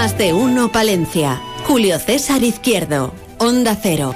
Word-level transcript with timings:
Más 0.00 0.16
de 0.16 0.32
uno 0.32 0.72
Palencia. 0.72 1.42
Julio 1.66 1.98
César 1.98 2.42
Izquierdo. 2.42 3.12
Onda 3.36 3.76
Cero. 3.78 4.14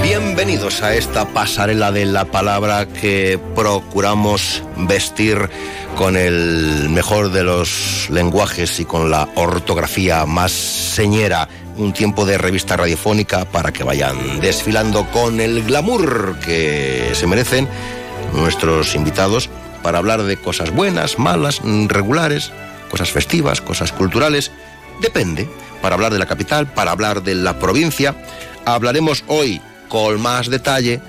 Bienvenidos 0.00 0.80
a 0.84 0.94
esta 0.94 1.26
pasarela 1.26 1.90
de 1.90 2.04
la 2.04 2.26
palabra 2.26 2.86
que 2.86 3.40
procuramos 3.56 4.62
vestir 4.76 5.50
con 5.96 6.16
el 6.16 6.88
mejor 6.88 7.32
de 7.32 7.42
los 7.42 8.06
lenguajes 8.10 8.78
y 8.78 8.84
con 8.84 9.10
la 9.10 9.28
ortografía 9.34 10.24
más 10.24 10.52
señera. 10.52 11.48
Un 11.78 11.92
tiempo 11.92 12.26
de 12.26 12.38
revista 12.38 12.76
radiofónica 12.76 13.44
para 13.44 13.72
que 13.72 13.82
vayan 13.82 14.38
desfilando 14.38 15.04
con 15.10 15.40
el 15.40 15.64
glamour 15.64 16.38
que 16.38 17.10
se 17.14 17.26
merecen 17.26 17.66
nuestros 18.34 18.94
invitados 18.94 19.50
para 19.82 19.98
hablar 19.98 20.22
de 20.22 20.36
cosas 20.36 20.70
buenas, 20.70 21.18
malas, 21.18 21.60
regulares, 21.88 22.52
cosas 22.90 23.10
festivas, 23.10 23.60
cosas 23.60 23.92
culturales, 23.92 24.50
depende. 25.00 25.48
Para 25.82 25.94
hablar 25.94 26.12
de 26.12 26.18
la 26.18 26.26
capital, 26.26 26.72
para 26.72 26.90
hablar 26.90 27.22
de 27.22 27.34
la 27.34 27.58
provincia, 27.58 28.14
hablaremos 28.64 29.24
hoy 29.28 29.60
con 29.88 30.20
más 30.20 30.48
detalle 30.48 31.00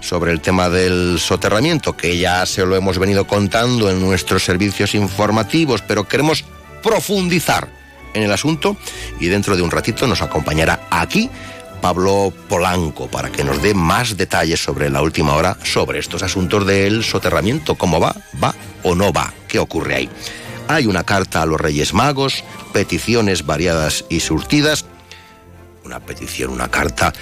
sobre 0.00 0.32
el 0.32 0.40
tema 0.40 0.68
del 0.68 1.18
soterramiento, 1.18 1.96
que 1.96 2.18
ya 2.18 2.46
se 2.46 2.64
lo 2.64 2.76
hemos 2.76 2.98
venido 2.98 3.26
contando 3.26 3.90
en 3.90 4.00
nuestros 4.00 4.44
servicios 4.44 4.94
informativos, 4.94 5.82
pero 5.82 6.06
queremos 6.06 6.44
profundizar 6.82 7.68
en 8.14 8.22
el 8.22 8.32
asunto 8.32 8.76
y 9.20 9.26
dentro 9.26 9.56
de 9.56 9.62
un 9.62 9.70
ratito 9.70 10.06
nos 10.06 10.22
acompañará 10.22 10.86
aquí 10.90 11.30
Pablo 11.80 12.32
Polanco 12.48 13.08
para 13.08 13.30
que 13.30 13.44
nos 13.44 13.62
dé 13.62 13.74
más 13.74 14.16
detalles 14.16 14.60
sobre 14.62 14.90
la 14.90 15.02
última 15.02 15.34
hora 15.34 15.56
sobre 15.62 15.98
estos 15.98 16.22
asuntos 16.22 16.66
del 16.66 17.04
soterramiento, 17.04 17.76
cómo 17.76 18.00
va, 18.00 18.14
va 18.42 18.54
o 18.82 18.94
no 18.94 19.12
va, 19.12 19.32
qué 19.46 19.58
ocurre 19.58 19.94
ahí. 19.94 20.10
Hay 20.68 20.86
una 20.86 21.04
carta 21.04 21.42
a 21.42 21.46
los 21.46 21.60
Reyes 21.60 21.94
Magos, 21.94 22.44
peticiones 22.72 23.46
variadas 23.46 24.04
y 24.10 24.20
surtidas, 24.20 24.84
una 25.84 26.00
petición, 26.00 26.50
una 26.50 26.68
carta, 26.68 27.12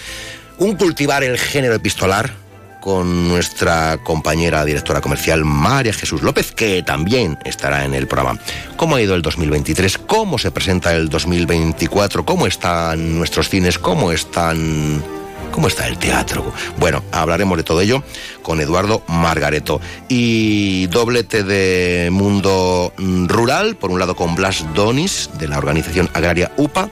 un 0.59 0.77
cultivar 0.77 1.23
el 1.23 1.39
género 1.39 1.75
epistolar 1.75 2.33
con 2.81 3.29
nuestra 3.29 3.99
compañera 4.05 4.65
directora 4.65 5.01
comercial 5.01 5.45
María 5.45 5.93
Jesús 5.93 6.23
López, 6.23 6.53
que 6.53 6.83
también 6.83 7.39
estará 7.45 7.85
en 7.85 7.95
el 7.95 8.07
programa. 8.07 8.39
¿Cómo 8.77 8.97
ha 8.97 9.03
ido 9.03 9.15
el 9.15 9.23
2023? 9.23 9.99
¿Cómo 9.99 10.39
se 10.39 10.51
presenta 10.51 10.95
el 10.95 11.09
2024? 11.09 12.25
¿Cómo 12.25 12.47
están 12.47 13.17
nuestros 13.17 13.49
cines? 13.49 13.79
¿Cómo 13.79 14.13
están 14.13 15.03
¿Cómo 15.51 15.69
está 15.69 15.87
el 15.87 15.99
teatro? 15.99 16.53
Bueno, 16.79 17.03
hablaremos 17.13 17.57
de 17.57 17.65
todo 17.65 17.81
ello 17.81 18.03
con 18.43 18.61
Eduardo 18.61 19.03
Margareto. 19.09 19.81
Y 20.09 20.87
doblete 20.89 21.43
de 21.43 22.11
mundo 22.11 22.93
rural, 23.27 23.77
por 23.77 23.91
un 23.91 23.99
lado 23.99 24.15
con 24.15 24.35
Blas 24.35 24.65
Donis, 24.75 25.31
de 25.39 25.49
la 25.49 25.59
organización 25.59 26.11
agraria 26.13 26.53
UPA, 26.57 26.91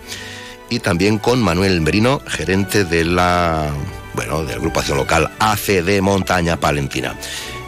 y 0.71 0.79
también 0.79 1.19
con 1.19 1.43
Manuel 1.43 1.81
Merino, 1.81 2.21
gerente 2.27 2.85
de 2.85 3.05
la, 3.05 3.71
bueno, 4.15 4.45
de 4.45 4.53
la 4.53 4.57
agrupación 4.57 4.97
local 4.97 5.31
ACD 5.39 6.01
Montaña 6.01 6.57
Palentina 6.59 7.15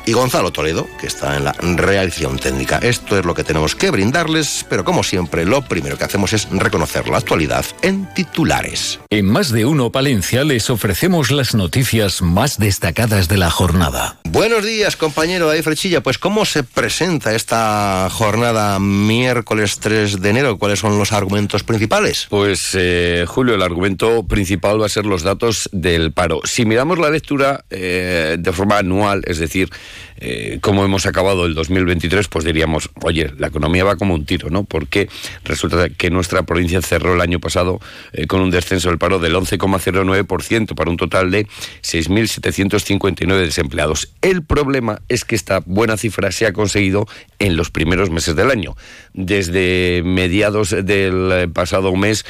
y 0.06 0.12
Gonzalo 0.12 0.52
Toledo, 0.52 0.86
que 1.00 1.08
está 1.08 1.36
en 1.36 1.44
la 1.44 1.52
realización 1.52 2.38
técnica. 2.38 2.78
Esto 2.78 3.18
es 3.18 3.24
lo 3.24 3.34
que 3.34 3.44
tenemos 3.44 3.74
que 3.74 3.90
brindarles, 3.90 4.64
pero 4.70 4.84
como 4.84 5.02
siempre, 5.02 5.44
lo 5.44 5.62
primero 5.62 5.98
que 5.98 6.04
hacemos 6.04 6.32
es 6.32 6.48
reconocer 6.50 7.08
la 7.08 7.18
actualidad 7.18 7.66
en 7.82 8.08
titulares. 8.14 9.00
En 9.10 9.26
más 9.26 9.50
de 9.50 9.66
uno 9.66 9.90
Palencia 9.90 10.44
les 10.44 10.70
ofrecemos 10.70 11.30
las 11.30 11.54
noticias 11.54 12.22
más 12.22 12.58
destacadas 12.58 13.28
de 13.28 13.36
la 13.36 13.50
jornada. 13.50 14.18
Buenos 14.24 14.64
días, 14.64 14.96
compañero 14.96 15.48
David 15.48 15.62
Frechilla. 15.62 16.02
Pues, 16.02 16.18
¿cómo 16.18 16.44
se 16.44 16.62
presenta 16.62 17.34
esta 17.34 18.08
jornada 18.10 18.78
miércoles 18.78 19.80
3 19.80 20.20
de 20.20 20.30
enero? 20.30 20.58
¿Cuáles 20.58 20.78
son 20.78 20.98
los 20.98 21.12
argumentos 21.12 21.64
principales? 21.64 22.26
Pues, 22.30 22.70
eh, 22.74 23.24
Julio, 23.26 23.56
el 23.56 23.62
argumento 23.62 24.24
principal 24.24 24.80
va 24.80 24.86
a 24.86 24.90
ser 24.90 25.04
los 25.04 25.22
datos 25.22 25.68
del 25.72 26.12
paro. 26.12 26.40
Si 26.44 26.64
miramos 26.64 26.98
la 26.98 27.10
lectura 27.10 27.64
eh, 27.70 28.36
de 28.38 28.52
forma 28.52 28.78
anual, 28.78 29.22
es 29.26 29.38
decir, 29.38 29.70
eh, 30.18 30.58
como 30.60 30.84
hemos 30.84 31.06
acabado 31.06 31.46
el 31.46 31.54
2023, 31.54 32.28
pues 32.28 32.44
diríamos, 32.44 32.90
oye, 33.02 33.30
la 33.38 33.48
economía 33.48 33.84
va 33.84 33.96
como 33.96 34.14
un 34.14 34.24
tiro, 34.24 34.50
¿no? 34.50 34.64
Porque 34.64 35.08
resulta 35.44 35.88
que 35.90 36.10
nuestra 36.10 36.42
provincia 36.44 36.80
cerró 36.82 37.14
el 37.14 37.20
año 37.20 37.40
pasado 37.40 37.80
eh, 38.12 38.26
con 38.26 38.40
un 38.40 38.50
descenso 38.50 38.88
del 38.88 38.98
paro 38.98 39.18
del 39.18 39.34
11,09% 39.34 40.74
para 40.74 40.90
un 40.90 40.96
total 40.96 41.30
de 41.30 41.46
6.759 41.82 43.38
desempleados. 43.38 44.12
El 44.22 44.42
problema 44.42 45.00
es 45.08 45.24
que 45.24 45.34
esta 45.34 45.60
buena 45.66 45.96
cifra 45.96 46.32
se 46.32 46.46
ha 46.46 46.52
conseguido 46.52 47.06
en 47.38 47.56
los 47.56 47.70
primeros 47.70 48.10
meses 48.10 48.36
del 48.36 48.50
año. 48.50 48.76
Desde 49.12 50.02
mediados 50.04 50.70
del 50.70 51.50
pasado 51.52 51.94
mes, 51.94 52.24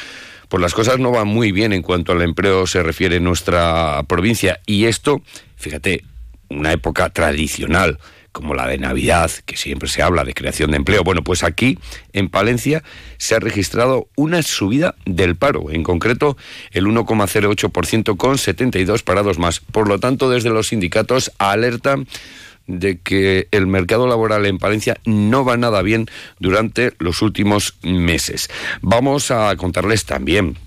pues 0.49 0.61
las 0.61 0.73
cosas 0.73 0.99
no 0.99 1.11
van 1.11 1.27
muy 1.27 1.51
bien 1.51 1.73
en 1.73 1.81
cuanto 1.81 2.11
al 2.11 2.21
empleo 2.21 2.67
se 2.67 2.83
refiere 2.83 3.17
en 3.17 3.23
nuestra 3.23 4.01
provincia. 4.07 4.59
Y 4.65 4.85
esto, 4.85 5.21
fíjate, 5.57 6.03
una 6.49 6.71
época 6.71 7.09
tradicional 7.09 7.99
como 8.37 8.53
la 8.53 8.67
de 8.67 8.77
Navidad, 8.77 9.31
que 9.47 9.57
siempre 9.57 9.89
se 9.89 10.03
habla 10.03 10.23
de 10.23 10.35
creación 10.35 10.69
de 10.69 10.77
empleo. 10.77 11.03
Bueno, 11.03 11.23
pues 11.23 11.43
aquí, 11.43 11.79
en 12.13 12.29
Palencia, 12.29 12.83
se 13.17 13.33
ha 13.33 13.39
registrado 13.39 14.09
una 14.15 14.43
subida 14.43 14.93
del 15.07 15.35
paro, 15.35 15.71
en 15.71 15.81
concreto 15.81 16.37
el 16.69 16.85
1,08% 16.85 18.15
con 18.15 18.37
72 18.37 19.01
parados 19.01 19.39
más. 19.39 19.59
Por 19.59 19.87
lo 19.87 19.99
tanto, 19.99 20.29
desde 20.29 20.51
los 20.51 20.67
sindicatos 20.67 21.31
alertan 21.39 22.07
de 22.67 22.99
que 22.99 23.47
el 23.49 23.65
mercado 23.65 24.07
laboral 24.07 24.45
en 24.45 24.59
Palencia 24.59 24.97
no 25.05 25.43
va 25.43 25.57
nada 25.57 25.81
bien 25.81 26.05
durante 26.39 26.93
los 26.99 27.23
últimos 27.23 27.75
meses. 27.81 28.49
Vamos 28.81 29.31
a 29.31 29.55
contarles 29.55 30.05
también 30.05 30.57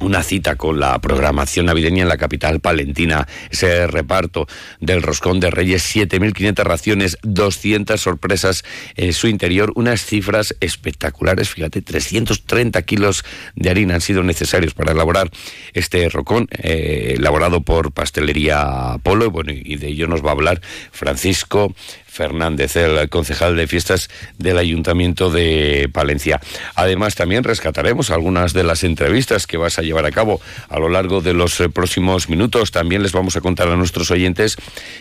una 0.00 0.22
cita 0.22 0.56
con 0.56 0.80
la 0.80 0.98
programación 1.00 1.66
navideña 1.66 2.02
en 2.02 2.08
la 2.08 2.16
capital 2.16 2.60
palentina, 2.60 3.28
ese 3.50 3.86
reparto 3.86 4.46
del 4.80 5.02
roscón 5.02 5.40
de 5.40 5.50
Reyes, 5.50 5.94
7.500 5.94 6.64
raciones, 6.64 7.18
200 7.22 8.00
sorpresas 8.00 8.64
en 8.96 9.12
su 9.12 9.28
interior, 9.28 9.72
unas 9.76 10.04
cifras 10.04 10.56
espectaculares, 10.60 11.50
fíjate, 11.50 11.82
330 11.82 12.82
kilos 12.82 13.24
de 13.54 13.70
harina 13.70 13.94
han 13.94 14.00
sido 14.00 14.22
necesarios 14.22 14.74
para 14.74 14.92
elaborar 14.92 15.30
este 15.72 16.08
rocón, 16.08 16.48
eh, 16.50 17.14
elaborado 17.16 17.60
por 17.62 17.92
Pastelería 17.92 18.96
Polo, 19.02 19.30
bueno, 19.30 19.52
y 19.52 19.76
de 19.76 19.88
ello 19.88 20.06
nos 20.06 20.24
va 20.24 20.30
a 20.30 20.32
hablar 20.32 20.60
Francisco 20.90 21.74
Fernández, 22.10 22.76
el 22.76 23.08
concejal 23.08 23.56
de 23.56 23.66
fiestas 23.66 24.10
del 24.36 24.58
Ayuntamiento 24.58 25.30
de 25.30 25.88
Palencia. 25.92 26.40
Además, 26.74 27.14
también 27.14 27.44
rescataremos 27.44 28.10
algunas 28.10 28.52
de 28.52 28.64
las 28.64 28.84
entrevistas 28.84 29.46
que 29.46 29.56
vas 29.56 29.78
a 29.78 29.82
llevar 29.82 30.06
a 30.06 30.10
cabo 30.10 30.40
a 30.68 30.78
lo 30.78 30.88
largo 30.88 31.20
de 31.20 31.32
los 31.32 31.60
eh, 31.60 31.68
próximos 31.68 32.28
minutos. 32.28 32.72
También 32.72 33.02
les 33.02 33.12
vamos 33.12 33.36
a 33.36 33.40
contar 33.40 33.68
a 33.68 33.76
nuestros 33.76 34.10
oyentes 34.10 34.56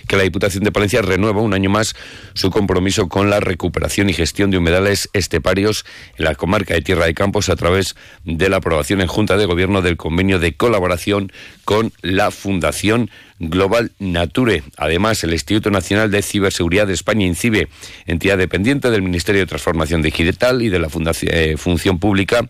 que 0.07 0.17
la 0.17 0.23
Diputación 0.23 0.63
de 0.63 0.71
Palencia 0.71 1.01
renueva 1.01 1.41
un 1.41 1.53
año 1.53 1.69
más 1.69 1.95
su 2.33 2.51
compromiso 2.51 3.09
con 3.09 3.29
la 3.29 3.39
recuperación 3.39 4.09
y 4.09 4.13
gestión 4.13 4.51
de 4.51 4.57
humedales 4.57 5.09
esteparios 5.13 5.85
en 6.17 6.25
la 6.25 6.35
comarca 6.35 6.75
de 6.75 6.81
Tierra 6.81 7.05
de 7.05 7.13
Campos 7.13 7.49
a 7.49 7.55
través 7.55 7.95
de 8.23 8.49
la 8.49 8.57
aprobación 8.57 9.01
en 9.01 9.07
Junta 9.07 9.37
de 9.37 9.45
Gobierno 9.45 9.81
del 9.81 9.97
convenio 9.97 10.39
de 10.39 10.55
colaboración 10.55 11.31
con 11.65 11.91
la 12.01 12.31
Fundación 12.31 13.09
Global 13.39 13.91
Nature. 13.99 14.63
Además, 14.77 15.23
el 15.23 15.33
Instituto 15.33 15.71
Nacional 15.71 16.11
de 16.11 16.21
Ciberseguridad 16.21 16.87
de 16.87 16.93
España, 16.93 17.25
INCIBE, 17.25 17.69
entidad 18.05 18.37
dependiente 18.37 18.91
del 18.91 19.01
Ministerio 19.01 19.41
de 19.41 19.47
Transformación 19.47 20.01
Digital 20.01 20.61
y 20.61 20.69
de 20.69 20.79
la 20.79 20.89
eh, 21.23 21.55
Función 21.57 21.99
Pública, 21.99 22.47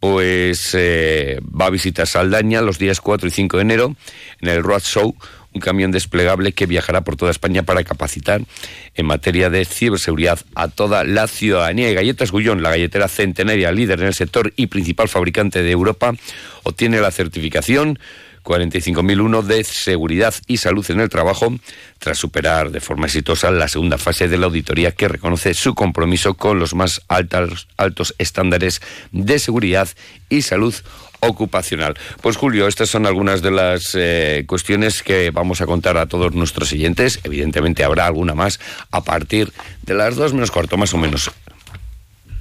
pues 0.00 0.74
eh, 0.74 1.40
va 1.42 1.66
a 1.66 1.70
visitar 1.70 2.06
Saldaña 2.06 2.60
los 2.60 2.78
días 2.78 3.00
4 3.00 3.28
y 3.28 3.30
5 3.30 3.56
de 3.56 3.62
enero 3.62 3.96
en 4.40 4.48
el 4.48 4.62
Road 4.62 4.82
Show, 4.82 5.14
un 5.54 5.60
camión 5.60 5.92
desplegable 5.92 6.52
que 6.52 6.66
viajará 6.66 7.02
por 7.02 7.16
toda 7.16 7.30
España 7.30 7.62
para 7.62 7.84
capacitar 7.84 8.42
en 8.94 9.06
materia 9.06 9.50
de 9.50 9.64
ciberseguridad 9.64 10.40
a 10.54 10.68
toda 10.68 11.04
la 11.04 11.26
ciudadanía. 11.26 11.90
Y 11.90 11.94
Galletas 11.94 12.32
Gullón, 12.32 12.62
la 12.62 12.70
galletera 12.70 13.08
centenaria 13.08 13.72
líder 13.72 14.00
en 14.00 14.08
el 14.08 14.14
sector 14.14 14.52
y 14.56 14.66
principal 14.66 15.08
fabricante 15.08 15.62
de 15.62 15.70
Europa, 15.70 16.12
obtiene 16.64 17.00
la 17.00 17.10
certificación 17.10 17.98
45.001 18.44 19.42
de 19.42 19.64
seguridad 19.64 20.34
y 20.46 20.58
salud 20.58 20.88
en 20.90 21.00
el 21.00 21.08
trabajo, 21.08 21.52
tras 21.98 22.18
superar 22.18 22.70
de 22.70 22.80
forma 22.80 23.06
exitosa 23.06 23.50
la 23.50 23.68
segunda 23.68 23.98
fase 23.98 24.28
de 24.28 24.38
la 24.38 24.46
auditoría 24.46 24.92
que 24.92 25.08
reconoce 25.08 25.54
su 25.54 25.74
compromiso 25.74 26.34
con 26.34 26.58
los 26.58 26.74
más 26.74 27.00
altos, 27.08 27.68
altos 27.76 28.14
estándares 28.18 28.82
de 29.12 29.38
seguridad 29.38 29.88
y 30.28 30.42
salud 30.42 30.74
ocupacional. 31.20 31.96
Pues 32.20 32.36
Julio, 32.36 32.68
estas 32.68 32.90
son 32.90 33.06
algunas 33.06 33.42
de 33.42 33.50
las 33.50 33.94
eh, 33.94 34.44
cuestiones 34.46 35.02
que 35.02 35.30
vamos 35.30 35.60
a 35.60 35.66
contar 35.66 35.96
a 35.96 36.06
todos 36.06 36.34
nuestros 36.34 36.68
siguientes. 36.68 37.20
Evidentemente 37.24 37.84
habrá 37.84 38.06
alguna 38.06 38.34
más 38.34 38.60
a 38.90 39.02
partir 39.02 39.52
de 39.82 39.94
las 39.94 40.16
dos 40.16 40.34
menos 40.34 40.50
cuarto, 40.50 40.76
más 40.76 40.92
o 40.94 40.98
menos. 40.98 41.30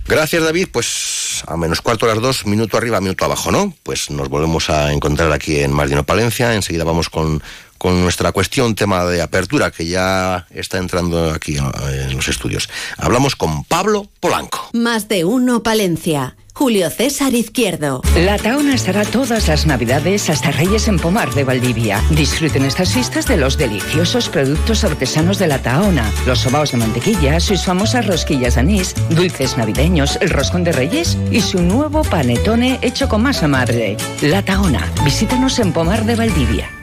Gracias, 0.07 0.43
David. 0.43 0.67
Pues 0.71 1.43
a 1.47 1.57
menos 1.57 1.81
cuarto 1.81 2.05
las 2.05 2.21
dos, 2.21 2.45
minuto 2.45 2.77
arriba, 2.77 2.99
minuto 2.99 3.25
abajo, 3.25 3.51
¿no? 3.51 3.73
Pues 3.83 4.09
nos 4.09 4.29
volvemos 4.29 4.69
a 4.69 4.91
encontrar 4.91 5.31
aquí 5.31 5.59
en 5.59 5.71
Mardino 5.71 6.03
Palencia. 6.03 6.53
Enseguida 6.53 6.83
vamos 6.83 7.09
con, 7.09 7.41
con 7.83 8.01
nuestra 8.01 8.31
cuestión, 8.31 8.75
tema 8.75 9.03
de 9.03 9.21
apertura, 9.21 9.69
que 9.69 9.85
ya 9.85 10.47
está 10.51 10.77
entrando 10.77 11.31
aquí 11.31 11.57
en 11.57 12.15
los 12.15 12.29
estudios. 12.29 12.69
Hablamos 12.95 13.35
con 13.35 13.65
Pablo 13.65 14.07
Polanco. 14.21 14.69
Más 14.71 15.09
de 15.09 15.25
uno, 15.25 15.63
Palencia. 15.63 16.37
Julio 16.53 16.89
César 16.89 17.33
Izquierdo. 17.33 18.01
La 18.15 18.37
Taona 18.37 18.73
estará 18.73 19.03
todas 19.03 19.49
las 19.49 19.65
Navidades 19.65 20.29
hasta 20.29 20.51
Reyes 20.51 20.87
en 20.87 20.97
Pomar 20.97 21.33
de 21.33 21.43
Valdivia. 21.43 22.01
Disfruten 22.11 22.63
estas 22.63 22.93
fiestas 22.93 23.27
de 23.27 23.35
los 23.35 23.57
deliciosos 23.57 24.29
productos 24.29 24.85
artesanos 24.85 25.37
de 25.37 25.47
la 25.47 25.61
Taona, 25.61 26.09
los 26.25 26.39
sobaos 26.39 26.71
de 26.71 26.77
mantequilla, 26.77 27.41
sus 27.41 27.65
famosas 27.65 28.07
rosquillas 28.07 28.55
de 28.55 28.61
anís, 28.61 28.95
dulces 29.09 29.57
navideños, 29.57 30.17
el 30.21 30.29
roscón 30.29 30.63
de 30.63 30.71
Reyes 30.71 31.17
y 31.31 31.41
su 31.41 31.61
nuevo 31.61 32.03
panetone 32.03 32.79
hecho 32.81 33.09
con 33.09 33.23
masa 33.23 33.49
madre. 33.49 33.97
La 34.21 34.41
Taona. 34.45 34.89
Visítanos 35.03 35.59
en 35.59 35.73
Pomar 35.73 36.05
de 36.05 36.15
Valdivia. 36.15 36.82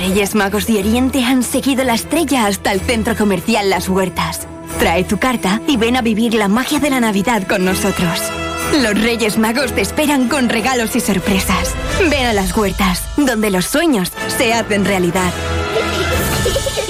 Reyes 0.00 0.34
Magos 0.34 0.66
de 0.66 0.78
Oriente 0.78 1.22
han 1.22 1.42
seguido 1.42 1.84
la 1.84 1.92
estrella 1.92 2.46
hasta 2.46 2.72
el 2.72 2.80
centro 2.80 3.14
comercial 3.14 3.68
Las 3.68 3.86
Huertas. 3.86 4.48
Trae 4.78 5.04
tu 5.04 5.18
carta 5.18 5.60
y 5.68 5.76
ven 5.76 5.94
a 5.94 6.00
vivir 6.00 6.32
la 6.32 6.48
magia 6.48 6.80
de 6.80 6.88
la 6.88 7.00
Navidad 7.00 7.46
con 7.46 7.66
nosotros. 7.66 8.18
Los 8.80 8.98
Reyes 8.98 9.36
Magos 9.36 9.74
te 9.74 9.82
esperan 9.82 10.28
con 10.28 10.48
regalos 10.48 10.96
y 10.96 11.00
sorpresas. 11.00 11.74
Ven 12.08 12.24
a 12.24 12.32
Las 12.32 12.56
Huertas, 12.56 13.02
donde 13.18 13.50
los 13.50 13.66
sueños 13.66 14.10
se 14.38 14.54
hacen 14.54 14.86
realidad. 14.86 15.32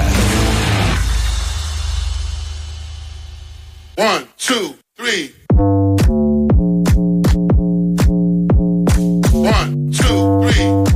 One, 3.97 4.25
two, 4.37 4.75
three. 4.95 5.33
One, 9.31 9.91
two, 9.91 10.41
three. 10.41 10.91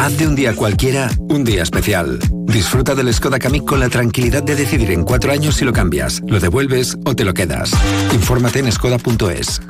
Haz 0.00 0.18
de 0.18 0.26
un 0.26 0.34
día 0.34 0.54
cualquiera 0.54 1.10
un 1.28 1.44
día 1.44 1.62
especial. 1.62 2.18
Disfruta 2.46 2.94
del 2.94 3.12
Skoda 3.12 3.38
Kamiq 3.38 3.64
con 3.64 3.80
la 3.80 3.88
tranquilidad 3.88 4.42
de 4.42 4.54
decidir 4.54 4.90
en 4.92 5.04
cuatro 5.04 5.32
años 5.32 5.56
si 5.56 5.64
lo 5.64 5.72
cambias, 5.72 6.22
lo 6.26 6.40
devuelves 6.40 6.96
o 7.04 7.14
te 7.14 7.24
lo 7.24 7.34
quedas. 7.34 7.72
Infórmate 8.12 8.60
en 8.60 8.70
skoda.es. 8.70 9.60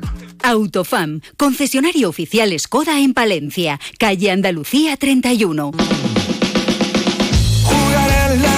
Autofam, 0.42 1.20
concesionario 1.38 2.08
oficial 2.08 2.52
Skoda 2.58 3.00
en 3.00 3.14
Palencia, 3.14 3.80
calle 3.98 4.30
Andalucía 4.30 4.96
31. 4.96 5.72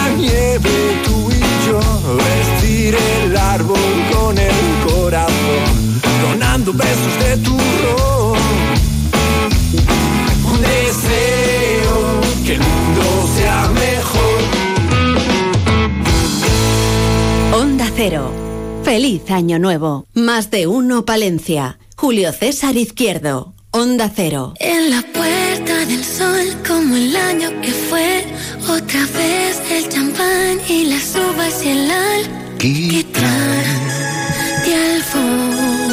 La 0.06 0.12
nieve 0.12 1.02
tú 1.04 1.28
y 1.32 1.40
yo, 1.66 1.80
vestir 2.16 2.94
el 2.94 3.36
árbol 3.36 3.76
con 4.12 4.38
el 4.38 4.54
corazón, 4.86 6.00
donando 6.22 6.72
besos 6.72 7.18
de 7.24 7.36
turrón. 7.38 8.38
Un 10.44 10.60
deseo 10.60 12.20
que 12.44 12.52
el 12.54 12.60
mundo 12.60 13.02
sea 13.36 13.68
mejor. 13.74 14.40
Onda 17.60 17.90
Cero. 17.96 18.30
Feliz 18.84 19.28
Año 19.32 19.58
Nuevo. 19.58 20.06
Más 20.14 20.52
de 20.52 20.68
uno 20.68 21.04
Palencia. 21.04 21.80
Julio 21.96 22.32
César 22.32 22.76
Izquierdo. 22.76 23.54
Onda 23.72 24.08
Cero. 24.14 24.54
En 24.60 24.88
la 24.90 25.02
puerta 25.02 25.84
del 25.84 26.04
sol, 26.04 26.46
como 26.66 26.94
el 26.96 27.14
año 27.16 27.50
que 27.60 27.72
fue, 27.72 28.24
otra 28.68 29.00
vez 29.18 29.60
el 29.70 29.88
champán 29.88 30.60
y 30.68 30.86
las 30.86 31.14
uvas 31.14 31.64
y 31.64 31.68
el 31.68 31.90
alquitrán 31.90 33.64
de 34.64 34.74
alfombras 34.94 35.86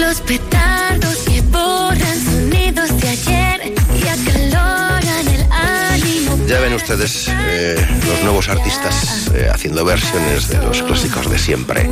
Los 0.00 0.20
petardos 0.22 0.63
Ya 6.46 6.60
ven 6.60 6.74
ustedes 6.74 7.28
eh, 7.30 7.76
los 8.06 8.22
nuevos 8.22 8.48
artistas 8.50 9.30
eh, 9.34 9.48
haciendo 9.50 9.84
versiones 9.84 10.48
de 10.48 10.58
los 10.58 10.82
clásicos 10.82 11.30
de 11.30 11.38
siempre. 11.38 11.88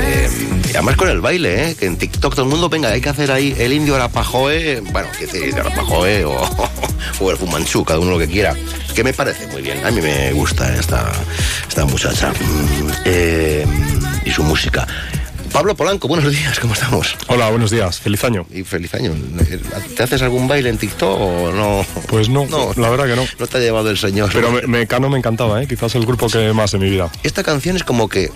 Eh, 0.00 0.30
y 0.68 0.70
además 0.70 0.96
con 0.96 1.08
el 1.08 1.20
baile, 1.20 1.74
que 1.78 1.86
en 1.86 1.96
TikTok 1.96 2.34
todo 2.34 2.44
el 2.44 2.50
mundo, 2.50 2.68
venga, 2.68 2.90
hay 2.90 3.00
que 3.00 3.08
hacer 3.08 3.32
ahí 3.32 3.54
el 3.58 3.72
indio 3.72 3.96
arapajoe, 3.96 4.80
bueno, 4.92 5.08
que 5.18 5.24
el 5.24 5.54
arapajoe 5.54 6.24
o, 6.24 6.36
o 7.20 7.30
el 7.30 7.36
fumanchú, 7.36 7.84
cada 7.84 7.98
uno 7.98 8.12
lo 8.12 8.18
que 8.18 8.28
quiera. 8.28 8.54
Que 8.94 9.02
me 9.02 9.12
parece 9.12 9.48
muy 9.48 9.62
bien, 9.62 9.84
a 9.84 9.90
mí 9.90 10.00
me 10.00 10.32
gusta 10.32 10.72
esta, 10.74 11.10
esta 11.68 11.84
muchacha 11.84 12.32
mm, 12.32 14.24
y 14.24 14.30
su 14.30 14.44
música. 14.44 14.86
Pablo 15.52 15.74
Polanco, 15.74 16.08
buenos 16.08 16.32
días, 16.32 16.58
¿cómo 16.60 16.74
estamos? 16.74 17.16
Hola, 17.28 17.50
buenos 17.50 17.70
días, 17.70 18.00
feliz 18.00 18.22
año. 18.24 18.46
Y 18.50 18.62
feliz 18.62 18.94
año. 18.94 19.14
¿Te 19.96 20.02
haces 20.02 20.22
algún 20.22 20.48
baile 20.48 20.68
en 20.68 20.78
TikTok 20.78 21.20
o 21.20 21.52
no? 21.52 21.86
Pues 22.08 22.28
no, 22.28 22.46
la 22.76 22.90
verdad 22.90 23.06
que 23.06 23.16
no. 23.16 23.24
No 23.38 23.46
te 23.46 23.58
ha 23.58 23.60
llevado 23.60 23.90
el 23.90 23.98
señor. 23.98 24.30
Pero 24.32 24.50
me, 24.50 24.62
Mecano 24.62 25.08
me 25.08 25.18
encantaba, 25.18 25.62
¿eh? 25.62 25.66
quizás 25.66 25.94
el 25.94 26.04
grupo 26.06 26.28
que 26.28 26.52
más 26.52 26.72
de 26.72 26.78
mi 26.78 26.90
vida. 26.90 27.10
Esta 27.22 27.42
canción 27.42 27.76
es 27.76 27.84
como 27.84 28.08
que 28.08 28.30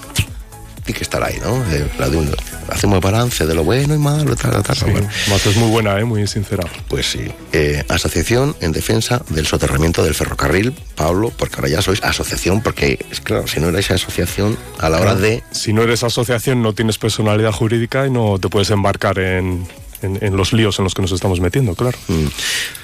tiene 0.84 0.99
que 0.99 1.04
estar 1.04 1.22
ahí, 1.22 1.38
¿no? 1.42 1.62
De, 1.64 1.87
la 1.99 2.08
de 2.08 2.16
un, 2.16 2.34
hacemos 2.68 3.00
balance 3.00 3.46
de 3.46 3.54
lo 3.54 3.64
bueno 3.64 3.94
y 3.94 3.99
malo, 3.99 4.34
tal, 4.37 4.62
tal, 4.62 4.76
Sí, 4.76 4.84
bueno. 4.90 5.08
es 5.34 5.56
muy 5.56 5.70
buena, 5.70 5.99
¿eh? 5.99 6.04
muy 6.04 6.26
sincera. 6.26 6.64
Pues 6.88 7.06
sí. 7.10 7.20
Eh, 7.52 7.84
asociación 7.88 8.56
en 8.60 8.72
defensa 8.72 9.22
del 9.30 9.46
soterramiento 9.46 10.02
del 10.02 10.14
ferrocarril, 10.14 10.72
Pablo, 10.94 11.32
porque 11.37 11.56
ahora 11.56 11.68
ya 11.68 11.82
sois 11.82 12.02
asociación, 12.02 12.62
porque 12.62 12.99
es 13.10 13.20
claro, 13.20 13.46
si 13.46 13.60
no 13.60 13.68
erais 13.68 13.90
asociación 13.90 14.56
a 14.78 14.88
la 14.88 14.96
hora 14.99 15.04
Claro, 15.12 15.20
de 15.20 15.42
Si 15.52 15.72
no 15.72 15.82
eres 15.82 16.02
asociación, 16.02 16.62
no 16.62 16.72
tienes 16.75 16.99
personalidad 16.99 17.52
jurídica 17.52 18.06
y 18.06 18.10
no 18.10 18.38
te 18.40 18.49
puedes 18.49 18.70
embarcar 18.70 19.18
en, 19.18 19.66
en- 20.02 20.18
en 20.22 20.37
los 20.37 20.52
líos 20.52 20.78
en 20.78 20.84
los 20.84 20.94
que 20.94 21.02
nos 21.02 21.12
estamos 21.12 21.40
metiendo, 21.40 21.75
claro. 21.75 21.99
Mm. 22.08 22.26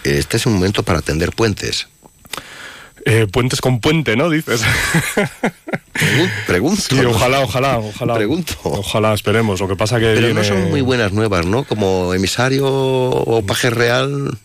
Este 0.04 0.36
es 0.36 0.46
un 0.46 0.54
momento 0.54 0.82
para 0.82 1.02
tender 1.02 1.32
puentes. 1.32 1.88
Eh, 3.04 3.26
puentes 3.30 3.60
con 3.60 3.80
puente, 3.80 4.16
¿no? 4.16 4.30
Dices. 4.30 4.62
Pregunto. 6.46 6.82
Sí, 6.82 6.98
ojalá, 7.04 7.40
ojalá, 7.40 7.78
ojalá. 7.78 8.14
Pregunto. 8.14 8.54
Ojalá, 8.64 9.14
esperemos. 9.14 9.60
Lo 9.60 9.68
que 9.68 9.76
pasa 9.76 10.00
que 10.00 10.06
Pero 10.06 10.34
no 10.34 10.42
son 10.42 10.70
muy 10.70 10.80
buenas 10.80 11.12
nuevas, 11.12 11.46
¿no? 11.46 11.64
Como 11.64 12.14
emisario 12.14 12.66
o 12.66 13.42
paje 13.42 13.70
real. 13.70 14.36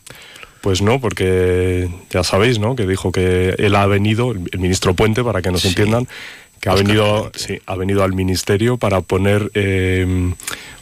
Pues 0.61 0.83
no, 0.83 1.01
porque 1.01 1.89
ya 2.11 2.23
sabéis, 2.23 2.59
¿no? 2.59 2.75
Que 2.75 2.85
dijo 2.85 3.11
que 3.11 3.55
él 3.57 3.75
ha 3.75 3.87
venido, 3.87 4.31
el 4.31 4.59
ministro 4.59 4.93
Puente, 4.93 5.23
para 5.23 5.41
que 5.41 5.49
nos 5.49 5.65
entiendan, 5.65 6.07
que 6.59 6.69
ha 6.69 6.75
venido, 6.75 7.31
sí, 7.35 7.59
ha 7.65 7.75
venido 7.75 8.03
al 8.03 8.13
ministerio 8.13 8.77
para 8.77 9.01
poner 9.01 9.49
eh, 9.55 10.33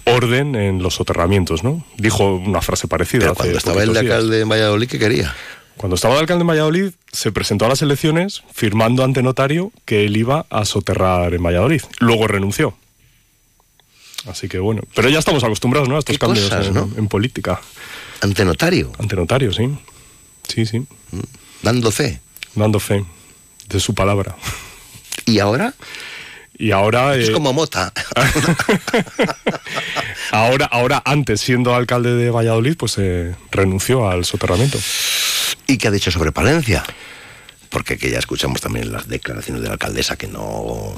orden 0.05 0.55
en 0.55 0.83
los 0.83 0.95
soterramientos, 0.95 1.63
¿no? 1.63 1.85
Dijo 1.97 2.35
una 2.35 2.61
frase 2.61 2.89
parecida. 2.89 3.21
Pero 3.21 3.35
cuando 3.35 3.57
estaba 3.57 3.83
el 3.83 3.91
días. 3.91 4.03
alcalde 4.03 4.41
en 4.41 4.49
Valladolid, 4.49 4.89
¿qué 4.89 4.99
quería? 4.99 5.33
Cuando 5.79 5.95
estaba 5.95 6.15
de 6.15 6.19
alcalde 6.19 6.41
en 6.41 6.47
Valladolid, 6.47 6.91
se 7.09 7.31
presentó 7.31 7.63
a 7.63 7.69
las 7.69 7.81
elecciones 7.81 8.43
firmando 8.51 9.05
ante 9.05 9.23
notario 9.23 9.71
que 9.85 10.03
él 10.05 10.17
iba 10.17 10.45
a 10.49 10.65
soterrar 10.65 11.33
en 11.33 11.41
Valladolid. 11.41 11.81
Luego 11.99 12.27
renunció. 12.27 12.75
Así 14.27 14.49
que 14.49 14.59
bueno. 14.59 14.81
Pero 14.93 15.07
ya 15.07 15.19
estamos 15.19 15.41
acostumbrados, 15.45 15.87
¿no? 15.87 15.95
A 15.95 15.99
estos 15.99 16.17
cambios 16.17 16.49
cosas, 16.49 16.67
en, 16.67 16.73
¿no? 16.73 16.89
en 16.97 17.07
política. 17.07 17.61
Ante 18.19 18.43
notario. 18.43 18.91
Ante 18.99 19.15
notario, 19.15 19.53
sí. 19.53 19.69
Sí, 20.49 20.65
sí. 20.65 20.85
Dando 21.63 21.91
fe. 21.91 22.19
Dando 22.55 22.81
fe 22.81 23.05
de 23.69 23.79
su 23.79 23.95
palabra. 23.95 24.35
¿Y 25.25 25.39
ahora? 25.39 25.73
Y 26.59 26.71
ahora. 26.71 27.15
Es 27.15 27.29
eh, 27.29 27.31
como 27.31 27.53
mota. 27.53 27.91
ahora, 30.31 30.65
ahora, 30.65 31.01
antes, 31.05 31.39
siendo 31.39 31.73
alcalde 31.73 32.13
de 32.13 32.29
Valladolid, 32.29 32.75
pues 32.77 32.97
eh, 32.97 33.33
renunció 33.49 34.09
al 34.09 34.25
soterramiento. 34.25 34.77
¿Y 35.67 35.77
qué 35.77 35.87
ha 35.87 35.91
dicho 35.91 36.11
sobre 36.11 36.33
Palencia? 36.33 36.83
Porque 37.69 37.97
que 37.97 38.09
ya 38.09 38.19
escuchamos 38.19 38.59
también 38.59 38.91
las 38.91 39.07
declaraciones 39.07 39.61
de 39.61 39.69
la 39.69 39.73
alcaldesa 39.73 40.17
que 40.17 40.27
no... 40.27 40.93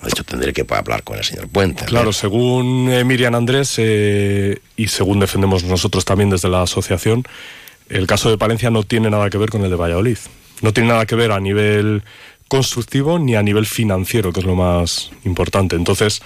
Ha 0.00 0.06
dicho, 0.06 0.24
tendré 0.24 0.52
que 0.52 0.66
hablar 0.68 1.04
con 1.04 1.18
el 1.18 1.24
señor 1.24 1.48
Puente. 1.48 1.84
Claro, 1.84 2.12
según 2.12 2.90
eh, 2.90 3.04
Miriam 3.04 3.34
Andrés 3.34 3.74
eh, 3.78 4.60
y 4.76 4.88
según 4.88 5.20
defendemos 5.20 5.64
nosotros 5.64 6.04
también 6.04 6.30
desde 6.30 6.48
la 6.48 6.62
asociación, 6.62 7.24
el 7.88 8.06
caso 8.06 8.30
de 8.30 8.38
Palencia 8.38 8.70
no 8.70 8.82
tiene 8.82 9.08
nada 9.08 9.30
que 9.30 9.38
ver 9.38 9.50
con 9.50 9.62
el 9.62 9.70
de 9.70 9.76
Valladolid. 9.76 10.18
No 10.62 10.72
tiene 10.72 10.88
nada 10.88 11.06
que 11.06 11.14
ver 11.14 11.32
a 11.32 11.40
nivel 11.40 12.02
constructivo 12.48 13.18
ni 13.18 13.34
a 13.34 13.42
nivel 13.42 13.66
financiero, 13.66 14.32
que 14.32 14.40
es 14.40 14.46
lo 14.46 14.54
más 14.54 15.10
importante. 15.24 15.76
Entonces, 15.76 16.22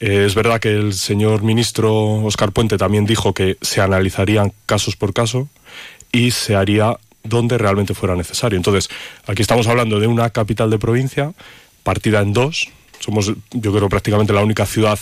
eh, 0.00 0.24
es 0.26 0.34
verdad 0.34 0.60
que 0.60 0.70
el 0.70 0.94
señor 0.94 1.42
ministro 1.42 1.94
Oscar 2.24 2.52
Puente 2.52 2.78
también 2.78 3.06
dijo 3.06 3.34
que 3.34 3.56
se 3.60 3.80
analizarían 3.80 4.52
casos 4.66 4.96
por 4.96 5.12
caso 5.12 5.48
y 6.12 6.30
se 6.30 6.56
haría 6.56 6.98
donde 7.22 7.58
realmente 7.58 7.94
fuera 7.94 8.16
necesario. 8.16 8.56
Entonces, 8.56 8.88
aquí 9.26 9.42
estamos 9.42 9.66
hablando 9.66 10.00
de 10.00 10.06
una 10.06 10.30
capital 10.30 10.70
de 10.70 10.78
provincia 10.78 11.32
partida 11.82 12.20
en 12.20 12.32
dos. 12.32 12.68
Somos, 12.98 13.32
yo 13.52 13.72
creo, 13.72 13.88
prácticamente 13.88 14.32
la 14.32 14.42
única 14.42 14.66
ciudad 14.66 14.98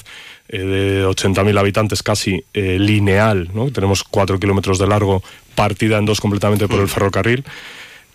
eh, 0.48 0.58
de 0.58 1.06
80.000 1.06 1.58
habitantes 1.58 2.02
casi 2.02 2.44
eh, 2.54 2.78
lineal, 2.78 3.50
¿no? 3.54 3.70
Tenemos 3.70 4.04
cuatro 4.04 4.38
kilómetros 4.38 4.78
de 4.78 4.86
largo, 4.86 5.22
partida 5.54 5.98
en 5.98 6.06
dos 6.06 6.20
completamente 6.20 6.68
por 6.68 6.80
el 6.80 6.88
ferrocarril. 6.88 7.44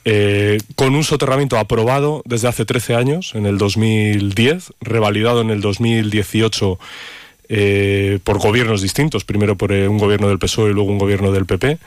Eh, 0.05 0.59
con 0.75 0.95
un 0.95 1.03
soterramiento 1.03 1.57
aprobado 1.57 2.23
desde 2.25 2.47
hace 2.47 2.65
13 2.65 2.95
años, 2.95 3.35
en 3.35 3.45
el 3.45 3.57
2010, 3.57 4.73
revalidado 4.81 5.41
en 5.41 5.49
el 5.49 5.61
2018 5.61 6.79
eh, 7.49 8.19
por 8.23 8.39
gobiernos 8.39 8.81
distintos, 8.81 9.23
primero 9.23 9.55
por 9.55 9.71
eh, 9.71 9.87
un 9.87 9.97
gobierno 9.97 10.27
del 10.27 10.39
PSOE 10.39 10.71
y 10.71 10.73
luego 10.73 10.91
un 10.91 10.97
gobierno 10.97 11.31
del 11.31 11.45
PP. 11.45 11.77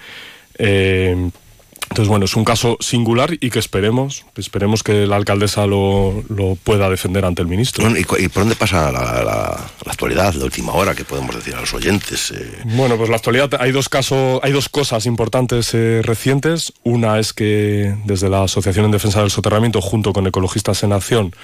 Entonces, 1.89 2.09
bueno, 2.09 2.25
es 2.25 2.35
un 2.37 2.45
caso 2.45 2.77
singular 2.81 3.33
y 3.41 3.51
que 3.51 3.59
esperemos, 3.59 4.25
esperemos 4.37 4.83
que 4.83 5.07
la 5.07 5.17
alcaldesa 5.17 5.67
lo, 5.67 6.23
lo 6.29 6.57
pueda 6.57 6.91
defender 6.91 7.25
ante 7.25 7.43
el 7.43 7.49
ministro. 7.49 7.85
Bueno, 7.85 7.99
¿y, 7.99 8.25
y 8.25 8.29
por 8.29 8.43
dónde 8.43 8.57
pasa 8.57 8.91
la, 8.93 9.01
la- 9.23 9.71
la 9.85 9.93
actualidad, 9.93 10.35
la 10.35 10.45
última 10.45 10.73
hora, 10.75 10.95
que 10.95 11.05
podemos 11.05 11.35
decir 11.35 11.55
a 11.55 11.61
los 11.61 11.73
oyentes? 11.73 12.33
Eh, 12.33 12.59
Bueno, 12.65 12.97
pues 12.97 13.09
la 13.09 13.17
actualidad 13.17 13.51
hay 13.61 13.71
dos 13.73 13.89
casos, 13.89 14.41
hay 14.43 14.53
dos 14.53 14.69
cosas 14.69 15.07
importantes 15.07 15.73
eh, 15.75 16.03
recientes. 16.05 16.73
Una 16.83 17.19
es 17.19 17.33
que 17.33 17.95
desde 18.05 18.29
la 18.29 18.43
Asociación 18.43 18.85
en 18.87 18.91
Defensa 18.91 19.21
del 19.21 19.31
Soterramiento, 19.31 19.81
junto 19.81 20.13
con 20.13 20.27
Ecologistas 20.27 20.83
en 20.83 20.93
Acción, 20.93 21.35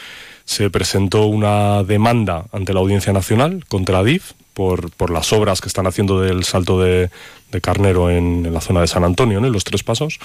se 0.44 0.70
presentó 0.70 1.26
una 1.26 1.82
demanda 1.82 2.46
ante 2.52 2.72
la 2.72 2.80
Audiencia 2.80 3.12
Nacional 3.12 3.64
contra 3.68 3.98
Adif 3.98 4.32
por, 4.54 4.90
por 4.90 5.10
las 5.10 5.32
obras 5.32 5.60
que 5.60 5.68
están 5.68 5.86
haciendo 5.86 6.20
del 6.20 6.44
salto 6.44 6.80
de, 6.80 7.10
de 7.50 7.60
Carnero 7.60 8.10
en, 8.10 8.46
en 8.46 8.52
la 8.52 8.60
zona 8.60 8.80
de 8.80 8.86
San 8.86 9.04
Antonio, 9.04 9.40
¿no? 9.40 9.46
en 9.46 9.52
los 9.52 9.64
tres 9.64 9.82
pasos, 9.82 10.18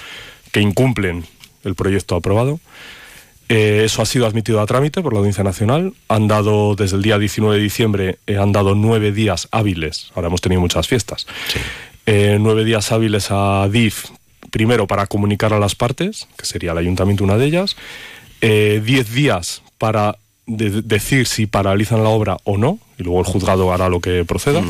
que 0.52 0.60
incumplen 0.60 1.24
el 1.64 1.74
proyecto 1.74 2.16
aprobado. 2.16 2.60
Eh, 3.48 3.82
eso 3.84 4.02
ha 4.02 4.06
sido 4.06 4.26
admitido 4.26 4.60
a 4.60 4.66
trámite 4.66 5.00
por 5.00 5.12
la 5.12 5.20
Audiencia 5.20 5.44
Nacional. 5.44 5.94
Han 6.08 6.28
dado, 6.28 6.74
desde 6.74 6.96
el 6.96 7.02
día 7.02 7.18
19 7.18 7.56
de 7.56 7.62
diciembre, 7.62 8.18
eh, 8.26 8.36
han 8.36 8.52
dado 8.52 8.74
nueve 8.74 9.10
días 9.12 9.48
hábiles. 9.50 10.10
Ahora 10.14 10.28
hemos 10.28 10.42
tenido 10.42 10.60
muchas 10.60 10.86
fiestas. 10.86 11.26
Eh, 12.04 12.36
nueve 12.40 12.64
días 12.64 12.92
hábiles 12.92 13.28
a 13.30 13.68
DIF, 13.70 14.06
primero 14.50 14.86
para 14.86 15.06
comunicar 15.06 15.52
a 15.54 15.58
las 15.58 15.74
partes, 15.74 16.28
que 16.36 16.44
sería 16.44 16.72
el 16.72 16.78
ayuntamiento 16.78 17.24
una 17.24 17.38
de 17.38 17.46
ellas. 17.46 17.76
Diez 18.40 19.12
días 19.12 19.62
para 19.78 20.16
de- 20.46 20.82
decir 20.82 21.26
si 21.26 21.46
paralizan 21.46 22.02
la 22.02 22.08
obra 22.10 22.36
o 22.44 22.56
no, 22.58 22.78
y 22.98 23.02
luego 23.04 23.20
el 23.20 23.26
juzgado 23.26 23.72
hará 23.72 23.88
lo 23.88 24.00
que 24.00 24.24
proceda. 24.24 24.62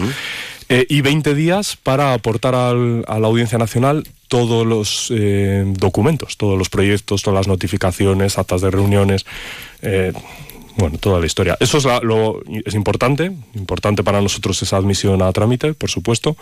Eh, 0.71 0.85
y 0.91 1.01
20 1.01 1.35
días 1.35 1.77
para 1.83 2.13
aportar 2.13 2.55
al- 2.55 3.05
a 3.09 3.19
la 3.19 3.27
Audiencia 3.29 3.57
Nacional 3.59 4.07
todos 4.29 4.67
los 4.67 5.09
eh, 5.11 5.65
documentos, 5.67 6.37
todos 6.37 6.59
los 6.59 6.69
proyectos, 6.69 7.23
todas 7.23 7.39
las 7.39 7.49
notificaciones, 7.49 8.37
actas 8.37 8.61
de 8.61 8.71
reuniones, 8.71 9.25
eh, 9.81 10.13
bueno, 10.79 10.97
toda 10.99 11.21
la 11.21 11.27
historia. 11.27 11.57
Eso 11.61 11.77
es, 11.79 11.85
la- 11.85 12.01
lo, 12.01 12.41
es 12.65 12.75
importante, 12.75 13.31
importante 13.55 14.03
para 14.03 14.21
nosotros 14.23 14.63
esa 14.63 14.77
admisión 14.79 15.21
a 15.23 15.31
trámite, 15.33 15.75
por 15.75 15.91
supuesto. 15.91 16.37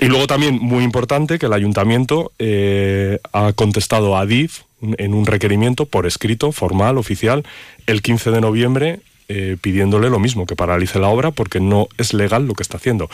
Y 0.00 0.06
luego 0.06 0.26
también 0.26 0.58
muy 0.58 0.82
importante 0.82 1.38
que 1.38 1.46
el 1.46 1.52
ayuntamiento 1.52 2.32
eh, 2.38 3.18
ha 3.32 3.52
contestado 3.52 4.16
a 4.16 4.26
DIF 4.26 4.62
en 4.98 5.12
un 5.14 5.26
requerimiento 5.26 5.84
por 5.86 6.06
escrito, 6.06 6.52
formal, 6.52 6.96
oficial, 6.98 7.44
el 7.86 8.00
15 8.02 8.30
de 8.30 8.40
noviembre 8.40 9.00
eh, 9.28 9.56
pidiéndole 9.60 10.08
lo 10.10 10.18
mismo, 10.18 10.46
que 10.46 10.56
paralice 10.56 10.98
la 10.98 11.08
obra 11.08 11.30
porque 11.30 11.60
no 11.60 11.86
es 11.98 12.14
legal 12.14 12.46
lo 12.46 12.54
que 12.54 12.62
está 12.62 12.78
haciendo. 12.78 13.08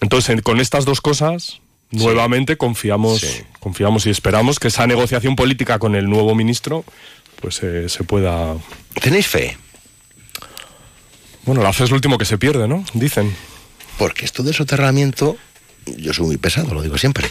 Entonces, 0.00 0.30
en- 0.30 0.40
con 0.40 0.58
estas 0.60 0.84
dos 0.86 1.00
cosas, 1.00 1.60
nuevamente 1.90 2.56
confiamos, 2.56 3.20
confiamos 3.60 4.06
y 4.06 4.10
esperamos 4.10 4.58
que 4.58 4.68
esa 4.68 4.86
negociación 4.86 5.36
política 5.36 5.78
con 5.78 5.94
el 5.94 6.08
nuevo 6.08 6.34
ministro 6.34 6.84
pues 7.44 7.62
eh, 7.62 7.90
se 7.90 8.04
pueda... 8.04 8.56
¿Tenéis 9.02 9.26
fe? 9.28 9.58
Bueno, 11.44 11.62
la 11.62 11.74
fe 11.74 11.84
es 11.84 11.90
lo 11.90 11.96
último 11.96 12.16
que 12.16 12.24
se 12.24 12.38
pierde, 12.38 12.66
¿no? 12.66 12.82
Dicen. 12.94 13.36
Porque 13.98 14.24
esto 14.24 14.42
del 14.42 14.54
soterramiento, 14.54 15.36
yo 15.98 16.14
soy 16.14 16.24
muy 16.24 16.36
pesado, 16.38 16.72
lo 16.72 16.80
digo 16.80 16.96
siempre. 16.96 17.28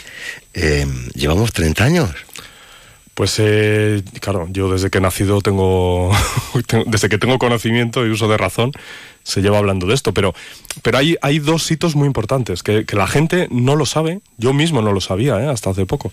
Eh, 0.52 0.86
llevamos 1.14 1.52
30 1.52 1.82
años. 1.84 2.10
Pues 3.14 3.34
eh, 3.38 4.04
claro, 4.20 4.46
yo 4.52 4.70
desde 4.70 4.88
que 4.88 4.98
he 4.98 5.00
nacido 5.00 5.40
tengo, 5.40 6.12
tengo- 6.68 6.84
desde 6.86 7.08
que 7.08 7.18
tengo 7.18 7.38
conocimiento 7.40 8.06
y 8.06 8.10
uso 8.10 8.28
de 8.28 8.36
razón, 8.36 8.70
se 9.24 9.42
lleva 9.42 9.58
hablando 9.58 9.88
de 9.88 9.94
esto, 9.94 10.14
pero, 10.14 10.32
pero 10.82 10.98
hay, 10.98 11.16
hay 11.22 11.40
dos 11.40 11.68
hitos 11.72 11.96
muy 11.96 12.06
importantes 12.06 12.62
que, 12.62 12.84
que 12.84 12.94
la 12.94 13.08
gente 13.08 13.48
no 13.50 13.74
lo 13.74 13.84
sabe, 13.84 14.20
yo 14.38 14.52
mismo 14.52 14.80
no 14.80 14.92
lo 14.92 15.00
sabía 15.00 15.40
¿eh? 15.42 15.48
hasta 15.48 15.70
hace 15.70 15.86
poco. 15.86 16.08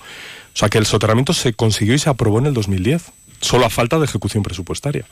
O 0.54 0.58
sea, 0.58 0.70
que 0.70 0.80
el 0.80 0.88
soterramiento 0.88 1.34
se 1.34 1.54
consiguió 1.54 1.94
y 1.94 2.00
se 2.00 2.10
aprobó 2.10 2.40
en 2.40 2.48
el 2.48 2.54
2010, 2.56 3.04
solo 3.42 3.66
a 3.66 3.70
falta 3.70 4.00
de 4.00 4.06
ejecución 4.06 4.44
presupuestaria. 4.44 5.06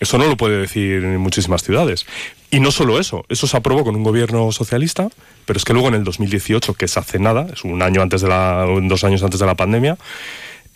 Eso 0.00 0.18
no 0.18 0.26
lo 0.26 0.36
puede 0.36 0.58
decir 0.58 1.04
en 1.04 1.18
muchísimas 1.18 1.62
ciudades. 1.62 2.06
Y 2.50 2.60
no 2.60 2.72
solo 2.72 2.98
eso, 2.98 3.24
eso 3.28 3.46
se 3.46 3.56
aprobó 3.56 3.84
con 3.84 3.94
un 3.94 4.02
gobierno 4.02 4.50
socialista, 4.52 5.08
pero 5.46 5.58
es 5.58 5.64
que 5.64 5.72
luego 5.72 5.88
en 5.88 5.94
el 5.94 6.04
2018, 6.04 6.74
que 6.74 6.86
es 6.86 6.96
hace 6.96 7.18
nada, 7.18 7.46
es 7.52 7.64
un 7.64 7.82
año 7.82 8.02
antes 8.02 8.20
de 8.20 8.28
la, 8.28 8.66
dos 8.82 9.04
años 9.04 9.22
antes 9.22 9.38
de 9.38 9.46
la 9.46 9.54
pandemia, 9.54 9.96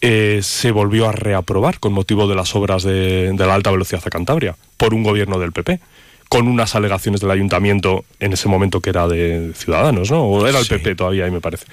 eh, 0.01 0.41
se 0.43 0.71
volvió 0.71 1.09
a 1.09 1.13
reaprobar 1.13 1.81
con 1.81 1.93
motivo 1.93 2.29
de 2.29 2.35
las 2.35 2.55
obras 2.55 2.83
de, 2.83 3.33
de 3.33 3.47
la 3.47 3.55
alta 3.55 3.71
velocidad 3.71 4.03
a 4.05 4.11
Cantabria 4.11 4.55
por 4.77 4.95
un 4.95 5.03
gobierno 5.03 5.39
del 5.39 5.53
PP 5.53 5.81
con 6.29 6.49
unas 6.49 6.75
alegaciones 6.75 7.21
del 7.21 7.31
ayuntamiento 7.31 8.05
en 8.21 8.33
ese 8.33 8.49
momento 8.49 8.81
que 8.81 8.91
era 8.91 9.07
de 9.09 9.53
Ciudadanos, 9.55 10.11
¿no? 10.11 10.25
O 10.25 10.47
era 10.47 10.59
el 10.59 10.67
PP 10.67 10.97
todavía, 10.97 11.25
ahí 11.25 11.31
me 11.31 11.41
parece. 11.41 11.67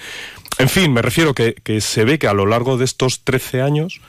En 0.58 0.70
fin, 0.70 0.94
me 0.94 1.02
refiero 1.02 1.34
que, 1.34 1.56
que 1.64 1.82
se 1.82 2.04
ve 2.04 2.20
que 2.20 2.28
a 2.28 2.34
lo 2.34 2.46
largo 2.46 2.78
de 2.78 2.86
estos 2.86 3.22
13 3.24 3.62
años 3.62 4.02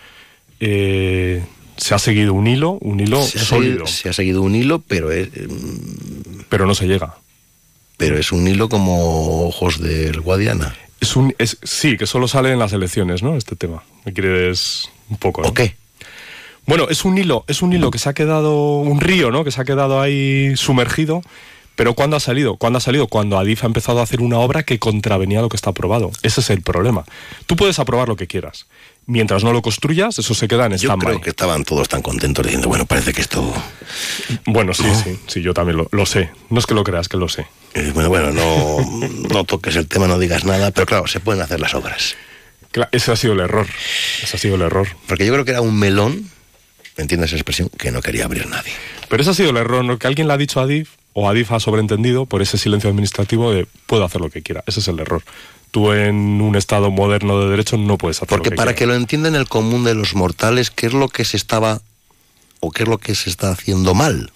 eh, 0.66 1.42
se 1.76 1.94
ha 1.94 1.98
seguido 1.98 2.32
un 2.32 2.46
hilo, 2.46 2.78
un 2.80 2.98
hilo 2.98 3.22
Se 3.22 3.38
sólido, 3.38 3.72
seguido, 3.72 3.86
se 3.86 4.08
ha 4.08 4.12
seguido 4.14 4.40
un 4.40 4.54
hilo, 4.54 4.78
pero 4.78 5.12
es, 5.12 5.28
pero 6.48 6.64
no 6.66 6.74
se 6.74 6.86
llega. 6.86 7.16
pero 7.98 8.16
es 8.16 8.32
un 8.32 8.48
hilo 8.48 8.70
como 8.70 9.46
ojos 9.46 9.78
del 9.78 10.20
Guadiana. 10.22 10.74
Es 11.00 11.16
un, 11.16 11.34
es, 11.38 11.58
sí, 11.62 11.98
que 11.98 12.06
solo 12.06 12.28
sale 12.28 12.50
en 12.50 12.58
las 12.58 12.72
elecciones, 12.72 13.22
¿no? 13.22 13.36
Este 13.36 13.56
tema. 13.56 13.82
¿Me 14.06 14.14
quieres 14.14 14.88
un 15.10 15.18
poco? 15.18 15.42
¿O 15.42 15.52
qué? 15.52 15.76
Bueno, 16.66 16.86
es 16.88 17.04
un 17.04 17.18
hilo, 17.18 17.44
es 17.46 17.60
un 17.60 17.74
hilo 17.74 17.90
que 17.90 17.98
se 17.98 18.08
ha 18.08 18.14
quedado, 18.14 18.78
un 18.78 19.00
río, 19.00 19.30
¿no? 19.30 19.44
Que 19.44 19.50
se 19.50 19.60
ha 19.60 19.66
quedado 19.66 20.00
ahí 20.00 20.56
sumergido. 20.56 21.22
Pero 21.76 21.94
¿cuándo 21.94 22.16
ha 22.16 22.20
salido? 22.20 22.56
¿Cuándo 22.56 22.76
ha 22.78 22.80
salido? 22.80 23.08
Cuando 23.08 23.36
Adif 23.36 23.64
ha 23.64 23.66
empezado 23.66 23.98
a 23.98 24.04
hacer 24.04 24.20
una 24.20 24.38
obra 24.38 24.62
que 24.62 24.78
contravenía 24.78 25.40
lo 25.42 25.48
que 25.48 25.56
está 25.56 25.70
aprobado. 25.70 26.12
Ese 26.22 26.40
es 26.40 26.50
el 26.50 26.62
problema. 26.62 27.04
Tú 27.46 27.56
puedes 27.56 27.80
aprobar 27.80 28.08
lo 28.08 28.16
que 28.16 28.28
quieras. 28.28 28.66
Mientras 29.06 29.44
no 29.44 29.52
lo 29.52 29.60
construyas, 29.60 30.18
eso 30.18 30.34
se 30.34 30.48
queda 30.48 30.66
en 30.66 30.72
Yo 30.72 30.88
stand-by. 30.88 31.06
creo 31.14 31.20
que 31.20 31.30
estaban 31.30 31.64
todos 31.64 31.88
tan 31.88 32.00
contentos 32.00 32.44
diciendo, 32.44 32.68
bueno, 32.68 32.86
parece 32.86 33.12
que 33.12 33.20
esto... 33.20 33.52
Bueno, 34.46 34.72
sí, 34.72 34.84
sí, 35.02 35.18
sí, 35.26 35.42
yo 35.42 35.52
también 35.52 35.76
lo, 35.76 35.88
lo 35.92 36.06
sé. 36.06 36.30
No 36.50 36.58
es 36.58 36.66
que 36.66 36.74
lo 36.74 36.84
creas, 36.84 37.08
que 37.08 37.16
lo 37.18 37.28
sé. 37.28 37.46
Eh, 37.74 37.90
Bueno, 37.94 38.08
bueno, 38.08 38.32
no, 38.32 38.78
no 39.30 39.44
toques 39.44 39.76
el 39.76 39.86
tema, 39.88 40.06
no 40.08 40.18
digas 40.18 40.44
nada, 40.44 40.70
pero 40.70 40.86
claro, 40.86 41.06
se 41.06 41.20
pueden 41.20 41.42
hacer 41.42 41.60
las 41.60 41.74
obras. 41.74 42.16
Cla- 42.72 42.88
ese 42.92 43.12
ha 43.12 43.16
sido 43.16 43.34
el 43.34 43.40
error. 43.40 43.66
Ese 44.22 44.36
ha 44.36 44.38
sido 44.40 44.54
el 44.54 44.62
error. 44.62 44.88
Porque 45.06 45.26
yo 45.26 45.32
creo 45.32 45.44
que 45.44 45.50
era 45.52 45.60
un 45.60 45.78
melón 45.78 46.30
entiendes 46.96 47.30
esa 47.30 47.36
expresión, 47.36 47.68
que 47.76 47.90
no 47.90 48.00
quería 48.00 48.24
abrir 48.24 48.46
nadie. 48.46 48.72
Pero 49.08 49.20
ese 49.22 49.30
ha 49.32 49.34
sido 49.34 49.50
el 49.50 49.56
error, 49.56 49.84
¿no? 49.84 49.98
que 49.98 50.06
alguien 50.06 50.28
le 50.28 50.34
ha 50.34 50.36
dicho 50.36 50.60
a 50.60 50.62
Adif, 50.62 50.90
o 51.12 51.28
Adif 51.28 51.50
ha 51.52 51.60
sobreentendido 51.60 52.24
por 52.26 52.40
ese 52.40 52.56
silencio 52.56 52.88
administrativo 52.88 53.52
de 53.52 53.66
puedo 53.86 54.04
hacer 54.04 54.20
lo 54.20 54.30
que 54.30 54.42
quiera. 54.42 54.62
Ese 54.66 54.80
es 54.80 54.88
el 54.88 54.98
error. 55.00 55.22
Tú 55.74 55.90
en 55.90 56.40
un 56.40 56.54
Estado 56.54 56.92
moderno 56.92 57.40
de 57.40 57.50
derecho 57.50 57.76
no 57.76 57.98
puedes 57.98 58.18
hacer 58.18 58.28
Porque 58.28 58.50
lo 58.50 58.52
que 58.52 58.56
para 58.56 58.74
quieras. 58.74 58.78
que 58.78 58.86
lo 58.86 58.94
entiendan 58.94 59.34
el 59.34 59.48
común 59.48 59.82
de 59.82 59.96
los 59.96 60.14
mortales, 60.14 60.70
¿qué 60.70 60.86
es 60.86 60.92
lo 60.92 61.08
que 61.08 61.24
se 61.24 61.36
estaba 61.36 61.82
o 62.60 62.70
qué 62.70 62.84
es 62.84 62.88
lo 62.88 62.98
que 62.98 63.16
se 63.16 63.28
está 63.28 63.50
haciendo 63.50 63.92
mal? 63.92 64.30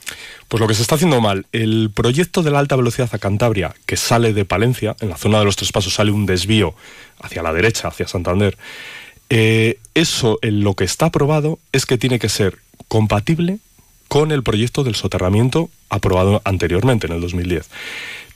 Pues 0.48 0.60
lo 0.60 0.66
que 0.66 0.74
se 0.74 0.82
está 0.82 0.96
haciendo 0.96 1.20
mal, 1.20 1.46
el 1.52 1.92
proyecto 1.94 2.42
de 2.42 2.50
la 2.50 2.58
alta 2.58 2.74
velocidad 2.74 3.08
a 3.12 3.18
Cantabria, 3.18 3.72
que 3.86 3.96
sale 3.96 4.32
de 4.32 4.44
Palencia, 4.44 4.96
en 4.98 5.10
la 5.10 5.16
zona 5.16 5.38
de 5.38 5.44
los 5.44 5.54
tres 5.54 5.70
pasos 5.70 5.94
sale 5.94 6.10
un 6.10 6.26
desvío 6.26 6.74
hacia 7.20 7.40
la 7.44 7.52
derecha, 7.52 7.86
hacia 7.86 8.08
Santander, 8.08 8.58
eh, 9.30 9.78
eso 9.94 10.40
en 10.42 10.64
lo 10.64 10.74
que 10.74 10.82
está 10.82 11.06
aprobado 11.06 11.60
es 11.70 11.86
que 11.86 11.98
tiene 11.98 12.18
que 12.18 12.28
ser 12.28 12.58
compatible 12.88 13.60
con 14.08 14.32
el 14.32 14.42
proyecto 14.42 14.82
del 14.82 14.96
soterramiento 14.96 15.70
aprobado 15.88 16.42
anteriormente, 16.44 17.06
en 17.06 17.12
el 17.12 17.20
2010. 17.20 17.68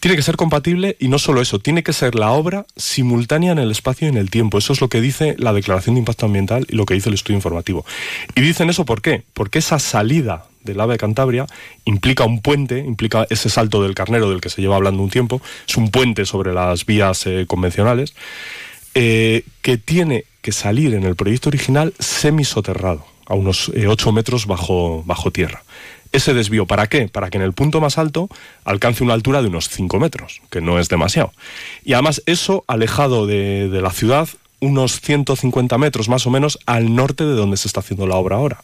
Tiene 0.02 0.16
que 0.16 0.23
ser 0.23 0.35
compatible 0.35 0.97
y 0.99 1.06
no 1.06 1.21
solo 1.21 1.40
eso, 1.40 1.61
tiene 1.61 1.85
que 1.85 1.92
ser 1.92 2.16
la 2.16 2.32
obra 2.32 2.66
simultánea 2.75 3.52
en 3.52 3.61
el 3.61 3.71
espacio 3.71 4.09
y 4.09 4.11
en 4.11 4.16
el 4.16 4.30
tiempo. 4.30 4.59
Eso 4.59 4.73
es 4.73 4.80
lo 4.80 4.88
que 4.88 5.00
dice 5.00 5.37
la 5.38 5.52
declaración 5.52 5.94
de 5.94 6.00
impacto 6.00 6.26
ambiental 6.26 6.66
y 6.68 6.75
lo 6.75 6.87
que 6.87 6.94
dice 6.94 7.09
el 7.09 7.14
estudio 7.14 7.37
informativo. 7.37 7.87
Y 8.35 8.40
dicen 8.40 8.68
eso 8.68 8.85
¿por 8.85 9.00
qué? 9.00 9.23
Porque 9.32 9.61
esa 9.61 9.78
salida 9.78 10.47
del 10.64 10.80
AVE 10.80 10.94
de 10.94 10.99
Cantabria 10.99 11.47
implica 11.85 12.25
un 12.25 12.42
puente, 12.42 12.80
implica 12.80 13.28
ese 13.30 13.49
salto 13.49 13.80
del 13.80 13.94
carnero 13.94 14.28
del 14.28 14.40
que 14.40 14.50
se 14.50 14.61
lleva 14.61 14.75
hablando 14.75 15.04
un 15.04 15.09
tiempo, 15.09 15.40
es 15.68 15.76
un 15.76 15.92
puente 15.92 16.26
sobre 16.26 16.52
las 16.52 16.85
vías 16.85 17.25
eh, 17.28 17.44
convencionales, 17.47 18.12
eh, 18.97 19.44
que 19.61 19.78
tiene 19.78 20.25
que 20.40 20.50
salir 20.50 20.94
en 20.94 21.04
el 21.04 21.14
proyecto 21.14 21.49
original 21.49 21.94
semisoterrado, 22.00 23.06
a 23.26 23.35
unos 23.35 23.68
8 23.68 24.11
metros 24.11 24.47
bajo, 24.47 25.04
bajo 25.06 25.30
tierra. 25.30 25.62
Ese 26.12 26.35
desvío, 26.35 26.66
¿para 26.66 26.87
qué? 26.87 27.09
Para 27.09 27.31
que 27.31 27.38
en 27.38 27.45
el 27.45 27.52
punto 27.52 27.81
más 27.81 27.99
alto 27.99 28.28
alcance 28.64 29.02
una 29.02 29.14
altura 29.14 29.42
de 29.42 29.49
unos 29.49 29.69
5 29.69 29.99
metros, 29.99 30.42
que 30.50 30.61
no 30.61 30.78
es 30.78 30.88
demasiado. 30.88 31.33
Y 31.85 31.95
además 31.95 32.23
eso 32.26 32.64
alejado 32.69 33.26
de, 33.26 33.69
de 33.69 33.83
la 33.83 33.90
ciudad 33.90 34.28
unos 34.62 35.00
150 35.00 35.76
metros 35.76 36.09
más 36.09 36.25
o 36.26 36.31
menos 36.31 36.59
al 36.66 36.95
norte 36.95 37.25
de 37.25 37.33
donde 37.33 37.57
se 37.57 37.66
está 37.66 37.81
haciendo 37.81 38.07
la 38.07 38.14
obra 38.14 38.37
ahora, 38.37 38.62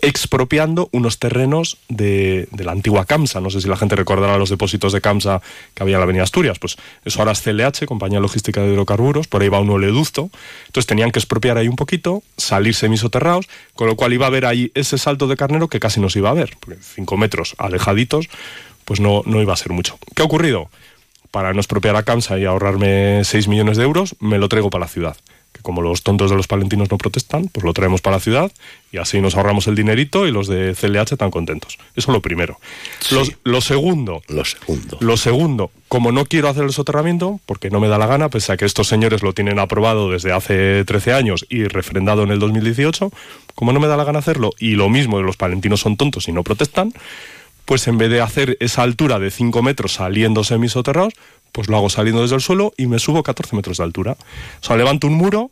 expropiando 0.00 0.88
unos 0.92 1.18
terrenos 1.18 1.76
de, 1.90 2.48
la 2.56 2.72
antigua 2.72 3.04
CAMSA. 3.04 3.42
No 3.42 3.50
sé 3.50 3.60
si 3.60 3.68
la 3.68 3.76
gente 3.76 3.96
recordará 3.96 4.38
los 4.38 4.48
depósitos 4.48 4.94
de 4.94 5.02
CAMSA 5.02 5.42
que 5.74 5.82
había 5.82 5.96
en 5.96 6.00
la 6.00 6.04
Avenida 6.04 6.22
Asturias. 6.24 6.58
Pues 6.58 6.78
eso 7.04 7.18
ahora 7.18 7.32
es 7.32 7.42
CLH, 7.42 7.84
Compañía 7.84 8.18
Logística 8.18 8.62
de 8.62 8.72
Hidrocarburos, 8.72 9.28
por 9.28 9.42
ahí 9.42 9.50
va 9.50 9.60
un 9.60 9.68
oleoducto. 9.68 10.30
Entonces 10.68 10.86
tenían 10.86 11.10
que 11.10 11.18
expropiar 11.18 11.58
ahí 11.58 11.68
un 11.68 11.76
poquito, 11.76 12.22
salir 12.38 12.74
semisoterrados, 12.74 13.46
con 13.74 13.88
lo 13.88 13.96
cual 13.96 14.14
iba 14.14 14.24
a 14.24 14.28
haber 14.28 14.46
ahí 14.46 14.72
ese 14.74 14.96
salto 14.96 15.28
de 15.28 15.36
carnero 15.36 15.68
que 15.68 15.80
casi 15.80 16.00
no 16.00 16.08
se 16.08 16.20
iba 16.20 16.30
a 16.30 16.34
ver, 16.34 16.56
porque 16.60 16.78
5 16.80 17.14
metros 17.18 17.54
alejaditos, 17.58 18.30
pues 18.86 19.00
no, 19.00 19.20
no 19.26 19.42
iba 19.42 19.52
a 19.52 19.56
ser 19.56 19.72
mucho. 19.72 19.98
¿Qué 20.14 20.22
ha 20.22 20.24
ocurrido? 20.24 20.70
Para 21.30 21.52
no 21.52 21.60
expropiar 21.60 21.94
a 21.96 22.04
CAMSA 22.04 22.38
y 22.38 22.46
ahorrarme 22.46 23.22
6 23.22 23.48
millones 23.48 23.76
de 23.76 23.82
euros, 23.84 24.16
me 24.18 24.38
lo 24.38 24.48
traigo 24.48 24.70
para 24.70 24.86
la 24.86 24.88
ciudad 24.88 25.16
como 25.66 25.82
los 25.82 26.04
tontos 26.04 26.30
de 26.30 26.36
los 26.36 26.46
palentinos 26.46 26.92
no 26.92 26.96
protestan, 26.96 27.48
pues 27.48 27.64
lo 27.64 27.72
traemos 27.72 28.00
para 28.00 28.18
la 28.18 28.20
ciudad 28.20 28.52
y 28.92 28.98
así 28.98 29.20
nos 29.20 29.34
ahorramos 29.34 29.66
el 29.66 29.74
dinerito 29.74 30.28
y 30.28 30.30
los 30.30 30.46
de 30.46 30.76
CLH 30.80 31.14
están 31.14 31.32
contentos. 31.32 31.76
Eso 31.96 32.12
es 32.12 32.14
lo 32.14 32.22
primero. 32.22 32.60
Lo, 33.10 33.24
lo 33.42 33.60
segundo. 33.60 34.22
Lo 34.28 34.44
segundo. 34.44 34.96
Lo 35.00 35.16
segundo, 35.16 35.72
como 35.88 36.12
no 36.12 36.24
quiero 36.24 36.48
hacer 36.48 36.62
el 36.62 36.72
soterramiento, 36.72 37.40
porque 37.46 37.68
no 37.68 37.80
me 37.80 37.88
da 37.88 37.98
la 37.98 38.06
gana, 38.06 38.28
pese 38.28 38.52
a 38.52 38.56
que 38.56 38.64
estos 38.64 38.86
señores 38.86 39.24
lo 39.24 39.32
tienen 39.32 39.58
aprobado 39.58 40.08
desde 40.08 40.30
hace 40.30 40.84
13 40.84 41.14
años 41.14 41.44
y 41.48 41.64
refrendado 41.64 42.22
en 42.22 42.30
el 42.30 42.38
2018, 42.38 43.10
como 43.56 43.72
no 43.72 43.80
me 43.80 43.88
da 43.88 43.96
la 43.96 44.04
gana 44.04 44.20
hacerlo, 44.20 44.52
y 44.60 44.76
lo 44.76 44.88
mismo, 44.88 45.20
los 45.20 45.36
palentinos 45.36 45.80
son 45.80 45.96
tontos 45.96 46.28
y 46.28 46.32
no 46.32 46.44
protestan, 46.44 46.92
pues 47.64 47.88
en 47.88 47.98
vez 47.98 48.10
de 48.10 48.20
hacer 48.20 48.56
esa 48.60 48.82
altura 48.82 49.18
de 49.18 49.32
5 49.32 49.60
metros 49.64 49.94
saliendo 49.94 50.44
semisoterrados, 50.44 51.14
pues 51.50 51.68
lo 51.68 51.76
hago 51.76 51.88
saliendo 51.88 52.22
desde 52.22 52.36
el 52.36 52.42
suelo 52.42 52.74
y 52.76 52.86
me 52.86 52.98
subo 52.98 53.22
14 53.22 53.56
metros 53.56 53.78
de 53.78 53.84
altura. 53.84 54.16
O 54.62 54.64
sea, 54.64 54.76
levanto 54.76 55.06
un 55.06 55.14
muro 55.14 55.50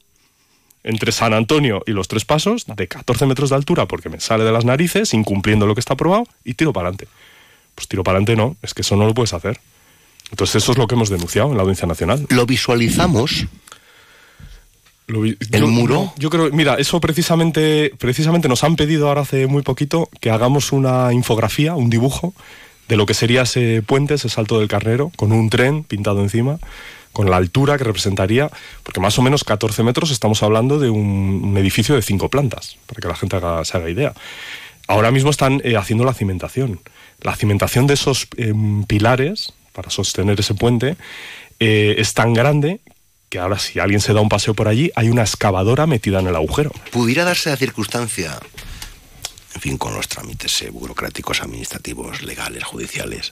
entre 0.84 1.10
San 1.12 1.32
Antonio 1.34 1.82
y 1.86 1.92
los 1.92 2.06
tres 2.08 2.24
pasos 2.24 2.64
de 2.66 2.86
14 2.88 3.26
metros 3.26 3.50
de 3.50 3.56
altura 3.56 3.86
porque 3.86 4.08
me 4.10 4.20
sale 4.20 4.44
de 4.44 4.52
las 4.52 4.64
narices, 4.64 5.12
incumpliendo 5.14 5.66
lo 5.66 5.74
que 5.74 5.80
está 5.80 5.94
aprobado, 5.94 6.24
y 6.44 6.54
tiro 6.54 6.72
para 6.72 6.88
adelante. 6.88 7.08
Pues 7.74 7.88
tiro 7.88 8.04
para 8.04 8.18
adelante 8.18 8.36
no, 8.36 8.56
es 8.62 8.74
que 8.74 8.82
eso 8.82 8.94
no 8.96 9.06
lo 9.06 9.14
puedes 9.14 9.32
hacer. 9.32 9.58
Entonces 10.30 10.62
eso 10.62 10.72
es 10.72 10.78
lo 10.78 10.86
que 10.86 10.94
hemos 10.94 11.10
denunciado 11.10 11.50
en 11.50 11.56
la 11.56 11.62
Audiencia 11.62 11.86
Nacional. 11.88 12.26
¿Lo 12.30 12.46
visualizamos? 12.46 13.46
Lo 15.06 15.20
vi- 15.20 15.36
¿El 15.52 15.60
yo- 15.60 15.66
muro? 15.66 16.12
Yo 16.16 16.30
creo, 16.30 16.50
mira, 16.50 16.76
eso 16.76 17.00
precisamente, 17.00 17.92
precisamente 17.98 18.48
nos 18.48 18.64
han 18.64 18.76
pedido 18.76 19.08
ahora 19.08 19.20
hace 19.22 19.46
muy 19.46 19.62
poquito 19.62 20.08
que 20.20 20.30
hagamos 20.30 20.72
una 20.72 21.12
infografía, 21.12 21.74
un 21.74 21.90
dibujo 21.90 22.32
de 22.88 22.96
lo 22.96 23.04
que 23.06 23.12
sería 23.14 23.42
ese 23.42 23.82
puente, 23.86 24.14
ese 24.14 24.28
salto 24.30 24.58
del 24.58 24.68
carnero, 24.68 25.10
con 25.16 25.32
un 25.32 25.50
tren 25.50 25.84
pintado 25.84 26.22
encima, 26.22 26.58
con 27.14 27.31
la 27.31 27.38
altura 27.38 27.79
que 27.79 27.85
representaría, 27.85 28.50
porque 28.83 29.00
más 29.00 29.18
o 29.18 29.22
menos 29.22 29.42
14 29.44 29.83
metros 29.83 30.11
estamos 30.11 30.42
hablando 30.42 30.79
de 30.79 30.90
un, 30.90 31.55
edificio 31.57 31.94
de 31.94 32.03
cinco 32.03 32.29
plantas, 32.29 32.77
para 32.87 33.00
que 33.00 33.09
la 33.09 33.16
gente 33.16 33.37
haga- 33.37 33.64
se 33.64 33.79
haga 33.79 33.88
idea. 33.88 34.12
Ahora 34.88 35.11
mismo 35.11 35.31
están 35.31 35.62
eh, 35.64 35.77
haciendo 35.79 36.05
la 36.05 36.12
cimentación. 36.12 36.81
La 37.22 37.35
cimentación 37.37 37.87
de 37.87 37.94
esos 37.94 38.29
em, 38.37 38.85
pilares 38.85 39.55
para 39.72 39.88
sostener 39.88 40.38
ese 40.38 40.55
puente 40.55 40.96
eh, 41.61 41.94
es 41.96 42.12
tan 42.12 42.35
grande 42.35 42.81
que 43.31 43.38
ahora 43.38 43.59
si 43.59 43.79
alguien 43.79 44.00
se 44.00 44.12
da 44.12 44.20
un 44.20 44.29
paseo 44.29 44.53
por 44.55 44.68
allí 44.68 44.90
hay 44.94 45.09
una 45.09 45.22
excavadora 45.22 45.87
metida 45.87 46.20
en 46.20 46.27
el 46.27 46.37
agujero. 46.37 46.70
¿Pudiera 46.90 47.24
darse 47.24 47.48
la 47.50 47.57
circunstancia, 47.57 48.38
en 49.55 49.61
fin, 49.61 49.79
con 49.79 49.94
los 49.94 50.09
trámites 50.09 50.61
eh, 50.62 50.70
burocráticos, 50.70 51.40
administrativos, 51.42 52.22
legales, 52.22 52.64
judiciales, 52.64 53.31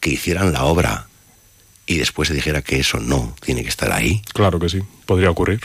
que 0.00 0.10
hicieran 0.10 0.52
la 0.52 0.64
obra 0.64 1.06
y 1.90 1.98
después 1.98 2.28
se 2.28 2.34
dijera 2.34 2.62
que 2.62 2.78
eso 2.78 3.00
no 3.00 3.34
tiene 3.44 3.64
que 3.64 3.68
estar 3.68 3.90
ahí? 3.90 4.22
Claro 4.32 4.60
que 4.60 4.68
sí, 4.68 4.78
podría 5.06 5.28
ocurrir. 5.28 5.58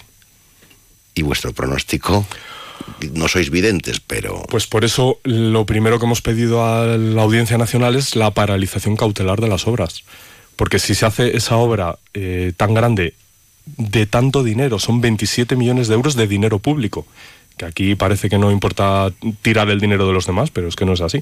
¿Y 1.13 1.21
vuestro 1.21 1.53
pronóstico? 1.53 2.25
No 3.13 3.27
sois 3.27 3.51
videntes, 3.51 3.99
pero... 3.99 4.41
Pues 4.49 4.65
por 4.65 4.83
eso 4.83 5.19
lo 5.23 5.67
primero 5.67 5.99
que 5.99 6.05
hemos 6.05 6.23
pedido 6.23 6.65
a 6.65 6.97
la 6.97 7.21
Audiencia 7.21 7.59
Nacional 7.59 7.95
es 7.95 8.15
la 8.15 8.31
paralización 8.31 8.95
cautelar 8.95 9.39
de 9.39 9.49
las 9.49 9.67
obras. 9.67 10.03
Porque 10.55 10.79
si 10.79 10.95
se 10.95 11.05
hace 11.05 11.37
esa 11.37 11.57
obra 11.57 11.99
eh, 12.15 12.53
tan 12.57 12.73
grande 12.73 13.13
de 13.77 14.07
tanto 14.07 14.43
dinero, 14.43 14.79
son 14.79 15.01
27 15.01 15.55
millones 15.55 15.87
de 15.89 15.93
euros 15.93 16.15
de 16.15 16.25
dinero 16.25 16.57
público, 16.57 17.05
que 17.55 17.65
aquí 17.65 17.93
parece 17.93 18.29
que 18.29 18.39
no 18.39 18.51
importa 18.51 19.11
tirar 19.43 19.69
el 19.69 19.79
dinero 19.79 20.07
de 20.07 20.13
los 20.13 20.25
demás, 20.25 20.49
pero 20.49 20.67
es 20.67 20.75
que 20.75 20.85
no 20.85 20.93
es 20.93 21.01
así. 21.01 21.21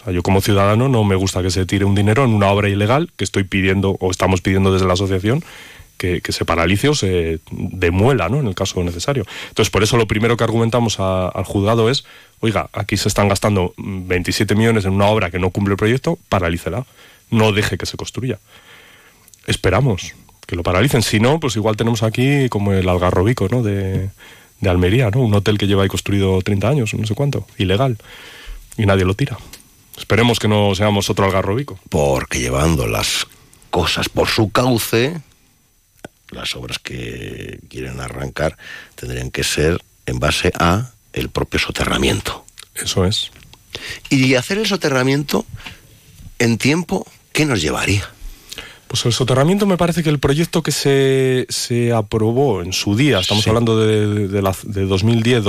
O 0.00 0.04
sea, 0.04 0.12
yo 0.12 0.22
como 0.22 0.40
ciudadano 0.40 0.88
no 0.88 1.04
me 1.04 1.14
gusta 1.14 1.42
que 1.42 1.50
se 1.50 1.66
tire 1.66 1.84
un 1.84 1.94
dinero 1.94 2.24
en 2.24 2.30
una 2.30 2.48
obra 2.48 2.68
ilegal 2.68 3.10
que 3.16 3.24
estoy 3.24 3.44
pidiendo 3.44 3.96
o 4.00 4.10
estamos 4.10 4.40
pidiendo 4.40 4.72
desde 4.72 4.86
la 4.86 4.94
asociación 4.94 5.44
que, 6.00 6.32
se 6.32 6.44
paralice 6.46 6.88
o 6.88 6.94
se 6.94 7.40
demuela, 7.50 8.30
¿no? 8.30 8.40
En 8.40 8.46
el 8.46 8.54
caso 8.54 8.82
necesario. 8.82 9.26
Entonces, 9.48 9.70
por 9.70 9.82
eso 9.82 9.98
lo 9.98 10.06
primero 10.06 10.36
que 10.36 10.44
argumentamos 10.44 10.98
al 10.98 11.44
juzgado 11.44 11.90
es, 11.90 12.04
oiga, 12.40 12.70
aquí 12.72 12.96
se 12.96 13.08
están 13.08 13.28
gastando 13.28 13.74
mm, 13.76 14.08
27 14.08 14.54
millones 14.54 14.86
en 14.86 14.92
una 14.92 15.06
obra 15.06 15.30
que 15.30 15.38
no 15.38 15.50
cumple 15.50 15.72
el 15.72 15.76
proyecto, 15.76 16.18
paralícela. 16.30 16.86
No 17.30 17.52
deje 17.52 17.76
que 17.76 17.84
se 17.84 17.98
construya. 17.98 18.38
Esperamos 19.46 20.14
que 20.46 20.56
lo 20.56 20.62
paralicen. 20.62 21.02
Si 21.02 21.20
no, 21.20 21.38
pues 21.38 21.56
igual 21.56 21.76
tenemos 21.76 22.02
aquí 22.02 22.48
como 22.48 22.72
el 22.72 22.88
Algarrobico, 22.88 23.48
¿no? 23.50 23.62
De, 23.62 24.08
de 24.60 24.70
Almería, 24.70 25.10
¿no? 25.10 25.20
Un 25.20 25.34
hotel 25.34 25.58
que 25.58 25.66
lleva 25.66 25.82
ahí 25.82 25.88
construido 25.88 26.40
30 26.40 26.68
años, 26.68 26.94
no 26.94 27.06
sé 27.06 27.14
cuánto, 27.14 27.46
ilegal. 27.58 27.98
Y 28.78 28.86
nadie 28.86 29.04
lo 29.04 29.14
tira. 29.14 29.36
Esperemos 30.00 30.40
que 30.40 30.48
no 30.48 30.74
seamos 30.74 31.08
otro 31.10 31.26
Algarrobico. 31.26 31.78
Porque 31.88 32.40
llevando 32.40 32.88
las 32.88 33.26
cosas 33.70 34.08
por 34.08 34.26
su 34.28 34.50
cauce, 34.50 35.20
las 36.30 36.56
obras 36.56 36.78
que 36.80 37.60
quieren 37.68 38.00
arrancar 38.00 38.56
tendrían 38.96 39.30
que 39.30 39.44
ser 39.44 39.80
en 40.06 40.18
base 40.18 40.50
a 40.58 40.90
el 41.12 41.28
propio 41.28 41.60
soterramiento. 41.60 42.44
Eso 42.74 43.04
es. 43.04 43.30
Y 44.08 44.34
hacer 44.34 44.58
el 44.58 44.66
soterramiento 44.66 45.44
en 46.40 46.58
tiempo, 46.58 47.06
¿qué 47.32 47.44
nos 47.44 47.60
llevaría? 47.62 48.08
Pues 48.88 49.04
el 49.06 49.12
soterramiento 49.12 49.66
me 49.66 49.76
parece 49.76 50.02
que 50.02 50.08
el 50.10 50.18
proyecto 50.18 50.62
que 50.64 50.72
se, 50.72 51.46
se 51.48 51.92
aprobó 51.92 52.62
en 52.62 52.72
su 52.72 52.96
día, 52.96 53.20
estamos 53.20 53.46
hablando 53.46 53.78
de, 53.78 54.26
de, 54.26 54.42
la- 54.42 54.56
de 54.64 54.86
2010, 54.86 55.44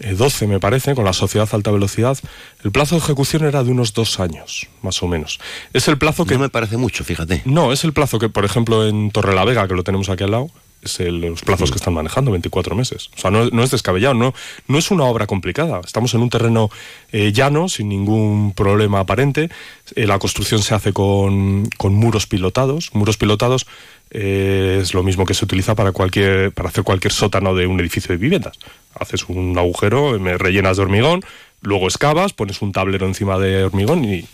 2012 0.00 0.46
me 0.46 0.60
parece, 0.60 0.94
con 0.94 1.04
la 1.04 1.12
sociedad 1.12 1.48
alta 1.52 1.70
velocidad, 1.70 2.18
el 2.62 2.72
plazo 2.72 2.96
de 2.96 3.00
ejecución 3.02 3.44
era 3.44 3.62
de 3.62 3.70
unos 3.70 3.92
dos 3.94 4.20
años, 4.20 4.66
más 4.82 5.02
o 5.02 5.08
menos. 5.08 5.38
Es 5.72 5.88
el 5.88 5.98
plazo 5.98 6.24
que... 6.26 6.34
No 6.34 6.40
me 6.40 6.48
parece 6.48 6.76
mucho, 6.76 7.04
fíjate. 7.04 7.42
No, 7.44 7.72
es 7.72 7.84
el 7.84 7.92
plazo 7.92 8.18
que, 8.18 8.28
por 8.28 8.44
ejemplo, 8.44 8.86
en 8.86 9.10
Torrelavega, 9.10 9.68
que 9.68 9.74
lo 9.74 9.84
tenemos 9.84 10.08
aquí 10.08 10.24
al 10.24 10.32
lado, 10.32 10.50
es 10.82 11.00
el- 11.00 11.20
los 11.20 11.40
plazos 11.42 11.70
que 11.70 11.76
están 11.78 11.94
manejando, 11.94 12.30
24 12.32 12.74
meses. 12.74 13.08
O 13.16 13.20
sea, 13.20 13.30
no, 13.30 13.46
no 13.50 13.62
es 13.62 13.70
descabellado, 13.70 14.12
no, 14.14 14.34
no 14.68 14.78
es 14.78 14.90
una 14.90 15.04
obra 15.04 15.26
complicada. 15.26 15.80
Estamos 15.82 16.12
en 16.12 16.20
un 16.20 16.28
terreno 16.28 16.68
eh, 17.12 17.32
llano, 17.32 17.68
sin 17.70 17.88
ningún 17.88 18.52
problema 18.52 19.00
aparente. 19.00 19.48
Eh, 19.94 20.06
la 20.06 20.18
construcción 20.18 20.60
se 20.62 20.74
hace 20.74 20.92
con, 20.92 21.70
con 21.78 21.94
muros 21.94 22.26
pilotados. 22.26 22.90
Muros 22.94 23.16
pilotados 23.16 23.66
eh, 24.16 24.78
es 24.80 24.94
lo 24.94 25.02
mismo 25.02 25.26
que 25.26 25.34
se 25.34 25.44
utiliza 25.44 25.74
para 25.74 25.90
cualquier 25.90 26.52
para 26.52 26.68
hacer 26.68 26.84
cualquier 26.84 27.12
sótano 27.12 27.52
de 27.54 27.66
un 27.66 27.80
edificio 27.80 28.12
de 28.12 28.16
viviendas. 28.16 28.56
Haces 28.94 29.28
un 29.28 29.58
agujero, 29.58 30.18
me 30.20 30.38
rellenas 30.38 30.76
de 30.76 30.84
hormigón, 30.84 31.24
luego 31.60 31.86
excavas, 31.86 32.32
pones 32.32 32.62
un 32.62 32.70
tablero 32.70 33.06
encima 33.06 33.38
de 33.38 33.64
hormigón 33.64 34.04
y 34.04 34.24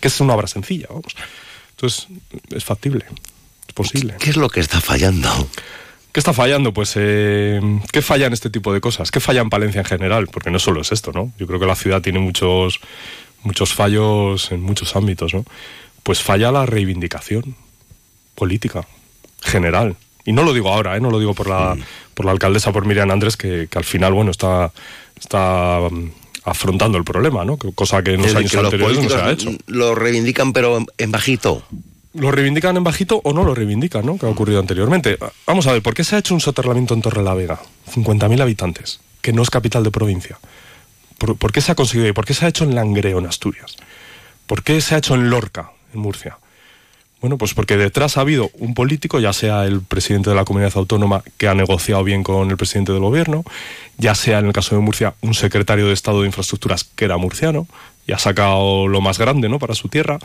que 0.00 0.08
es 0.08 0.20
una 0.20 0.34
obra 0.34 0.48
sencilla, 0.48 0.88
vamos. 0.88 1.14
Entonces, 1.70 2.08
es 2.50 2.64
factible, 2.64 3.04
es 3.68 3.72
posible. 3.72 4.16
¿Qué 4.18 4.30
es 4.30 4.36
lo 4.36 4.50
que 4.50 4.58
está 4.58 4.80
fallando? 4.80 5.48
¿Qué 6.12 6.18
está 6.18 6.32
fallando? 6.32 6.72
Pues, 6.72 6.94
eh, 6.96 7.60
¿qué 7.92 8.02
falla 8.02 8.26
en 8.26 8.32
este 8.32 8.50
tipo 8.50 8.72
de 8.72 8.80
cosas? 8.80 9.12
¿Qué 9.12 9.20
falla 9.20 9.42
en 9.42 9.48
Palencia 9.50 9.78
en 9.78 9.84
general? 9.84 10.26
Porque 10.26 10.50
no 10.50 10.58
solo 10.58 10.80
es 10.80 10.90
esto, 10.90 11.12
¿no? 11.12 11.32
Yo 11.38 11.46
creo 11.46 11.60
que 11.60 11.66
la 11.66 11.76
ciudad 11.76 12.02
tiene 12.02 12.18
muchos, 12.18 12.80
muchos 13.44 13.74
fallos 13.74 14.50
en 14.50 14.60
muchos 14.60 14.96
ámbitos, 14.96 15.32
¿no? 15.34 15.44
Pues 16.02 16.20
falla 16.20 16.50
la 16.50 16.66
reivindicación 16.66 17.54
política, 18.34 18.86
general. 19.42 19.96
Y 20.24 20.32
no 20.32 20.42
lo 20.42 20.52
digo 20.52 20.68
ahora, 20.68 20.96
¿eh? 20.96 21.00
no 21.00 21.10
lo 21.10 21.18
digo 21.18 21.34
por 21.34 21.48
la, 21.48 21.76
por 22.14 22.26
la 22.26 22.32
alcaldesa, 22.32 22.72
por 22.72 22.86
Miriam 22.86 23.10
Andrés, 23.10 23.36
que, 23.36 23.68
que 23.70 23.78
al 23.78 23.84
final, 23.84 24.12
bueno, 24.12 24.30
está, 24.30 24.70
está 25.18 25.80
mm, 25.90 26.10
afrontando 26.44 26.98
el 26.98 27.04
problema, 27.04 27.44
¿no? 27.44 27.56
Cosa 27.56 28.02
que 28.02 28.14
en 28.14 28.22
los 28.22 28.34
años 28.34 28.50
que 28.50 28.56
los 28.56 28.66
anteriores 28.66 29.02
no 29.02 29.08
se 29.08 29.16
ha 29.16 29.30
hecho. 29.30 29.50
lo 29.66 29.94
reivindican, 29.94 30.52
pero 30.52 30.84
en, 30.98 31.10
bajito. 31.10 31.62
¿Lo 32.12 32.30
reivindican 32.30 32.76
en 32.76 32.84
bajito 32.84 33.20
o 33.24 33.32
no 33.32 33.44
lo 33.44 33.54
reivindican, 33.54 34.04
¿no? 34.04 34.18
Que 34.18 34.26
ha 34.26 34.28
ocurrido 34.28 34.60
anteriormente. 34.60 35.18
Vamos 35.46 35.66
a 35.66 35.72
ver, 35.72 35.82
¿por 35.82 35.94
qué 35.94 36.04
se 36.04 36.16
ha 36.16 36.18
hecho 36.18 36.34
un 36.34 36.40
soterramiento 36.40 36.94
en 36.94 37.02
Torrelavega? 37.02 37.60
50.000 37.94 38.40
habitantes, 38.40 39.00
que 39.20 39.32
no 39.32 39.42
es 39.42 39.50
capital 39.50 39.84
de 39.84 39.90
provincia. 39.90 40.38
¿Por, 41.18 41.36
por 41.36 41.52
qué 41.52 41.60
se 41.60 41.72
ha 41.72 41.74
conseguido 41.74 42.08
y 42.08 42.12
por 42.12 42.24
qué 42.24 42.34
se 42.34 42.46
ha 42.46 42.48
hecho 42.48 42.64
en 42.64 42.74
Langreo, 42.74 43.18
en 43.18 43.26
Asturias? 43.26 43.76
¿Por 44.46 44.62
qué 44.62 44.80
se 44.80 44.94
ha 44.94 44.98
hecho 44.98 45.14
en 45.14 45.30
Lorca, 45.30 45.72
en 45.94 46.00
Murcia? 46.00 46.38
Bueno, 47.20 47.36
pues 47.36 47.52
porque 47.52 47.76
detrás 47.76 48.16
ha 48.16 48.22
habido 48.22 48.50
un 48.58 48.74
político, 48.74 49.20
ya 49.20 49.32
sea 49.32 49.66
el 49.66 49.82
presidente 49.82 50.30
de 50.30 50.36
la 50.36 50.44
comunidad 50.44 50.72
autónoma 50.76 51.22
que 51.36 51.48
ha 51.48 51.54
negociado 51.54 52.02
bien 52.02 52.22
con 52.22 52.50
el 52.50 52.56
presidente 52.56 52.92
del 52.92 53.02
gobierno, 53.02 53.44
ya 53.98 54.14
sea 54.14 54.38
en 54.38 54.46
el 54.46 54.52
caso 54.52 54.74
de 54.74 54.80
Murcia 54.80 55.14
un 55.20 55.34
secretario 55.34 55.86
de 55.86 55.92
Estado 55.92 56.22
de 56.22 56.26
Infraestructuras 56.26 56.84
que 56.84 57.04
era 57.04 57.18
murciano 57.18 57.66
y 58.06 58.12
ha 58.12 58.18
sacado 58.18 58.88
lo 58.88 59.02
más 59.02 59.18
grande 59.18 59.48
¿no? 59.50 59.58
para 59.58 59.74
su 59.74 59.88
tierra. 59.88 60.18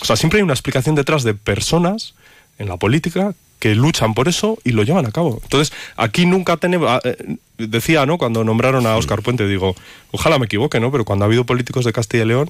O 0.00 0.04
sea, 0.04 0.16
siempre 0.16 0.38
hay 0.38 0.42
una 0.42 0.54
explicación 0.54 0.96
detrás 0.96 1.22
de 1.22 1.34
personas 1.34 2.14
en 2.58 2.68
la 2.68 2.76
política 2.76 3.34
que 3.60 3.76
luchan 3.76 4.12
por 4.14 4.26
eso 4.26 4.58
y 4.64 4.72
lo 4.72 4.82
llevan 4.82 5.06
a 5.06 5.12
cabo. 5.12 5.38
Entonces, 5.44 5.72
aquí 5.96 6.26
nunca 6.26 6.56
tenemos... 6.56 6.90
ah, 6.90 7.00
eh, 7.04 7.36
Decía, 7.58 8.06
¿no? 8.06 8.18
Cuando 8.18 8.42
nombraron 8.42 8.86
a 8.86 8.96
Óscar 8.96 9.22
Puente, 9.22 9.46
digo, 9.46 9.76
ojalá 10.10 10.38
me 10.38 10.46
equivoque, 10.46 10.80
¿no? 10.80 10.90
Pero 10.90 11.04
cuando 11.04 11.24
ha 11.24 11.26
habido 11.26 11.44
políticos 11.44 11.84
de 11.84 11.92
Castilla 11.92 12.24
y 12.24 12.26
León, 12.26 12.48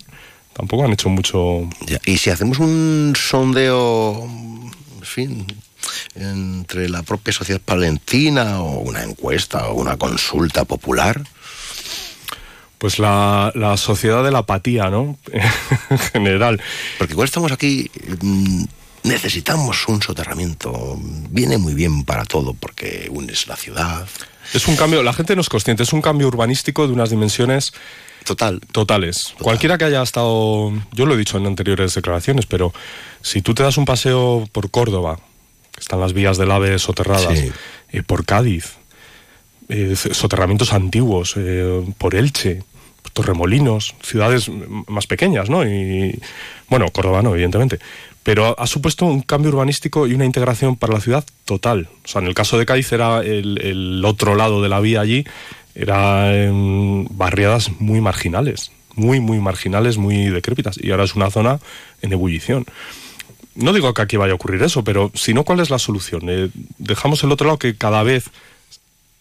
tampoco 0.53 0.85
han 0.85 0.93
hecho 0.93 1.09
mucho... 1.09 1.69
Ya, 1.87 1.99
Y 2.05 2.19
si 2.19 2.31
hacemos 2.31 2.59
un 2.59 3.15
sondeo, 3.17 4.23
en 4.25 5.03
fin, 5.03 5.47
entre 6.15 6.89
la 6.89 7.03
propia 7.03 7.33
sociedad 7.33 7.61
palentina 7.61 8.61
o 8.61 8.81
una 8.81 9.03
encuesta 9.03 9.69
o 9.69 9.75
una 9.75 9.97
consulta 9.97 10.65
popular, 10.65 11.23
Pues 12.79 12.99
la, 12.99 13.53
la 13.55 13.77
sociedad 13.77 14.25
de 14.25 14.33
la 14.33 14.39
apatía, 14.39 14.91
¿no? 14.91 15.17
en 15.91 15.99
general. 15.99 16.61
porque 16.99 17.13
igual 17.13 17.27
estamos 17.27 17.53
aquí, 17.53 17.91
mm, 18.21 18.65
necesitamos 19.05 19.87
un 19.89 20.03
soterramiento, 20.03 20.99
viene 21.31 21.59
muy 21.59 21.75
bien 21.75 22.05
para 22.05 22.25
todo 22.25 22.55
porque 22.55 23.09
unes 23.11 23.47
la 23.47 23.57
ciudad. 23.57 24.07
Es 24.53 24.67
un 24.67 24.77
cambio, 24.77 25.03
la 25.03 25.13
gente 25.13 25.35
no 25.37 25.43
es 25.43 25.49
consciente, 25.49 25.85
es 25.85 25.93
un 25.93 26.03
cambio 26.03 26.29
urbanístico 26.29 26.87
de 26.87 26.93
unas 26.93 27.11
dimensiones 27.11 27.73
Total. 28.25 28.61
totales. 28.73 29.35
Cualquiera 29.41 29.79
que 29.79 29.85
haya 29.85 30.03
estado, 30.03 30.73
yo 30.93 31.07
lo 31.07 31.15
he 31.15 31.19
dicho 31.19 31.39
en 31.39 31.47
anteriores 31.47 31.95
declaraciones, 31.95 32.47
pero 32.47 32.73
si 33.21 33.43
tú 33.43 33.55
te 33.55 33.63
das 33.63 33.77
un 33.79 33.85
paseo 33.85 34.49
por 34.53 34.71
Córdoba, 34.71 35.19
que 35.73 35.81
están 35.81 36.01
las 36.01 36.13
vías 36.13 36.39
del 36.39 36.51
AVE 36.51 36.79
soterradas, 36.79 37.39
Sí. 37.39 37.51
eh, 37.93 38.03
por 38.03 38.25
Cádiz, 38.25 38.75
eh, 39.69 39.95
soterramientos 39.97 40.73
antiguos, 40.73 41.35
eh, 41.37 41.83
por 41.99 42.15
Elche, 42.15 42.63
Torremolinos, 43.13 43.95
ciudades 44.03 44.51
más 44.87 45.07
pequeñas, 45.07 45.51
¿no? 45.51 45.67
Y 45.67 46.19
bueno, 46.69 46.89
Córdoba 46.91 47.21
no, 47.23 47.35
evidentemente. 47.35 47.79
Pero 48.23 48.47
ha, 48.47 48.63
ha 48.63 48.67
supuesto 48.67 49.05
un 49.05 49.21
cambio 49.23 49.51
urbanístico 49.51 50.07
y 50.07 50.15
una 50.15 50.25
integración 50.25 50.77
para 50.77 50.95
la 50.95 51.01
ciudad 51.01 51.25
total. 51.45 51.89
O 52.05 52.09
sea, 52.09 52.23
en 52.23 52.29
el 52.29 52.35
caso 52.35 52.57
de 52.57 52.65
Cádiz 52.65 52.91
era 52.93 53.21
el, 53.21 53.59
el 53.61 54.05
otro 54.05 54.35
lado 54.37 54.63
de 54.63 54.69
la 54.71 54.81
vía 54.81 55.01
allí, 55.01 55.25
eran 55.75 57.07
barriadas 57.11 57.71
muy 57.81 58.01
marginales, 58.01 58.71
muy, 58.95 59.21
muy 59.21 59.39
marginales, 59.39 59.99
muy 59.99 60.29
decrépitas. 60.29 60.79
Y 60.83 60.91
ahora 60.91 61.05
es 61.05 61.15
una 61.15 61.31
zona 61.31 61.61
en 62.03 62.13
ebullición. 62.13 62.65
No 63.55 63.73
digo 63.73 63.93
que 63.93 64.03
aquí 64.03 64.17
vaya 64.17 64.33
a 64.33 64.37
ocurrir 64.37 64.63
eso, 64.63 64.83
pero 64.85 65.11
si 65.15 65.35
no, 65.35 65.45
¿cuál 65.45 65.61
es 65.61 65.71
la 65.71 65.79
solución? 65.79 66.23
Eh, 66.29 66.49
dejamos 66.79 67.23
el 67.23 67.33
otro 67.33 67.47
lado 67.47 67.59
que 67.59 67.77
cada 67.77 68.03
vez 68.03 68.31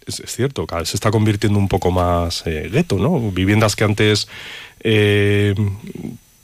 es, 0.06 0.20
es 0.20 0.36
cierto, 0.36 0.66
cada 0.66 0.82
vez 0.82 0.90
se 0.90 0.98
está 0.98 1.12
convirtiendo 1.12 1.60
un 1.60 1.68
poco 1.68 1.92
más 1.92 2.44
eh, 2.46 2.70
gueto, 2.72 2.98
¿no? 2.98 3.32
Viviendas 3.32 3.76
que 3.76 3.84
antes 3.84 4.28
eh, 4.82 5.54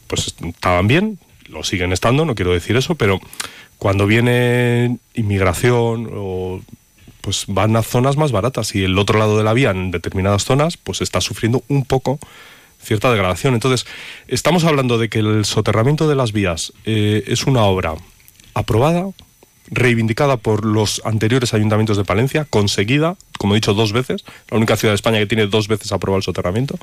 pues 0.08 0.36
estaban 0.42 0.88
bien, 0.88 1.20
lo 1.50 1.64
siguen 1.64 1.94
estando, 1.94 2.26
no 2.26 2.36
quiero 2.36 2.54
decir 2.54 2.76
eso, 2.78 2.96
pero 2.96 3.20
cuando 3.78 4.06
viene 4.06 4.98
inmigración 5.14 6.10
o 6.14 6.62
pues 7.28 7.44
van 7.50 7.76
a 7.76 7.84
zonas 7.84 8.16
más 8.16 8.32
baratas 8.32 8.74
y 8.74 8.86
el 8.86 8.98
otro 8.98 9.20
lado 9.20 9.38
de 9.38 9.44
la 9.44 9.52
vía 9.52 9.72
en 9.72 9.92
determinadas 9.92 10.46
zonas 10.46 10.78
pues 10.78 11.02
está 11.02 11.20
sufriendo 11.20 11.62
un 11.68 11.84
poco 11.84 12.22
cierta 12.82 13.12
degradación. 13.12 13.54
Entonces, 13.54 13.86
estamos 14.30 14.64
hablando 14.64 14.98
de 14.98 15.10
que 15.10 15.20
el 15.20 15.44
soterramiento 15.44 16.08
de 16.08 16.16
las 16.16 16.32
vías 16.32 16.72
eh, 16.86 17.26
es 17.28 17.46
una 17.46 17.64
obra 17.64 17.96
aprobada, 18.54 19.10
reivindicada 19.70 20.38
por 20.38 20.64
los 20.64 21.02
anteriores 21.04 21.54
ayuntamientos 21.54 21.98
de 21.98 22.06
Palencia, 22.06 22.46
conseguida, 22.50 23.18
como 23.38 23.56
he 23.56 23.58
dicho, 23.58 23.74
dos 23.74 23.92
veces, 23.92 24.24
la 24.50 24.56
única 24.56 24.78
ciudad 24.78 24.94
de 24.94 24.96
España 24.96 25.20
que 25.20 25.28
tiene 25.28 25.48
dos 25.48 25.68
veces 25.68 25.92
aprobado 25.92 26.20
el 26.20 26.24
soterramiento, 26.24 26.80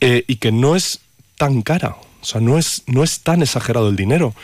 eh, 0.00 0.24
y 0.26 0.38
que 0.38 0.50
no 0.50 0.74
es 0.74 0.98
tan 1.36 1.62
cara, 1.62 1.90
o 2.20 2.24
sea, 2.24 2.40
no 2.40 2.58
es, 2.58 2.82
no 2.88 3.04
es 3.04 3.20
tan 3.20 3.40
exagerado 3.40 3.88
el 3.88 3.94
dinero. 3.94 4.34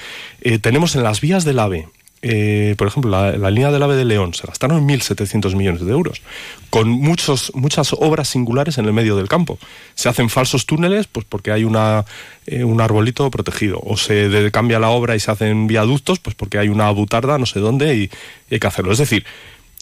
Eh, 0.40 0.60
tenemos 0.60 0.94
en 0.94 1.02
las 1.02 1.20
vías 1.20 1.44
del 1.44 1.58
AVE, 1.58 1.88
eh, 2.22 2.74
por 2.78 2.88
ejemplo, 2.88 3.10
la, 3.10 3.50
línea 3.50 3.70
del 3.70 3.82
AVE 3.82 3.96
de 3.96 4.04
León, 4.04 4.34
se 4.34 4.46
gastaron 4.46 4.86
1.700 4.88 5.54
millones 5.54 5.84
de 5.84 5.92
euros, 5.92 6.22
con 6.70 6.88
muchos, 6.88 7.52
muchas 7.54 7.92
obras 7.92 8.28
singulares 8.28 8.78
en 8.78 8.86
el 8.86 8.92
medio 8.92 9.16
del 9.16 9.28
campo. 9.28 9.58
Se 9.94 10.08
hacen 10.08 10.30
falsos 10.30 10.66
túneles 10.66 11.06
pues 11.06 11.26
porque 11.28 11.52
hay 11.52 11.64
una, 11.64 12.04
eh, 12.46 12.64
un 12.64 12.80
arbolito 12.80 13.30
protegido, 13.30 13.80
o 13.82 13.96
se 13.96 14.50
cambia 14.50 14.78
la 14.78 14.88
obra 14.88 15.14
y 15.14 15.20
se 15.20 15.30
hacen 15.30 15.66
viaductos 15.66 16.18
pues 16.18 16.34
porque 16.34 16.58
hay 16.58 16.68
una 16.68 16.90
butarda 16.90 17.38
no 17.38 17.46
sé 17.46 17.60
dónde 17.60 17.94
y, 17.94 18.10
y 18.50 18.54
hay 18.54 18.60
que 18.60 18.66
hacerlo. 18.66 18.92
Es 18.92 18.98
decir, 18.98 19.24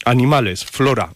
animales, 0.05 0.65
flora, 0.65 1.13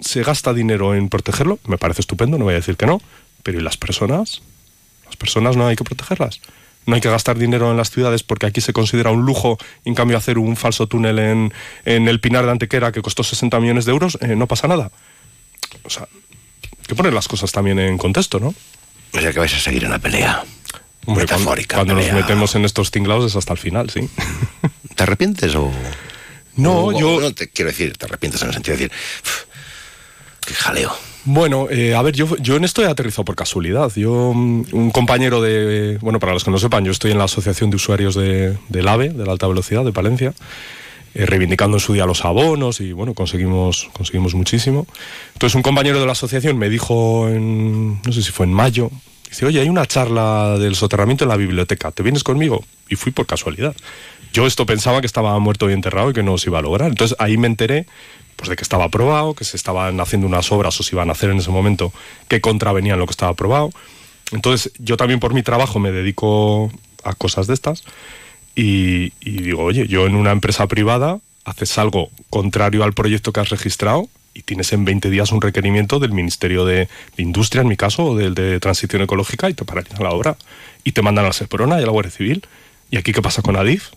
se 0.00 0.22
gasta 0.22 0.54
dinero 0.54 0.94
en 0.94 1.08
protegerlo, 1.08 1.58
me 1.66 1.78
parece 1.78 2.00
estupendo, 2.00 2.38
no 2.38 2.44
voy 2.44 2.54
a 2.54 2.58
decir 2.58 2.76
que 2.76 2.86
no, 2.86 3.00
pero 3.42 3.58
¿y 3.58 3.62
las 3.62 3.76
personas? 3.76 4.42
Las 5.06 5.16
personas 5.16 5.56
no 5.56 5.66
hay 5.66 5.76
que 5.76 5.84
protegerlas. 5.84 6.40
No 6.88 6.94
hay 6.94 7.00
que 7.02 7.10
gastar 7.10 7.38
dinero 7.38 7.70
en 7.70 7.76
las 7.76 7.90
ciudades 7.90 8.22
porque 8.22 8.46
aquí 8.46 8.60
se 8.62 8.72
considera 8.72 9.10
un 9.10 9.26
lujo, 9.26 9.58
en 9.84 9.94
cambio 9.94 10.16
hacer 10.16 10.38
un 10.38 10.56
falso 10.56 10.86
túnel 10.86 11.18
en, 11.18 11.52
en 11.84 12.08
el 12.08 12.18
Pinar 12.18 12.46
de 12.46 12.50
Antequera 12.52 12.92
que 12.92 13.02
costó 13.02 13.22
60 13.22 13.60
millones 13.60 13.84
de 13.84 13.92
euros, 13.92 14.16
eh, 14.22 14.34
no 14.36 14.46
pasa 14.46 14.68
nada. 14.68 14.90
O 15.84 15.90
sea, 15.90 16.08
hay 16.10 16.86
que 16.86 16.94
poner 16.94 17.12
las 17.12 17.28
cosas 17.28 17.52
también 17.52 17.78
en 17.78 17.98
contexto, 17.98 18.40
¿no? 18.40 18.54
O 19.12 19.20
sea 19.20 19.32
que 19.32 19.38
vais 19.38 19.52
a 19.54 19.58
seguir 19.58 19.84
en 19.84 19.90
la 19.90 19.98
pelea. 19.98 20.42
Hombre, 21.04 21.26
cuando, 21.26 21.38
Metafórica, 21.38 21.76
cuando 21.76 21.94
nos 21.94 22.10
metemos 22.12 22.54
en 22.54 22.64
estos 22.64 22.90
tinglados 22.90 23.26
es 23.30 23.36
hasta 23.36 23.52
el 23.52 23.58
final, 23.58 23.90
sí. 23.90 24.08
¿Te 24.94 25.02
arrepientes 25.02 25.54
o.? 25.56 25.70
No, 26.56 26.86
o- 26.86 26.98
yo- 26.98 27.20
No, 27.20 27.32
te 27.34 27.48
quiero 27.50 27.70
decir, 27.70 27.98
te 27.98 28.06
arrepientes 28.06 28.40
en 28.42 28.48
el 28.48 28.54
sentido 28.54 28.76
de 28.78 28.84
decir. 28.84 28.98
"Uf, 29.24 29.42
¡Qué 30.46 30.54
jaleo! 30.54 30.96
Bueno, 31.30 31.66
eh, 31.68 31.94
a 31.94 32.00
ver, 32.00 32.14
yo, 32.14 32.38
yo 32.38 32.56
en 32.56 32.64
esto 32.64 32.82
he 32.82 32.86
aterrizado 32.86 33.26
por 33.26 33.36
casualidad. 33.36 33.92
Yo, 33.94 34.32
mm, 34.34 34.64
un 34.72 34.90
compañero 34.90 35.42
de, 35.42 35.98
bueno, 36.00 36.18
para 36.20 36.32
los 36.32 36.42
que 36.42 36.50
no 36.50 36.56
sepan, 36.56 36.86
yo 36.86 36.90
estoy 36.90 37.10
en 37.10 37.18
la 37.18 37.24
Asociación 37.24 37.68
de 37.68 37.76
Usuarios 37.76 38.14
de, 38.14 38.56
del 38.70 38.88
AVE, 38.88 39.10
de 39.10 39.26
la 39.26 39.32
Alta 39.32 39.46
Velocidad, 39.46 39.84
de 39.84 39.92
Palencia, 39.92 40.32
eh, 41.14 41.26
reivindicando 41.26 41.76
en 41.76 41.80
su 41.80 41.92
día 41.92 42.06
los 42.06 42.24
abonos 42.24 42.80
y, 42.80 42.92
bueno, 42.92 43.12
conseguimos, 43.12 43.90
conseguimos 43.92 44.34
muchísimo. 44.34 44.86
Entonces, 45.34 45.54
un 45.54 45.60
compañero 45.60 46.00
de 46.00 46.06
la 46.06 46.12
asociación 46.12 46.56
me 46.56 46.70
dijo, 46.70 47.28
en, 47.28 48.00
no 48.00 48.10
sé 48.10 48.22
si 48.22 48.32
fue 48.32 48.46
en 48.46 48.54
mayo, 48.54 48.90
dice, 49.28 49.44
oye, 49.44 49.60
hay 49.60 49.68
una 49.68 49.84
charla 49.84 50.56
del 50.58 50.76
soterramiento 50.76 51.24
en 51.24 51.28
la 51.28 51.36
biblioteca, 51.36 51.92
¿te 51.92 52.02
vienes 52.02 52.24
conmigo? 52.24 52.64
Y 52.88 52.96
fui 52.96 53.12
por 53.12 53.26
casualidad. 53.26 53.76
Yo 54.32 54.46
esto 54.46 54.64
pensaba 54.64 55.02
que 55.02 55.06
estaba 55.06 55.38
muerto 55.40 55.68
y 55.68 55.74
enterrado 55.74 56.08
y 56.08 56.14
que 56.14 56.22
no 56.22 56.38
se 56.38 56.48
iba 56.48 56.58
a 56.58 56.62
lograr. 56.62 56.88
Entonces, 56.88 57.14
ahí 57.20 57.36
me 57.36 57.48
enteré 57.48 57.86
pues 58.38 58.48
de 58.48 58.54
que 58.54 58.62
estaba 58.62 58.84
aprobado, 58.84 59.34
que 59.34 59.44
se 59.44 59.56
estaban 59.56 60.00
haciendo 60.00 60.28
unas 60.28 60.52
obras 60.52 60.78
o 60.78 60.84
se 60.84 60.94
iban 60.94 61.08
a 61.08 61.12
hacer 61.12 61.30
en 61.30 61.38
ese 61.38 61.50
momento 61.50 61.92
que 62.28 62.40
contravenían 62.40 62.96
lo 62.96 63.06
que 63.06 63.10
estaba 63.10 63.32
aprobado. 63.32 63.70
Entonces, 64.30 64.72
yo 64.78 64.96
también 64.96 65.18
por 65.18 65.34
mi 65.34 65.42
trabajo 65.42 65.80
me 65.80 65.90
dedico 65.90 66.70
a 67.02 67.14
cosas 67.14 67.48
de 67.48 67.54
estas 67.54 67.82
y, 68.54 69.10
digo, 69.20 69.64
oye, 69.64 69.88
yo 69.88 70.06
en 70.06 70.14
una 70.14 70.30
empresa 70.30 70.68
privada 70.68 71.18
haces 71.44 71.76
algo 71.78 72.10
contrario 72.30 72.84
al 72.84 72.92
proyecto 72.92 73.32
que 73.32 73.40
has 73.40 73.48
registrado 73.48 74.08
y 74.34 74.42
tienes 74.42 74.72
en 74.72 74.84
20 74.84 75.10
días 75.10 75.32
un 75.32 75.40
requerimiento 75.40 75.98
del 75.98 76.12
Ministerio 76.12 76.64
de, 76.64 76.88
de 77.16 77.22
Industria, 77.22 77.62
en 77.62 77.68
mi 77.68 77.76
caso, 77.76 78.04
o 78.04 78.16
del 78.16 78.34
de 78.34 78.60
Transición 78.60 79.02
Ecológica, 79.02 79.50
y 79.50 79.54
te 79.54 79.64
paralizan 79.64 80.04
la 80.04 80.10
obra. 80.10 80.36
Y 80.84 80.92
te 80.92 81.02
mandan 81.02 81.24
a 81.24 81.28
la 81.28 81.34
Seprona 81.34 81.80
y 81.80 81.82
a 81.82 81.86
la 81.86 81.92
Guardia 81.92 82.12
Civil. 82.12 82.46
¿Y 82.88 82.98
aquí 82.98 83.12
qué 83.12 83.20
pasa 83.20 83.42
con 83.42 83.56
Adif? 83.56 83.88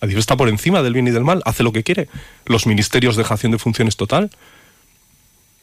Adif 0.00 0.18
está 0.18 0.36
por 0.36 0.48
encima 0.48 0.82
del 0.82 0.92
bien 0.92 1.08
y 1.08 1.10
del 1.10 1.24
mal, 1.24 1.42
hace 1.46 1.62
lo 1.62 1.72
que 1.72 1.82
quiere. 1.82 2.08
Los 2.46 2.66
ministerios 2.66 3.16
dejación 3.16 3.52
de 3.52 3.58
funciones 3.58 3.96
total. 3.96 4.30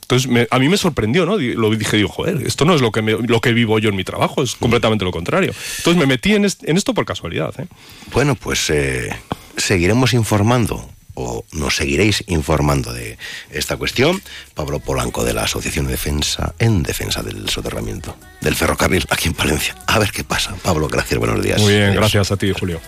Entonces, 0.01 0.29
me- 0.29 0.47
a 0.51 0.59
mí 0.59 0.67
me 0.69 0.77
sorprendió, 0.77 1.25
¿no? 1.25 1.37
Lo 1.37 1.69
dije, 1.69 1.95
digo, 1.97 2.09
joder, 2.09 2.45
esto 2.45 2.65
no 2.65 2.75
es 2.75 2.81
lo 2.81 2.91
que, 2.91 3.01
me- 3.01 3.13
lo 3.13 3.39
que 3.41 3.53
vivo 3.53 3.79
yo 3.79 3.89
en 3.89 3.95
mi 3.95 4.03
trabajo, 4.03 4.43
es 4.43 4.55
completamente 4.55 5.05
lo 5.05 5.11
contrario. 5.11 5.53
Entonces 5.77 5.99
me 5.99 6.05
metí 6.05 6.33
en, 6.33 6.45
est- 6.45 6.63
en 6.67 6.75
esto 6.77 6.93
por 6.93 7.05
casualidad, 7.05 7.53
¿eh? 7.59 7.67
Bueno, 8.11 8.35
pues 8.35 8.69
eh, 8.69 9.09
seguiremos 9.55 10.13
informando 10.13 10.89
o 11.15 11.45
nos 11.53 11.75
seguiréis 11.77 12.23
informando 12.27 12.91
de 12.91 13.17
esta 13.51 13.77
cuestión. 13.77 14.21
Pablo 14.55 14.79
Polanco 14.79 15.23
de 15.23 15.33
la 15.33 15.43
Asociación 15.43 15.85
de 15.85 15.91
Defensa 15.91 16.53
en 16.59 16.83
Defensa 16.83 17.21
del 17.23 17.47
Soterramiento 17.49 18.17
del 18.41 18.55
Ferrocarril 18.55 19.05
aquí 19.09 19.29
en 19.29 19.35
Palencia. 19.35 19.75
A 19.87 19.99
ver 19.99 20.11
qué 20.11 20.23
pasa. 20.23 20.53
Pablo, 20.63 20.89
gracias, 20.89 21.17
buenos 21.17 21.41
días. 21.41 21.61
Muy 21.61 21.71
bien, 21.73 21.83
Adiós. 21.85 21.95
gracias 21.97 22.31
a 22.31 22.35
ti, 22.37 22.51
Julio. 22.51 22.81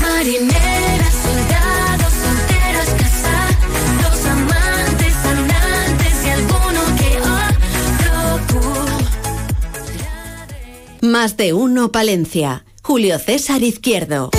Marineras, 0.00 1.14
soldados, 1.22 2.12
solteros, 2.22 2.88
casados, 2.98 4.26
amantes, 4.26 5.14
andantes 5.24 6.14
y 6.24 6.28
alguno 6.30 6.80
que 6.98 7.10
otro 8.40 8.86
Más 11.02 11.36
de 11.36 11.52
uno 11.52 11.92
Palencia. 11.92 12.64
Julio 12.82 13.18
César 13.18 13.62
Izquierdo. 13.62 14.30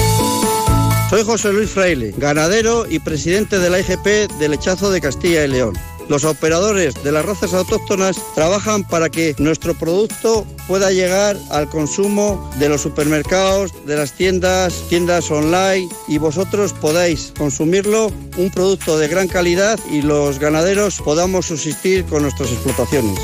Soy 1.09 1.23
José 1.23 1.53
Luis 1.53 1.69
Fraile, 1.69 2.13
ganadero 2.17 2.85
y 2.89 2.99
presidente 2.99 3.59
de 3.59 3.69
la 3.69 3.79
IGP 3.79 4.29
de 4.39 4.49
Lechazo 4.49 4.89
de 4.89 4.99
Castilla 4.99 5.45
y 5.45 5.47
León. 5.47 5.73
Los 6.09 6.23
operadores 6.23 7.03
de 7.03 7.11
las 7.11 7.25
razas 7.25 7.53
autóctonas 7.53 8.17
trabajan 8.33 8.87
para 8.87 9.09
que 9.09 9.35
nuestro 9.39 9.73
producto 9.73 10.45
pueda 10.67 10.91
llegar 10.91 11.37
al 11.51 11.69
consumo 11.69 12.49
de 12.59 12.69
los 12.69 12.81
supermercados, 12.81 13.73
de 13.85 13.97
las 13.97 14.13
tiendas, 14.13 14.83
tiendas 14.89 15.29
online 15.29 15.89
y 16.07 16.17
vosotros 16.17 16.73
podáis 16.73 17.33
consumirlo, 17.37 18.11
un 18.37 18.51
producto 18.51 18.97
de 18.97 19.07
gran 19.09 19.27
calidad 19.27 19.79
y 19.91 20.01
los 20.01 20.39
ganaderos 20.39 21.01
podamos 21.01 21.47
subsistir 21.47 22.05
con 22.05 22.23
nuestras 22.23 22.51
explotaciones. 22.51 23.19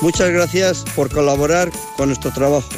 Muchas 0.00 0.30
gracias 0.30 0.84
por 0.96 1.10
colaborar 1.10 1.70
con 1.96 2.08
nuestro 2.08 2.32
trabajo. 2.32 2.68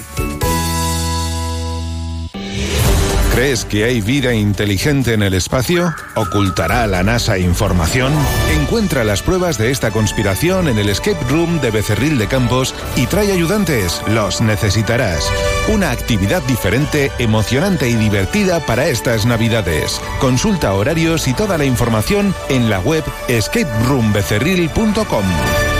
¿Crees 3.34 3.64
que 3.64 3.82
hay 3.82 4.00
vida 4.00 4.32
inteligente 4.32 5.12
en 5.12 5.24
el 5.24 5.34
espacio? 5.34 5.92
¿Ocultará 6.14 6.86
la 6.86 7.02
NASA 7.02 7.36
información? 7.36 8.12
Encuentra 8.60 9.02
las 9.02 9.22
pruebas 9.22 9.58
de 9.58 9.72
esta 9.72 9.90
conspiración 9.90 10.68
en 10.68 10.78
el 10.78 10.88
Escape 10.88 11.18
Room 11.28 11.60
de 11.60 11.72
Becerril 11.72 12.16
de 12.16 12.28
Campos 12.28 12.76
y 12.94 13.06
trae 13.06 13.32
ayudantes. 13.32 14.00
Los 14.06 14.40
necesitarás. 14.40 15.28
Una 15.66 15.90
actividad 15.90 16.42
diferente, 16.42 17.10
emocionante 17.18 17.88
y 17.88 17.96
divertida 17.96 18.60
para 18.60 18.86
estas 18.86 19.26
Navidades. 19.26 20.00
Consulta 20.20 20.72
horarios 20.72 21.26
y 21.26 21.34
toda 21.34 21.58
la 21.58 21.64
información 21.64 22.32
en 22.48 22.70
la 22.70 22.78
web 22.78 23.02
escaperoombecerril.com. 23.26 25.73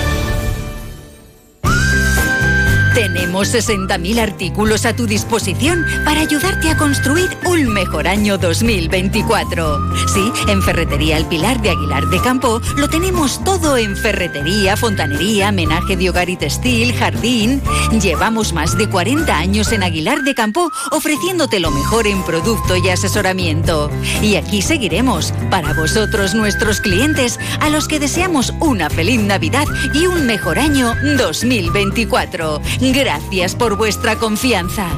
Tenemos 3.34 3.68
60.000 3.68 4.20
artículos 4.20 4.86
a 4.86 4.94
tu 4.94 5.08
disposición 5.08 5.84
para 6.04 6.20
ayudarte 6.20 6.70
a 6.70 6.76
construir 6.76 7.28
un 7.46 7.66
mejor 7.66 8.06
año 8.06 8.38
2024. 8.38 10.06
Sí, 10.06 10.32
en 10.46 10.62
Ferretería 10.62 11.16
El 11.16 11.26
Pilar 11.26 11.60
de 11.60 11.70
Aguilar 11.70 12.06
de 12.06 12.20
Campo 12.20 12.60
lo 12.76 12.88
tenemos 12.88 13.42
todo 13.42 13.76
en 13.76 13.96
ferretería, 13.96 14.76
fontanería, 14.76 15.50
menaje 15.50 15.96
de 15.96 16.10
hogar 16.10 16.30
y 16.30 16.36
textil, 16.36 16.94
jardín. 16.94 17.60
Llevamos 18.00 18.52
más 18.52 18.78
de 18.78 18.88
40 18.88 19.36
años 19.36 19.72
en 19.72 19.82
Aguilar 19.82 20.22
de 20.22 20.36
Campo 20.36 20.70
ofreciéndote 20.92 21.58
lo 21.58 21.72
mejor 21.72 22.06
en 22.06 22.22
producto 22.22 22.76
y 22.76 22.88
asesoramiento. 22.88 23.90
Y 24.22 24.36
aquí 24.36 24.62
seguiremos 24.62 25.34
para 25.50 25.72
vosotros 25.72 26.36
nuestros 26.36 26.80
clientes 26.80 27.40
a 27.58 27.68
los 27.68 27.88
que 27.88 27.98
deseamos 27.98 28.54
una 28.60 28.90
feliz 28.90 29.20
Navidad 29.20 29.66
y 29.92 30.06
un 30.06 30.24
mejor 30.24 30.60
año 30.60 30.94
2024. 31.18 32.60
Gracias 32.80 33.23
por 33.58 33.76
vuestra 33.76 34.16
confianza. 34.16 34.88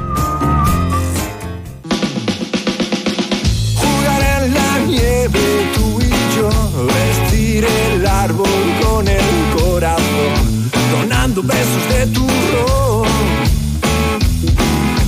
Jugar 3.75 4.43
en 4.43 4.55
la 4.55 4.79
nieve 4.81 5.73
tú 5.75 5.99
y 6.01 6.11
yo, 6.37 6.51
vestir 6.87 7.65
el 7.65 8.07
árbol 8.07 8.49
con 8.83 9.09
el 9.09 9.23
corazón, 9.59 10.71
donando 10.93 11.43
besos 11.43 11.89
de 11.89 12.07
tu. 12.09 12.27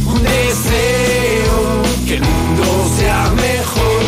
Un 0.07 0.23
deseo 0.23 1.83
que 2.07 2.15
el 2.15 2.23
mundo 2.23 2.65
sea 2.99 3.31
mejor. 3.37 4.03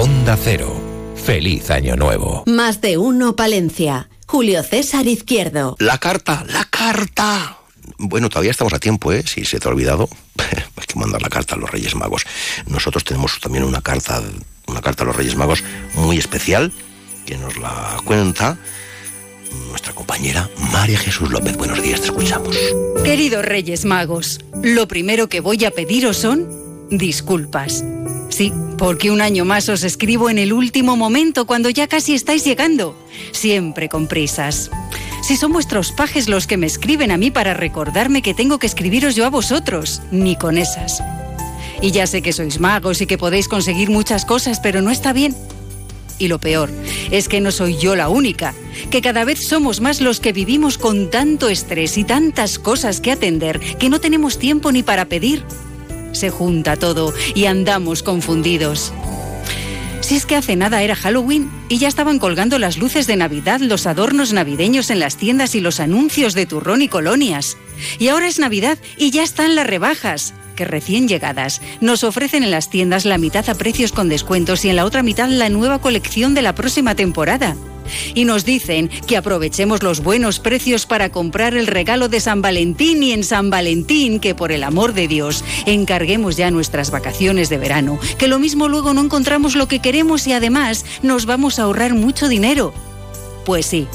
Onda 0.00 0.38
Cero. 0.42 0.74
Feliz 1.16 1.70
Año 1.70 1.96
Nuevo. 1.96 2.44
Más 2.46 2.80
de 2.80 2.96
uno 2.96 3.36
Palencia. 3.36 4.08
Julio 4.38 4.62
César 4.62 5.08
Izquierdo. 5.08 5.74
La 5.80 5.98
carta, 5.98 6.44
la 6.48 6.64
carta. 6.64 7.58
Bueno, 7.96 8.28
todavía 8.28 8.52
estamos 8.52 8.72
a 8.72 8.78
tiempo, 8.78 9.12
¿eh? 9.12 9.24
Si 9.26 9.44
se 9.44 9.58
te 9.58 9.66
ha 9.66 9.72
olvidado, 9.72 10.08
hay 10.76 10.86
que 10.86 10.96
mandar 10.96 11.20
la 11.20 11.28
carta 11.28 11.56
a 11.56 11.58
los 11.58 11.68
Reyes 11.68 11.96
Magos. 11.96 12.24
Nosotros 12.68 13.02
tenemos 13.02 13.40
también 13.40 13.64
una 13.64 13.82
carta, 13.82 14.22
una 14.68 14.80
carta 14.80 15.02
a 15.02 15.06
los 15.06 15.16
Reyes 15.16 15.34
Magos 15.34 15.64
muy 15.94 16.18
especial 16.18 16.72
que 17.26 17.36
nos 17.36 17.56
la 17.56 18.00
cuenta 18.04 18.56
nuestra 19.70 19.92
compañera 19.92 20.48
María 20.70 21.00
Jesús 21.00 21.32
López. 21.32 21.56
Buenos 21.56 21.82
días, 21.82 22.00
te 22.00 22.06
escuchamos. 22.06 22.56
Queridos 23.02 23.44
Reyes 23.44 23.84
Magos, 23.86 24.38
lo 24.62 24.86
primero 24.86 25.28
que 25.28 25.40
voy 25.40 25.64
a 25.64 25.72
pediros 25.72 26.16
son 26.16 26.46
disculpas. 26.90 27.82
Sí, 28.38 28.52
porque 28.76 29.10
un 29.10 29.20
año 29.20 29.44
más 29.44 29.68
os 29.68 29.82
escribo 29.82 30.30
en 30.30 30.38
el 30.38 30.52
último 30.52 30.96
momento, 30.96 31.44
cuando 31.44 31.70
ya 31.70 31.88
casi 31.88 32.14
estáis 32.14 32.44
llegando. 32.44 32.94
Siempre 33.32 33.88
con 33.88 34.06
prisas. 34.06 34.70
Si 35.24 35.36
son 35.36 35.52
vuestros 35.52 35.90
pajes 35.90 36.28
los 36.28 36.46
que 36.46 36.56
me 36.56 36.68
escriben 36.68 37.10
a 37.10 37.16
mí 37.16 37.32
para 37.32 37.52
recordarme 37.52 38.22
que 38.22 38.34
tengo 38.34 38.60
que 38.60 38.68
escribiros 38.68 39.16
yo 39.16 39.26
a 39.26 39.30
vosotros, 39.30 40.02
ni 40.12 40.36
con 40.36 40.56
esas. 40.56 41.02
Y 41.82 41.90
ya 41.90 42.06
sé 42.06 42.22
que 42.22 42.32
sois 42.32 42.60
magos 42.60 43.00
y 43.00 43.06
que 43.06 43.18
podéis 43.18 43.48
conseguir 43.48 43.90
muchas 43.90 44.24
cosas, 44.24 44.60
pero 44.60 44.82
no 44.82 44.92
está 44.92 45.12
bien. 45.12 45.34
Y 46.20 46.28
lo 46.28 46.38
peor 46.38 46.70
es 47.10 47.26
que 47.26 47.40
no 47.40 47.50
soy 47.50 47.76
yo 47.76 47.96
la 47.96 48.08
única, 48.08 48.54
que 48.92 49.02
cada 49.02 49.24
vez 49.24 49.44
somos 49.44 49.80
más 49.80 50.00
los 50.00 50.20
que 50.20 50.32
vivimos 50.32 50.78
con 50.78 51.10
tanto 51.10 51.48
estrés 51.48 51.98
y 51.98 52.04
tantas 52.04 52.60
cosas 52.60 53.00
que 53.00 53.10
atender 53.10 53.58
que 53.58 53.88
no 53.88 54.00
tenemos 54.00 54.38
tiempo 54.38 54.70
ni 54.70 54.84
para 54.84 55.06
pedir. 55.06 55.42
Se 56.18 56.30
junta 56.30 56.76
todo 56.76 57.14
y 57.36 57.44
andamos 57.44 58.02
confundidos. 58.02 58.92
Si 60.00 60.16
es 60.16 60.26
que 60.26 60.34
hace 60.34 60.56
nada 60.56 60.82
era 60.82 60.96
Halloween 60.96 61.48
y 61.68 61.78
ya 61.78 61.86
estaban 61.86 62.18
colgando 62.18 62.58
las 62.58 62.76
luces 62.76 63.06
de 63.06 63.14
Navidad, 63.14 63.60
los 63.60 63.86
adornos 63.86 64.32
navideños 64.32 64.90
en 64.90 64.98
las 64.98 65.16
tiendas 65.16 65.54
y 65.54 65.60
los 65.60 65.78
anuncios 65.78 66.34
de 66.34 66.44
turrón 66.44 66.82
y 66.82 66.88
colonias. 66.88 67.56
Y 68.00 68.08
ahora 68.08 68.26
es 68.26 68.40
Navidad 68.40 68.78
y 68.96 69.12
ya 69.12 69.22
están 69.22 69.54
las 69.54 69.68
rebajas, 69.68 70.34
que 70.56 70.64
recién 70.64 71.06
llegadas 71.06 71.60
nos 71.80 72.02
ofrecen 72.02 72.42
en 72.42 72.50
las 72.50 72.68
tiendas 72.68 73.04
la 73.04 73.16
mitad 73.16 73.48
a 73.48 73.54
precios 73.54 73.92
con 73.92 74.08
descuentos 74.08 74.64
y 74.64 74.70
en 74.70 74.76
la 74.76 74.86
otra 74.86 75.04
mitad 75.04 75.28
la 75.28 75.50
nueva 75.50 75.78
colección 75.78 76.34
de 76.34 76.42
la 76.42 76.56
próxima 76.56 76.96
temporada. 76.96 77.54
Y 78.14 78.24
nos 78.24 78.44
dicen 78.44 78.88
que 79.06 79.16
aprovechemos 79.16 79.82
los 79.82 80.02
buenos 80.02 80.40
precios 80.40 80.86
para 80.86 81.10
comprar 81.10 81.56
el 81.56 81.66
regalo 81.66 82.08
de 82.08 82.20
San 82.20 82.42
Valentín 82.42 83.02
y 83.02 83.12
en 83.12 83.24
San 83.24 83.50
Valentín 83.50 84.20
que 84.20 84.34
por 84.34 84.52
el 84.52 84.64
amor 84.64 84.94
de 84.94 85.08
Dios 85.08 85.44
encarguemos 85.66 86.36
ya 86.36 86.50
nuestras 86.50 86.90
vacaciones 86.90 87.48
de 87.48 87.58
verano, 87.58 87.98
que 88.18 88.28
lo 88.28 88.38
mismo 88.38 88.68
luego 88.68 88.94
no 88.94 89.02
encontramos 89.02 89.54
lo 89.54 89.68
que 89.68 89.80
queremos 89.80 90.26
y 90.26 90.32
además 90.32 90.84
nos 91.02 91.26
vamos 91.26 91.58
a 91.58 91.64
ahorrar 91.64 91.94
mucho 91.94 92.28
dinero. 92.28 92.72
Pues 93.44 93.66
sí, 93.66 93.86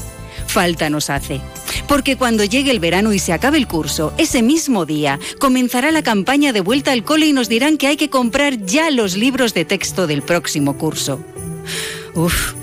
falta 0.46 0.90
nos 0.90 1.10
hace. 1.10 1.40
Porque 1.88 2.16
cuando 2.16 2.44
llegue 2.44 2.70
el 2.70 2.80
verano 2.80 3.12
y 3.12 3.18
se 3.18 3.32
acabe 3.32 3.58
el 3.58 3.66
curso, 3.66 4.12
ese 4.18 4.42
mismo 4.42 4.86
día 4.86 5.18
comenzará 5.38 5.90
la 5.90 6.02
campaña 6.02 6.52
de 6.52 6.60
vuelta 6.60 6.92
al 6.92 7.04
cole 7.04 7.26
y 7.26 7.32
nos 7.32 7.48
dirán 7.48 7.76
que 7.76 7.86
hay 7.86 7.96
que 7.96 8.10
comprar 8.10 8.64
ya 8.64 8.90
los 8.90 9.16
libros 9.16 9.54
de 9.54 9.64
texto 9.64 10.06
del 10.06 10.22
próximo 10.22 10.76
curso. 10.78 11.20
Uf, 12.14 12.54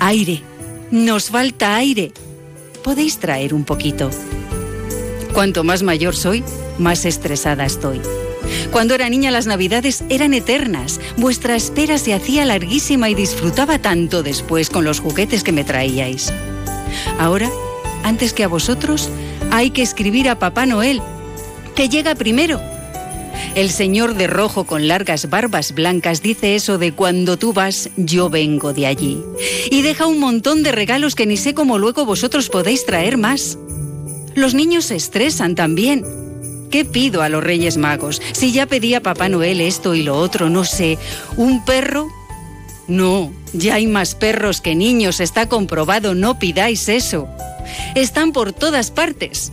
aire. 0.00 0.51
Nos 0.92 1.30
falta 1.30 1.74
aire. 1.76 2.12
¿Podéis 2.84 3.16
traer 3.16 3.54
un 3.54 3.64
poquito? 3.64 4.10
Cuanto 5.32 5.64
más 5.64 5.82
mayor 5.82 6.14
soy, 6.14 6.44
más 6.76 7.06
estresada 7.06 7.64
estoy. 7.64 7.98
Cuando 8.70 8.94
era 8.94 9.08
niña 9.08 9.30
las 9.30 9.46
navidades 9.46 10.04
eran 10.10 10.34
eternas, 10.34 11.00
vuestra 11.16 11.56
espera 11.56 11.96
se 11.96 12.12
hacía 12.12 12.44
larguísima 12.44 13.08
y 13.08 13.14
disfrutaba 13.14 13.78
tanto 13.78 14.22
después 14.22 14.68
con 14.68 14.84
los 14.84 15.00
juguetes 15.00 15.42
que 15.42 15.52
me 15.52 15.64
traíais. 15.64 16.30
Ahora, 17.18 17.48
antes 18.04 18.34
que 18.34 18.44
a 18.44 18.48
vosotros, 18.48 19.08
hay 19.50 19.70
que 19.70 19.80
escribir 19.80 20.28
a 20.28 20.38
Papá 20.38 20.66
Noel, 20.66 21.00
que 21.74 21.88
llega 21.88 22.14
primero. 22.14 22.60
El 23.54 23.70
señor 23.70 24.14
de 24.14 24.26
rojo 24.26 24.64
con 24.64 24.88
largas 24.88 25.28
barbas 25.28 25.72
blancas 25.72 26.22
dice 26.22 26.54
eso 26.54 26.78
de 26.78 26.92
cuando 26.92 27.36
tú 27.36 27.52
vas, 27.52 27.90
yo 27.96 28.30
vengo 28.30 28.72
de 28.72 28.86
allí. 28.86 29.22
Y 29.70 29.82
deja 29.82 30.06
un 30.06 30.18
montón 30.18 30.62
de 30.62 30.72
regalos 30.72 31.14
que 31.14 31.26
ni 31.26 31.36
sé 31.36 31.52
cómo 31.52 31.78
luego 31.78 32.04
vosotros 32.06 32.48
podéis 32.48 32.86
traer 32.86 33.18
más. 33.18 33.58
Los 34.34 34.54
niños 34.54 34.86
se 34.86 34.96
estresan 34.96 35.54
también. 35.54 36.04
¿Qué 36.70 36.86
pido 36.86 37.20
a 37.20 37.28
los 37.28 37.44
Reyes 37.44 37.76
Magos? 37.76 38.22
Si 38.32 38.52
ya 38.52 38.64
pedí 38.64 38.94
a 38.94 39.02
Papá 39.02 39.28
Noel 39.28 39.60
esto 39.60 39.94
y 39.94 40.02
lo 40.02 40.16
otro, 40.16 40.48
no 40.48 40.64
sé. 40.64 40.96
¿Un 41.36 41.64
perro? 41.66 42.08
No, 42.88 43.30
ya 43.52 43.74
hay 43.74 43.86
más 43.86 44.14
perros 44.14 44.60
que 44.60 44.74
niños, 44.74 45.20
está 45.20 45.48
comprobado, 45.48 46.14
no 46.14 46.38
pidáis 46.38 46.88
eso. 46.88 47.28
Están 47.94 48.32
por 48.32 48.52
todas 48.52 48.90
partes. 48.90 49.52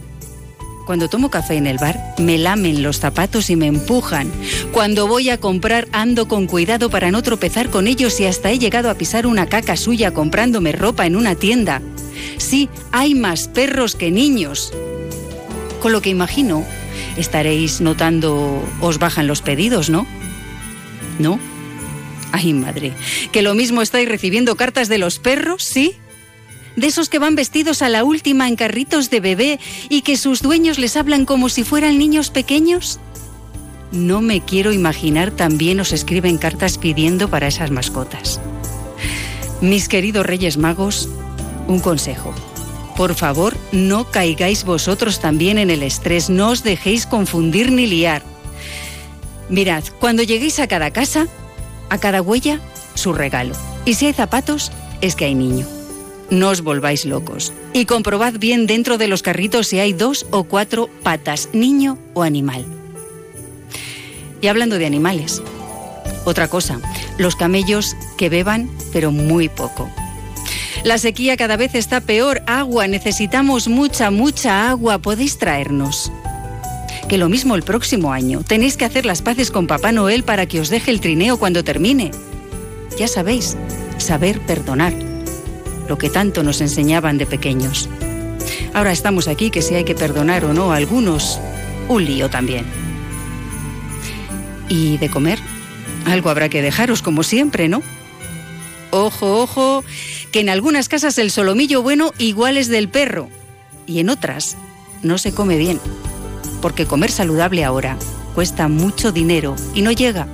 Cuando 0.89 1.08
tomo 1.08 1.30
café 1.30 1.54
en 1.54 1.67
el 1.67 1.78
bar, 1.78 1.99
me 2.17 2.39
lamen 2.39 2.82
los 2.82 2.97
zapatos 2.97 3.52
y 3.52 3.56
me 3.56 3.67
empujan. 3.67 4.32
Cuando 4.71 5.06
voy 5.06 5.30
a 5.30 5.38
comprar, 5.38 5.88
ando 5.91 6.28
con 6.28 6.47
cuidado 6.47 6.89
para 6.89 7.12
no 7.12 7.21
tropezar 7.21 7.69
con 7.69 7.86
ellos 7.86 8.19
y 8.19 8.25
hasta 8.25 8.49
he 8.49 8.58
llegado 8.58 8.89
a 8.89 8.95
pisar 8.95 9.28
una 9.28 9.45
caca 9.45 9.78
suya 9.78 10.15
comprándome 10.15 10.71
ropa 10.71 11.06
en 11.06 11.15
una 11.15 11.36
tienda. 11.36 11.84
Sí, 12.39 12.69
hay 12.91 13.13
más 13.13 13.47
perros 13.47 13.93
que 13.93 14.10
niños. 14.10 14.73
Con 15.80 15.91
lo 15.91 16.02
que 16.02 16.10
imagino, 16.10 16.65
estaréis 17.17 17.82
notando, 17.82 18.67
os 18.82 18.97
bajan 18.97 19.28
los 19.28 19.43
pedidos, 19.43 19.91
¿no? 19.91 20.08
¿No? 21.19 21.39
Ay, 22.32 22.54
madre, 22.54 22.93
que 23.32 23.43
lo 23.43 23.54
mismo 23.54 23.84
estáis 23.84 24.10
recibiendo 24.10 24.56
cartas 24.56 24.89
de 24.89 24.97
los 24.97 25.19
perros, 25.19 25.63
¿sí? 25.63 25.97
De 26.80 26.88
esos 26.88 27.10
que 27.10 27.20
van 27.20 27.36
vestidos 27.36 27.82
a 27.82 27.89
la 27.89 28.04
última 28.04 28.48
en 28.48 28.56
carritos 28.56 29.10
de 29.10 29.20
bebé 29.20 29.60
y 29.89 30.02
que 30.02 30.18
sus 30.18 30.42
dueños 30.42 30.80
les 30.80 30.96
hablan 30.96 31.26
como 31.26 31.50
si 31.50 31.63
fueran 31.63 31.98
niños 31.98 32.30
pequeños? 32.30 33.00
No 33.92 34.22
me 34.22 34.42
quiero 34.42 34.72
imaginar 34.72 35.32
también 35.32 35.80
os 35.80 35.92
escriben 35.92 36.38
cartas 36.38 36.78
pidiendo 36.78 37.30
para 37.30 37.48
esas 37.48 37.72
mascotas. 37.72 38.39
Mis 39.62 39.89
queridos 39.89 40.26
Reyes 40.26 40.58
Magos, 40.58 41.10
un 41.68 41.80
consejo. 41.80 42.34
Por 42.96 43.15
favor, 43.15 43.56
no 43.72 44.12
caigáis 44.12 44.63
vosotros 44.63 45.20
también 45.20 45.58
en 45.58 45.70
el 45.70 45.84
estrés, 45.84 46.30
no 46.30 46.50
os 46.50 46.63
dejéis 46.63 47.06
confundir 47.06 47.72
ni 47.72 47.88
liar. 47.88 48.24
Mirad, 49.50 49.84
cuando 50.00 50.22
lleguéis 50.22 50.60
a 50.60 50.68
cada 50.68 50.92
casa, 50.92 51.28
a 51.89 51.98
cada 51.98 52.22
huella, 52.22 52.60
su 52.94 53.13
regalo. 53.13 53.56
Y 53.86 53.96
si 53.96 54.06
hay 54.06 54.13
zapatos, 54.13 54.72
es 55.02 55.15
que 55.15 55.26
hay 55.26 55.36
niño. 55.36 55.79
No 56.32 56.50
os 56.50 56.62
volváis 56.62 57.06
locos. 57.06 57.54
Y 57.74 57.86
comprobad 57.86 58.34
bien 58.38 58.68
dentro 58.68 58.98
de 58.98 59.08
los 59.08 59.24
carritos 59.24 59.68
si 59.68 59.80
hay 59.80 59.94
dos 59.94 60.28
o 60.30 60.44
cuatro 60.44 60.88
patas, 61.02 61.50
niño 61.54 61.98
o 62.13 62.22
animal. 62.22 62.65
Y 64.42 64.48
hablando 64.48 64.78
de 64.78 64.86
animales, 64.86 65.42
otra 66.26 66.48
cosa, 66.48 66.80
los 67.18 67.36
camellos 67.36 67.96
que 68.18 68.30
beban, 68.30 68.70
pero 68.94 69.12
muy 69.12 69.50
poco. 69.50 69.89
La 70.84 70.98
sequía 70.98 71.36
cada 71.36 71.58
vez 71.58 71.74
está 71.74 72.00
peor, 72.00 72.42
agua, 72.46 72.88
necesitamos 72.88 73.68
mucha, 73.68 74.12
mucha 74.12 74.70
agua, 74.70 75.00
podéis 75.00 75.39
traernos. 75.39 76.12
Que 77.10 77.18
lo 77.18 77.28
mismo 77.28 77.56
el 77.56 77.63
próximo 77.63 78.13
año, 78.13 78.44
tenéis 78.44 78.78
que 78.78 78.86
hacer 78.86 79.06
las 79.06 79.24
paces 79.24 79.50
con 79.50 79.65
Papá 79.65 79.92
Noel 79.92 80.24
para 80.24 80.46
que 80.46 80.62
os 80.62 80.70
deje 80.70 80.92
el 80.92 81.02
trineo 81.02 81.38
cuando 81.38 81.63
termine. 81.63 82.12
Ya 82.98 83.08
sabéis, 83.08 83.58
saber 83.98 84.39
perdonar 84.42 85.09
lo 85.89 85.97
que 85.97 86.12
tanto 86.12 86.43
nos 86.43 86.62
enseñaban 86.62 87.17
de 87.17 87.25
pequeños. 87.25 87.89
Ahora 88.73 88.91
estamos 88.91 89.28
aquí 89.28 89.49
que 89.49 89.63
si 89.63 89.73
hay 89.73 89.84
que 89.84 89.95
perdonar 89.95 90.45
o 90.45 90.54
no 90.54 90.71
a 90.71 90.75
algunos, 90.75 91.39
un 91.88 92.06
lío 92.06 92.30
también. 92.30 92.63
Y 94.69 94.97
de 94.97 95.10
comer, 95.10 95.39
algo 96.06 96.30
habrá 96.30 96.47
que 96.47 96.62
dejaros 96.62 97.02
como 97.02 97.23
siempre, 97.23 97.67
¿no? 97.67 97.82
Ojo, 98.91 99.41
ojo, 99.41 99.84
que 100.32 100.41
en 100.41 100.49
algunas 100.49 100.89
casas 100.89 101.17
el 101.17 101.32
solomillo 101.32 101.82
bueno 101.82 102.13
igual 102.19 102.58
es 102.58 102.67
del 102.67 102.88
perro 102.88 103.30
y 103.88 103.99
en 103.99 104.10
otras 104.10 104.58
no 105.02 105.17
se 105.17 105.34
come 105.34 105.58
bien, 105.58 105.80
porque 106.62 106.86
comer 106.86 107.10
saludable 107.10 107.65
ahora 107.65 107.97
cuesta 108.36 108.67
mucho 108.67 109.12
dinero 109.12 109.56
y 109.73 109.82
no 109.82 109.91
llega. 109.91 110.28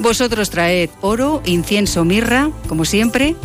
Vosotros 0.00 0.50
traed 0.50 0.90
oro, 1.00 1.40
incienso, 1.46 2.04
mirra, 2.04 2.50
como 2.68 2.84
siempre, 2.84 3.36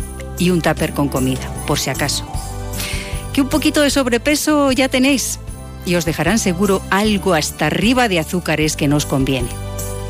y 0.42 0.50
un 0.50 0.60
tupper 0.60 0.92
con 0.92 1.08
comida, 1.08 1.48
por 1.68 1.78
si 1.78 1.90
acaso. 1.90 2.26
Que 3.32 3.42
un 3.42 3.48
poquito 3.48 3.80
de 3.80 3.90
sobrepeso 3.90 4.72
ya 4.72 4.88
tenéis 4.88 5.38
y 5.86 5.94
os 5.94 6.04
dejarán 6.04 6.40
seguro 6.40 6.82
algo 6.90 7.34
hasta 7.34 7.66
arriba 7.66 8.08
de 8.08 8.18
azúcares 8.18 8.76
que 8.76 8.88
nos 8.88 9.06
conviene. 9.06 9.48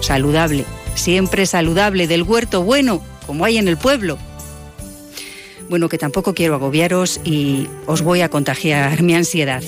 Saludable, 0.00 0.64
siempre 0.94 1.44
saludable, 1.44 2.06
del 2.06 2.22
huerto 2.22 2.62
bueno, 2.62 3.02
como 3.26 3.44
hay 3.44 3.58
en 3.58 3.68
el 3.68 3.76
pueblo. 3.76 4.16
Bueno, 5.68 5.90
que 5.90 5.98
tampoco 5.98 6.32
quiero 6.32 6.54
agobiaros 6.54 7.20
y 7.24 7.68
os 7.86 8.00
voy 8.00 8.22
a 8.22 8.30
contagiar 8.30 9.02
mi 9.02 9.14
ansiedad. 9.14 9.62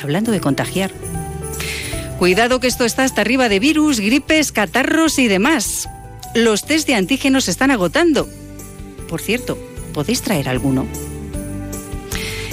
hablando 0.00 0.30
de 0.30 0.40
contagiar, 0.40 0.92
cuidado 2.18 2.60
que 2.60 2.68
esto 2.68 2.84
está 2.84 3.02
hasta 3.02 3.20
arriba 3.20 3.48
de 3.48 3.58
virus, 3.58 3.98
gripes, 3.98 4.52
catarros 4.52 5.18
y 5.18 5.26
demás. 5.26 5.88
Los 6.36 6.64
test 6.64 6.86
de 6.86 6.94
antígenos 6.94 7.44
se 7.44 7.50
están 7.50 7.72
agotando 7.72 8.28
por 9.10 9.20
cierto, 9.20 9.58
¿podéis 9.92 10.22
traer 10.22 10.48
alguno? 10.48 10.86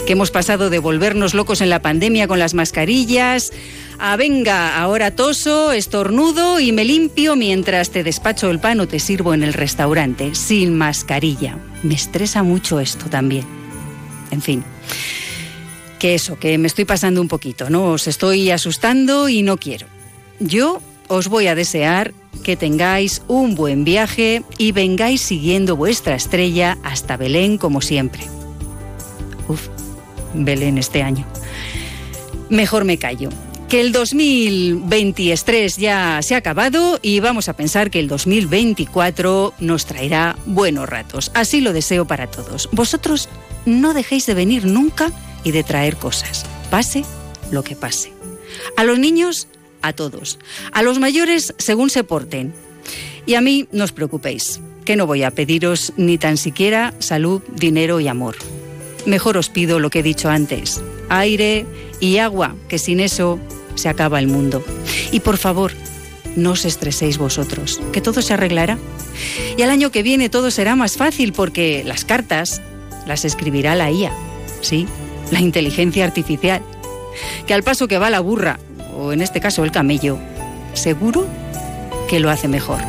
Que 0.05 0.13
hemos 0.13 0.31
pasado 0.31 0.69
de 0.69 0.79
volvernos 0.79 1.33
locos 1.33 1.61
en 1.61 1.69
la 1.69 1.81
pandemia 1.81 2.27
con 2.27 2.39
las 2.39 2.53
mascarillas 2.53 3.53
a 3.99 4.15
venga, 4.15 4.77
ahora 4.77 5.11
toso, 5.11 5.71
estornudo 5.71 6.59
y 6.59 6.71
me 6.71 6.83
limpio 6.83 7.35
mientras 7.35 7.91
te 7.91 8.03
despacho 8.03 8.49
el 8.49 8.59
pan 8.59 8.79
o 8.79 8.87
te 8.87 8.99
sirvo 8.99 9.33
en 9.33 9.43
el 9.43 9.53
restaurante, 9.53 10.35
sin 10.35 10.77
mascarilla. 10.77 11.57
Me 11.83 11.95
estresa 11.95 12.43
mucho 12.43 12.79
esto 12.79 13.05
también. 13.09 13.45
En 14.31 14.41
fin 14.41 14.63
que 15.97 16.13
eso, 16.15 16.37
que 16.37 16.57
me 16.57 16.67
estoy 16.67 16.85
pasando 16.85 17.21
un 17.21 17.27
poquito, 17.27 17.69
¿no? 17.69 17.91
Os 17.91 18.07
estoy 18.07 18.51
asustando 18.51 19.29
y 19.29 19.41
no 19.41 19.57
quiero. 19.57 19.87
Yo 20.39 20.81
os 21.07 21.27
voy 21.27 21.47
a 21.47 21.55
desear 21.55 22.13
que 22.43 22.55
tengáis 22.55 23.21
un 23.27 23.55
buen 23.55 23.83
viaje 23.83 24.43
y 24.57 24.71
vengáis 24.71 25.21
siguiendo 25.21 25.75
vuestra 25.75 26.15
estrella 26.15 26.77
hasta 26.83 27.17
Belén 27.17 27.57
como 27.57 27.81
siempre. 27.81 28.23
Uf, 29.47 29.67
Belén 30.33 30.77
este 30.77 31.03
año. 31.03 31.25
Mejor 32.49 32.85
me 32.85 32.97
callo. 32.97 33.29
Que 33.67 33.81
el 33.81 33.91
2023 33.91 35.75
ya 35.75 36.21
se 36.21 36.35
ha 36.35 36.37
acabado 36.37 36.99
y 37.01 37.19
vamos 37.19 37.49
a 37.49 37.53
pensar 37.53 37.91
que 37.91 37.99
el 37.99 38.07
2024 38.07 39.55
nos 39.59 39.85
traerá 39.85 40.37
buenos 40.45 40.87
ratos. 40.87 41.31
Así 41.33 41.59
lo 41.59 41.73
deseo 41.73 42.07
para 42.07 42.27
todos. 42.27 42.69
Vosotros 42.71 43.27
no 43.65 43.93
dejéis 43.93 44.25
de 44.25 44.35
venir 44.35 44.65
nunca 44.65 45.11
y 45.43 45.51
de 45.51 45.63
traer 45.63 45.97
cosas, 45.97 46.45
pase 46.71 47.03
lo 47.51 47.63
que 47.63 47.75
pase. 47.75 48.13
A 48.77 48.85
los 48.85 48.99
niños 48.99 49.49
a 49.81 49.93
todos. 49.93 50.39
A 50.71 50.83
los 50.83 50.99
mayores 50.99 51.53
según 51.57 51.89
se 51.89 52.03
porten. 52.03 52.53
Y 53.25 53.35
a 53.35 53.41
mí 53.41 53.67
no 53.71 53.83
os 53.83 53.91
preocupéis, 53.91 54.61
que 54.85 54.95
no 54.95 55.05
voy 55.05 55.23
a 55.23 55.31
pediros 55.31 55.93
ni 55.97 56.17
tan 56.17 56.37
siquiera 56.37 56.93
salud, 56.99 57.41
dinero 57.53 57.99
y 57.99 58.07
amor. 58.07 58.35
Mejor 59.05 59.37
os 59.37 59.49
pido 59.49 59.79
lo 59.79 59.89
que 59.89 59.99
he 59.99 60.03
dicho 60.03 60.29
antes, 60.29 60.81
aire 61.09 61.65
y 61.99 62.17
agua, 62.17 62.55
que 62.69 62.79
sin 62.79 62.99
eso 62.99 63.39
se 63.75 63.89
acaba 63.89 64.19
el 64.19 64.27
mundo. 64.27 64.63
Y 65.11 65.19
por 65.19 65.37
favor, 65.37 65.73
no 66.37 66.51
os 66.51 66.65
estreséis 66.65 67.17
vosotros, 67.17 67.81
que 67.91 68.01
todo 68.01 68.21
se 68.21 68.33
arreglará. 68.33 68.77
Y 69.57 69.61
al 69.61 69.71
año 69.71 69.91
que 69.91 70.03
viene 70.03 70.29
todo 70.29 70.51
será 70.51 70.75
más 70.75 70.97
fácil 70.97 71.33
porque 71.33 71.83
las 71.85 72.05
cartas 72.05 72.61
las 73.05 73.25
escribirá 73.25 73.75
la 73.75 73.91
IA, 73.91 74.13
¿sí? 74.61 74.87
La 75.31 75.41
inteligencia 75.41 76.05
artificial. 76.05 76.61
Que 77.45 77.53
al 77.53 77.63
paso 77.63 77.87
que 77.87 77.97
va 77.97 78.09
la 78.09 78.19
burra 78.19 78.59
o 78.97 79.13
en 79.13 79.21
este 79.21 79.39
caso 79.39 79.63
el 79.63 79.71
camello, 79.71 80.17
seguro 80.73 81.27
que 82.09 82.19
lo 82.19 82.29
hace 82.29 82.47
mejor. 82.47 82.79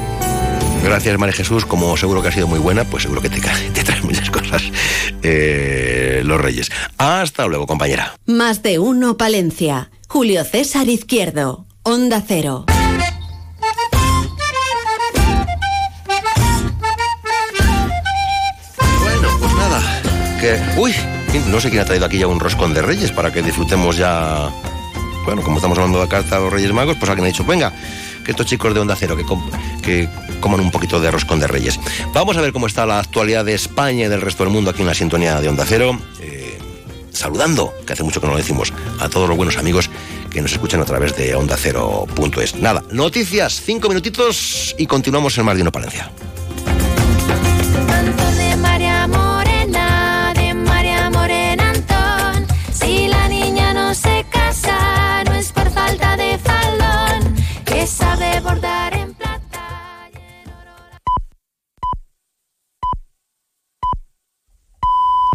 Gracias, 0.83 1.19
María 1.19 1.35
Jesús. 1.35 1.67
Como 1.67 1.97
seguro 1.97 2.23
que 2.23 2.29
ha 2.29 2.33
sido 2.33 2.47
muy 2.47 2.59
buena, 2.59 2.85
pues 2.85 3.03
seguro 3.03 3.21
que 3.21 3.29
te, 3.29 3.41
te 3.75 3.85
traes 3.85 4.03
muchas 4.05 4.31
cosas 4.31 4.63
eh, 5.23 6.23
los 6.25 6.41
Reyes. 6.41 6.71
Hasta 6.97 7.47
luego, 7.47 7.67
compañera. 7.67 8.15
Más 8.27 8.63
de 8.63 8.79
uno, 8.79 9.17
Palencia. 9.17 9.91
Julio 10.09 10.45
César 10.45 10.89
Izquierdo. 10.89 11.67
Onda 11.83 12.23
Cero. 12.27 12.65
Bueno, 19.03 19.29
pues 19.41 19.53
nada. 19.55 20.03
Que, 20.41 20.81
uy, 20.81 20.95
no 21.49 21.61
sé 21.61 21.71
quién 21.71 21.83
ha 21.83 21.85
traído 21.85 22.07
aquí 22.07 22.19
ya 22.19 22.27
un 22.27 22.41
roscón 22.41 22.73
de 22.73 22.83
Reyes 22.83 23.11
para 23.11 23.33
que 23.33 23.43
disfrutemos 23.43 23.97
ya 23.97 24.51
bueno, 25.29 25.43
como 25.43 25.57
estamos 25.57 25.77
hablando 25.77 26.01
de 26.01 26.09
carta 26.09 26.37
a 26.37 26.41
los 26.41 26.51
Reyes 26.51 26.73
Magos, 26.73 26.97
pues 26.97 27.11
alguien 27.11 27.27
ha 27.27 27.29
dicho, 27.29 27.45
venga, 27.45 27.71
que 28.25 28.31
estos 28.31 28.47
chicos 28.47 28.73
de 28.73 28.81
Onda 28.81 28.97
Cero, 28.97 29.15
que, 29.15 29.27
que 29.83 30.09
coman 30.41 30.61
un 30.61 30.71
poquito 30.71 30.99
de 31.01 31.11
roscón 31.11 31.39
de 31.39 31.47
Reyes. 31.47 31.79
Vamos 32.15 32.39
a 32.39 32.41
ver 32.41 32.51
cómo 32.51 32.67
está 32.67 32.87
la 32.87 32.99
actualidad 32.99 33.45
de 33.45 33.53
España 33.53 34.07
y 34.07 34.09
del 34.09 34.23
resto 34.23 34.45
del 34.45 34.55
mundo 34.55 34.71
aquí 34.71 34.81
en 34.81 34.87
la 34.87 34.95
sintonía 34.95 35.39
de 35.39 35.51
Onda 35.51 35.67
Cero. 35.67 36.01
Eh, 36.23 36.59
saludando, 37.13 37.75
que 37.87 37.93
hace 37.93 38.03
mucho 38.03 38.23
que 38.23 38.27
no 38.27 38.33
lo 38.33 38.39
decimos, 38.39 38.73
a 39.01 39.11
todos 39.11 39.29
los 39.29 39.37
buenos 39.37 39.59
amigos 39.59 39.91
que 40.31 40.41
nos 40.41 40.53
escuchan 40.53 40.81
a 40.81 40.87
través 40.87 41.15
de 41.15 41.35
onda 41.35 41.59
cero.es. 41.59 42.55
Nada, 42.55 42.83
noticias, 42.91 43.61
cinco 43.61 43.89
minutitos 43.89 44.75
y 44.79 44.87
continuamos 44.87 45.37
en 45.37 45.45
de 45.45 45.71
Palencia. 45.71 46.11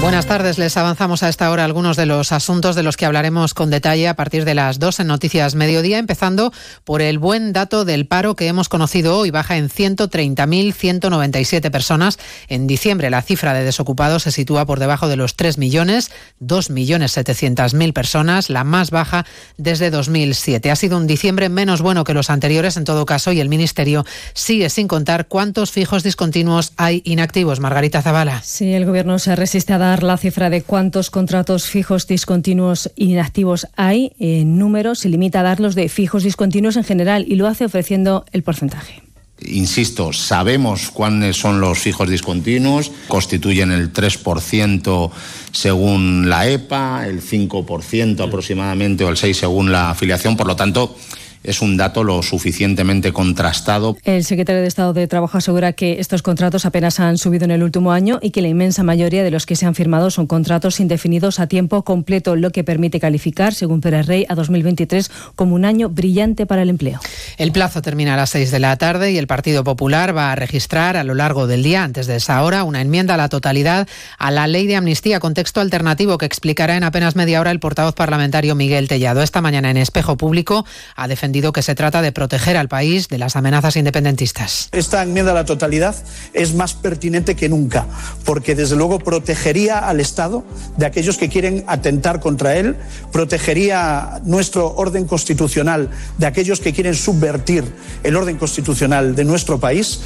Buenas 0.00 0.24
tardes, 0.24 0.56
les 0.56 0.78
avanzamos 0.78 1.22
a 1.22 1.28
esta 1.28 1.50
hora 1.50 1.66
algunos 1.66 1.98
de 1.98 2.06
los 2.06 2.32
asuntos 2.32 2.74
de 2.74 2.82
los 2.82 2.96
que 2.96 3.04
hablaremos 3.04 3.52
con 3.52 3.68
detalle 3.68 4.08
a 4.08 4.16
partir 4.16 4.46
de 4.46 4.54
las 4.54 4.78
dos 4.78 4.98
en 4.98 5.08
Noticias 5.08 5.54
Mediodía, 5.54 5.98
empezando 5.98 6.54
por 6.84 7.02
el 7.02 7.18
buen 7.18 7.52
dato 7.52 7.84
del 7.84 8.06
paro 8.06 8.34
que 8.34 8.46
hemos 8.46 8.70
conocido 8.70 9.18
hoy, 9.18 9.30
baja 9.30 9.58
en 9.58 9.68
130.197 9.68 11.70
personas. 11.70 12.18
En 12.48 12.66
diciembre 12.66 13.10
la 13.10 13.20
cifra 13.20 13.52
de 13.52 13.62
desocupados 13.62 14.22
se 14.22 14.32
sitúa 14.32 14.64
por 14.64 14.78
debajo 14.78 15.06
de 15.06 15.16
los 15.16 15.36
3 15.36 15.58
millones, 15.58 16.10
2.700.000 16.40 17.92
personas, 17.92 18.48
la 18.48 18.64
más 18.64 18.90
baja 18.90 19.26
desde 19.58 19.90
2007. 19.90 20.70
Ha 20.70 20.76
sido 20.76 20.96
un 20.96 21.06
diciembre 21.06 21.50
menos 21.50 21.82
bueno 21.82 22.04
que 22.04 22.14
los 22.14 22.30
anteriores 22.30 22.78
en 22.78 22.84
todo 22.84 23.04
caso 23.04 23.32
y 23.32 23.40
el 23.40 23.50
Ministerio 23.50 24.06
sigue 24.32 24.70
sin 24.70 24.88
contar 24.88 25.28
cuántos 25.28 25.72
fijos 25.72 26.02
discontinuos 26.02 26.72
hay 26.78 27.02
inactivos. 27.04 27.60
Margarita 27.60 28.00
Zavala. 28.00 28.40
Sí, 28.42 28.72
el 28.72 28.86
Gobierno 28.86 29.18
se 29.18 29.36
resiste 29.36 29.74
a 29.74 29.78
dar 29.78 29.89
la 29.98 30.16
cifra 30.16 30.48
de 30.50 30.62
cuántos 30.62 31.10
contratos 31.10 31.66
fijos 31.66 32.06
discontinuos 32.06 32.90
inactivos 32.96 33.66
hay. 33.76 34.12
En 34.18 34.58
números 34.58 35.00
se 35.00 35.08
limita 35.08 35.40
a 35.40 35.42
dar 35.42 35.60
los 35.60 35.74
de 35.74 35.88
fijos 35.88 36.22
discontinuos 36.22 36.76
en 36.76 36.84
general 36.84 37.24
y 37.26 37.34
lo 37.34 37.46
hace 37.46 37.64
ofreciendo 37.64 38.24
el 38.32 38.42
porcentaje. 38.42 39.02
Insisto, 39.46 40.12
sabemos 40.12 40.90
cuáles 40.90 41.36
son 41.36 41.60
los 41.60 41.78
fijos 41.78 42.08
discontinuos, 42.08 42.92
constituyen 43.08 43.72
el 43.72 43.92
3% 43.92 45.10
según 45.50 46.28
la 46.28 46.48
EPA, 46.48 47.06
el 47.06 47.22
5% 47.22 48.26
aproximadamente 48.26 49.04
o 49.04 49.08
el 49.08 49.16
6% 49.16 49.34
según 49.34 49.72
la 49.72 49.90
afiliación, 49.90 50.36
por 50.36 50.46
lo 50.46 50.56
tanto, 50.56 50.94
es 51.42 51.62
un 51.62 51.76
dato 51.76 52.04
lo 52.04 52.22
suficientemente 52.22 53.12
contrastado. 53.12 53.96
El 54.04 54.24
secretario 54.24 54.62
de 54.62 54.68
Estado 54.68 54.92
de 54.92 55.06
Trabajo 55.06 55.38
asegura 55.38 55.72
que 55.72 56.00
estos 56.00 56.22
contratos 56.22 56.66
apenas 56.66 57.00
han 57.00 57.18
subido 57.18 57.44
en 57.44 57.50
el 57.50 57.62
último 57.62 57.92
año 57.92 58.18
y 58.22 58.30
que 58.30 58.42
la 58.42 58.48
inmensa 58.48 58.82
mayoría 58.82 59.22
de 59.22 59.30
los 59.30 59.46
que 59.46 59.56
se 59.56 59.66
han 59.66 59.74
firmado 59.74 60.10
son 60.10 60.26
contratos 60.26 60.80
indefinidos 60.80 61.40
a 61.40 61.46
tiempo 61.46 61.82
completo, 61.82 62.36
lo 62.36 62.50
que 62.50 62.64
permite 62.64 63.00
calificar, 63.00 63.54
según 63.54 63.80
Pérez 63.80 64.06
Rey, 64.06 64.26
a 64.28 64.34
2023 64.34 65.10
como 65.34 65.54
un 65.54 65.64
año 65.64 65.88
brillante 65.88 66.46
para 66.46 66.62
el 66.62 66.68
empleo. 66.68 67.00
El 67.38 67.52
plazo 67.52 67.80
termina 67.82 68.14
a 68.14 68.16
las 68.16 68.30
6 68.30 68.50
de 68.50 68.58
la 68.58 68.76
tarde 68.76 69.12
y 69.12 69.18
el 69.18 69.26
Partido 69.26 69.64
Popular 69.64 70.16
va 70.16 70.32
a 70.32 70.36
registrar 70.36 70.96
a 70.96 71.04
lo 71.04 71.14
largo 71.14 71.46
del 71.46 71.62
día, 71.62 71.84
antes 71.84 72.06
de 72.06 72.16
esa 72.16 72.42
hora, 72.42 72.64
una 72.64 72.80
enmienda 72.80 73.14
a 73.14 73.16
la 73.16 73.28
totalidad 73.28 73.88
a 74.18 74.30
la 74.30 74.46
ley 74.46 74.66
de 74.66 74.76
amnistía 74.76 75.20
con 75.20 75.34
texto 75.34 75.60
alternativo 75.60 76.18
que 76.18 76.26
explicará 76.26 76.76
en 76.76 76.84
apenas 76.84 77.16
media 77.16 77.40
hora 77.40 77.50
el 77.50 77.60
portavoz 77.60 77.94
parlamentario 77.94 78.54
Miguel 78.54 78.88
Tellado. 78.88 79.22
Esta 79.22 79.40
mañana 79.40 79.70
en 79.70 79.76
Espejo 79.76 80.16
Público 80.16 80.66
ha 80.96 81.08
defendido 81.08 81.29
que 81.52 81.62
se 81.62 81.74
trata 81.74 82.02
de 82.02 82.12
proteger 82.12 82.56
al 82.56 82.68
país 82.68 83.08
de 83.08 83.18
las 83.18 83.36
amenazas 83.36 83.76
independentistas. 83.76 84.68
Esta 84.72 85.02
enmienda 85.02 85.32
a 85.32 85.34
la 85.34 85.44
totalidad 85.44 85.94
es 86.32 86.54
más 86.54 86.74
pertinente 86.74 87.36
que 87.36 87.48
nunca, 87.48 87.86
porque 88.24 88.54
desde 88.54 88.76
luego 88.76 88.98
protegería 88.98 89.78
al 89.78 90.00
Estado 90.00 90.44
de 90.76 90.86
aquellos 90.86 91.16
que 91.16 91.28
quieren 91.28 91.64
atentar 91.66 92.20
contra 92.20 92.56
él, 92.56 92.76
protegería 93.12 94.20
nuestro 94.24 94.74
orden 94.74 95.06
constitucional 95.06 95.88
de 96.18 96.26
aquellos 96.26 96.60
que 96.60 96.72
quieren 96.72 96.94
subvertir 96.94 97.64
el 98.02 98.16
orden 98.16 98.36
constitucional 98.36 99.14
de 99.14 99.24
nuestro 99.24 99.58
país. 99.58 100.00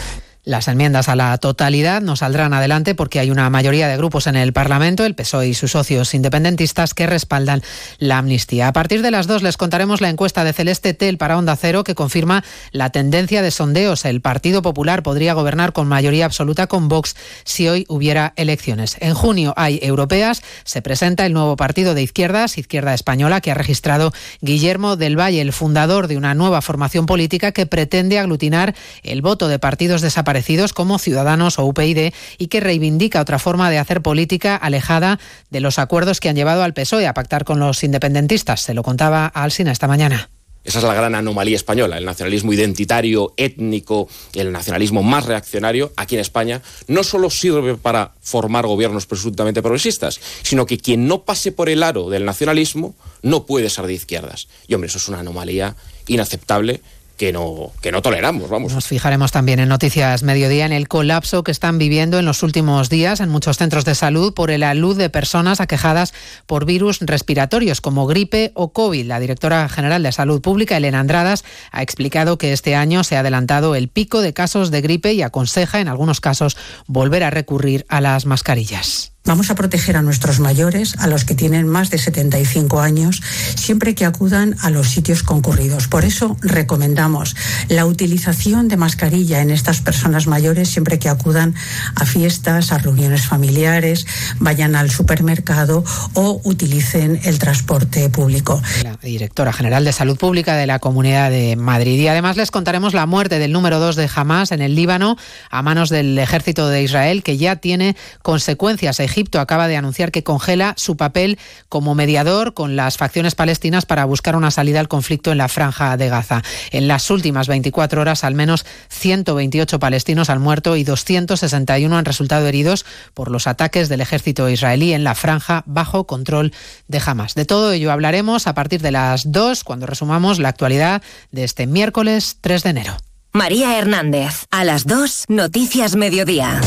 Las 0.44 0.68
enmiendas 0.68 1.08
a 1.08 1.16
la 1.16 1.38
totalidad 1.38 2.02
no 2.02 2.16
saldrán 2.16 2.52
adelante 2.52 2.94
porque 2.94 3.18
hay 3.18 3.30
una 3.30 3.48
mayoría 3.48 3.88
de 3.88 3.96
grupos 3.96 4.26
en 4.26 4.36
el 4.36 4.52
Parlamento, 4.52 5.06
el 5.06 5.14
PSOE 5.14 5.48
y 5.48 5.54
sus 5.54 5.70
socios 5.70 6.12
independentistas, 6.12 6.92
que 6.92 7.06
respaldan 7.06 7.62
la 7.98 8.18
amnistía. 8.18 8.68
A 8.68 8.74
partir 8.74 9.00
de 9.00 9.10
las 9.10 9.26
dos 9.26 9.42
les 9.42 9.56
contaremos 9.56 10.02
la 10.02 10.10
encuesta 10.10 10.44
de 10.44 10.52
Celeste 10.52 10.92
Tel 10.92 11.16
para 11.16 11.38
Onda 11.38 11.56
Cero 11.56 11.82
que 11.82 11.94
confirma 11.94 12.44
la 12.72 12.90
tendencia 12.90 13.40
de 13.40 13.50
sondeos. 13.50 14.04
El 14.04 14.20
Partido 14.20 14.60
Popular 14.60 15.02
podría 15.02 15.32
gobernar 15.32 15.72
con 15.72 15.88
mayoría 15.88 16.26
absoluta 16.26 16.66
con 16.66 16.88
Vox 16.88 17.16
si 17.44 17.66
hoy 17.68 17.86
hubiera 17.88 18.34
elecciones. 18.36 18.98
En 19.00 19.14
junio 19.14 19.54
hay 19.56 19.78
europeas. 19.82 20.42
Se 20.64 20.82
presenta 20.82 21.24
el 21.24 21.32
nuevo 21.32 21.56
partido 21.56 21.94
de 21.94 22.02
izquierdas, 22.02 22.58
Izquierda 22.58 22.92
Española, 22.92 23.40
que 23.40 23.50
ha 23.50 23.54
registrado 23.54 24.12
Guillermo 24.42 24.96
del 24.96 25.18
Valle, 25.18 25.40
el 25.40 25.54
fundador 25.54 26.06
de 26.06 26.18
una 26.18 26.34
nueva 26.34 26.60
formación 26.60 27.06
política 27.06 27.52
que 27.52 27.64
pretende 27.64 28.18
aglutinar 28.18 28.74
el 29.02 29.22
voto 29.22 29.48
de 29.48 29.58
partidos 29.58 30.02
desaparecidos 30.02 30.33
como 30.72 30.98
Ciudadanos 30.98 31.58
o 31.58 31.64
UPyD 31.64 32.12
y 32.38 32.46
que 32.48 32.60
reivindica 32.60 33.20
otra 33.20 33.38
forma 33.38 33.70
de 33.70 33.78
hacer 33.78 34.02
política 34.02 34.56
alejada 34.56 35.18
de 35.50 35.60
los 35.60 35.78
acuerdos 35.78 36.20
que 36.20 36.28
han 36.28 36.36
llevado 36.36 36.62
al 36.62 36.74
PSOE 36.74 37.06
a 37.06 37.14
pactar 37.14 37.44
con 37.44 37.60
los 37.60 37.84
independentistas. 37.84 38.62
Se 38.62 38.74
lo 38.74 38.82
contaba 38.82 39.26
a 39.26 39.42
Alsina 39.42 39.72
esta 39.72 39.86
mañana. 39.86 40.28
Esa 40.64 40.78
es 40.78 40.84
la 40.84 40.94
gran 40.94 41.14
anomalía 41.14 41.56
española, 41.56 41.98
el 41.98 42.06
nacionalismo 42.06 42.54
identitario, 42.54 43.34
étnico, 43.36 44.08
el 44.32 44.50
nacionalismo 44.50 45.02
más 45.02 45.26
reaccionario 45.26 45.92
aquí 45.96 46.14
en 46.14 46.22
España, 46.22 46.62
no 46.88 47.04
solo 47.04 47.28
sirve 47.28 47.76
para 47.76 48.14
formar 48.22 48.66
gobiernos 48.66 49.04
presuntamente 49.04 49.60
progresistas, 49.60 50.18
sino 50.42 50.64
que 50.64 50.78
quien 50.78 51.06
no 51.06 51.24
pase 51.24 51.52
por 51.52 51.68
el 51.68 51.82
aro 51.82 52.08
del 52.08 52.24
nacionalismo 52.24 52.94
no 53.20 53.44
puede 53.44 53.68
ser 53.68 53.86
de 53.86 53.92
izquierdas. 53.92 54.48
Y 54.66 54.72
hombre, 54.72 54.88
eso 54.88 54.96
es 54.96 55.06
una 55.06 55.20
anomalía 55.20 55.76
inaceptable 56.06 56.80
que 57.16 57.32
no, 57.32 57.70
que 57.80 57.92
no 57.92 58.02
toleramos, 58.02 58.50
vamos. 58.50 58.72
Nos 58.72 58.86
fijaremos 58.86 59.30
también 59.30 59.60
en 59.60 59.68
Noticias 59.68 60.22
Mediodía 60.22 60.66
en 60.66 60.72
el 60.72 60.88
colapso 60.88 61.44
que 61.44 61.52
están 61.52 61.78
viviendo 61.78 62.18
en 62.18 62.24
los 62.24 62.42
últimos 62.42 62.88
días 62.88 63.20
en 63.20 63.28
muchos 63.28 63.56
centros 63.56 63.84
de 63.84 63.94
salud 63.94 64.34
por 64.34 64.50
el 64.50 64.62
alud 64.62 64.96
de 64.96 65.10
personas 65.10 65.60
aquejadas 65.60 66.12
por 66.46 66.64
virus 66.64 66.98
respiratorios 67.00 67.80
como 67.80 68.06
gripe 68.06 68.52
o 68.54 68.72
COVID. 68.72 69.06
La 69.06 69.20
directora 69.20 69.68
general 69.68 70.02
de 70.02 70.12
Salud 70.12 70.40
Pública, 70.40 70.76
Elena 70.76 71.00
Andradas, 71.00 71.44
ha 71.70 71.82
explicado 71.82 72.36
que 72.36 72.52
este 72.52 72.74
año 72.74 73.04
se 73.04 73.16
ha 73.16 73.20
adelantado 73.20 73.74
el 73.74 73.88
pico 73.88 74.20
de 74.20 74.32
casos 74.32 74.70
de 74.70 74.80
gripe 74.80 75.12
y 75.12 75.22
aconseja 75.22 75.80
en 75.80 75.88
algunos 75.88 76.20
casos 76.20 76.56
volver 76.86 77.22
a 77.22 77.30
recurrir 77.30 77.86
a 77.88 78.00
las 78.00 78.26
mascarillas. 78.26 79.13
Vamos 79.26 79.48
a 79.50 79.54
proteger 79.54 79.96
a 79.96 80.02
nuestros 80.02 80.38
mayores, 80.38 80.96
a 80.98 81.06
los 81.06 81.24
que 81.24 81.34
tienen 81.34 81.66
más 81.66 81.88
de 81.88 81.96
75 81.96 82.82
años, 82.82 83.22
siempre 83.56 83.94
que 83.94 84.04
acudan 84.04 84.54
a 84.60 84.68
los 84.68 84.90
sitios 84.90 85.22
concurridos. 85.22 85.88
Por 85.88 86.04
eso 86.04 86.36
recomendamos 86.42 87.34
la 87.68 87.86
utilización 87.86 88.68
de 88.68 88.76
mascarilla 88.76 89.40
en 89.40 89.50
estas 89.50 89.80
personas 89.80 90.26
mayores 90.26 90.68
siempre 90.68 90.98
que 90.98 91.08
acudan 91.08 91.54
a 91.94 92.04
fiestas, 92.04 92.70
a 92.70 92.76
reuniones 92.76 93.22
familiares, 93.26 94.06
vayan 94.40 94.76
al 94.76 94.90
supermercado 94.90 95.84
o 96.12 96.42
utilicen 96.44 97.18
el 97.24 97.38
transporte 97.38 98.10
público. 98.10 98.60
La 98.82 98.98
directora 99.02 99.54
general 99.54 99.86
de 99.86 99.92
Salud 99.92 100.18
Pública 100.18 100.54
de 100.54 100.66
la 100.66 100.80
Comunidad 100.80 101.30
de 101.30 101.56
Madrid. 101.56 101.98
Y 101.98 102.08
además 102.08 102.36
les 102.36 102.50
contaremos 102.50 102.92
la 102.92 103.06
muerte 103.06 103.38
del 103.38 103.52
número 103.52 103.78
2 103.78 103.96
de 103.96 104.10
Hamas 104.14 104.52
en 104.52 104.60
el 104.60 104.74
Líbano 104.74 105.16
a 105.48 105.62
manos 105.62 105.88
del 105.88 106.18
ejército 106.18 106.68
de 106.68 106.82
Israel, 106.82 107.22
que 107.22 107.38
ya 107.38 107.56
tiene 107.56 107.96
consecuencias. 108.20 109.00
Egipto 109.14 109.38
acaba 109.38 109.68
de 109.68 109.76
anunciar 109.76 110.10
que 110.10 110.24
congela 110.24 110.74
su 110.76 110.96
papel 110.96 111.38
como 111.68 111.94
mediador 111.94 112.52
con 112.52 112.74
las 112.74 112.96
facciones 112.96 113.36
palestinas 113.36 113.86
para 113.86 114.04
buscar 114.06 114.34
una 114.34 114.50
salida 114.50 114.80
al 114.80 114.88
conflicto 114.88 115.30
en 115.30 115.38
la 115.38 115.46
franja 115.46 115.96
de 115.96 116.08
Gaza. 116.08 116.42
En 116.72 116.88
las 116.88 117.08
últimas 117.10 117.46
24 117.46 118.00
horas, 118.00 118.24
al 118.24 118.34
menos 118.34 118.66
128 118.88 119.78
palestinos 119.78 120.30
han 120.30 120.40
muerto 120.40 120.74
y 120.76 120.82
261 120.82 121.96
han 121.96 122.04
resultado 122.04 122.48
heridos 122.48 122.84
por 123.14 123.30
los 123.30 123.46
ataques 123.46 123.88
del 123.88 124.00
ejército 124.00 124.48
israelí 124.48 124.92
en 124.92 125.04
la 125.04 125.14
franja 125.14 125.62
bajo 125.64 126.08
control 126.08 126.52
de 126.88 127.00
Hamas. 127.06 127.36
De 127.36 127.44
todo 127.44 127.70
ello 127.70 127.92
hablaremos 127.92 128.48
a 128.48 128.54
partir 128.54 128.82
de 128.82 128.90
las 128.90 129.30
2 129.30 129.62
cuando 129.62 129.86
resumamos 129.86 130.40
la 130.40 130.48
actualidad 130.48 131.02
de 131.30 131.44
este 131.44 131.68
miércoles 131.68 132.38
3 132.40 132.64
de 132.64 132.70
enero. 132.70 132.96
María 133.32 133.78
Hernández, 133.78 134.46
a 134.50 134.64
las 134.64 134.86
2, 134.86 135.26
Noticias 135.28 135.94
Mediodía. 135.94 136.60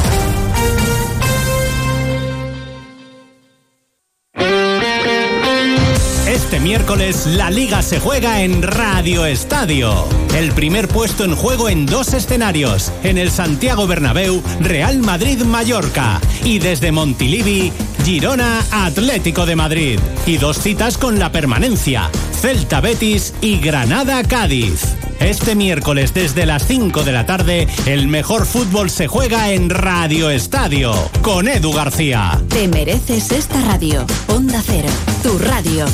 Este 6.38 6.60
miércoles 6.60 7.26
la 7.26 7.50
liga 7.50 7.82
se 7.82 8.00
juega 8.00 8.44
en 8.44 8.62
Radio 8.62 9.26
Estadio. 9.26 10.06
El 10.36 10.52
primer 10.52 10.88
puesto 10.88 11.26
en 11.26 11.36
juego 11.36 11.68
en 11.68 11.88
dos 11.88 12.14
escenarios, 12.14 12.94
en 13.02 13.18
el 13.18 13.32
Santiago 13.32 13.88
Bernabéu, 13.88 14.44
Real 14.60 15.00
Madrid-Mallorca 15.00 16.22
y 16.44 16.60
desde 16.60 16.92
Montilivi, 16.92 17.74
Girona 18.04 18.64
Atlético 18.72 19.46
de 19.46 19.56
Madrid. 19.56 20.00
Y 20.26 20.38
dos 20.38 20.58
citas 20.60 20.98
con 20.98 21.20
la 21.20 21.32
permanencia, 21.32 22.10
Celta 22.40 22.82
Betis 22.82 23.34
y 23.42 23.60
Granada 23.60 24.24
Cádiz. 24.24 24.96
Este 25.20 25.56
miércoles 25.56 26.14
desde 26.14 26.46
las 26.46 26.68
5 26.68 27.04
de 27.04 27.12
la 27.12 27.26
tarde, 27.26 27.68
el 27.86 28.08
mejor 28.08 28.46
fútbol 28.46 28.90
se 28.90 29.08
juega 29.08 29.52
en 29.52 29.70
Radio 29.70 30.30
Estadio 30.30 30.94
con 31.22 31.48
Edu 31.48 31.74
García. 31.74 32.40
Te 32.50 32.68
mereces 32.68 33.32
esta 33.32 33.62
radio. 33.62 34.06
Onda 34.28 34.62
Cero, 34.66 34.90
tu 35.24 35.38
radio. 35.40 35.86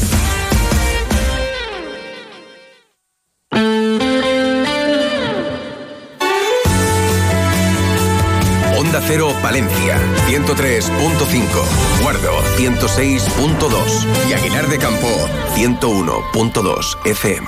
Cero 9.14 9.32
Palencia, 9.43 10.01
103.5, 10.28 12.01
Guardo, 12.01 12.32
106.2 12.57 14.07
y 14.28 14.34
Aguilar 14.34 14.68
de 14.68 14.80
Campo, 14.80 15.07
101.2 15.53 16.97
FM. 17.05 17.47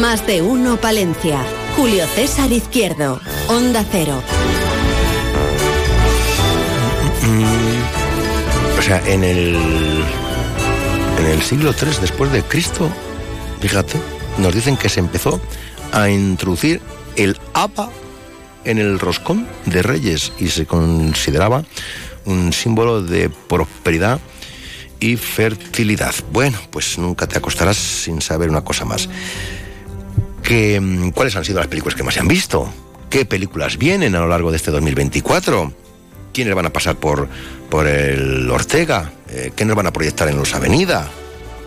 Más 0.00 0.24
de 0.28 0.40
uno 0.40 0.76
Palencia. 0.76 1.40
Julio 1.74 2.06
César 2.06 2.52
Izquierdo. 2.52 3.20
Onda 3.48 3.84
Cero. 3.90 4.22
Mm, 7.26 8.78
o 8.78 8.82
sea, 8.82 9.02
en 9.04 9.24
el 9.24 10.04
en 11.18 11.26
el 11.26 11.42
siglo 11.42 11.72
III 11.72 11.90
después 12.00 12.30
de 12.30 12.44
Cristo, 12.44 12.88
fíjate, 13.60 13.98
nos 14.38 14.54
dicen 14.54 14.76
que 14.76 14.88
se 14.88 15.00
empezó 15.00 15.40
a 15.92 16.08
introducir 16.08 16.80
el 17.16 17.38
APA 17.54 17.90
en 18.64 18.78
el 18.78 18.98
roscón 18.98 19.46
de 19.66 19.82
reyes 19.82 20.32
y 20.38 20.48
se 20.48 20.66
consideraba 20.66 21.64
un 22.24 22.52
símbolo 22.52 23.02
de 23.02 23.28
prosperidad 23.28 24.20
y 25.00 25.16
fertilidad. 25.16 26.14
Bueno, 26.32 26.58
pues 26.70 26.98
nunca 26.98 27.26
te 27.26 27.38
acostarás 27.38 27.76
sin 27.76 28.20
saber 28.20 28.50
una 28.50 28.62
cosa 28.62 28.84
más. 28.84 29.08
Mm, 30.50 31.10
¿Cuáles 31.10 31.36
han 31.36 31.44
sido 31.44 31.60
las 31.60 31.68
películas 31.68 31.94
que 31.94 32.02
más 32.02 32.14
se 32.14 32.20
han 32.20 32.26
visto? 32.26 32.68
¿Qué 33.08 33.24
películas 33.24 33.78
vienen 33.78 34.16
a 34.16 34.20
lo 34.20 34.28
largo 34.28 34.50
de 34.50 34.56
este 34.56 34.72
2024? 34.72 35.72
¿Quiénes 36.32 36.54
van 36.54 36.66
a 36.66 36.72
pasar 36.72 36.96
por, 36.96 37.28
por 37.68 37.86
el 37.86 38.50
Ortega? 38.50 39.12
Eh, 39.28 39.52
¿Qué 39.54 39.64
nos 39.64 39.76
van 39.76 39.86
a 39.86 39.92
proyectar 39.92 40.28
en 40.28 40.36
Los 40.36 40.54
Avenida? 40.54 41.08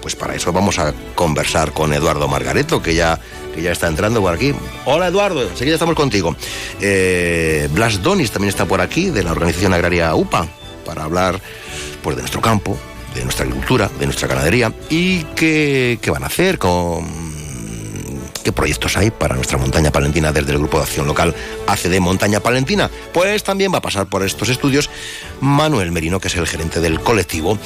Pues 0.04 0.18
para 0.18 0.36
eso 0.36 0.52
vamos 0.52 0.80
a 0.80 0.94
conversar 1.16 1.72
con 1.72 1.94
Eduardo 1.94 2.28
Margareto, 2.28 2.82
que 2.82 2.94
ya, 2.94 3.18
que 3.56 3.62
ya 3.62 3.72
está 3.72 3.88
entrando 3.88 4.20
por 4.20 4.34
aquí. 4.34 4.54
Hola 4.84 5.08
Eduardo, 5.08 5.48
enseguida 5.48 5.76
estamos 5.76 5.96
contigo. 5.96 6.36
Eh, 6.82 7.70
Blas 7.72 8.04
Donis 8.04 8.30
también 8.30 8.50
está 8.50 8.66
por 8.66 8.82
aquí, 8.82 9.12
de 9.12 9.24
la 9.24 9.32
organización 9.32 9.74
agraria 9.74 10.14
UPA, 10.14 10.46
para 10.86 11.06
hablar 11.06 11.40
pues, 12.02 12.18
de 12.18 12.22
nuestro 12.22 12.42
campo, 12.42 12.78
de 13.16 13.24
nuestra 13.24 13.46
agricultura, 13.46 13.90
de 13.98 14.06
nuestra 14.06 14.28
ganadería 14.28 14.74
y 14.90 15.24
qué, 15.38 15.98
qué 16.02 16.12
van 16.12 16.24
a 16.24 16.28
hacer 16.28 16.60
con 16.60 17.34
qué 18.44 18.52
proyectos 18.52 18.98
hay 18.98 19.10
para 19.10 19.36
nuestra 19.36 19.58
montaña 19.58 19.90
palentina 19.90 20.34
desde 20.34 20.52
el 20.52 20.58
Grupo 20.58 20.80
de 20.80 20.84
Acción 20.84 21.08
Local 21.08 21.34
ACD 21.66 21.98
Montaña 22.02 22.42
Palentina. 22.42 22.92
Pues 23.14 23.42
también 23.44 23.72
va 23.74 23.78
a 23.78 23.82
pasar 23.82 24.08
por 24.08 24.22
estos 24.26 24.50
estudios 24.50 24.90
Manuel 25.40 25.94
Merino, 25.94 26.20
que 26.20 26.28
es 26.28 26.36
el 26.36 26.46
gerente 26.46 26.82
del 26.82 27.00
colectivo. 27.00 27.58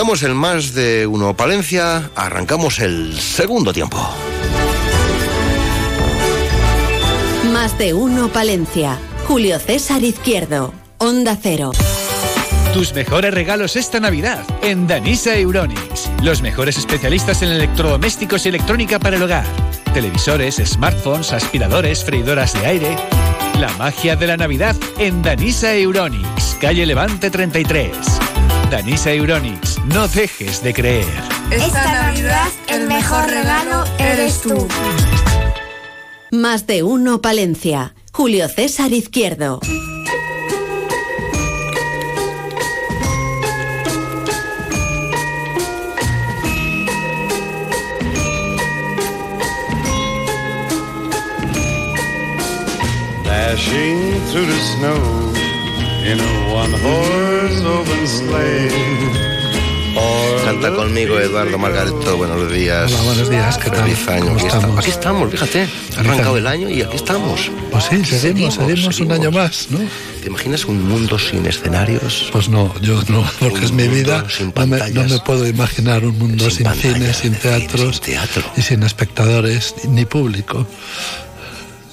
Estamos 0.00 0.22
en 0.22 0.34
más 0.34 0.72
de 0.72 1.06
uno 1.06 1.36
Palencia, 1.36 2.10
arrancamos 2.16 2.78
el 2.78 3.20
segundo 3.20 3.70
tiempo. 3.70 3.98
Más 7.52 7.76
de 7.76 7.92
uno 7.92 8.28
Palencia. 8.28 8.96
Julio 9.28 9.58
César 9.58 10.02
Izquierdo. 10.02 10.72
Onda 10.96 11.36
Cero. 11.38 11.72
Tus 12.72 12.94
mejores 12.94 13.34
regalos 13.34 13.76
esta 13.76 14.00
Navidad 14.00 14.42
en 14.62 14.86
Danisa 14.86 15.36
Euronics. 15.36 16.10
Los 16.22 16.40
mejores 16.40 16.78
especialistas 16.78 17.42
en 17.42 17.50
electrodomésticos 17.50 18.46
y 18.46 18.48
electrónica 18.48 18.98
para 18.98 19.16
el 19.16 19.22
hogar. 19.22 19.44
Televisores, 19.92 20.62
smartphones, 20.64 21.34
aspiradores, 21.34 22.06
freidoras 22.06 22.54
de 22.54 22.64
aire. 22.64 22.96
La 23.58 23.68
magia 23.76 24.16
de 24.16 24.28
la 24.28 24.38
Navidad 24.38 24.76
en 24.96 25.20
Danisa 25.20 25.74
Euronics, 25.74 26.56
calle 26.58 26.86
Levante 26.86 27.30
33. 27.30 28.29
Danisa 28.70 29.12
Euronics, 29.12 29.78
no 29.86 30.06
dejes 30.06 30.62
de 30.62 30.72
creer. 30.72 31.04
Esta 31.50 31.92
Navidad 31.92 32.48
el 32.68 32.86
mejor 32.86 33.28
regalo 33.28 33.84
eres 33.98 34.40
tú. 34.40 34.68
Más 36.30 36.68
de 36.68 36.84
uno 36.84 37.20
Palencia. 37.20 37.94
Julio 38.12 38.48
César 38.48 38.92
Izquierdo. 38.92 39.58
Dashing 53.24 54.20
through 54.30 54.46
the 54.46 54.60
snow 54.60 55.19
in 56.04 56.18
a 56.20 56.54
one 56.54 56.72
horse 56.82 57.62
open 57.64 58.06
sleigh. 58.06 58.70
Canta 60.44 60.72
conmigo 60.74 61.18
Eduardo 61.18 61.58
Margareto, 61.58 62.16
buenos 62.16 62.50
días. 62.50 62.90
Hola, 62.92 63.02
buenos 63.02 63.30
días, 63.30 63.58
¿qué 63.58 63.70
tal? 63.70 63.82
Feliz 63.84 64.08
año. 64.08 64.24
¿Cómo 64.24 64.36
Aquí, 64.38 64.46
estamos? 64.46 64.78
aquí 64.78 64.90
estamos, 64.90 65.30
fíjate. 65.30 65.68
Ha 65.96 66.00
arrancado 66.00 66.36
el 66.38 66.46
año 66.46 66.70
y 66.70 66.82
aquí 66.82 66.96
estamos. 66.96 67.50
Pues 67.70 67.84
sí, 67.84 68.04
seguimos, 68.04 68.54
seguimos, 68.54 69.00
un 69.00 69.12
año 69.12 69.30
más, 69.30 69.68
¿no? 69.70 69.78
¿Te 70.22 70.28
imaginas 70.28 70.64
un 70.64 70.88
mundo 70.88 71.18
sin 71.18 71.46
escenarios? 71.46 72.30
Pues 72.32 72.48
no, 72.48 72.74
yo 72.80 73.00
no, 73.08 73.24
porque 73.38 73.64
es 73.64 73.72
mi 73.72 73.88
vida. 73.88 74.24
sin 74.28 74.52
No 74.56 74.66
me, 74.66 74.78
pantallas. 74.78 74.94
no 75.08 75.14
me 75.14 75.20
puedo 75.20 75.46
imaginar 75.46 76.04
un 76.04 76.18
mundo 76.18 76.50
sin, 76.50 76.66
cine, 76.72 77.12
sin 77.12 77.34
teatros 77.34 78.00
y 78.56 78.62
sin 78.62 78.82
espectadores, 78.82 79.74
ni 79.88 80.04
público. 80.04 80.66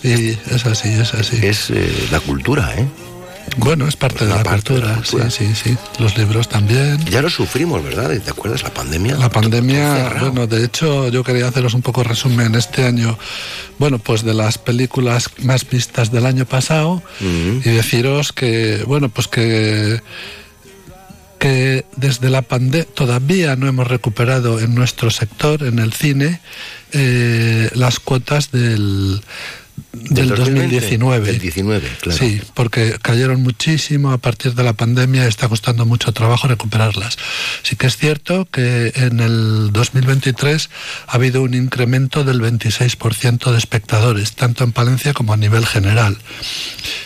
Y 0.03 0.29
es 0.29 0.65
así, 0.65 0.89
es 0.89 1.13
así. 1.13 1.45
Es 1.45 1.69
eh, 1.71 2.07
la 2.11 2.19
cultura, 2.21 2.73
¿eh? 2.77 2.85
Bueno, 3.55 3.87
es 3.87 3.95
parte 3.95 4.25
de 4.25 4.33
la, 4.33 4.43
cultura, 4.43 5.01
sí, 5.03 5.17
sí, 5.29 5.55
sí. 5.55 5.77
Los 5.99 6.17
libros 6.17 6.49
también. 6.49 7.03
Ya 7.05 7.21
lo 7.21 7.29
sufrimos, 7.29 7.83
¿verdad? 7.83 8.09
¿Te 8.19 8.29
acuerdas 8.29 8.63
la 8.63 8.73
pandemia? 8.73 9.15
La 9.15 9.29
pandemia, 9.29 10.15
bueno, 10.19 10.47
de 10.47 10.65
hecho 10.65 11.07
yo 11.09 11.23
quería 11.23 11.47
haceros 11.47 11.73
un 11.73 11.81
poco 11.81 12.03
resumen 12.03 12.55
este 12.55 12.85
año, 12.85 13.17
bueno, 13.79 13.99
pues 13.99 14.23
de 14.23 14.33
las 14.33 14.57
películas 14.57 15.29
más 15.39 15.67
vistas 15.67 16.11
del 16.11 16.25
año 16.25 16.45
pasado 16.45 17.01
y 17.19 17.69
deciros 17.69 18.31
que, 18.31 18.83
bueno, 18.85 19.09
pues 19.09 19.27
que 19.27 20.01
que 21.37 21.85
desde 21.95 22.29
la 22.29 22.41
pandemia 22.41 22.87
todavía 22.93 23.55
no 23.55 23.67
hemos 23.67 23.87
recuperado 23.87 24.59
en 24.59 24.73
nuestro 24.73 25.11
sector, 25.11 25.63
en 25.63 25.79
el 25.79 25.93
cine, 25.93 26.41
eh, 26.93 27.69
las 27.73 27.99
cuotas 27.99 28.51
del, 28.51 29.21
del 29.93 30.29
2019. 30.29 31.25
Del 31.25 31.39
19, 31.39 31.87
claro. 32.01 32.17
Sí, 32.17 32.41
porque 32.53 32.97
cayeron 33.01 33.41
muchísimo 33.41 34.11
a 34.11 34.17
partir 34.17 34.53
de 34.53 34.63
la 34.63 34.73
pandemia 34.73 35.25
y 35.25 35.27
está 35.27 35.47
costando 35.49 35.85
mucho 35.85 36.11
trabajo 36.11 36.47
recuperarlas. 36.47 37.17
Sí 37.63 37.75
que 37.75 37.87
es 37.87 37.97
cierto 37.97 38.45
que 38.45 38.93
en 38.95 39.19
el 39.19 39.71
2023 39.71 40.69
ha 41.07 41.13
habido 41.13 41.41
un 41.41 41.53
incremento 41.53 42.23
del 42.23 42.41
26% 42.41 43.51
de 43.51 43.57
espectadores, 43.57 44.33
tanto 44.33 44.63
en 44.63 44.71
Palencia 44.71 45.13
como 45.13 45.33
a 45.33 45.37
nivel 45.37 45.65
general. 45.65 46.17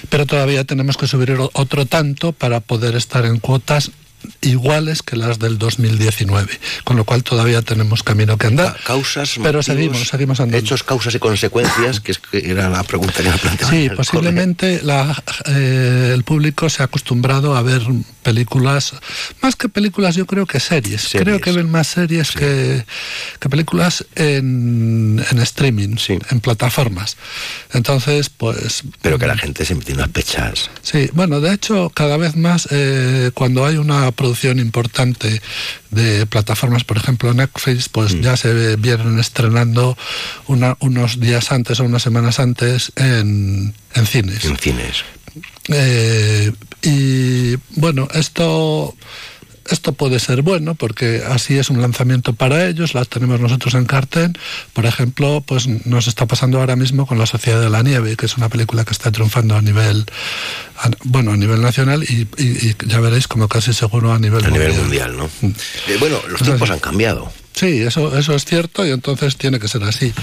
Pero 0.10 0.26
todavía 0.26 0.64
tenemos 0.64 0.98
que 0.98 1.08
subir 1.08 1.38
otro 1.54 1.86
tanto 1.86 2.34
para 2.34 2.60
poder 2.60 2.96
estar 2.96 3.26
en 3.26 3.40
cuotas 3.40 3.92
iguales 4.42 5.04
que 5.04 5.16
las 5.16 5.40
del 5.40 5.58
2019, 5.58 6.60
con 6.84 6.98
lo 6.98 7.06
cual 7.06 7.24
todavía 7.24 7.62
tenemos 7.62 8.04
camino 8.04 8.38
que 8.38 8.48
andar. 8.48 8.78
Causas, 8.84 9.32
pero 9.36 9.60
motivos, 9.60 9.66
seguimos, 9.66 10.08
seguimos 10.08 10.40
andando. 10.40 10.58
Hechos, 10.58 10.84
causas 10.84 11.16
y 11.16 11.20
consecuencias, 11.20 12.00
que, 12.00 12.12
es 12.12 12.20
que 12.20 12.52
era 12.52 12.70
la 12.70 12.84
pregunta 12.84 13.24
que 13.24 13.30
me 13.30 13.38
planteaba. 13.38 13.72
Sí, 13.72 13.90
posiblemente 13.90 14.82
la, 14.84 15.24
eh, 15.46 16.12
el 16.14 16.24
público 16.24 16.70
se 16.70 16.82
ha 16.82 16.86
acostumbrado 16.86 17.56
a 17.56 17.62
ver 17.62 17.82
películas, 18.24 18.94
más 19.42 19.56
que 19.56 19.70
películas, 19.70 20.16
yo 20.16 20.26
creo 20.26 20.46
que 20.46 20.60
series. 20.60 21.10
Creo 21.12 21.40
que 21.40 21.52
ven 21.52 21.70
más 21.70 21.88
series 21.88 22.32
que, 22.32 22.86
que 23.40 23.50
películas 23.50 24.06
en, 24.16 25.24
en 25.30 25.40
streaming, 25.40 25.96
en 26.30 26.40
plataformas. 26.40 27.18
Entonces, 27.74 28.30
pues... 28.30 28.84
Pero 29.02 29.18
que 29.18 29.28
la 29.28 29.38
gente 29.38 29.66
siempre 29.66 29.86
tiene 29.86 30.04
unas 30.04 30.14
pechas. 30.14 30.70
Sí, 30.82 31.10
bueno, 31.14 31.42
de 31.42 31.54
hecho, 31.54 31.90
cada 31.90 32.18
vez 32.18 32.36
más 32.36 32.68
eh, 32.72 33.32
cuando 33.34 33.66
hay 33.66 33.78
una 33.78 34.11
producción 34.12 34.60
importante 34.60 35.42
de 35.92 36.26
plataformas, 36.26 36.84
por 36.84 36.98
ejemplo 36.98 37.34
Netflix, 37.34 37.90
pues 37.90 38.14
Mm. 38.16 38.22
ya 38.22 38.38
se 38.38 38.76
vienen 38.76 39.20
estrenando 39.20 39.98
una- 40.48 40.78
unos 40.80 41.20
días 41.20 41.52
antes 41.52 41.80
o 41.80 41.84
unas 41.84 42.02
semanas 42.04 42.40
antes 42.40 42.92
en, 42.96 43.74
en 43.96 44.06
cines. 44.08 44.46
En 44.46 44.58
cines. 44.58 45.04
Eh, 45.70 46.52
y 46.82 47.56
bueno, 47.80 48.08
esto 48.14 48.96
esto 49.70 49.94
puede 49.94 50.20
ser 50.20 50.42
bueno 50.42 50.76
porque 50.76 51.22
así 51.30 51.58
es 51.58 51.70
un 51.70 51.82
lanzamiento 51.82 52.34
para 52.34 52.68
ellos, 52.68 52.94
las 52.94 53.08
tenemos 53.10 53.40
nosotros 53.40 53.74
en 53.76 53.86
cartel. 53.86 54.34
Por 54.74 54.86
ejemplo, 54.86 55.44
pues 55.46 55.68
nos 55.86 56.08
está 56.08 56.26
pasando 56.26 56.60
ahora 56.60 56.76
mismo 56.76 57.06
con 57.06 57.18
La 57.20 57.26
Sociedad 57.26 57.62
de 57.62 57.70
la 57.70 57.84
Nieve, 57.84 58.16
que 58.18 58.26
es 58.26 58.38
una 58.38 58.50
película 58.50 58.84
que 58.86 58.92
está 58.92 59.12
triunfando 59.12 59.56
a 59.56 59.62
nivel 59.62 60.06
a- 60.84 60.90
bueno, 61.04 61.32
a 61.32 61.38
nivel 61.38 61.62
nacional 61.62 62.04
y, 62.04 62.28
y- 62.38 62.70
y 62.70 62.76
ya 62.88 63.00
veréis 63.00 63.28
como 63.28 63.48
casi 63.48 63.72
seguro 63.74 64.12
a 64.14 64.20
nivel 64.20 64.44
A 64.46 64.50
mundial. 64.50 64.70
nivel 64.72 64.82
mundial, 64.84 65.18
¿no? 65.18 65.30
Eh, 65.88 65.98
bueno, 66.00 66.18
los 66.28 66.42
tiempos 66.42 66.70
han 66.72 66.80
cambiado. 66.80 67.32
Sí, 67.54 67.82
eso, 67.82 68.18
eso 68.18 68.34
es 68.34 68.46
cierto 68.46 68.86
y 68.86 68.92
entonces 68.92 69.36
tiene 69.36 69.60
que 69.60 69.68
ser 69.68 69.84
así. 69.84 70.14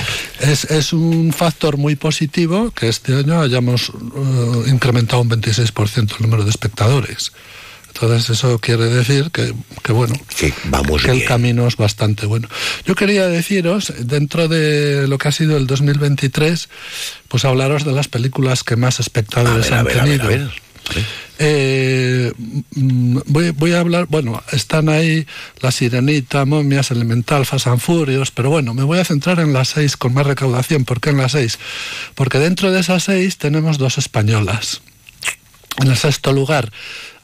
Es, 0.41 0.65
es 0.65 0.93
un 0.95 1.33
factor 1.33 1.77
muy 1.77 1.95
positivo 1.95 2.71
que 2.73 2.89
este 2.89 3.15
año 3.15 3.41
hayamos 3.41 3.91
eh, 3.91 4.71
incrementado 4.71 5.23
un 5.23 5.31
26% 5.31 6.17
el 6.17 6.23
número 6.23 6.43
de 6.45 6.51
espectadores. 6.51 7.33
Entonces 8.01 8.31
eso 8.31 8.61
quiere 8.61 8.85
decir 8.85 9.33
que, 9.33 9.53
que 9.83 9.93
bueno, 9.93 10.15
que, 10.39 10.55
vamos 10.67 11.03
que 11.03 11.11
el 11.11 11.25
camino 11.25 11.67
es 11.67 11.77
bastante 11.77 12.27
bueno. 12.27 12.49
Yo 12.85 12.95
quería 12.95 13.27
deciros, 13.27 13.93
dentro 13.99 14.47
de 14.47 15.09
lo 15.09 15.19
que 15.19 15.29
ha 15.29 15.33
sido 15.33 15.57
el 15.57 15.67
2023, 15.67 16.69
pues 17.27 17.45
hablaros 17.45 17.85
de 17.85 17.91
las 17.91 18.07
películas 18.07 18.63
que 18.63 18.77
más 18.77 19.01
espectadores 19.01 19.73
han 19.73 19.87
tenido. 19.87 20.29
Eh, 21.41 22.33
voy, 22.77 23.51
voy, 23.51 23.73
a 23.73 23.81
hablar, 23.81 24.07
bueno, 24.09 24.43
están 24.53 24.89
ahí 24.89 25.27
La 25.61 25.73
Sirenita, 25.73 26.45
Momias, 26.45 26.93
Elemental, 26.93 27.47
Fast 27.47 27.67
and 27.67 27.81
Furious, 27.81 28.31
pero 28.31 28.49
bueno, 28.51 28.75
me 28.75 28.85
voy 28.85 29.01
a 29.01 29.05
centrar 29.05 29.41
en 29.41 29.53
las 29.53 29.71
seis 29.71 29.97
con 29.97 30.15
más 30.15 30.27
recaudación. 30.27 30.85
¿Por 30.85 31.01
qué 31.01 31.11
en 31.11 31.19
las 31.19 31.33
seis? 31.33 31.59
Porque 32.15 32.39
dentro 32.39 32.71
de 32.71 32.79
esas 32.79 33.03
seis 33.03 33.39
tenemos 33.39 33.77
dos 33.77 33.99
españolas. 33.99 34.83
En 35.81 35.89
el 35.89 35.97
sexto 35.97 36.33
lugar, 36.33 36.73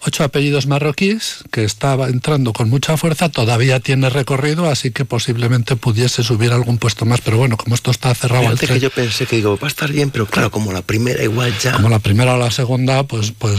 ocho 0.07 0.25
apellidos 0.25 0.67
marroquíes, 0.67 1.45
que 1.51 1.65
estaba 1.65 2.09
entrando 2.09 2.53
con 2.53 2.69
mucha 2.69 2.97
fuerza, 2.97 3.29
todavía 3.29 3.81
tiene 3.81 4.11
recorrido, 4.11 4.69
así 4.69 4.91
que 4.91 5.05
posiblemente 5.05 5.77
pudiese 5.77 6.23
subir 6.23 6.53
algún 6.53 6.79
puesto 6.79 7.07
más, 7.07 7.21
pero 7.21 7.39
bueno, 7.39 7.57
como 7.57 7.75
esto 7.75 7.91
está 7.91 8.15
cerrado 8.15 8.49
al 8.49 8.59
que 8.59 8.81
yo 8.81 8.91
pensé 8.91 9.27
que 9.27 9.37
digo, 9.37 9.57
va 9.57 9.67
a 9.67 9.71
estar 9.71 9.91
bien, 9.91 10.11
pero 10.11 10.27
claro, 10.27 10.51
como 10.51 10.73
la 10.73 10.83
primera 10.83 11.23
igual 11.23 11.55
ya... 11.59 11.73
Como 11.73 11.89
la 11.89 11.99
primera 11.99 12.35
o 12.35 12.39
la 12.39 12.51
segunda, 12.51 13.03
pues, 13.05 13.33
pues 13.33 13.55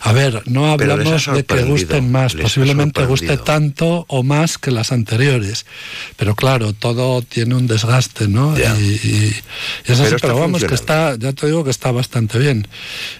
a 0.00 0.12
ver, 0.12 0.42
no 0.46 0.70
hablamos 0.70 1.26
de 1.26 1.44
que 1.44 1.62
gusten 1.64 2.10
más, 2.10 2.34
posiblemente 2.34 3.04
guste 3.04 3.36
tanto 3.36 4.06
o 4.08 4.22
más 4.22 4.58
que 4.58 4.70
las 4.70 4.92
anteriores, 4.92 5.66
pero 6.16 6.34
claro, 6.34 6.72
todo 6.72 7.22
tiene 7.22 7.54
un 7.54 7.66
desgaste, 7.66 8.28
¿no? 8.28 8.56
Y, 8.58 8.62
y, 8.62 9.36
es 9.84 10.00
así, 10.00 10.14
pero, 10.20 10.38
vamos, 10.38 10.64
que 10.64 10.74
está, 10.74 11.16
ya 11.16 11.32
te 11.32 11.46
digo 11.46 11.64
que 11.64 11.70
está 11.70 11.90
bastante 11.92 12.38
bien. 12.38 12.66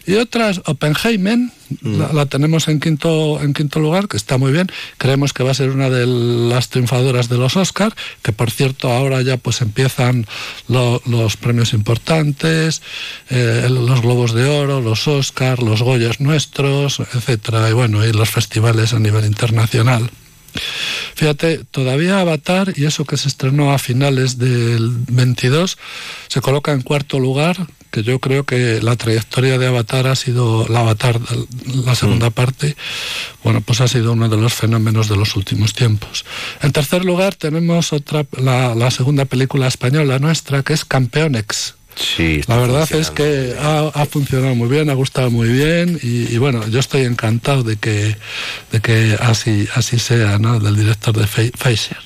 Y 0.06 0.14
otras, 0.14 0.60
Oppenheimer, 0.64 1.38
mm. 1.80 2.14
la 2.14 2.26
tenemos 2.26 2.61
en 2.68 2.80
quinto, 2.80 3.40
en 3.42 3.54
quinto 3.54 3.80
lugar, 3.80 4.08
que 4.08 4.16
está 4.16 4.38
muy 4.38 4.52
bien. 4.52 4.68
Creemos 4.98 5.32
que 5.32 5.42
va 5.42 5.50
a 5.50 5.54
ser 5.54 5.70
una 5.70 5.90
de 5.90 6.06
las 6.06 6.68
triunfadoras 6.68 7.28
de 7.28 7.38
los 7.38 7.56
Oscars, 7.56 7.94
que 8.22 8.32
por 8.32 8.50
cierto 8.50 8.90
ahora 8.90 9.22
ya 9.22 9.36
pues 9.36 9.60
empiezan 9.60 10.26
los 10.68 11.36
premios 11.36 11.72
importantes, 11.72 12.82
eh, 13.30 13.68
los 13.70 14.02
Globos 14.02 14.32
de 14.34 14.44
Oro, 14.44 14.80
los 14.80 15.06
Oscars, 15.08 15.62
los 15.62 15.82
Goyas 15.82 16.20
nuestros, 16.20 17.00
etcétera, 17.00 17.68
y 17.68 17.72
bueno, 17.72 18.04
y 18.04 18.12
los 18.12 18.30
festivales 18.30 18.92
a 18.92 18.98
nivel 18.98 19.24
internacional. 19.24 20.10
Fíjate, 21.14 21.64
todavía 21.70 22.20
Avatar, 22.20 22.72
y 22.76 22.84
eso 22.84 23.04
que 23.04 23.16
se 23.16 23.28
estrenó 23.28 23.72
a 23.72 23.78
finales 23.78 24.38
del 24.38 24.90
22, 25.08 25.78
se 26.28 26.40
coloca 26.40 26.72
en 26.72 26.82
cuarto 26.82 27.18
lugar, 27.18 27.66
que 27.93 28.03
yo 28.03 28.18
creo 28.18 28.45
que 28.45 28.80
la 28.82 28.97
trayectoria 28.97 29.59
de 29.59 29.68
Avatar 29.68 30.09
ha 30.09 30.16
sido, 30.16 30.66
la 30.68 30.80
Avatar, 30.80 31.20
la 31.84 31.95
segunda 31.95 32.30
mm. 32.30 32.32
parte, 32.32 32.76
bueno, 33.45 33.61
pues 33.61 33.80
ha 33.80 33.86
sido 33.86 34.12
uno 34.12 34.28
de 34.28 34.36
los 34.36 34.55
fenómenos 34.55 35.09
de 35.09 35.16
los 35.16 35.36
últimos 35.36 35.74
tiempos. 35.74 36.24
En 36.61 36.72
tercer 36.72 37.05
lugar 37.05 37.36
tenemos 37.36 37.93
otra, 37.93 38.26
la, 38.38 38.74
la 38.74 38.90
segunda 38.90 39.26
película 39.26 39.68
española 39.68 40.18
nuestra, 40.18 40.64
que 40.64 40.72
es 40.72 40.84
Campeonex 40.84 41.76
Sí, 41.95 42.40
la 42.47 42.57
verdad 42.57 42.90
es 42.93 43.11
que 43.11 43.55
ha, 43.61 44.07
funcionado 44.07 44.55
muy 44.55 44.68
bien, 44.68 44.88
ha 44.90 44.95
gustado 44.95 45.30
muy 45.30 45.49
bien 45.49 45.99
y, 46.03 46.36
bueno, 46.38 46.66
yo 46.68 46.80
estoy 46.80 47.03
encantado 47.03 47.62
de 47.62 47.76
que, 47.76 48.16
de 48.70 48.80
que 48.80 49.16
así, 49.20 49.68
así 49.74 49.99
sea, 49.99 50.38
¿no? 50.38 50.59
Del 50.59 50.76
director 50.76 51.16
de 51.16 51.26
Pfizer. 51.26 51.99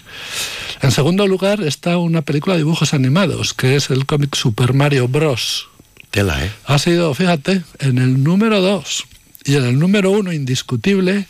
En 0.82 0.90
segundo 0.90 1.26
lugar 1.26 1.62
está 1.62 1.98
una 1.98 2.22
película 2.22 2.54
de 2.54 2.60
dibujos 2.60 2.94
animados, 2.94 3.54
que 3.54 3.76
es 3.76 3.90
el 3.90 4.06
cómic 4.06 4.34
Super 4.34 4.74
Mario 4.74 5.08
Bros. 5.08 5.68
Tela, 6.10 6.44
¿eh? 6.44 6.50
Ha 6.64 6.78
sido, 6.78 7.12
fíjate, 7.14 7.62
en 7.78 7.98
el 7.98 8.22
número 8.22 8.60
dos 8.60 9.04
y 9.44 9.54
en 9.54 9.64
el 9.64 9.78
número 9.78 10.10
uno 10.10 10.32
indiscutible 10.32 11.26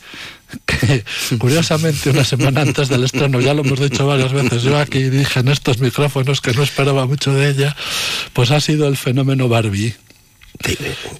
que 0.65 1.03
curiosamente 1.37 2.09
una 2.09 2.23
semana 2.23 2.61
antes 2.61 2.89
del 2.89 3.03
estreno, 3.03 3.39
ya 3.39 3.53
lo 3.53 3.63
hemos 3.63 3.79
dicho 3.79 4.07
varias 4.07 4.31
veces, 4.31 4.63
yo 4.63 4.77
aquí 4.77 5.03
dije 5.03 5.39
en 5.39 5.49
estos 5.49 5.79
micrófonos 5.79 6.41
que 6.41 6.53
no 6.53 6.63
esperaba 6.63 7.05
mucho 7.05 7.33
de 7.33 7.49
ella, 7.49 7.75
pues 8.33 8.51
ha 8.51 8.59
sido 8.59 8.87
el 8.87 8.97
fenómeno 8.97 9.49
Barbie. 9.49 9.95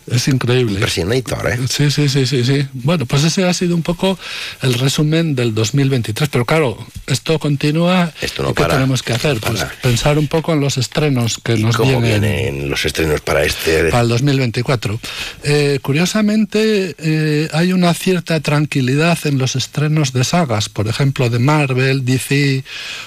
Es 0.08 0.28
increíble. 0.28 0.74
Impresionator, 0.74 1.52
¿eh? 1.52 1.60
Sí, 1.70 1.92
sí, 1.92 2.10
sí, 2.10 2.26
sí, 2.26 2.44
sí. 2.44 2.68
Bueno, 2.74 3.06
pues 3.06 3.24
ese 3.24 3.46
ha 3.46 3.54
sido 3.54 3.76
un 3.76 3.84
poco 3.84 4.18
el 4.62 4.74
resumen 4.76 5.36
del 5.36 5.54
2023. 5.54 6.30
Pero 6.30 6.46
claro, 6.46 6.78
esto 7.06 7.40
continúa. 7.40 8.12
Esto 8.22 8.44
no 8.44 8.54
¿Qué 8.54 8.66
tenemos 8.66 9.04
que 9.04 9.14
hacer? 9.14 9.40
Pues 9.40 9.66
pensar 9.82 10.18
un 10.18 10.28
poco 10.28 10.54
en 10.54 10.62
los 10.62 10.78
estrenos 10.78 11.40
que 11.44 11.58
nos 11.58 11.78
cómo 11.78 12.02
vienen. 12.02 12.70
los 12.70 12.86
estrenos 12.86 13.22
para 13.22 13.44
este? 13.44 13.90
Para 13.90 14.04
el 14.04 14.10
2024. 14.10 15.00
Eh, 15.44 15.80
curiosamente, 15.82 16.96
eh, 16.98 17.48
hay 17.54 17.74
una 17.74 17.94
cierta 17.94 18.40
tranquilidad 18.40 19.18
en 19.26 19.38
los 19.38 19.56
estrenos 19.56 20.14
de 20.14 20.24
sagas. 20.24 20.70
Por 20.70 20.88
ejemplo, 20.88 21.30
de 21.30 21.40
Marvel, 21.40 22.06
DC 22.06 22.64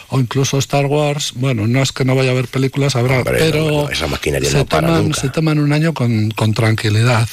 o 0.09 0.21
incluso 0.21 0.59
Star 0.59 0.87
Wars. 0.87 1.33
Bueno, 1.35 1.67
no 1.67 1.83
es 1.83 1.93
que 1.93 2.05
no 2.05 2.15
vaya 2.15 2.31
a 2.31 2.33
haber 2.33 2.49
películas, 2.49 2.97
habrá, 2.97 3.25
pero 3.25 3.91
esa 3.91 4.07
maquinaria 4.07 4.51
se, 4.51 4.59
no 4.59 4.67
para 4.67 4.89
toman, 4.89 5.03
nunca. 5.05 5.21
se 5.21 5.29
toman 5.29 5.59
un 5.59 5.73
año 5.73 5.95
con 5.95 6.20
con, 6.29 6.55
tranquilidad. 6.55 7.29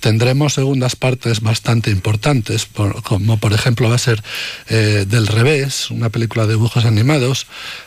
Tendremos 0.00 0.54
segundas 0.54 0.96
partes 0.96 1.40
bastante 1.40 1.90
importantes, 1.90 2.66
como 3.04 3.38
por 3.38 3.52
ejemplo 3.52 3.90
va 3.90 3.96
a 3.96 3.98
ser 3.98 4.22
eh, 4.68 5.04
Del 5.06 5.26
Revés, 5.26 5.90
una 5.90 6.08
película 6.08 6.46
de 6.46 6.54
dibujos 6.54 6.86
animados. 6.86 7.46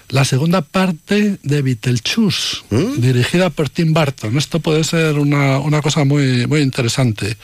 La 0.09 0.23
segunda 0.23 0.61
parte 0.61 1.39
de 1.41 1.61
Beetlejuice, 1.63 2.57
¿Mm? 2.69 3.01
dirigida 3.01 3.49
por 3.49 3.69
Tim 3.69 3.93
Burton. 3.93 4.37
Esto 4.37 4.59
puede 4.59 4.83
ser 4.83 5.17
una, 5.17 5.57
una 5.57 5.81
cosa 5.81 6.03
muy, 6.03 6.45
muy 6.45 6.61
interesante. 6.61 7.35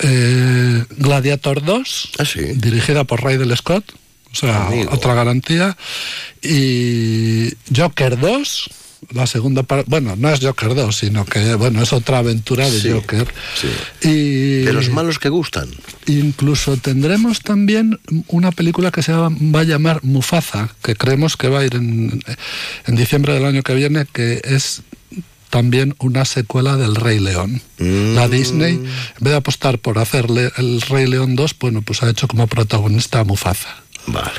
Eh, 0.00 0.84
Gladiator 0.98 1.64
2, 1.64 2.10
ah, 2.18 2.24
dirigida 2.56 3.04
por 3.04 3.24
Ridley 3.24 3.56
Scott, 3.56 3.94
o 4.32 4.34
sea, 4.34 4.68
otra 4.90 5.14
garantía. 5.14 5.76
Y 6.42 7.48
Joker 7.74 8.18
2, 8.18 8.70
la 9.10 9.26
segunda 9.26 9.62
parte, 9.62 9.86
bueno, 9.88 10.14
no 10.16 10.28
es 10.30 10.40
Joker 10.40 10.74
2, 10.74 10.96
sino 10.96 11.24
que 11.24 11.54
bueno, 11.54 11.82
es 11.82 11.92
otra 11.92 12.18
aventura 12.18 12.68
de 12.68 12.92
Joker. 12.92 13.26
Y 14.02 14.62
de 14.62 14.72
los 14.72 14.90
malos 14.90 15.18
que 15.18 15.28
gustan. 15.28 15.68
Incluso 16.06 16.76
tendremos 16.76 17.40
también 17.40 17.98
una 18.28 18.52
película 18.52 18.90
que 18.90 19.02
se 19.02 19.12
va, 19.12 19.26
a 19.26 19.64
llamar 19.64 20.00
Mufasa, 20.02 20.74
que 20.82 20.94
creemos 20.94 21.36
que 21.36 21.48
va 21.48 21.60
a 21.60 21.64
ir 21.64 21.74
en, 21.74 22.22
en 22.86 22.96
diciembre 22.96 23.34
del 23.34 23.44
año 23.44 23.62
que 23.62 23.74
viene, 23.74 24.06
que 24.12 24.40
es 24.44 24.82
también 25.50 25.94
una 25.98 26.24
secuela 26.24 26.76
del 26.76 26.96
Rey 26.96 27.18
León. 27.18 27.62
La 27.78 28.26
mm. 28.26 28.30
Disney, 28.30 28.74
en 28.74 28.84
vez 29.20 29.32
de 29.32 29.36
apostar 29.36 29.78
por 29.78 29.98
hacerle 29.98 30.52
el 30.56 30.80
Rey 30.82 31.06
León 31.06 31.36
2, 31.36 31.56
bueno, 31.58 31.82
pues 31.82 32.02
ha 32.02 32.10
hecho 32.10 32.28
como 32.28 32.46
protagonista 32.46 33.20
a 33.20 33.24
Mufasa. 33.24 33.82
Vale. 34.06 34.32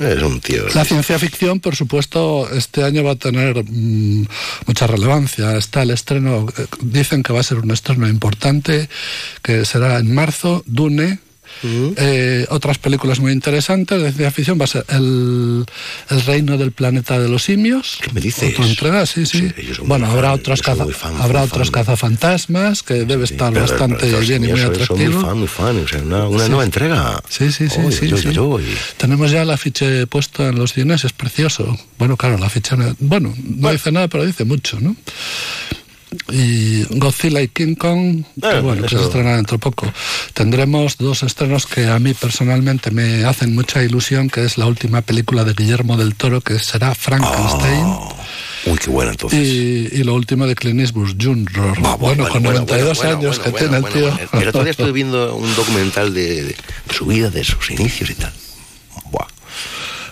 Es 0.00 0.22
un 0.22 0.40
tío. 0.40 0.64
La 0.74 0.84
ciencia 0.84 1.18
ficción, 1.18 1.60
por 1.60 1.74
supuesto, 1.74 2.48
este 2.52 2.84
año 2.84 3.02
va 3.02 3.12
a 3.12 3.16
tener 3.16 3.64
mm, 3.64 4.26
mucha 4.66 4.86
relevancia. 4.86 5.56
Está 5.56 5.82
el 5.82 5.90
estreno, 5.90 6.46
eh, 6.56 6.66
dicen 6.80 7.22
que 7.22 7.32
va 7.32 7.40
a 7.40 7.42
ser 7.44 7.58
un 7.58 7.70
estreno 7.70 8.08
importante, 8.08 8.88
que 9.42 9.64
será 9.64 9.98
en 9.98 10.14
marzo, 10.14 10.62
Dune, 10.66 11.18
eh, 11.62 12.46
otras 12.50 12.78
películas 12.78 13.20
muy 13.20 13.32
interesantes 13.32 14.02
de 14.02 14.08
ciencia 14.12 14.30
ficción 14.30 14.60
va 14.60 14.64
a 14.64 14.68
ser 14.68 14.84
El, 14.88 15.64
el 16.10 16.22
Reino 16.22 16.56
del 16.58 16.72
Planeta 16.72 17.18
de 17.18 17.28
los 17.28 17.44
Simios. 17.44 17.98
¿Qué 18.00 18.12
me 18.12 18.20
dices? 18.20 18.54
Otra 18.54 18.66
entrega, 18.66 19.06
sí, 19.06 19.26
sí. 19.26 19.50
bueno, 19.84 20.06
habrá 20.06 20.32
otros, 20.32 20.62
caza, 20.62 20.84
habrá 21.20 21.42
otros 21.42 21.70
cazafantasmas 21.70 22.82
que 22.82 23.04
debe 23.04 23.24
estar 23.24 23.52
bastante 23.52 24.06
bien 24.20 24.44
y 24.44 24.48
muy 24.48 24.60
atractivo. 24.60 25.12
muy 25.12 25.22
fan, 25.22 25.38
muy 25.38 25.48
fan. 25.48 25.84
O 25.84 25.88
sea, 25.88 26.02
una, 26.02 26.28
una 26.28 26.48
nueva 26.48 26.64
entrega. 26.64 27.20
Sí, 27.28 27.52
sí, 27.52 27.68
sí. 27.68 27.80
sí, 27.90 28.08
sí. 28.16 28.28
Tenemos 28.96 29.30
ya 29.30 29.42
el 29.42 29.50
afiche 29.50 30.06
puesto 30.06 30.48
en 30.48 30.58
los 30.58 30.72
cines, 30.72 31.04
es 31.04 31.12
precioso. 31.12 31.78
Bueno, 31.98 32.16
claro, 32.16 32.38
la 32.38 32.48
ficha, 32.48 32.76
bueno, 32.98 33.34
no 33.42 33.72
dice 33.72 33.92
nada, 33.92 34.08
pero 34.08 34.24
dice 34.24 34.44
mucho, 34.44 34.78
¿no? 34.80 34.96
Y 36.30 36.84
Godzilla 36.98 37.40
y 37.40 37.48
King 37.48 37.74
Kong, 37.74 38.24
que 38.40 38.48
eh, 38.48 38.60
bueno, 38.60 38.82
que 38.82 38.88
se 38.88 39.02
estrena 39.02 39.36
dentro 39.36 39.58
de 39.58 39.62
poco. 39.62 39.92
Tendremos 40.34 40.96
dos 40.96 41.22
estrenos 41.22 41.66
que 41.66 41.86
a 41.86 41.98
mí 41.98 42.14
personalmente 42.14 42.90
me 42.90 43.24
hacen 43.24 43.54
mucha 43.54 43.82
ilusión, 43.82 44.30
que 44.30 44.44
es 44.44 44.58
la 44.58 44.66
última 44.66 45.02
película 45.02 45.44
de 45.44 45.52
Guillermo 45.52 45.96
del 45.96 46.14
Toro, 46.14 46.40
que 46.40 46.58
será 46.58 46.94
Frankenstein. 46.94 47.84
Oh, 47.84 48.16
uy, 48.66 48.78
qué 48.78 48.90
buena 48.90 49.12
entonces. 49.12 49.40
Y, 49.40 50.02
lo 50.04 50.14
último 50.14 50.46
de 50.46 50.54
Clint 50.54 50.80
Eastwood 50.80 51.16
Jr. 51.20 51.98
bueno, 51.98 52.28
con 52.28 52.42
92 52.42 53.04
años 53.04 53.38
que 53.38 53.52
tiene 53.52 53.78
el 53.78 53.84
tío. 53.84 54.18
El 54.32 54.48
otro 54.48 54.62
día 54.62 54.70
estuve 54.70 54.92
viendo 54.92 55.34
un 55.36 55.54
documental 55.54 56.14
de, 56.14 56.56
su 56.90 57.06
vida, 57.06 57.30
de 57.30 57.44
sus 57.44 57.70
inicios 57.70 58.10
y 58.10 58.14
tal. 58.14 58.32
Buah. 59.10 59.26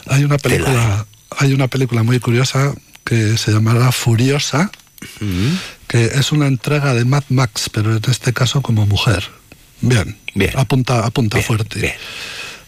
Hay 0.08 0.24
una 0.24 0.36
película, 0.36 1.06
hay 1.38 1.52
una 1.52 1.68
película 1.68 2.02
muy 2.02 2.20
curiosa 2.20 2.74
que 3.04 3.38
se 3.38 3.52
llamará 3.52 3.92
Furiosa, 3.92 4.70
que 5.86 6.04
es 6.04 6.32
una 6.32 6.46
entrega 6.46 6.94
de 6.94 7.04
Mad 7.04 7.24
Max, 7.28 7.70
pero 7.72 7.96
en 7.96 8.02
este 8.08 8.32
caso 8.32 8.62
como 8.62 8.86
mujer. 8.86 9.24
Bien, 9.80 10.16
bien. 10.34 10.50
apunta, 10.56 11.04
apunta 11.04 11.40
fuerte. 11.42 11.80
Bien. 11.80 11.94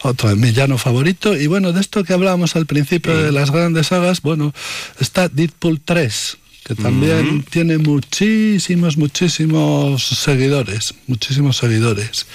Otro, 0.03 0.35
mi 0.37 0.53
llano 0.53 0.79
favorito. 0.79 1.37
Y 1.37 1.47
bueno, 1.47 1.73
de 1.73 1.81
esto 1.81 2.05
que 2.05 2.13
hablábamos 2.13 2.55
al 2.55 2.67
principio 2.67 3.17
de 3.17 3.33
las 3.33 3.51
grandes 3.51 3.89
sagas, 3.89 4.23
bueno, 4.23 4.55
está 5.01 5.29
Deadpool 5.29 5.81
3, 5.85 6.39
que 6.65 6.75
también 6.77 7.43
tiene 7.43 7.79
muchísimos, 7.79 8.97
muchísimos 8.97 10.07
seguidores, 10.07 10.95
muchísimos 11.07 11.57
seguidores. 11.57 12.27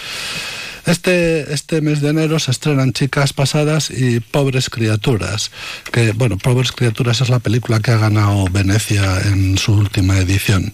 Este, 0.85 1.53
este 1.53 1.81
mes 1.81 2.01
de 2.01 2.09
enero 2.09 2.39
se 2.39 2.51
estrenan 2.51 2.91
Chicas 2.93 3.31
Pasadas 3.33 3.89
y 3.89 4.19
Pobres 4.19 4.69
Criaturas, 4.69 5.49
que, 5.91 6.11
bueno, 6.11 6.37
Pobres 6.37 6.71
Criaturas 6.73 7.21
es 7.21 7.29
la 7.29 7.39
película 7.39 7.79
que 7.79 7.91
ha 7.91 7.97
ganado 7.97 8.45
Venecia 8.51 9.21
en 9.25 9.57
su 9.57 9.73
última 9.73 10.17
edición. 10.17 10.73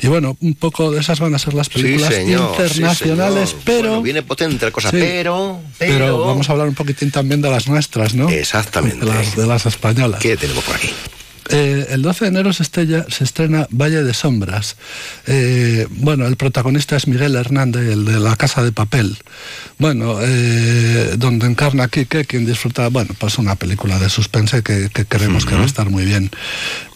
Y 0.00 0.06
bueno, 0.06 0.36
un 0.40 0.54
poco 0.54 0.90
de 0.92 1.00
esas 1.00 1.18
van 1.20 1.34
a 1.34 1.38
ser 1.38 1.54
las 1.54 1.68
películas 1.68 2.08
Sí, 2.08 2.14
señor, 2.20 2.54
sí, 2.56 2.62
internacionales, 2.62 3.48
señor. 3.50 3.62
pero... 3.64 3.88
Bueno, 3.88 4.02
viene 4.02 4.22
potente 4.22 4.70
cosa, 4.70 4.90
Sí. 4.90 4.98
pero, 5.00 5.60
pero... 5.78 5.94
pero... 5.94 6.26
vamos 6.26 6.48
a 6.48 6.52
hablar 6.52 6.68
un 6.68 6.74
poquitín 6.74 7.10
también 7.10 7.42
de 7.42 7.50
las 7.50 7.66
nuestras, 7.68 8.14
¿no? 8.14 8.28
Exactamente. 8.30 9.04
De 9.04 9.12
las, 9.12 9.34
de 9.36 9.46
las 9.46 9.66
españolas. 9.66 10.20
¿Qué 10.20 10.36
tenemos 10.36 10.62
por 10.64 10.76
aquí? 10.76 10.90
Eh, 11.50 11.86
el 11.90 12.02
12 12.02 12.24
de 12.24 12.28
enero 12.28 12.52
se, 12.52 12.62
estrena 12.62 13.66
Valle 13.70 14.02
de 14.02 14.14
Sombras. 14.14 14.76
Eh, 15.26 15.86
bueno, 15.90 16.26
el 16.26 16.36
protagonista 16.36 16.96
es 16.96 17.06
Miguel 17.06 17.34
Hernández, 17.34 17.88
el 17.88 18.04
de 18.04 18.20
La 18.20 18.36
Casa 18.36 18.62
de 18.62 18.72
Papel. 18.72 19.18
Bueno, 19.78 20.18
eh, 20.20 21.14
donde 21.18 21.46
encarna 21.46 21.84
a 21.84 21.88
Quique, 21.88 22.24
quien 22.24 22.46
disfruta, 22.46 22.88
bueno, 22.88 23.14
pues 23.18 23.38
una 23.38 23.56
película 23.56 23.98
de 23.98 24.08
suspense 24.08 24.62
que, 24.62 24.90
que 24.92 25.04
creemos 25.04 25.44
que 25.44 25.54
va 25.54 25.62
a 25.62 25.66
estar 25.66 25.90
muy 25.90 26.04
bien. 26.04 26.30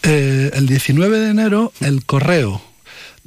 El 0.03 0.67
19 0.67 1.19
de 1.19 1.31
enero, 1.31 1.73
El 1.81 2.05
Correo 2.05 2.63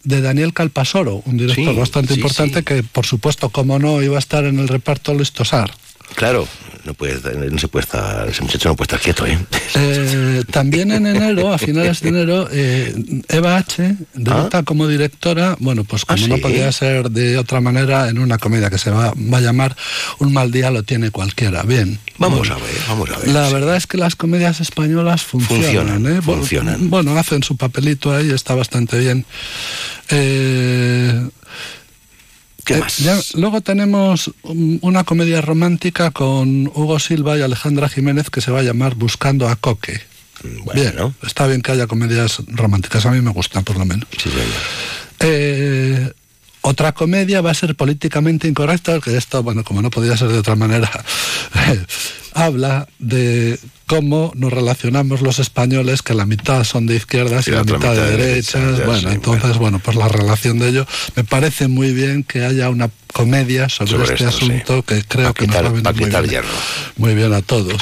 de 0.03 0.21
Daniel 0.21 0.53
Calpasoro, 0.53 1.21
un 1.25 1.37
director 1.37 1.73
Sí, 1.73 1.79
bastante 1.79 2.13
sí, 2.13 2.19
importante 2.21 2.59
sí. 2.59 2.63
que, 2.63 2.83
por 2.83 3.05
supuesto, 3.05 3.49
como 3.49 3.77
no, 3.77 4.01
iba 4.01 4.15
a 4.15 4.19
estar 4.19 4.45
en 4.45 4.59
el 4.59 4.69
reparto 4.69 5.13
Luis 5.13 5.33
Tosar. 5.33 5.71
Claro, 6.15 6.47
no, 6.85 6.93
puede, 6.93 7.49
no 7.51 7.59
se 7.59 7.67
puede 7.67 7.83
estar, 7.83 8.27
ese 8.27 8.41
muchacho 8.41 8.69
no 8.69 8.75
puede 8.75 8.85
estar 8.85 8.99
quieto, 8.99 9.25
¿eh? 9.25 9.37
Eh, 9.75 10.43
también 10.49 10.91
en 10.91 11.05
enero, 11.05 11.53
a 11.53 11.57
finales 11.57 12.01
de 12.01 12.09
enero, 12.09 12.47
eh, 12.51 12.95
Eva 13.27 13.57
H. 13.57 13.95
debuta 14.15 14.63
como 14.63 14.87
directora, 14.87 15.55
bueno, 15.59 15.83
pues 15.83 16.05
como 16.05 16.23
Ah, 16.23 16.27
no 16.27 16.35
¿sí? 16.37 16.41
podía 16.41 16.71
ser 16.71 17.11
de 17.11 17.37
otra 17.37 17.61
manera, 17.61 18.09
en 18.09 18.17
una 18.19 18.37
comedia 18.37 18.69
que 18.69 18.77
se 18.79 18.89
va, 18.89 19.13
va 19.15 19.37
a 19.37 19.41
llamar 19.41 19.75
Un 20.19 20.33
mal 20.33 20.51
día 20.51 20.71
lo 20.71 20.81
tiene 20.83 21.11
cualquiera. 21.11 21.61
Bien. 21.63 21.99
Vamos 22.17 22.39
Bueno, 22.39 22.55
a 22.55 22.57
ver, 22.57 22.75
vamos 22.87 23.09
a 23.11 23.17
ver. 23.19 23.27
La 23.27 23.49
verdad 23.49 23.75
es 23.75 23.85
que 23.85 23.97
las 23.97 24.15
comedias 24.15 24.59
españolas 24.59 25.21
funcionan. 25.23 25.63
Funcionan, 25.63 26.05
¿eh? 26.05 26.19
Bueno, 26.23 26.41
funcionan. 26.41 26.89
Bueno, 26.89 27.17
hacen 27.19 27.43
su 27.43 27.57
papelito 27.57 28.15
ahí, 28.15 28.31
está 28.31 28.55
bastante 28.55 28.97
bien. 28.97 29.25
Eh, 30.09 31.27
¿Qué 32.67 32.75
eh, 32.75 32.79
más? 32.79 32.97
ya- 32.97 33.19
luego 33.35 33.61
tenemos 33.61 34.29
um, 34.43 34.77
una 34.81 35.03
comedia 35.05 35.41
romántica 35.41 36.11
con 36.11 36.67
Hugo 36.67 36.99
Silva 36.99 37.37
y 37.37 37.41
Alejandra 37.41 37.87
Jiménez 37.89 38.29
que 38.29 38.41
se 38.41 38.51
va 38.51 38.59
a 38.59 38.63
llamar 38.63 38.93
Buscando 38.95 39.47
a 39.49 39.55
Coque. 39.55 40.01
bien, 40.75 40.93
está 41.25 41.47
bien 41.47 41.61
que 41.61 41.71
haya 41.71 41.87
comedias 41.87 42.41
románticas, 42.47 43.05
a 43.05 43.11
mí 43.11 43.21
me 43.21 43.31
gustan 43.31 43.63
por 43.63 43.77
lo 43.77 43.85
menos. 43.85 44.07
Sí, 44.21 44.29
señor. 44.29 44.45
Eh, 45.21 46.11
otra 46.61 46.91
comedia 46.91 47.39
va 47.41 47.51
a 47.51 47.53
ser 47.53 47.75
políticamente 47.75 48.47
incorrecta, 48.47 48.99
que 48.99 49.15
esto, 49.15 49.41
bueno, 49.41 49.63
como 49.63 49.81
no 49.81 49.89
podía 49.89 50.17
ser 50.17 50.27
de 50.27 50.37
otra 50.39 50.55
manera, 50.55 50.91
habla 52.37 52.87
de 52.99 53.59
cómo 53.87 54.31
nos 54.35 54.53
relacionamos 54.53 55.21
los 55.21 55.39
españoles, 55.39 56.03
que 56.03 56.13
la 56.13 56.25
mitad 56.25 56.63
son 56.63 56.85
de 56.85 56.95
izquierdas 56.95 57.47
y, 57.47 57.51
la, 57.51 57.63
mitad, 57.63 57.95
de 57.95 58.17
derechas. 58.17 58.85
bueno, 58.85 59.09
sí, 59.09 59.15
entonces, 59.15 59.57
bueno. 59.57 59.79
pues 59.79 59.97
la 59.97 60.07
relación 60.07 60.59
de 60.59 60.69
ello, 60.69 60.87
me 61.15 61.23
parece 61.23 61.67
muy 61.67 61.93
bien 61.93 62.23
que 62.23 62.45
haya 62.45 62.69
una 62.69 62.91
comedia 63.11 63.69
sobre, 63.69 63.91
Sobre 63.91 64.13
este 64.13 64.25
esto, 64.25 64.39
sí. 64.39 64.45
asunto 64.45 64.83
que 64.83 65.03
creo 65.03 65.33
que 65.33 65.47
nos 65.47 65.55
va 65.55 65.67
a 65.69 65.71
venir 65.71 66.11
muy 66.11 66.27
bien, 66.29 66.43
muy 66.97 67.15
bien 67.15 67.33
a 67.33 67.41
todos. 67.41 67.81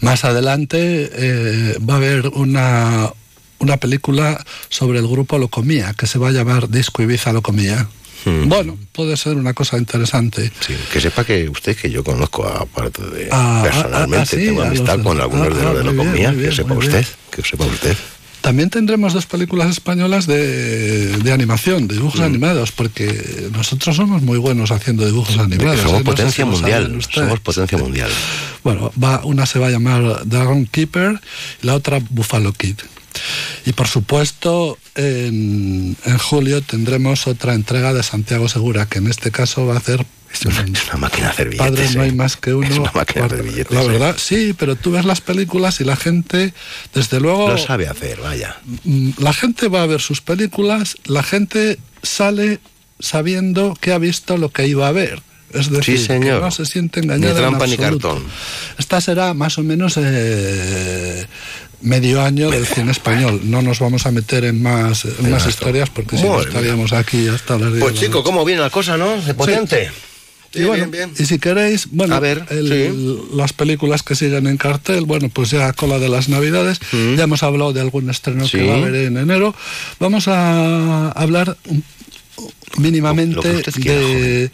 Más 0.00 0.24
adelante 0.24 1.10
eh, 1.14 1.78
va 1.78 1.94
a 1.94 1.96
haber 1.96 2.28
una, 2.28 3.10
una 3.58 3.76
película 3.78 4.44
sobre 4.68 4.98
el 4.98 5.08
grupo 5.08 5.38
Locomía, 5.38 5.94
que 5.94 6.06
se 6.06 6.18
va 6.18 6.28
a 6.28 6.32
llamar 6.32 6.68
Disco 6.68 7.02
Ibiza 7.02 7.32
Locomía. 7.32 7.88
Bueno, 8.46 8.78
puede 8.92 9.16
ser 9.16 9.36
una 9.36 9.52
cosa 9.54 9.76
interesante. 9.78 10.50
Sí, 10.60 10.74
que 10.92 11.00
sepa 11.00 11.24
que 11.24 11.48
usted 11.48 11.76
que 11.76 11.90
yo 11.90 12.02
conozco 12.02 12.46
aparte 12.46 13.02
de 13.02 13.28
Ah, 13.30 13.60
personalmente, 13.64 14.16
ah, 14.16 14.22
ah, 14.22 14.26
sí, 14.26 14.36
tengo 14.46 14.62
amistad 14.62 14.96
los- 14.96 15.06
con 15.06 15.20
algunos 15.20 15.48
ah, 15.48 15.50
de 15.54 15.60
ah, 15.60 15.64
los 15.64 15.76
de 15.76 15.84
la 15.84 16.12
bien, 16.12 16.36
bien, 16.38 16.50
que 16.50 16.56
sepa 16.56 16.74
usted, 16.74 16.92
bien. 17.00 17.06
que 17.30 17.42
sepa 17.42 17.64
usted. 17.66 17.96
También 18.40 18.68
tendremos 18.68 19.14
dos 19.14 19.24
películas 19.24 19.70
españolas 19.70 20.26
de, 20.26 21.16
de 21.16 21.32
animación, 21.32 21.88
de 21.88 21.94
dibujos 21.94 22.20
animados, 22.20 22.72
porque 22.72 23.48
nosotros 23.52 23.96
somos 23.96 24.20
muy 24.20 24.36
buenos 24.36 24.70
haciendo 24.70 25.06
dibujos 25.06 25.38
animados. 25.38 25.80
somos 25.80 25.94
¿eh? 25.94 25.98
Sé 25.98 26.04
potencia 26.04 26.44
mundial, 26.44 27.00
somos 27.10 27.40
potencia 27.40 27.78
mundial. 27.78 28.10
Bueno, 28.62 28.90
va, 29.02 29.22
una 29.24 29.44
se 29.44 29.58
va 29.58 29.66
a 29.66 29.70
llamar 29.70 30.26
Dragon 30.26 30.64
Keeper 30.64 31.20
y 31.62 31.66
la 31.66 31.74
otra 31.74 32.00
Buffalo 32.08 32.50
Kid. 32.54 32.76
Y 33.66 33.72
por 33.74 33.86
supuesto, 33.88 34.78
en, 34.94 35.96
en 36.04 36.18
julio 36.18 36.62
tendremos 36.62 37.26
otra 37.26 37.54
entrega 37.54 37.92
de 37.92 38.02
Santiago 38.02 38.48
Segura, 38.48 38.86
que 38.86 38.98
en 38.98 39.08
este 39.08 39.30
caso 39.30 39.66
va 39.66 39.74
a 39.74 39.78
hacer 39.78 40.04
Es 40.32 40.44
una, 40.46 40.60
es 40.62 40.84
una 40.88 40.96
máquina 40.98 41.26
de 41.26 41.30
hacer 41.32 41.48
billetes. 41.48 41.70
Padres 41.70 41.96
no 41.96 42.02
hay 42.02 42.10
¿eh? 42.10 42.12
más 42.14 42.36
que 42.36 42.54
uno. 42.54 42.66
Es 42.68 42.78
una 42.78 42.92
máquina 42.92 43.28
de 43.28 43.42
billetes. 43.42 43.72
La 43.72 43.82
¿eh? 43.82 43.88
verdad, 43.88 44.16
sí, 44.18 44.54
pero 44.58 44.76
tú 44.76 44.92
ves 44.92 45.04
las 45.04 45.20
películas 45.20 45.80
y 45.80 45.84
la 45.84 45.96
gente, 45.96 46.54
desde 46.92 47.20
luego, 47.20 47.48
Lo 47.50 47.58
sabe 47.58 47.88
hacer, 47.88 48.20
vaya. 48.20 48.56
mm, 48.84 49.10
la 49.18 49.32
gente 49.32 49.68
va 49.68 49.82
a 49.82 49.86
ver 49.86 50.00
sus 50.00 50.20
películas, 50.20 50.96
la 51.04 51.22
gente 51.22 51.78
sale 52.02 52.60
sabiendo 53.00 53.76
que 53.80 53.92
ha 53.92 53.98
visto 53.98 54.36
lo 54.38 54.50
que 54.50 54.66
iba 54.66 54.86
a 54.88 54.92
ver. 54.92 55.22
Es 55.52 55.70
decir, 55.70 55.98
Sí, 56.00 56.06
señor. 56.06 56.40
que 56.40 56.44
no 56.46 56.50
se 56.50 56.66
siente 56.66 57.00
Ni 57.00 57.06
engañada. 57.06 57.30
en 57.30 57.36
trampa 57.36 57.66
ni 57.68 57.74
absoluto. 57.74 58.08
cartón. 58.08 58.24
Esta 58.76 59.00
será 59.00 59.34
más 59.34 59.56
o 59.56 59.62
menos 59.62 59.94
eh, 59.98 61.26
medio 61.84 62.20
año 62.22 62.50
del 62.50 62.66
cine 62.66 62.90
español. 62.90 63.40
No 63.44 63.62
nos 63.62 63.78
vamos 63.78 64.06
a 64.06 64.10
meter 64.10 64.44
en 64.44 64.60
más, 64.62 65.04
en 65.04 65.30
más 65.30 65.46
historias 65.46 65.88
porque 65.90 66.16
si 66.18 66.24
no 66.24 66.40
estaríamos 66.40 66.92
aquí 66.92 67.28
hasta 67.28 67.58
las 67.58 67.70
10 67.72 67.80
Pues 67.82 67.94
la 67.94 68.00
chico, 68.00 68.18
noche. 68.18 68.24
¿cómo 68.24 68.44
viene 68.44 68.60
la 68.62 68.70
cosa, 68.70 68.96
no? 68.96 69.20
De 69.20 69.34
potente. 69.34 69.90
y, 70.54 70.62
bueno, 70.64 70.88
y 71.18 71.24
si 71.26 71.38
queréis, 71.38 71.88
bueno, 71.90 72.14
A 72.14 72.20
ver, 72.20 72.46
el- 72.50 73.18
las 73.36 73.52
películas 73.52 74.02
que 74.02 74.14
siguen 74.14 74.46
en 74.46 74.56
cartel, 74.56 75.04
bueno, 75.04 75.28
pues 75.28 75.50
ya 75.50 75.72
cola 75.72 75.98
de 75.98 76.08
las 76.08 76.28
navidades, 76.28 76.78
ya 77.16 77.24
hemos 77.24 77.42
hablado 77.42 77.72
de 77.72 77.80
algún 77.80 78.08
estreno 78.10 78.46
Sí. 78.46 78.58
que 78.58 78.66
va 78.68 78.74
a 78.74 78.78
haber 78.78 78.94
en 78.94 79.16
enero. 79.16 79.54
Vamos 79.98 80.28
a 80.28 81.10
hablar 81.10 81.56
mínimamente 82.78 83.62
quiera, 83.72 84.00
de, 84.00 84.50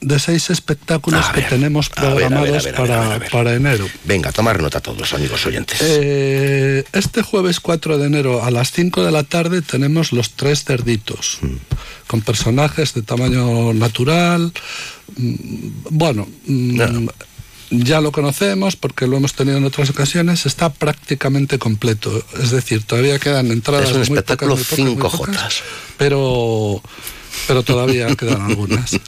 de 0.00 0.18
seis 0.20 0.50
espectáculos 0.50 1.26
A 1.26 1.32
que 1.32 1.40
ver, 1.40 1.50
tenemos 1.50 1.88
programados 1.88 2.64
ver, 2.64 2.76
ver, 2.76 3.30
para, 3.30 3.54
enero. 3.54 3.88
Venga, 4.04 4.30
tomar 4.32 4.62
nota 4.62 4.80
todos, 4.80 5.12
amigos 5.14 5.44
oyentes. 5.46 5.78
Eh, 5.82 6.84
este 6.92 7.22
jueves 7.22 7.58
4 7.60 7.98
de 7.98 8.06
enero 8.06 8.44
a 8.44 8.50
las 8.50 8.70
5 8.70 9.04
de 9.04 9.10
la 9.10 9.24
tarde 9.24 9.60
tenemos 9.62 10.12
Los 10.12 10.30
Tres 10.32 10.64
Cerditos, 10.64 11.38
Mm. 11.40 11.56
con 12.06 12.20
personajes 12.22 12.94
de 12.94 13.02
tamaño 13.02 13.72
natural. 13.74 14.52
mm, 15.16 15.68
Bueno, 15.90 16.28
mm, 16.46 17.08
ya 17.70 18.00
lo 18.00 18.12
conocemos 18.12 18.76
porque 18.76 19.06
lo 19.06 19.16
hemos 19.18 19.34
tenido 19.34 19.58
en 19.58 19.64
otras 19.64 19.90
ocasiones, 19.90 20.46
está 20.46 20.70
prácticamente 20.72 21.58
completo. 21.58 22.24
Es 22.42 22.50
decir, 22.50 22.82
todavía 22.84 23.18
quedan 23.18 23.50
entradas. 23.50 23.86
Es 23.90 23.92
un 23.92 23.98
muy 23.98 24.04
espectáculo 24.04 24.54
muy 24.54 24.64
pocas, 24.64 24.78
muy 24.78 24.86
5 24.94 25.10
pocas, 25.10 25.18
jotas. 25.34 25.62
Pero, 25.98 26.80
pero 27.46 27.62
todavía 27.62 28.06
quedan 28.16 28.42
algunas. 28.42 28.98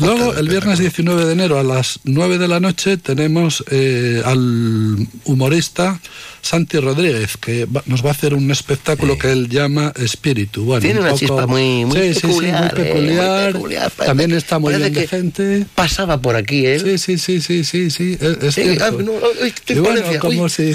Luego, 0.00 0.34
el 0.34 0.48
viernes 0.48 0.78
19 0.78 1.24
de 1.24 1.32
enero 1.32 1.58
a 1.58 1.62
las 1.62 2.00
9 2.04 2.38
de 2.38 2.48
la 2.48 2.60
noche 2.60 2.96
tenemos 2.96 3.64
eh, 3.70 4.22
al 4.24 5.06
humorista 5.24 6.00
Santi 6.42 6.78
Rodríguez, 6.80 7.36
que 7.36 7.64
va- 7.66 7.84
nos 7.86 8.04
va 8.04 8.08
a 8.08 8.12
hacer 8.12 8.34
un 8.34 8.50
espectáculo 8.50 9.16
que 9.16 9.30
él 9.30 9.48
llama 9.48 9.92
Espíritu. 9.96 10.64
Bueno, 10.64 10.80
Tiene 10.82 10.98
un 10.98 11.04
una 11.06 11.10
poco- 11.12 11.18
chispa 11.20 11.46
muy, 11.46 11.84
muy 11.84 12.12
Sí, 12.14 12.20
peculiar. 12.20 12.74
muy 12.74 12.82
eh, 12.82 12.84
peculiar. 12.84 13.52
peculiar. 13.52 13.90
Parece- 13.92 14.06
También 14.10 14.32
está 14.32 14.58
muy 14.58 14.74
bien 14.74 14.92
de 14.92 15.00
que 15.00 15.06
gente. 15.08 15.66
Pasaba 15.74 16.20
por 16.20 16.34
aquí, 16.36 16.66
¿eh? 16.66 16.80
Sí, 16.80 16.98
sí, 16.98 17.18
sí, 17.18 17.40
sí, 17.40 17.64
sí, 17.64 17.90
sí, 17.90 18.18
es, 18.20 18.42
Eh, 18.42 18.52
cierto. 18.52 18.84
ah, 18.84 18.90
no, 18.90 19.12
estoy 19.46 19.76
Y 19.76 19.78
en 19.78 19.84
bueno, 19.84 20.02
como 20.20 20.42
uy. 20.42 20.50
si... 20.50 20.72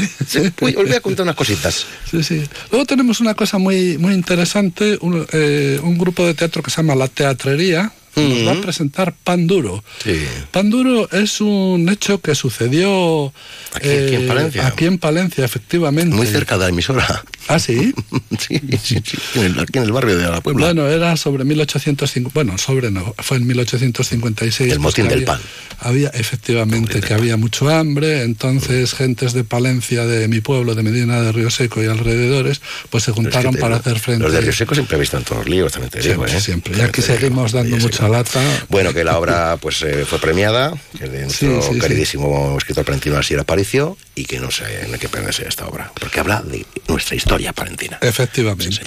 Uy, 0.61 0.74
os 0.76 0.84
voy 0.88 0.93
a 0.95 1.01
contar 1.01 1.24
unas 1.24 1.36
cositas. 1.36 1.86
Sí, 2.11 2.24
sí. 2.24 2.41
Luego 2.72 2.86
tenemos 2.86 3.20
una 3.20 3.34
cosa 3.34 3.57
muy, 3.57 3.97
muy 3.97 4.13
interesante, 4.13 4.97
un, 5.01 5.28
eh, 5.34 5.80
un 5.84 5.97
grupo 5.97 6.26
de 6.26 6.34
teatro 6.34 6.63
que 6.63 6.72
se 6.72 6.78
llama 6.78 6.95
La 6.95 7.09
Teatrería, 7.09 7.91
nos 8.22 8.47
va 8.47 8.59
a 8.59 8.61
presentar 8.61 9.13
Pan 9.24 9.47
Duro. 9.47 9.84
Sí. 10.03 10.20
Pan 10.51 10.70
Duro 10.70 11.09
es 11.11 11.41
un 11.41 11.88
hecho 11.91 12.22
que 12.22 12.36
sucedió 12.36 13.34
Aquí, 13.74 13.89
aquí 13.89 14.15
en 14.15 14.24
eh, 14.24 14.28
Palencia. 14.28 14.68
aquí 14.68 14.86
en 14.86 14.97
Palencia, 14.97 15.45
efectivamente. 15.45 16.15
Muy 16.15 16.28
cerca 16.28 16.57
de 16.57 16.63
la 16.65 16.70
emisora. 16.70 17.24
¿Ah, 17.47 17.59
sí? 17.59 17.93
sí, 18.39 18.59
sí, 18.84 19.01
sí. 19.05 19.18
Aquí 19.59 19.78
en 19.80 19.84
el, 19.86 19.91
barrio 19.91 20.18
de 20.18 20.30
la 20.30 20.41
Puebla. 20.41 20.65
Bueno, 20.68 20.88
era 20.88 21.15
sobre 21.18 21.43
1850, 21.45 22.32
bueno, 22.34 22.57
sobre 22.57 22.91
no, 22.91 23.13
fue 23.20 23.38
en 23.38 23.47
1856. 23.47 24.59
El 24.74 24.78
pues, 24.78 24.80
motín 24.80 25.05
del 25.07 25.20
había- 25.20 25.26
pan. 25.26 25.39
Había, 25.80 26.09
efectivamente, 26.09 27.01
que 27.01 27.13
había 27.13 27.38
mucho 27.38 27.70
hambre, 27.70 28.24
entonces 28.24 28.93
gentes 28.95 29.34
de 29.34 29.43
Palencia, 29.43 30.05
de 30.07 30.28
mi 30.28 30.41
pueblo, 30.41 30.74
de 30.74 30.82
Medina 30.82 31.22
de 31.22 31.32
Río 31.32 31.51
Seco 31.51 31.84
y 31.84 31.86
alrededores, 31.86 32.61
pues 32.89 33.03
se 33.03 33.11
juntaron 33.11 33.49
Es 33.49 33.51
que 33.51 33.55
te- 33.57 33.61
para 33.61 33.76
hacer 33.76 33.99
frente. 33.99 34.24
Los 34.24 34.34
de 34.34 34.41
Río 34.41 34.53
Seco 34.53 34.74
siempre 34.74 34.97
he 34.97 34.99
visto 34.99 35.18
en 35.18 35.24
todos 35.24 35.39
los 35.45 35.49
líos, 35.49 35.72
también 35.72 35.91
te 35.91 35.99
digo, 35.99 36.13
Siempre, 36.28 36.38
¿eh? 36.38 36.41
siempre. 36.41 36.78
Y 36.78 36.82
aquí 36.82 37.01
seguimos 37.03 37.51
dando 37.51 37.78
mucha 37.78 38.07
lata. 38.10 38.41
Bueno, 38.70 38.93
que 38.93 39.03
la 39.03 39.18
obra 39.18 39.58
pues 39.58 39.82
eh, 39.84 40.05
fue 40.05 40.20
premiada, 40.20 40.74
que 40.97 41.08
de 41.08 41.22
nuestro 41.24 41.62
Sí, 41.62 41.68
sí, 41.68 41.74
sí. 41.76 41.80
queridísimo 41.80 42.55
escritor 42.58 42.86
palentino 42.86 43.18
Asier 43.18 43.39
Aparicio, 43.39 43.97
y 44.16 44.26
que 44.26 44.39
no, 44.39 44.51
sé, 44.51 44.64
no 44.88 44.93
hay 44.93 44.99
que 44.99 45.10
perderse 45.10 45.47
esta 45.47 45.68
obra, 45.68 45.91
porque 45.99 46.20
habla 46.20 46.41
de 46.41 46.66
nuestra 46.88 47.16
historia 47.16 47.53
palentina. 47.53 47.97
Efectivamente. 48.01 48.80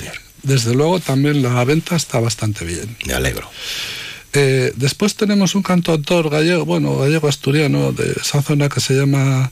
Desde 0.43 0.75
luego 0.75 1.01
también 1.01 1.43
la 1.43 1.63
venta 1.65 1.97
está 1.97 2.19
bastante 2.21 2.65
bien. 2.65 2.97
Me 3.07 3.13
alegro. 3.15 3.49
Eh, 4.33 4.73
después 4.77 5.17
tenemos 5.17 5.57
un 5.57 5.63
cantautor 5.65 6.31
gallego, 6.31 6.65
bueno, 6.65 6.97
gallego 6.97 7.27
asturiano 7.29 7.91
de 7.93 8.13
esa 8.13 8.41
zona 8.43 8.69
que 8.69 8.79
se 8.79 8.95
llama 8.95 9.51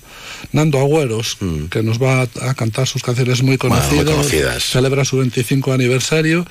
Nando 0.53 0.79
Agüeros, 0.79 1.37
que 1.69 1.83
nos 1.83 2.01
va 2.01 2.23
a, 2.23 2.51
a 2.51 2.55
cantar 2.55 2.87
sus 2.87 3.03
canciones 3.03 3.43
muy 3.43 3.57
Bueno, 3.57 3.75
conocidas. 3.75 4.05
muy 4.05 4.15
conocidas. 4.15 4.63
Celebra 4.65 5.05
su 5.05 5.19
25 5.19 5.73
aniversario 5.73 6.47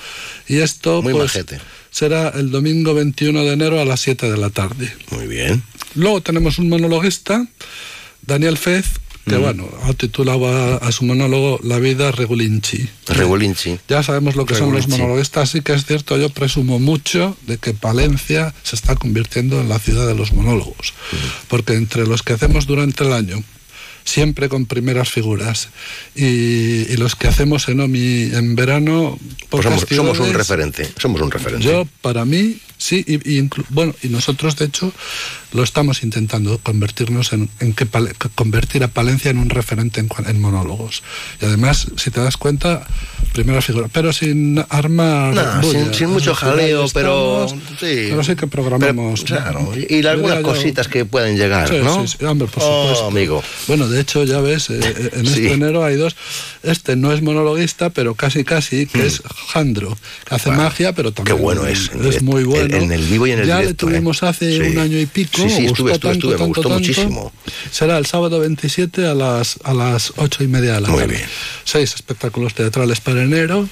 y 0.45 0.57
esto 0.59 1.01
Muy 1.01 1.13
pues, 1.13 1.33
majete. 1.35 1.61
Será 1.97 2.29
el 2.29 2.51
domingo 2.51 2.93
21 2.93 3.43
de 3.43 3.53
enero 3.53 3.81
a 3.81 3.85
las 3.85 4.01
7 4.01 4.29
de 4.29 4.37
la 4.37 4.51
tarde. 4.51 4.93
Muy 5.09 5.25
bien. 5.25 5.63
Luego 5.95 6.21
tenemos 6.21 6.59
un 6.59 6.69
monologuista, 6.69 7.47
Daniel 8.21 8.55
Fez, 8.59 8.85
que 9.25 9.37
Mm. 9.37 9.41
bueno, 9.41 9.67
ha 9.83 9.93
titulado 9.93 10.47
a, 10.47 10.75
a 10.77 10.91
su 10.91 11.05
monólogo 11.05 11.59
La 11.63 11.79
vida 11.79 12.11
regulinchi. 12.11 12.87
Regulinchi. 13.07 13.79
Ya 13.89 14.03
sabemos 14.03 14.35
lo 14.35 14.45
que 14.45 14.53
son 14.53 14.71
los 14.73 14.87
monologuistas, 14.87 15.49
sí 15.49 15.61
que 15.61 15.73
es 15.73 15.85
cierto, 15.85 16.17
yo 16.17 16.29
presumo 16.29 16.77
mucho 16.77 17.35
de 17.47 17.57
que 17.57 17.73
Palencia 17.73 18.53
se 18.61 18.75
está 18.75 18.95
convirtiendo 18.95 19.59
en 19.59 19.67
la 19.67 19.79
ciudad 19.79 20.05
de 20.05 20.13
los 20.13 20.33
monólogos, 20.33 20.93
porque 21.47 21.73
entre 21.73 22.05
los 22.05 22.21
que 22.21 22.33
hacemos 22.33 22.67
durante 22.67 23.05
el 23.05 23.11
año, 23.13 23.43
siempre 24.07 24.47
con 24.47 24.65
primeras 24.65 25.09
figuras, 25.11 25.69
y, 26.15 26.25
y 26.91 26.97
los 26.97 27.15
que 27.15 27.27
hacemos 27.27 27.67
en 27.67 27.81
OMI 27.81 28.31
en 28.33 28.55
verano, 28.55 29.19
Pues 29.49 29.63
somos, 29.63 29.85
somos 29.89 30.19
un 30.19 30.33
referente. 30.33 30.89
Somos 30.97 31.21
un 31.21 31.29
referente. 31.29 31.63
yo, 31.63 31.85
para 32.01 32.23
mí, 32.25 32.57
sí, 32.77 33.03
y, 33.07 33.37
y 33.39 33.49
bueno, 33.69 33.93
y 34.03 34.09
nosotros, 34.09 34.55
de 34.55 34.65
hecho, 34.65 34.91
lo 35.53 35.63
estamos 35.63 36.03
intentando 36.03 36.57
convertirnos 36.59 37.31
en, 37.33 37.49
en 37.59 37.73
que 37.73 37.87
convertir 38.35 38.83
a 38.83 38.89
Palencia 38.89 39.31
en 39.31 39.37
un 39.37 39.49
referente 39.49 39.99
en, 40.01 40.09
en 40.27 40.41
monólogos. 40.41 41.03
Y 41.41 41.45
además, 41.45 41.87
si 41.95 42.11
te 42.11 42.19
das 42.21 42.35
cuenta, 42.37 42.85
primera 43.33 43.61
figura, 43.61 43.87
pero 43.91 44.11
sin 44.13 44.63
armar. 44.69 45.33
Nah, 45.33 45.61
bulla. 45.61 45.83
sin, 45.85 45.93
sin 45.93 46.09
mucho 46.09 46.31
Es 46.33 46.37
jaleo, 46.37 46.85
pero. 46.93 47.47
sí. 47.49 47.55
pero 47.79 48.23
sí 48.23 48.35
que 48.35 48.47
programamos. 48.47 49.21
Pero, 49.23 49.35
claro, 49.41 49.71
y, 49.75 49.95
y 49.95 50.05
algunas 50.05 50.37
yo- 50.39 50.43
cositas 50.43 50.87
que 50.87 51.05
pueden 51.05 51.37
llegar, 51.37 51.67
Sí, 51.69 51.77
¿no? 51.83 52.05
sí, 52.07 52.15
sí, 52.19 52.25
hombre, 52.25 52.47
por 52.47 52.63
Oh, 52.63 52.81
supuesto. 52.83 53.07
amigo. 53.07 53.43
Bueno, 53.67 53.87
de 53.87 54.01
hecho, 54.01 54.23
ya 54.25 54.41
ves, 54.41 54.69
eh, 54.69 54.79
eh, 54.83 55.09
en 55.13 55.25
este 55.27 55.53
enero 55.53 55.83
hay 55.83 55.95
dos. 55.95 56.15
Este 56.63 56.95
no 56.97 57.13
es 57.13 57.21
monologuista, 57.21 57.89
pero 57.89 58.15
casi 58.15 58.43
casi, 58.43 58.85
que 58.87 59.05
es 59.05 59.21
Jandro, 59.53 59.97
que 60.27 60.35
hace 60.35 60.51
magia, 60.51 60.93
pero 60.93 61.11
también 61.13 61.35
Hmm. 61.35 61.39
Qué 61.39 61.43
bueno 61.43 61.65
es. 61.65 61.79
es 61.79 61.91
direct- 61.93 62.21
muy 62.21 62.43
bueno. 62.43 62.66
En, 62.73 62.83
en 62.83 62.91
el 62.91 63.05
vivo 63.05 63.27
y 63.27 63.31
en 63.31 63.39
el 63.39 63.47
ya 63.47 63.59
directo. 63.59 63.85
le 63.87 63.91
tuvimos 63.93 64.21
¿eh? 64.23 64.27
hace 64.27 64.51
Sí. 64.57 64.71
un 64.75 64.79
año 64.79 64.99
y 64.99 65.05
pico. 65.05 65.31
Sí, 65.37 65.49
sí, 65.49 65.65
estuve, 65.65 65.91
estuve, 65.93 65.99
tanto, 65.99 66.11
estuve, 66.11 66.31
me 66.33 66.37
tanto, 66.37 66.47
gustó 66.47 66.61
tanto. 66.63 66.79
muchísimo. 66.79 67.33
Será 67.71 67.97
el 67.97 68.05
sábado 68.05 68.39
27 68.39 69.05
a 69.07 69.13
las, 69.13 69.57
a 69.63 69.73
las 69.73 70.13
ocho 70.17 70.43
y 70.43 70.47
media 70.47 70.73
de 70.73 70.81
la 70.81 70.89
Muy 70.89 70.99
tarde. 70.99 71.15
bien. 71.15 71.27
Seis 71.63 71.93
espectáculos 71.95 72.53
teatrales 72.53 72.99
para 73.01 73.23
enero. 73.23 73.67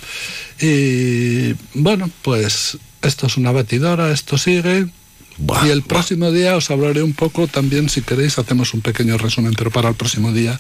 Y 0.61 1.53
bueno, 1.73 2.09
pues 2.21 2.77
esto 3.01 3.27
es 3.27 3.37
una 3.37 3.51
batidora, 3.51 4.11
esto 4.11 4.37
sigue. 4.37 4.87
y 5.65 5.69
el 5.69 5.81
próximo 5.83 6.31
día 6.31 6.55
os 6.55 6.71
hablaré 6.71 7.03
un 7.03 7.13
poco 7.13 7.47
también, 7.47 7.89
si 7.89 8.01
queréis, 8.01 8.39
hacemos 8.39 8.73
un 8.73 8.81
pequeño 8.81 9.17
resumen, 9.17 9.53
pero 9.57 9.69
para 9.69 9.89
el 9.89 9.95
próximo 9.95 10.31
día, 10.31 10.57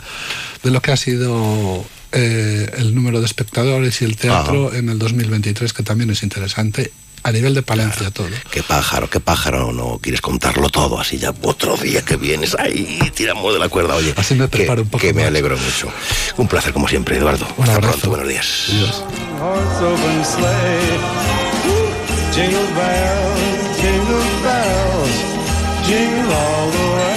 de 0.63 0.71
lo 0.71 0.81
que 0.81 0.91
ha 0.91 0.97
sido 0.97 1.85
eh, 2.11 2.69
el 2.77 2.93
número 2.93 3.19
de 3.21 3.25
espectadores 3.25 4.01
y 4.01 4.05
el 4.05 4.17
teatro 4.17 4.73
en 4.73 4.89
el 4.89 4.99
2023, 4.99 5.71
que 5.73 5.83
también 5.83 6.09
es 6.09 6.23
interesante, 6.23 6.91
a 7.25 7.31
nivel 7.31 7.55
de 7.55 7.63
Palencia 7.63 8.11
todo. 8.11 8.27
Qué 8.51 8.61
pájaro, 8.61 9.09
qué 9.09 9.19
pájaro, 9.19 9.73
no 9.73 9.97
quieres 9.99 10.21
contarlo 10.21 10.69
todo 10.69 10.99
así 10.99 11.17
ya 11.17 11.33
otro 11.41 11.75
día 11.75 12.03
que 12.03 12.17
vienes 12.17 12.55
ahí 12.59 12.99
tiramos 13.15 13.51
de 13.51 13.59
la 13.59 13.67
cuerda, 13.67 13.95
oye. 13.95 14.13
Así 14.15 14.35
me 14.35 14.47
que, 14.47 14.57
preparo 14.59 14.83
un 14.83 14.89
poco 14.89 15.01
que 15.01 15.11
me 15.11 15.23
alegro 15.23 15.57
mucho. 15.57 15.87
Un 16.37 16.47
placer 16.47 16.71
como 16.71 16.87
siempre, 16.87 17.17
Eduardo. 17.17 17.47
Un 17.57 17.63
Hasta 17.63 17.77
abrazo. 17.77 17.93
pronto, 17.93 18.09
buenos 18.09 18.27
días. 18.29 19.03
way. 26.77 27.15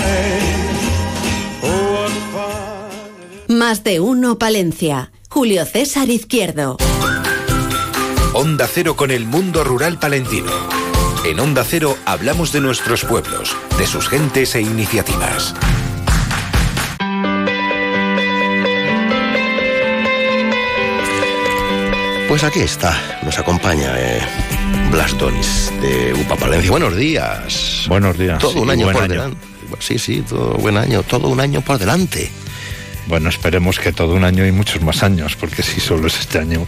Oh. 1.62 2.08
Más 3.48 3.84
de 3.84 4.00
uno 4.00 4.38
Palencia. 4.38 5.12
Julio 5.28 5.66
César 5.66 6.08
Izquierdo. 6.08 6.78
Onda 8.34 8.68
Cero 8.68 8.94
con 8.94 9.10
el 9.10 9.24
mundo 9.24 9.64
rural 9.64 9.98
palentino. 9.98 10.52
En 11.24 11.40
Onda 11.40 11.64
Cero 11.64 11.96
hablamos 12.04 12.52
de 12.52 12.60
nuestros 12.60 13.04
pueblos, 13.04 13.56
de 13.78 13.86
sus 13.86 14.08
gentes 14.08 14.54
e 14.54 14.60
iniciativas. 14.60 15.54
Pues 22.28 22.44
aquí 22.44 22.60
está, 22.60 23.20
nos 23.24 23.38
acompaña 23.38 23.94
eh, 23.96 24.20
Blas 24.92 25.16
Donis 25.18 25.72
de 25.80 26.12
UPA 26.12 26.36
Palencia. 26.36 26.70
Buenos 26.70 26.96
días. 26.96 27.86
Buenos 27.88 28.18
días. 28.18 28.38
Todo 28.38 28.60
un 28.60 28.70
año 28.70 28.92
por 28.92 29.02
año. 29.02 29.08
delante. 29.08 29.46
Sí, 29.80 29.98
sí, 29.98 30.22
todo 30.28 30.54
buen 30.54 30.76
año, 30.76 31.02
todo 31.02 31.28
un 31.28 31.40
año 31.40 31.62
por 31.62 31.78
delante. 31.78 32.30
Bueno, 33.06 33.30
esperemos 33.30 33.78
que 33.78 33.92
todo 33.92 34.14
un 34.14 34.24
año 34.24 34.46
y 34.46 34.52
muchos 34.52 34.82
más 34.82 35.02
años, 35.02 35.34
porque 35.34 35.62
si 35.62 35.80
solo 35.80 36.08
es 36.08 36.20
este 36.20 36.38
año, 36.38 36.66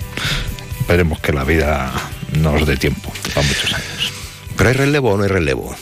esperemos 0.91 1.21
que 1.21 1.33
la 1.33 1.45
vida 1.45 1.93
nos 2.33 2.67
dé 2.67 2.77
tiempo 2.77 3.13
para 3.33 3.47
muchos 3.47 3.73
años. 3.73 4.13
Pero 4.57 4.71
hay 4.71 4.75
relevo 4.75 5.13
o 5.13 5.17
no 5.17 5.23
hay 5.23 5.29
relevo. 5.29 5.77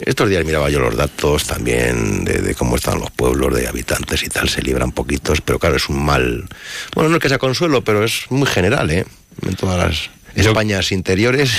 Estos 0.00 0.30
días 0.30 0.46
miraba 0.46 0.70
yo 0.70 0.80
los 0.80 0.96
datos 0.96 1.44
también 1.44 2.24
de, 2.24 2.40
de 2.40 2.54
cómo 2.54 2.76
están 2.76 2.98
los 2.98 3.10
pueblos 3.10 3.54
de 3.54 3.68
habitantes 3.68 4.22
y 4.22 4.28
tal, 4.30 4.48
se 4.48 4.62
libran 4.62 4.92
poquitos, 4.92 5.42
pero 5.42 5.58
claro, 5.58 5.76
es 5.76 5.90
un 5.90 6.02
mal. 6.02 6.48
Bueno, 6.94 7.10
no 7.10 7.16
es 7.16 7.22
que 7.22 7.28
sea 7.28 7.36
consuelo, 7.36 7.84
pero 7.84 8.02
es 8.02 8.30
muy 8.30 8.46
general, 8.46 8.90
¿eh? 8.90 9.04
En 9.46 9.56
todas 9.56 9.78
las 9.78 10.10
Españas 10.34 10.90
interiores, 10.90 11.50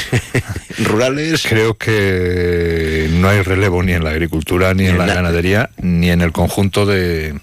rurales. 0.79 1.45
Creo 1.47 1.77
que 1.77 3.09
no 3.11 3.29
hay 3.29 3.43
relevo 3.43 3.83
ni 3.83 3.93
en 3.93 4.03
la 4.03 4.09
agricultura, 4.09 4.73
ni, 4.73 4.83
Ni 4.83 4.89
en 4.89 4.95
en 4.95 5.07
la 5.07 5.13
ganadería, 5.13 5.69
ni 5.77 6.09
en 6.09 6.21
el 6.21 6.31
conjunto 6.31 6.87
de, 6.87 7.35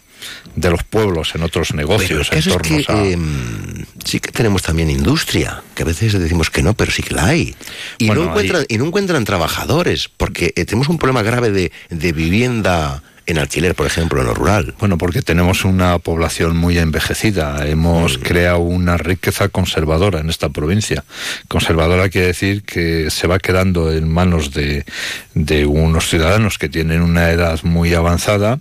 de 0.57 0.71
los 0.71 0.85
pueblos, 0.85 1.35
en 1.35 1.43
otros 1.43 1.75
negocios, 1.75 2.29
es 2.33 2.47
entornos 2.47 2.87
que 2.87 2.93
a- 2.93 3.05
em, 3.07 3.85
sí 4.05 4.21
que 4.21 4.31
tenemos 4.31 4.63
también 4.63 4.89
industria, 4.91 5.63
que 5.75 5.83
a 5.83 5.87
veces 5.87 6.13
decimos 6.13 6.51
que 6.51 6.63
no, 6.63 6.75
pero 6.75 6.93
sí 6.93 7.03
que 7.03 7.15
la 7.15 7.27
hay. 7.27 7.55
Y, 7.99 8.07
Bueno, 8.07 8.23
no, 8.25 8.29
encuentran, 8.31 8.61
hay- 8.61 8.67
y 8.75 8.79
no 8.79 8.85
encuentran 8.87 9.25
trabajadores, 9.25 10.09
porque 10.17 10.53
eh, 10.57 10.65
tenemos 10.65 10.89
un 10.89 10.99
problema 10.99 11.23
grave 11.23 11.51
de, 11.51 11.73
de 11.91 12.13
vivienda 12.13 13.03
en 13.27 13.39
alquiler, 13.39 13.75
por 13.75 13.87
ejemplo, 13.87 14.21
en 14.21 14.27
lo 14.27 14.35
rural. 14.35 14.75
Bueno, 14.79 14.99
porque 14.99 15.23
tenemos 15.23 15.65
una 15.65 15.99
población 15.99 16.59
muy 16.59 16.77
envejecida. 16.79 17.67
Hemos 17.67 18.19
creado 18.19 18.59
una 18.59 18.99
riqueza 18.99 19.49
conservadora 19.49 20.21
en 20.21 20.29
esta 20.29 20.51
provincia. 20.51 21.05
Conservadora 21.49 22.11
quiere 22.11 22.27
decir 22.29 22.63
que 22.65 23.11
se 23.11 23.27
va 23.27 23.39
quedando 23.39 23.91
en 23.91 24.13
manos 24.13 24.53
de, 24.53 24.85
de 25.33 25.65
unos 25.65 26.11
ciudadanos 26.11 26.59
que 26.59 26.69
tienen 26.69 27.01
una 27.01 27.31
edad 27.31 27.61
muy 27.63 27.95
avanzada, 27.95 28.61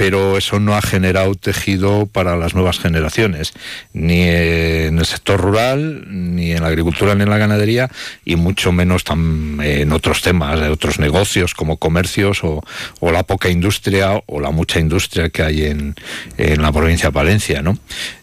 pero 0.00 0.38
eso 0.38 0.58
no 0.60 0.74
ha 0.74 0.80
generado 0.80 1.34
tejido 1.34 2.06
para 2.06 2.34
las 2.38 2.54
nuevas 2.54 2.78
generaciones, 2.78 3.52
ni 3.92 4.22
en 4.22 4.98
el 4.98 5.04
sector 5.04 5.38
rural, 5.38 6.06
ni 6.08 6.52
en 6.52 6.62
la 6.62 6.68
agricultura, 6.68 7.14
ni 7.14 7.24
en 7.24 7.28
la 7.28 7.36
ganadería, 7.36 7.90
y 8.24 8.36
mucho 8.36 8.72
menos 8.72 9.04
en 9.10 9.92
otros 9.92 10.22
temas, 10.22 10.58
de 10.58 10.70
otros 10.70 11.00
negocios 11.00 11.52
como 11.52 11.76
comercios 11.76 12.40
o, 12.44 12.62
la 13.02 13.24
poca 13.24 13.50
industria 13.50 14.22
o 14.24 14.40
la 14.40 14.50
mucha 14.50 14.80
industria 14.80 15.28
que 15.28 15.42
hay 15.42 15.66
en, 15.66 15.94
en 16.38 16.62
la 16.62 16.72
provincia 16.72 17.10
de 17.10 17.12
Palencia, 17.12 17.60
¿no? 17.60 17.78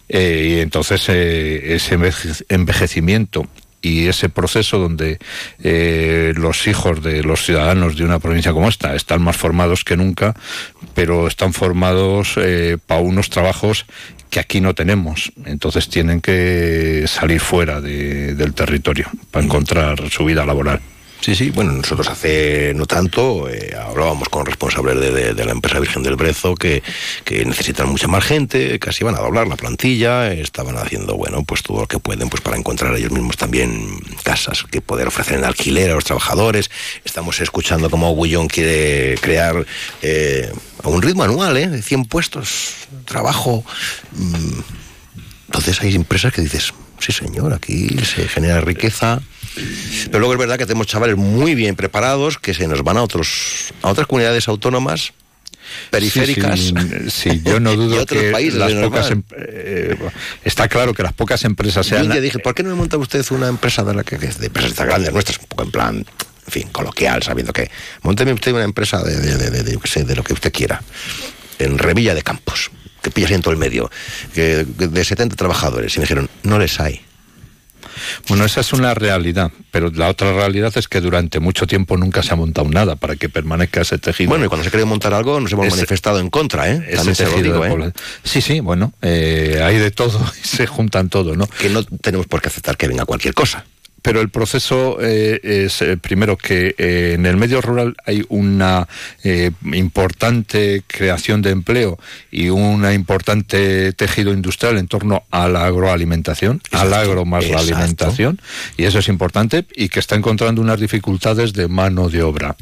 Eh, 0.10 0.56
y 0.58 0.60
entonces 0.62 1.06
eh, 1.10 1.76
ese 1.76 1.96
enveje- 1.96 2.44
envejecimiento 2.50 3.46
y 3.82 4.08
ese 4.08 4.30
proceso 4.30 4.80
donde 4.80 5.20
eh, 5.64 6.34
los 6.36 6.68
hijos 6.68 7.02
de 7.04 7.24
los 7.24 7.46
ciudadanos 7.46 7.96
de 7.96 8.04
una 8.06 8.20
provincia 8.20 8.52
como 8.54 8.68
esta 8.70 8.96
están 8.96 9.22
más 9.22 9.38
formados 9.38 9.84
que 9.84 9.96
nunca, 9.98 10.36
pero 10.94 11.28
están 11.28 11.54
formados 11.54 12.34
eh, 12.38 12.78
para 12.86 13.02
unos 13.02 13.30
trabajos 13.30 13.86
que 14.30 14.40
aquí 14.40 14.60
no 14.62 14.74
tenemos. 14.76 15.32
Entonces 15.46 15.88
tienen 15.90 16.20
que 16.22 17.06
salir 17.08 17.40
fuera 17.40 17.80
de- 17.80 18.36
del 18.36 18.54
territorio 18.54 19.08
para 19.32 19.46
encontrar 19.46 20.10
su 20.10 20.26
vida 20.26 20.46
laboral. 20.46 20.82
Sí, 21.22 21.36
sí, 21.36 21.50
bueno, 21.50 21.72
nosotros 21.74 22.08
hace 22.08 22.74
no 22.76 22.86
tanto 22.86 23.50
eh, 23.50 23.76
hablábamos 23.76 24.30
con 24.30 24.46
responsables 24.46 25.36
de, 25.36 25.46
la 25.46 25.52
empresa 25.52 25.80
Virgen 25.80 26.04
del 26.04 26.16
Brezo 26.16 26.56
que, 26.56 26.84
que 27.24 27.44
necesitan 27.44 27.90
mucha 27.90 28.08
más 28.08 28.24
gente, 28.24 28.78
casi 28.80 29.04
van 29.04 29.16
a 29.16 29.20
doblar 29.20 29.48
la 29.48 29.56
plantilla, 29.56 30.32
estaban 30.32 30.78
haciendo, 30.78 31.16
bueno, 31.16 31.44
pues 31.44 31.64
todo 31.64 31.82
lo 31.82 31.88
que 31.88 32.00
pueden 32.00 32.30
pues 32.30 32.42
para 32.42 32.58
encontrar 32.58 32.96
ellos 32.96 33.12
mismos 33.12 33.38
también 33.38 34.00
casas 34.24 34.64
que 34.70 34.82
poder 34.82 35.08
ofrecer 35.08 35.40
en 35.40 35.46
alquiler 35.46 35.92
a 35.92 35.96
los 35.96 36.06
trabajadores. 36.06 36.70
Estamos 37.04 37.40
escuchando 37.42 37.90
cómo 37.90 38.12
Gullón 38.12 38.48
quiere 38.48 39.18
crear 39.20 39.66
eh, 40.02 40.52
a 40.84 40.90
un 40.90 41.02
ritmo 41.02 41.24
anual, 41.24 41.58
¿eh? 41.58 41.68
De 41.68 41.82
100 41.82 42.06
puestos, 42.06 42.74
trabajo. 43.06 43.64
mm, 44.14 44.60
entonces 45.48 45.82
hay 45.82 45.96
empresas 45.96 46.34
que 46.34 46.42
dices, 46.42 46.74
sí 47.00 47.12
señor, 47.12 47.54
aquí 47.54 47.90
se 48.04 48.28
genera 48.28 48.62
riqueza. 48.62 49.22
Pero 50.06 50.20
luego 50.20 50.34
es 50.34 50.40
verdad 50.40 50.58
que 50.58 50.66
tenemos 50.66 50.88
chavales 50.88 51.18
muy 51.18 51.56
bien 51.56 51.76
preparados 51.76 52.38
que 52.38 52.54
se 52.54 52.68
nos 52.68 52.84
van 52.84 52.98
a 52.98 53.04
otros 53.04 53.74
a 53.82 53.90
otras 53.90 54.08
comunidades 54.08 54.48
autónomas 54.48 55.14
periféricas. 55.90 56.60
Sí, 56.60 56.74
sí, 57.10 57.32
sí, 57.32 57.42
yo 57.44 57.60
no 57.60 57.76
dudo 57.76 58.02
otros 58.02 58.22
que 58.22 58.32
países, 58.32 58.60
las 58.60 58.74
pocas 58.74 59.12
em- 59.12 59.24
eh, 59.38 59.96
está 60.44 60.68
claro 60.68 60.94
que 60.94 61.04
las 61.04 61.14
pocas 61.14 61.44
empresas 61.44 61.86
Yo 61.88 61.98
sean 61.98 62.10
día 62.10 62.22
dije, 62.22 62.40
¿por 62.40 62.56
qué 62.56 62.64
no 62.64 62.70
me 62.70 62.76
monta 62.76 62.98
usted 62.98 63.26
una 63.32 63.48
empresa 63.48 63.84
de 63.84 63.94
la 63.94 64.04
que 64.04 64.18
que 64.18 64.28
es 64.28 64.40
de 64.40 64.48
empresas 64.48 64.74
tan 64.74 64.88
grandes 64.88 65.12
nuestras? 65.14 65.38
Un 65.40 65.46
poco 65.46 65.64
en 65.64 65.72
plan 65.72 66.06
en 66.48 66.52
fin, 66.54 66.70
coloquial, 66.72 67.22
sabiendo 67.24 67.52
que 67.52 67.70
monteme 68.04 68.32
usted 68.32 68.54
una 68.54 68.64
empresa 68.64 69.04
de, 69.04 69.20
de, 69.20 69.36
de, 69.36 69.50
de, 69.52 69.64
de, 69.64 69.74
yo 69.74 69.80
qué 69.82 69.88
sé, 69.90 70.04
de 70.06 70.16
lo 70.16 70.24
que 70.24 70.32
usted 70.32 70.52
quiera, 70.54 70.82
en 71.60 71.78
Revilla 71.78 72.16
de 72.16 72.22
Campos, 72.22 72.72
que 73.02 73.12
pilla 73.12 73.36
en 73.36 73.42
todo 73.42 73.52
el 73.52 73.58
medio, 73.60 73.92
que, 74.34 74.64
de 74.66 75.04
70 75.04 75.36
trabajadores, 75.36 75.94
y 75.96 76.00
me 76.00 76.04
dijeron, 76.04 76.30
no 76.44 76.58
les 76.58 76.80
hay. 76.80 77.02
Bueno, 78.28 78.46
esa 78.46 78.62
es 78.62 78.74
una 78.74 78.94
realidad, 78.94 79.52
pero 79.72 79.92
la 79.94 80.10
otra 80.10 80.34
realidad 80.34 80.72
es 80.76 80.88
que 80.88 81.02
durante 81.02 81.40
mucho 81.40 81.68
tiempo 81.68 81.98
nunca 81.98 82.24
se 82.24 82.34
ha 82.34 82.36
montado 82.36 82.70
nada 82.70 82.96
para 82.96 83.16
que 83.16 83.30
permanezca 83.30 83.82
ese 83.82 83.98
tejido. 83.98 84.30
Bueno, 84.30 84.46
y 84.46 84.48
cuando 84.48 84.64
se 84.64 84.70
quiere 84.70 84.86
montar 84.86 85.14
algo 85.14 85.40
nos 85.40 85.52
hemos 85.52 85.70
manifestado 85.70 86.20
en 86.20 86.30
contra, 86.30 86.72
¿eh? 86.72 86.84
También 86.96 87.16
se 87.16 87.26
lo 87.26 87.42
digo, 87.42 87.66
¿eh? 87.66 87.92
Sí, 88.24 88.42
sí, 88.42 88.60
bueno, 88.60 88.94
eh, 89.02 89.62
hay 89.64 89.78
de 89.78 89.92
todo 89.92 90.20
y 90.44 90.48
se 90.48 90.68
juntan 90.68 91.10
todo, 91.10 91.36
¿no? 91.36 91.48
Que 91.48 91.70
no 91.70 91.84
tenemos 91.84 92.28
por 92.28 92.42
qué 92.42 92.48
aceptar 92.48 92.78
que 92.78 92.88
venga 92.88 93.06
cualquier 93.06 93.34
cosa. 93.34 93.66
Pero 94.02 94.22
el 94.22 94.30
proceso 94.30 94.98
eh, 95.02 95.40
es, 95.44 95.82
eh, 95.82 95.98
primero, 95.98 96.38
que 96.38 96.76
eh, 96.78 97.14
en 97.16 97.26
el 97.26 97.36
medio 97.36 97.62
rural 97.62 97.96
hay 98.06 98.24
una 98.30 98.88
importante 99.74 100.84
creación 100.88 101.42
de 101.42 101.52
empleo 101.52 101.98
y 102.32 102.50
un 102.50 102.90
importante 102.92 103.92
tejido 103.94 104.32
industrial 104.34 104.78
en 104.78 104.88
torno 104.88 105.24
a 105.32 105.48
la 105.48 105.66
agroalimentación, 105.66 106.62
al 106.72 106.94
agro 106.94 107.26
más 107.26 107.44
la 107.50 107.60
alimentación, 107.60 108.40
y 108.78 108.84
eso 108.86 109.00
es 109.00 109.08
importante, 109.08 109.66
y 109.76 109.90
que 109.90 110.00
está 110.00 110.16
encontrando 110.16 110.62
unas 110.62 110.80
dificultades 110.80 111.54
de 111.54 111.68
mano 111.68 112.10
de 112.10 112.24
obra. 112.24 112.56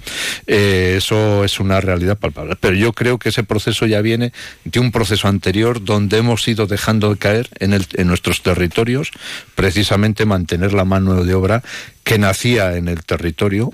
Eso 0.47 1.43
es 1.43 1.59
una 1.59 1.81
realidad 1.81 2.17
palpable. 2.17 2.55
Pero 2.59 2.75
yo 2.75 2.93
creo 2.93 3.19
que 3.19 3.29
ese 3.29 3.43
proceso 3.43 3.85
ya 3.85 4.01
viene 4.01 4.31
de 4.63 4.79
un 4.79 4.91
proceso 4.91 5.27
anterior 5.27 5.83
donde 5.83 6.17
hemos 6.17 6.47
ido 6.47 6.67
dejando 6.67 7.09
de 7.11 7.17
caer 7.17 7.49
en, 7.59 7.73
el- 7.73 7.87
en 7.93 8.07
nuestros 8.07 8.41
territorios 8.41 9.11
precisamente 9.55 10.25
mantener 10.25 10.73
la 10.73 10.85
mano 10.85 11.23
de 11.23 11.24
obra 11.33 11.63
que 12.03 12.17
nacía 12.17 12.75
en 12.75 12.87
el 12.87 13.03
territorio 13.03 13.73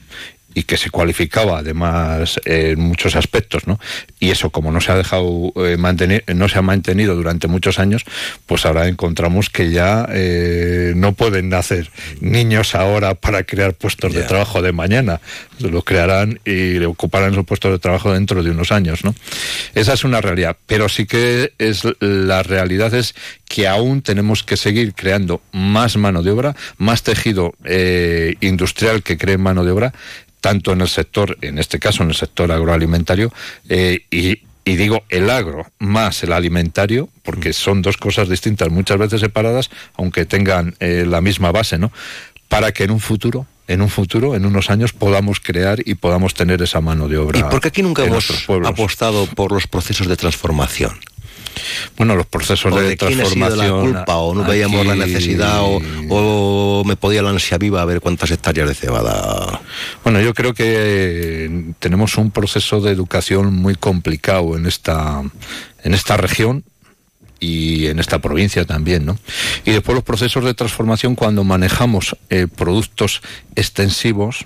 y 0.53 0.63
que 0.63 0.77
se 0.77 0.89
cualificaba 0.89 1.59
además 1.59 2.39
en 2.45 2.79
muchos 2.79 3.15
aspectos, 3.15 3.67
¿no? 3.67 3.79
Y 4.19 4.31
eso 4.31 4.49
como 4.49 4.71
no 4.71 4.81
se 4.81 4.91
ha 4.91 4.95
dejado 4.95 5.53
eh, 5.55 5.77
mantener, 5.77 6.23
no 6.35 6.49
se 6.49 6.59
ha 6.59 6.61
mantenido 6.61 7.15
durante 7.15 7.47
muchos 7.47 7.79
años, 7.79 8.03
pues 8.45 8.65
ahora 8.65 8.87
encontramos 8.87 9.49
que 9.49 9.71
ya 9.71 10.07
eh, 10.11 10.93
no 10.95 11.13
pueden 11.13 11.49
nacer 11.49 11.89
niños 12.19 12.75
ahora 12.75 13.15
para 13.15 13.43
crear 13.43 13.73
puestos 13.73 14.13
de 14.13 14.23
trabajo 14.23 14.61
de 14.61 14.71
mañana, 14.71 15.21
lo 15.59 15.81
crearán 15.83 16.39
y 16.45 16.83
ocuparán 16.83 17.31
esos 17.33 17.45
puestos 17.45 17.71
de 17.71 17.79
trabajo 17.79 18.13
dentro 18.13 18.43
de 18.43 18.51
unos 18.51 18.71
años, 18.71 19.03
¿no? 19.03 19.15
Esa 19.73 19.93
es 19.93 20.03
una 20.03 20.21
realidad, 20.21 20.57
pero 20.65 20.89
sí 20.89 21.05
que 21.05 21.53
es 21.57 21.83
la 21.99 22.43
realidad 22.43 22.93
es 22.93 23.15
que 23.47 23.67
aún 23.67 24.01
tenemos 24.01 24.43
que 24.43 24.55
seguir 24.55 24.93
creando 24.93 25.41
más 25.51 25.97
mano 25.97 26.23
de 26.23 26.31
obra, 26.31 26.55
más 26.77 27.03
tejido 27.03 27.53
eh, 27.65 28.35
industrial 28.39 29.03
que 29.03 29.17
cree 29.17 29.37
mano 29.37 29.65
de 29.65 29.71
obra, 29.71 29.93
tanto 30.41 30.73
en 30.73 30.81
el 30.81 30.89
sector, 30.89 31.37
en 31.41 31.59
este 31.59 31.79
caso 31.79 32.03
en 32.03 32.09
el 32.09 32.15
sector 32.15 32.51
agroalimentario, 32.51 33.31
eh, 33.69 34.01
y, 34.11 34.39
y 34.65 34.75
digo 34.75 35.03
el 35.09 35.29
agro 35.29 35.67
más 35.79 36.23
el 36.23 36.33
alimentario, 36.33 37.09
porque 37.23 37.53
son 37.53 37.81
dos 37.81 37.97
cosas 37.97 38.27
distintas, 38.27 38.69
muchas 38.69 38.97
veces 38.97 39.21
separadas, 39.21 39.69
aunque 39.95 40.25
tengan 40.25 40.75
eh, 40.79 41.05
la 41.07 41.21
misma 41.21 41.51
base, 41.51 41.77
¿no? 41.77 41.91
Para 42.49 42.73
que 42.73 42.83
en 42.83 42.91
un 42.91 42.99
futuro, 42.99 43.45
en 43.67 43.81
un 43.81 43.89
futuro, 43.89 44.35
en 44.35 44.45
unos 44.45 44.69
años, 44.69 44.91
podamos 44.91 45.39
crear 45.39 45.79
y 45.85 45.95
podamos 45.95 46.33
tener 46.33 46.61
esa 46.61 46.81
mano 46.81 47.07
de 47.07 47.17
obra. 47.17 47.39
¿Y 47.39 47.43
por 47.43 47.61
qué 47.61 47.69
aquí 47.69 47.81
nunca 47.81 48.03
hemos 48.03 48.29
apostado 48.65 49.27
por 49.27 49.53
los 49.53 49.67
procesos 49.67 50.07
de 50.07 50.17
transformación? 50.17 50.99
Bueno, 51.97 52.15
los 52.15 52.25
procesos 52.25 52.71
¿O 52.71 52.75
de, 52.79 52.89
de 52.89 52.97
quién 52.97 53.21
ha 53.21 53.25
sido 53.25 53.47
transformación. 53.47 53.77
la 53.93 53.99
culpa? 53.99 54.15
¿O 54.17 54.33
no 54.35 54.43
veíamos 54.43 54.85
la 54.85 54.95
necesidad? 54.95 55.61
O, 55.61 55.81
o 56.09 56.83
me 56.85 56.95
podía 56.95 57.21
la 57.21 57.29
ansia 57.29 57.57
viva 57.57 57.81
a 57.81 57.85
ver 57.85 58.01
cuántas 58.01 58.31
hectáreas 58.31 58.67
de 58.67 58.75
cebada? 58.75 59.61
Bueno, 60.03 60.19
yo 60.21 60.33
creo 60.33 60.53
que 60.53 61.73
tenemos 61.79 62.17
un 62.17 62.31
proceso 62.31 62.81
de 62.81 62.91
educación 62.91 63.53
muy 63.53 63.75
complicado 63.75 64.55
en 64.55 64.65
esta, 64.65 65.21
en 65.83 65.93
esta 65.93 66.17
región 66.17 66.63
y 67.39 67.87
en 67.87 67.99
esta 67.99 68.19
provincia 68.19 68.65
también, 68.65 69.05
¿no? 69.05 69.17
Y 69.65 69.71
después 69.71 69.95
los 69.95 70.03
procesos 70.03 70.45
de 70.45 70.53
transformación 70.53 71.15
cuando 71.15 71.43
manejamos 71.43 72.15
eh, 72.29 72.47
productos 72.55 73.21
extensivos, 73.55 74.45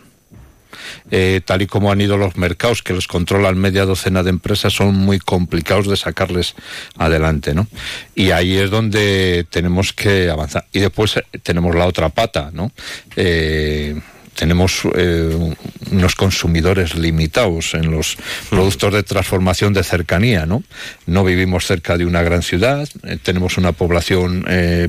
eh, 1.11 1.41
tal 1.45 1.61
y 1.61 1.67
como 1.67 1.91
han 1.91 2.01
ido 2.01 2.17
los 2.17 2.37
mercados, 2.37 2.81
que 2.81 2.93
los 2.93 3.07
controlan 3.07 3.57
media 3.57 3.85
docena 3.85 4.23
de 4.23 4.29
empresas, 4.29 4.73
son 4.73 4.95
muy 4.95 5.19
complicados 5.19 5.87
de 5.87 5.97
sacarles 5.97 6.55
adelante, 6.97 7.53
¿no? 7.53 7.67
Y 8.15 8.31
ahí 8.31 8.57
es 8.57 8.69
donde 8.69 9.45
tenemos 9.49 9.93
que 9.93 10.29
avanzar. 10.29 10.65
Y 10.71 10.79
después 10.79 11.17
eh, 11.17 11.23
tenemos 11.43 11.75
la 11.75 11.85
otra 11.85 12.09
pata, 12.09 12.49
¿no? 12.53 12.71
Eh, 13.15 13.99
tenemos 14.35 14.83
unos 14.83 16.15
consumidores 16.15 16.95
limitados 16.95 17.73
en 17.73 17.89
los 17.89 18.17
productos 18.49 18.93
de 18.93 19.01
transformación 19.01 19.71
de 19.71 19.81
cercanía, 19.81 20.45
¿no? 20.45 20.61
No 21.05 21.23
vivimos 21.23 21.65
cerca 21.65 21.97
de 21.97 22.05
una 22.05 22.21
gran 22.21 22.41
ciudad, 22.41 22.85
tenemos 23.23 23.57
una 23.57 23.71
población 23.71 24.43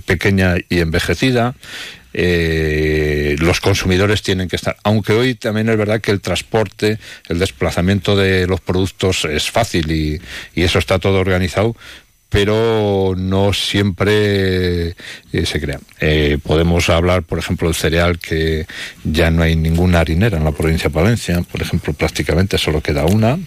pequeña 0.05 0.57
y 0.69 0.81
envejecida. 0.81 1.55
Eh, 2.19 3.37
los 3.41 3.61
consumidores 3.61 4.23
tienen 4.23 4.49
que 4.49 4.57
estar, 4.57 4.79
aunque 4.85 5.13
hoy 5.13 5.35
también 5.35 5.69
es 5.69 5.77
verdad 5.77 6.01
que 6.01 6.11
el 6.11 6.23
transporte, 6.23 6.99
el 7.29 7.39
desplazamiento 7.39 8.17
de 8.17 8.47
los 8.47 8.63
productos 8.63 9.27
es 9.27 9.51
fácil 9.51 9.91
y, 9.93 10.21
eso 10.55 10.79
está 10.79 10.99
todo 10.99 11.21
organizado, 11.21 11.77
pero 12.31 13.15
no 13.19 13.53
siempre 13.53 14.89
eh, 15.33 15.45
se 15.45 15.61
crea. 15.61 15.79
Eh, 16.01 16.39
podemos 16.43 16.89
hablar, 16.89 17.23
por 17.23 17.39
ejemplo, 17.39 17.69
del 17.69 17.77
cereal, 17.77 18.19
que 18.19 18.67
ya 19.05 19.31
no 19.31 19.43
hay 19.43 19.55
ninguna 19.55 20.01
harinera 20.01 20.39
en 20.39 20.45
la 20.45 20.53
provincia 20.53 20.89
de 20.89 20.95
Palencia, 20.95 21.43
por 21.43 21.61
ejemplo, 21.61 21.93
prácticamente 21.93 22.57
solo 22.57 22.81
queda 22.81 23.05
una. 23.05 23.39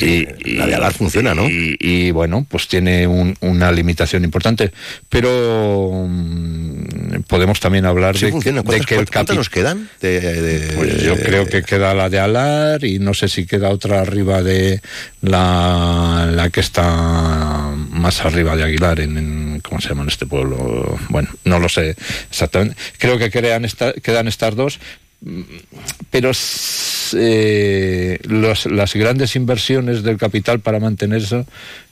Y, 0.00 0.26
la 0.56 0.66
de 0.66 0.74
Alar 0.74 0.92
funciona, 0.94 1.34
¿no? 1.34 1.48
Y, 1.48 1.76
y, 1.80 2.10
bueno, 2.10 2.46
pues 2.48 2.68
tiene 2.68 3.06
un- 3.06 3.36
una 3.40 3.70
limitación 3.72 4.24
importante, 4.24 4.72
pero 5.08 6.06
mm, 6.08 7.22
podemos 7.26 7.60
también 7.60 7.84
hablar 7.86 8.16
Sí 8.16 8.26
de, 8.26 8.32
funciona. 8.32 8.60
de 8.60 8.64
¿Cuántas, 8.66 8.86
que 8.86 8.94
el 8.96 9.06
capi- 9.06 9.34
nos 9.34 9.50
quedan? 9.50 9.88
De- 10.00 10.20
de- 10.20 10.72
pues 10.74 11.02
yo 11.02 11.16
creo 11.16 11.46
que 11.46 11.62
queda 11.62 11.94
la 11.94 12.08
de 12.08 12.18
Alar 12.18 12.84
y 12.84 12.98
no 12.98 13.14
sé 13.14 13.28
si 13.28 13.46
queda 13.46 13.70
otra 13.70 14.00
arriba 14.00 14.42
de 14.42 14.80
la, 15.20 16.28
la 16.32 16.50
que 16.50 16.60
está 16.60 17.72
más 17.90 18.20
arriba 18.24 18.56
de 18.56 18.64
Aguilar, 18.64 19.00
en, 19.00 19.16
en- 19.16 19.60
¿cómo 19.60 19.80
se 19.80 19.88
llama 19.90 20.02
en 20.02 20.08
este 20.08 20.26
pueblo? 20.26 20.98
Bueno, 21.08 21.28
no 21.44 21.58
lo 21.58 21.68
sé 21.68 21.94
exactamente. 22.30 22.76
Creo 22.98 23.18
que 23.18 23.30
quedan, 23.30 23.64
esta- 23.64 23.92
quedan 23.94 24.28
estas 24.28 24.54
dos, 24.56 24.80
pero 26.10 26.32
eh, 27.14 28.18
los- 28.24 28.66
las 28.66 28.94
grandes 28.94 29.36
inversiones 29.36 30.02
del 30.02 30.16
capital 30.16 30.60
para 30.60 30.80
mantener 30.80 31.22
eso 31.22 31.46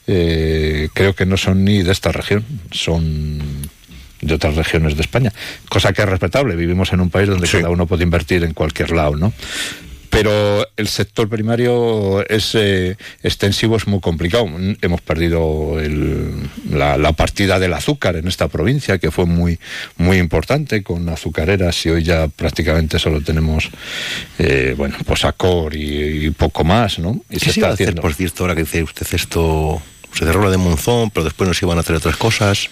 eh, 0.07 0.89
creo 0.93 1.13
que 1.15 1.25
no 1.25 1.37
son 1.37 1.63
ni 1.63 1.83
de 1.83 1.91
esta 1.91 2.11
región, 2.11 2.43
son 2.71 3.39
de 4.21 4.33
otras 4.33 4.55
regiones 4.55 4.95
de 4.95 5.01
España, 5.01 5.31
cosa 5.69 5.93
que 5.93 6.01
es 6.01 6.09
respetable. 6.09 6.55
Vivimos 6.55 6.91
en 6.93 7.01
un 7.01 7.09
país 7.09 7.27
donde 7.29 7.47
cada 7.47 7.69
uno 7.69 7.87
puede 7.87 8.03
invertir 8.03 8.43
en 8.43 8.53
cualquier 8.53 8.91
lado, 8.91 9.15
¿no? 9.15 9.31
Pero 10.11 10.67
el 10.77 10.87
sector 10.89 11.27
primario 11.29 12.23
es 12.27 12.53
eh, 12.53 12.97
extensivo, 13.23 13.77
es 13.77 13.87
muy 13.87 14.01
complicado. 14.01 14.45
Hemos 14.81 15.01
perdido 15.01 15.79
el- 15.79 16.49
la, 16.69 16.97
la 16.97 17.13
partida 17.13 17.57
del 17.59 17.73
azúcar 17.73 18.17
en 18.17 18.27
esta 18.27 18.47
provincia, 18.49 18.97
que 18.99 19.09
fue 19.09 19.25
muy, 19.25 19.57
muy 19.97 20.17
importante, 20.17 20.83
con 20.83 21.07
azucareras, 21.09 21.85
y 21.85 21.89
hoy 21.89 22.03
ya 22.03 22.27
prácticamente 22.27 22.99
solo 22.99 23.21
tenemos, 23.21 23.69
eh, 24.37 24.75
bueno, 24.77 24.97
pues 25.05 25.23
Acor 25.25 25.75
y, 25.75 26.27
y 26.27 26.29
poco 26.31 26.63
más, 26.65 26.99
¿no? 26.99 27.21
Y 27.29 27.37
¿Qué 27.39 27.51
se 27.53 27.59
iba 27.61 27.69
a 27.69 27.71
hacer, 27.73 27.87
por 28.01 28.13
cierto, 28.13 28.43
ahora 28.43 28.53
que 28.55 28.61
dice 28.63 28.83
usted 28.83 29.07
esto? 29.13 29.81
Se 30.13 30.25
cerró 30.25 30.43
la 30.43 30.49
de 30.51 30.57
Monzón, 30.57 31.09
pero 31.11 31.23
después 31.23 31.47
nos 31.47 31.61
iban 31.63 31.77
a 31.77 31.81
hacer 31.81 31.95
otras 31.95 32.17
cosas. 32.17 32.69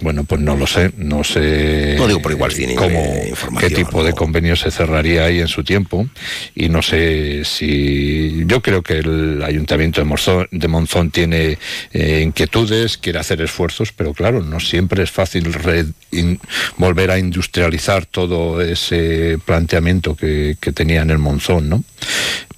Bueno, 0.00 0.24
pues 0.24 0.40
no 0.40 0.56
lo 0.56 0.66
sé, 0.66 0.90
no 0.96 1.22
sé. 1.22 1.94
No 1.98 2.06
digo 2.08 2.22
por 2.22 2.32
igual 2.32 2.50
cómo, 2.74 2.98
información, 3.28 3.68
qué 3.68 3.74
tipo 3.76 4.02
de 4.02 4.12
convenio 4.14 4.56
se 4.56 4.70
cerraría 4.70 5.24
ahí 5.26 5.38
en 5.40 5.48
su 5.48 5.62
tiempo 5.64 6.08
y 6.54 6.68
no 6.70 6.80
sé 6.82 7.44
si 7.44 8.42
yo 8.46 8.62
creo 8.62 8.82
que 8.82 8.94
el 8.98 9.42
ayuntamiento 9.44 10.00
de 10.00 10.06
Monzón, 10.06 10.48
de 10.50 10.66
Monzón 10.68 11.10
tiene 11.10 11.58
eh, 11.92 12.22
inquietudes, 12.24 12.96
quiere 12.96 13.18
hacer 13.18 13.42
esfuerzos, 13.42 13.92
pero 13.92 14.14
claro, 14.14 14.42
no 14.42 14.60
siempre 14.60 15.02
es 15.02 15.10
fácil 15.10 15.52
re- 15.52 15.86
in- 16.10 16.40
volver 16.78 17.10
a 17.10 17.18
industrializar 17.18 18.06
todo 18.06 18.60
ese 18.62 19.38
planteamiento 19.44 20.16
que, 20.16 20.56
que 20.58 20.72
tenía 20.72 21.02
en 21.02 21.10
el 21.10 21.18
Monzón, 21.18 21.68
¿no? 21.68 21.84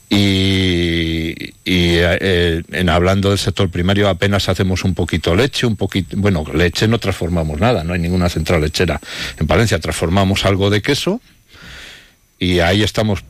Y, 0.09 1.53
eh, 1.65 2.63
en 2.73 2.89
hablando 2.89 3.31
del 3.31 3.39
sector 3.39 3.71
primario 3.71 4.09
apenas 4.09 4.49
hacemos 4.49 4.85
un 4.85 4.95
poquito 4.95 5.35
leche, 5.35 5.67
un 5.67 5.77
poquito, 5.77 6.17
bueno, 6.19 6.45
leche 6.53 6.87
no 6.87 6.99
transformamos 6.99 7.59
nada, 7.59 7.83
no 7.85 7.95
hay 7.95 8.01
ninguna 8.01 8.29
central 8.29 8.61
lechera 8.61 9.01
en 9.39 9.47
Palencia, 9.47 9.79
transformamos 9.79 10.45
algo 10.45 10.71
de 10.71 10.83
queso 10.83 11.21
y 12.39 12.61
ahí 12.61 12.83
estamos 12.83 13.25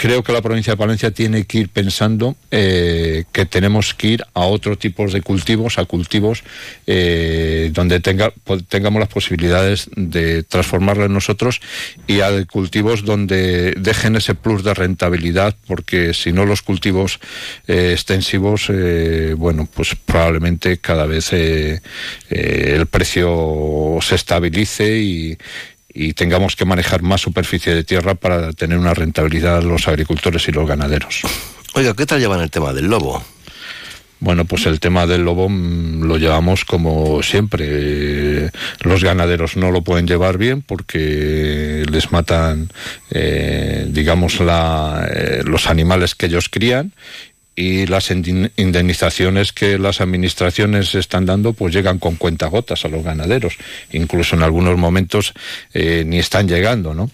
creo 0.00 0.22
que 0.22 0.32
la 0.32 0.40
provincia 0.40 0.72
de 0.72 0.78
Palencia 0.78 1.10
tiene 1.10 1.44
que 1.44 1.58
ir 1.58 1.68
pensando 1.68 2.34
eh, 2.50 3.24
que 3.32 3.44
tenemos 3.44 3.92
que 3.92 4.06
ir 4.06 4.24
a 4.32 4.46
otro 4.46 4.78
tipo 4.78 5.06
de 5.06 5.20
cultivos, 5.20 5.78
a 5.78 5.84
cultivos 5.84 6.42
eh, 6.86 7.68
donde 7.74 8.00
tenga, 8.00 8.32
tengamos 8.70 8.98
las 8.98 9.10
posibilidades 9.10 9.90
de 9.94 10.42
transformarlo 10.42 11.04
en 11.04 11.12
nosotros 11.12 11.60
y 12.06 12.22
a 12.22 12.30
cultivos 12.46 13.04
donde 13.04 13.74
dejen 13.76 14.16
ese 14.16 14.34
plus 14.34 14.64
de 14.64 14.72
rentabilidad, 14.72 15.54
porque 15.66 16.14
si 16.14 16.32
no 16.32 16.46
los 16.46 16.62
cultivos 16.62 17.20
eh, 17.68 17.90
extensivos, 17.92 18.72
bueno, 19.36 19.68
pues 19.72 19.94
probablemente 20.06 20.78
cada 20.78 21.04
vez 21.04 21.30
el 21.34 22.86
precio 22.86 23.98
se 24.00 24.14
estabilice 24.14 24.98
y, 24.98 25.36
y 25.92 26.14
tengamos 26.14 26.56
que 26.56 26.64
manejar 26.64 27.02
más 27.02 27.20
superficie 27.20 27.74
de 27.74 27.84
tierra 27.84 28.14
para 28.14 28.52
tener 28.52 28.78
una 28.78 28.94
rentabilidad 28.94 29.62
los 29.62 29.88
agricultores 29.88 30.48
y 30.48 30.52
los 30.52 30.66
ganaderos. 30.66 31.22
Oiga, 31.74 31.94
¿qué 31.94 32.06
tal 32.06 32.20
llevan 32.20 32.40
el 32.40 32.50
tema 32.50 32.72
del 32.72 32.86
lobo? 32.86 33.22
Bueno, 34.20 34.44
pues 34.44 34.66
el 34.66 34.80
tema 34.80 35.06
del 35.06 35.22
lobo 35.22 35.48
mm, 35.48 36.02
lo 36.02 36.18
llevamos 36.18 36.66
como 36.66 37.22
siempre. 37.22 38.50
Los 38.80 39.02
ganaderos 39.02 39.56
no 39.56 39.70
lo 39.70 39.82
pueden 39.82 40.06
llevar 40.06 40.36
bien 40.36 40.60
porque 40.60 41.84
les 41.90 42.12
matan, 42.12 42.70
eh, 43.10 43.86
digamos, 43.88 44.40
la, 44.40 45.08
eh, 45.10 45.42
los 45.44 45.68
animales 45.68 46.14
que 46.14 46.26
ellos 46.26 46.50
crían 46.50 46.92
y 47.56 47.86
las 47.86 48.10
indemnizaciones 48.10 49.52
que 49.52 49.78
las 49.78 50.00
administraciones 50.00 50.94
están 50.94 51.26
dando 51.26 51.52
pues 51.52 51.74
llegan 51.74 51.98
con 51.98 52.16
cuentagotas 52.16 52.84
a 52.84 52.88
los 52.88 53.04
ganaderos. 53.04 53.56
Incluso 53.92 54.36
en 54.36 54.42
algunos 54.42 54.78
momentos 54.78 55.34
eh, 55.74 56.04
ni 56.06 56.18
están 56.18 56.48
llegando 56.48 56.94
no 56.94 57.10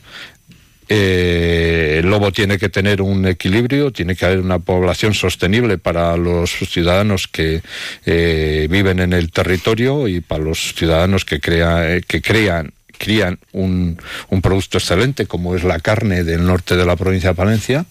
eh, 0.89 1.97
el 1.99 2.07
lobo 2.09 2.31
tiene 2.31 2.59
que 2.59 2.69
tener 2.69 3.03
un 3.03 3.27
equilibrio, 3.27 3.91
tiene 3.91 4.15
que 4.15 4.25
haber 4.25 4.39
una 4.39 4.61
población 4.61 5.15
sostenible 5.15 5.79
para 5.79 6.17
los 6.17 6.51
ciudadanos 6.51 7.27
que 7.27 7.61
eh, 8.05 8.69
viven 8.71 9.01
en 9.01 9.13
el 9.13 9.33
territorio 9.33 10.07
y 10.07 10.21
para 10.21 10.45
los 10.45 10.75
ciudadanos 10.75 11.25
que, 11.25 11.41
crea, 11.41 12.01
que 12.07 12.23
crean 12.23 12.73
crían 12.99 13.39
un, 13.53 13.99
un 14.31 14.41
producto 14.41 14.79
excelente 14.79 15.27
como 15.27 15.55
es 15.55 15.65
la 15.65 15.81
carne 15.81 16.25
del 16.25 16.47
norte 16.47 16.77
de 16.77 16.87
la 16.87 16.97
provincia 16.97 17.31
de 17.31 17.35
Palencia. 17.35 17.85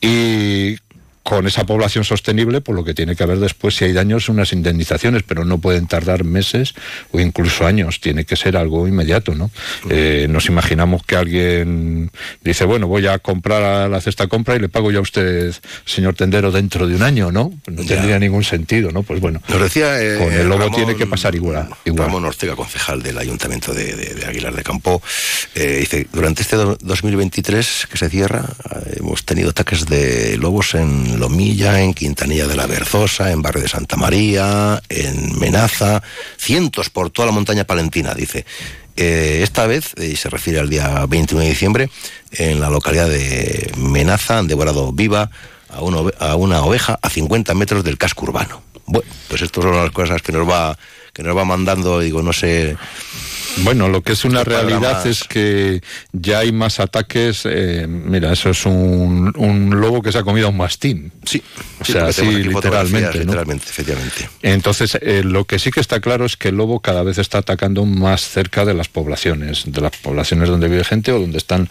Y 0.00 0.76
con 1.26 1.44
esa 1.44 1.66
población 1.66 2.04
sostenible, 2.04 2.60
por 2.60 2.76
lo 2.76 2.84
que 2.84 2.94
tiene 2.94 3.16
que 3.16 3.24
haber 3.24 3.40
después, 3.40 3.74
si 3.74 3.84
hay 3.84 3.92
daños, 3.92 4.28
unas 4.28 4.52
indemnizaciones, 4.52 5.24
pero 5.24 5.44
no 5.44 5.58
pueden 5.58 5.88
tardar 5.88 6.22
meses 6.22 6.76
o 7.10 7.18
incluso 7.18 7.66
años, 7.66 8.00
tiene 8.00 8.24
que 8.24 8.36
ser 8.36 8.56
algo 8.56 8.86
inmediato, 8.86 9.34
¿no? 9.34 9.50
Eh, 9.90 10.28
nos 10.30 10.46
imaginamos 10.46 11.02
que 11.02 11.16
alguien 11.16 12.12
dice, 12.44 12.64
bueno, 12.64 12.86
voy 12.86 13.08
a 13.08 13.18
comprar 13.18 13.64
a 13.64 13.88
la 13.88 14.00
cesta 14.00 14.28
compra 14.28 14.54
y 14.54 14.60
le 14.60 14.68
pago 14.68 14.92
yo 14.92 15.00
a 15.00 15.02
usted, 15.02 15.52
señor 15.84 16.14
tendero, 16.14 16.52
dentro 16.52 16.86
de 16.86 16.94
un 16.94 17.02
año, 17.02 17.32
¿no? 17.32 17.52
No 17.66 17.84
tendría 17.84 18.20
ningún 18.20 18.44
sentido, 18.44 18.92
¿no? 18.92 19.02
Pues 19.02 19.20
bueno, 19.20 19.42
nos 19.48 19.60
decía, 19.60 20.00
eh, 20.00 20.18
con 20.18 20.32
el 20.32 20.48
lobo 20.48 20.70
tiene 20.70 20.94
que 20.94 21.06
pasar 21.06 21.34
igual. 21.34 21.68
igual. 21.84 22.06
Ramón 22.06 22.24
Ortega, 22.24 22.54
concejal 22.54 23.02
del 23.02 23.18
Ayuntamiento 23.18 23.74
de, 23.74 24.24
Aguilar 24.28 24.54
de 24.54 24.62
Campo, 24.62 25.02
eh, 25.56 25.78
dice, 25.80 26.06
durante 26.12 26.42
este 26.42 26.54
2023 26.54 27.88
que 27.90 27.98
se 27.98 28.08
cierra, 28.10 28.44
hemos 29.06 29.24
tenido 29.24 29.50
ataques 29.50 29.86
de 29.86 30.36
lobos 30.36 30.74
en 30.74 31.20
Lomilla, 31.20 31.80
en 31.80 31.94
Quintanilla 31.94 32.48
de 32.48 32.56
la 32.56 32.66
Berzosa, 32.66 33.30
en 33.30 33.40
Barrio 33.40 33.62
de 33.62 33.68
Santa 33.68 33.96
María, 33.96 34.82
en 34.88 35.38
Menaza, 35.38 36.02
cientos 36.36 36.90
por 36.90 37.10
toda 37.10 37.26
la 37.26 37.32
montaña 37.32 37.64
palentina, 37.64 38.14
dice. 38.14 38.44
Eh, 38.96 39.40
esta 39.42 39.66
vez, 39.66 39.94
y 39.96 40.16
se 40.16 40.28
refiere 40.28 40.58
al 40.58 40.68
día 40.68 41.06
21 41.06 41.44
de 41.44 41.48
diciembre, 41.48 41.90
en 42.32 42.60
la 42.60 42.68
localidad 42.68 43.08
de 43.08 43.70
Menaza 43.76 44.38
han 44.38 44.48
devorado 44.48 44.92
viva 44.92 45.30
a 45.68 45.82
una, 45.82 46.62
oveja 46.62 46.98
a 47.00 47.08
50 47.08 47.54
metros 47.54 47.84
del 47.84 47.98
casco 47.98 48.24
urbano. 48.24 48.62
Bueno, 48.86 49.08
pues 49.28 49.42
estas 49.42 49.62
son 49.62 49.76
las 49.76 49.90
cosas 49.92 50.20
que 50.20 50.32
nos 50.32 50.48
va, 50.48 50.76
que 51.12 51.22
nos 51.22 51.36
va 51.36 51.44
mandando, 51.44 52.00
digo, 52.00 52.22
no 52.22 52.32
sé 52.32 52.76
bueno, 53.58 53.88
lo 53.88 54.02
que 54.02 54.12
es 54.12 54.24
una 54.24 54.44
realidad 54.44 55.06
es 55.06 55.24
que 55.24 55.80
ya 56.12 56.40
hay 56.40 56.52
más 56.52 56.78
ataques. 56.80 57.42
Eh, 57.44 57.86
mira, 57.88 58.32
eso 58.32 58.50
es 58.50 58.66
un, 58.66 59.32
lobo 59.80 60.02
que 60.02 60.12
se 60.12 60.18
ha 60.18 60.22
comido 60.22 60.48
a 60.48 60.50
un 60.50 60.58
mastín. 60.58 61.12
Sí, 61.24 61.42
o 61.80 61.84
sea, 61.84 62.12
sí, 62.12 62.24
literalmente. 62.24 63.20
Literalmente, 63.20 63.64
efectivamente. 63.68 64.28
Entonces, 64.42 64.98
eh, 65.00 65.22
lo 65.24 65.44
que 65.44 65.58
sí 65.58 65.70
que 65.70 65.80
está 65.80 66.00
claro 66.00 66.26
es 66.26 66.36
que 66.36 66.48
el 66.48 66.56
lobo 66.56 66.80
cada 66.80 67.02
vez 67.02 67.18
está 67.18 67.38
atacando 67.38 67.86
más 67.86 68.28
cerca 68.28 68.64
de 68.64 68.74
las 68.74 68.88
poblaciones, 68.88 69.64
de 69.66 69.80
las 69.80 69.96
poblaciones 69.96 70.48
donde 70.48 70.68
vive 70.68 70.84
gente 70.84 71.12
o 71.12 71.20
donde 71.20 71.38
están 71.38 71.68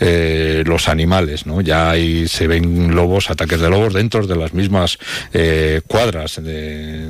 eh, 0.00 0.64
los 0.66 0.88
animales, 0.88 1.46
¿no? 1.46 1.60
Ya 1.60 1.90
ahí 1.90 2.26
se 2.28 2.48
ven 2.48 2.94
lobos, 2.94 3.30
ataques 3.30 3.60
de 3.60 3.70
lobos 3.70 3.94
dentro 3.94 4.26
de 4.26 4.36
las 4.36 4.54
mismas 4.54 4.98
cuadras 5.86 6.42
de, 6.42 7.08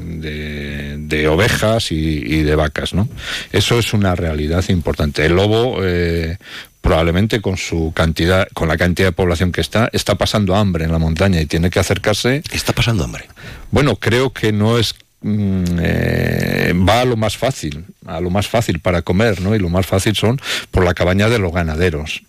ovejas 1.29 1.93
y, 1.93 1.95
y 1.95 2.43
de 2.43 2.55
vacas, 2.55 2.95
¿no? 2.95 3.09
Eso 3.53 3.79
es 3.79 3.93
una 3.93 4.14
realidad 4.19 4.64
importante. 4.69 5.25
El 5.25 5.37
lobo, 5.37 5.79
eh, 5.83 6.37
probablemente 6.81 7.41
con 7.41 7.57
su 7.57 7.93
cantidad, 7.95 8.49
con 8.55 8.69
la 8.69 8.77
cantidad 8.77 9.09
de 9.09 9.12
población 9.12 9.53
que 9.53 9.61
está, 9.61 9.89
está 9.93 10.16
pasando 10.16 10.55
hambre 10.55 10.85
en 10.85 10.93
la 10.93 10.99
montaña 10.99 11.41
y 11.41 11.47
tiene 11.47 11.71
que 11.71 11.81
acercarse. 11.81 12.43
Está 12.53 12.73
pasando 12.73 13.05
hambre. 13.05 13.25
Bueno, 13.71 13.97
creo 13.97 14.33
que 14.33 14.53
no 14.53 14.79
es 14.79 14.95
mm, 15.23 15.64
eh, 15.81 16.73
va 16.89 17.01
a 17.01 17.05
lo 17.05 17.16
más 17.16 17.37
fácil, 17.37 17.85
a 18.07 18.21
lo 18.21 18.31
más 18.31 18.49
fácil 18.49 18.81
para 18.81 19.03
comer, 19.03 19.41
¿no? 19.41 19.55
Y 19.55 19.59
lo 19.59 19.71
más 19.71 19.87
fácil 19.87 20.14
son 20.14 20.41
por 20.71 20.85
la 20.85 20.95
cabaña 20.95 21.29
de 21.29 21.39
los 21.39 21.53
ganaderos. 21.53 22.23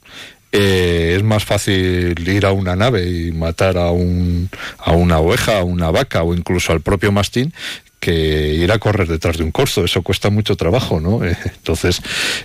Eh, 0.51 1.13
es 1.15 1.21
más 1.23 1.45
fácil 1.45 2.27
ir 2.27 2.45
a 2.45 2.51
una 2.51 2.75
nave 2.75 3.07
y 3.07 3.31
matar 3.31 3.77
a, 3.77 3.91
un, 3.91 4.49
a 4.79 4.93
una 4.93 5.19
oveja, 5.19 5.59
a 5.59 5.63
una 5.63 5.91
vaca 5.91 6.23
o 6.23 6.33
incluso 6.33 6.71
al 6.71 6.81
propio 6.81 7.11
mastín 7.11 7.53
que 7.99 8.53
ir 8.53 8.71
a 8.71 8.79
correr 8.79 9.07
detrás 9.07 9.37
de 9.37 9.43
un 9.43 9.51
corzo, 9.51 9.83
eso 9.83 10.01
cuesta 10.01 10.29
mucho 10.29 10.55
trabajo, 10.55 10.99
¿no? 10.99 11.23
Entonces, 11.23 12.01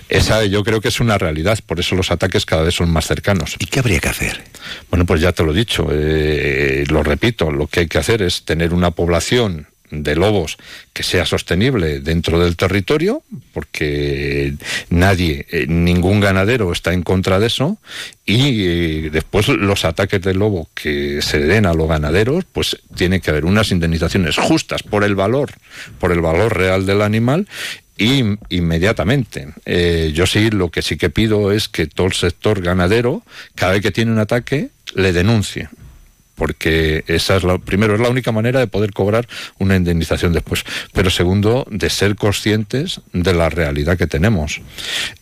esa 0.09 0.45
yo 0.45 0.63
creo 0.63 0.81
que 0.81 0.89
es 0.89 0.99
una 0.99 1.17
realidad, 1.17 1.59
por 1.65 1.79
eso 1.79 1.95
los 1.95 2.11
ataques 2.11 2.45
cada 2.45 2.63
vez 2.63 2.75
son 2.75 2.89
más 2.91 3.07
cercanos. 3.07 3.55
¿Y 3.59 3.65
qué 3.65 3.79
habría 3.79 3.99
que 3.99 4.09
hacer? 4.09 4.43
Bueno, 4.89 5.05
pues 5.05 5.21
ya 5.21 5.31
te 5.31 5.43
lo 5.43 5.51
he 5.51 5.55
dicho, 5.55 5.87
eh, 5.91 6.83
lo 6.89 7.03
repito, 7.03 7.51
lo 7.51 7.67
que 7.67 7.81
hay 7.81 7.87
que 7.87 7.97
hacer 7.97 8.21
es 8.21 8.43
tener 8.43 8.73
una 8.73 8.91
población 8.91 9.67
de 10.03 10.15
lobos 10.15 10.57
que 10.93 11.03
sea 11.03 11.25
sostenible 11.25 11.99
dentro 11.99 12.39
del 12.39 12.55
territorio, 12.55 13.23
porque 13.53 14.53
nadie, 14.89 15.45
eh, 15.51 15.65
ningún 15.67 16.19
ganadero 16.19 16.71
está 16.71 16.93
en 16.93 17.03
contra 17.03 17.39
de 17.39 17.47
eso, 17.47 17.77
y 18.25 18.65
eh, 18.65 19.09
después 19.11 19.47
los 19.47 19.85
ataques 19.85 20.21
de 20.21 20.33
lobo 20.33 20.69
que 20.73 21.21
se 21.21 21.39
den 21.39 21.65
a 21.65 21.73
los 21.73 21.87
ganaderos, 21.87 22.45
pues 22.51 22.77
tiene 22.95 23.19
que 23.19 23.31
haber 23.31 23.45
unas 23.45 23.71
indemnizaciones 23.71 24.37
justas 24.37 24.83
por 24.83 25.03
el 25.03 25.15
valor, 25.15 25.51
por 25.99 26.11
el 26.11 26.21
valor 26.21 26.57
real 26.57 26.85
del 26.85 27.01
animal 27.01 27.47
y 27.97 28.23
inmediatamente. 28.49 29.53
Eh, 29.65 30.11
yo 30.13 30.25
sí, 30.25 30.49
lo 30.49 30.69
que 30.69 30.81
sí 30.81 30.97
que 30.97 31.09
pido 31.09 31.51
es 31.51 31.69
que 31.69 31.87
todo 31.87 32.07
el 32.07 32.13
sector 32.13 32.61
ganadero, 32.61 33.23
cada 33.55 33.73
vez 33.73 33.81
que 33.81 33.91
tiene 33.91 34.11
un 34.11 34.19
ataque, 34.19 34.69
le 34.93 35.13
denuncie 35.13 35.69
porque 36.35 37.03
esa 37.07 37.37
es 37.37 37.43
la, 37.43 37.57
primero 37.57 37.95
es 37.95 38.01
la 38.01 38.09
única 38.09 38.31
manera 38.31 38.59
de 38.59 38.67
poder 38.67 38.91
cobrar 38.91 39.27
una 39.57 39.75
indemnización 39.75 40.33
después, 40.33 40.63
pero 40.93 41.09
segundo 41.09 41.65
de 41.69 41.89
ser 41.89 42.15
conscientes 42.15 43.01
de 43.13 43.33
la 43.33 43.49
realidad 43.49 43.97
que 43.97 44.07
tenemos. 44.07 44.61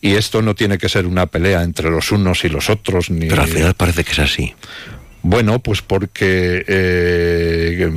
Y 0.00 0.14
esto 0.14 0.42
no 0.42 0.54
tiene 0.54 0.78
que 0.78 0.88
ser 0.88 1.06
una 1.06 1.26
pelea 1.26 1.62
entre 1.62 1.90
los 1.90 2.12
unos 2.12 2.44
y 2.44 2.48
los 2.48 2.70
otros 2.70 3.10
ni 3.10 3.26
Pero 3.26 3.42
al 3.42 3.48
final 3.48 3.74
parece 3.74 4.04
que 4.04 4.12
es 4.12 4.18
así. 4.18 4.54
Bueno, 5.24 5.58
pues 5.58 5.80
porque 5.80 6.62
eh, 6.68 7.90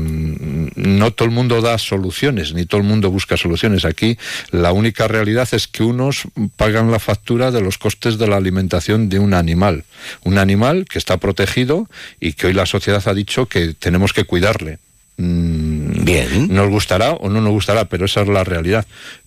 no 0.78 1.12
todo 1.12 1.28
el 1.28 1.34
mundo 1.34 1.62
da 1.62 1.78
soluciones, 1.78 2.54
ni 2.54 2.66
todo 2.66 2.80
el 2.80 2.88
mundo 2.88 3.12
busca 3.12 3.36
soluciones. 3.36 3.84
Aquí 3.84 4.18
la 4.52 4.72
única 4.72 5.10
realidad 5.10 5.46
es 5.52 5.68
que 5.68 5.84
unos 5.84 6.24
pagan 6.56 6.90
la 6.90 7.00
factura 7.00 7.52
de 7.52 7.60
los 7.60 7.78
costes 7.78 8.18
de 8.18 8.28
la 8.28 8.38
alimentación 8.38 9.10
de 9.10 9.20
un 9.20 9.34
animal. 9.34 9.84
Un 10.24 10.38
animal 10.38 10.86
que 10.90 10.98
está 10.98 11.18
protegido 11.18 11.90
y 12.22 12.32
que 12.32 12.48
hoy 12.48 12.54
la 12.54 12.66
sociedad 12.66 13.06
ha 13.06 13.14
dicho 13.14 13.48
que 13.48 13.74
tenemos 13.74 14.14
que 14.14 14.24
cuidarle. 14.24 14.80
Mm, 15.18 16.06
Bien. 16.06 16.48
Nos 16.48 16.70
gustará 16.70 17.12
o 17.12 17.30
no 17.30 17.42
nos 17.42 17.52
gustará, 17.52 17.90
pero 17.90 18.06
esa 18.06 18.22
es 18.22 18.30
la 18.30 18.46
realidad. 18.46 18.86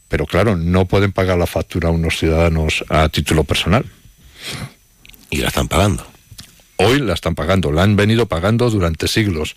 Pero 0.09 0.25
claro, 0.25 0.57
no 0.57 0.87
pueden 0.87 1.13
pagar 1.13 1.37
la 1.37 1.47
factura 1.47 1.91
a 1.91 1.93
unos 1.93 2.17
ciudadanos 2.19 2.83
a 2.89 3.11
título 3.11 3.45
personal. 3.45 3.85
Y 5.29 5.37
la 5.37 5.49
están 5.49 5.69
pagando 5.69 6.07
hoy 6.81 6.99
la 7.01 7.15
están 7.15 7.35
pagando, 7.35 7.73
la 7.73 7.83
han 7.83 7.97
venido 7.97 8.27
pagando 8.27 8.71
durante 8.71 9.09
siglos, 9.09 9.55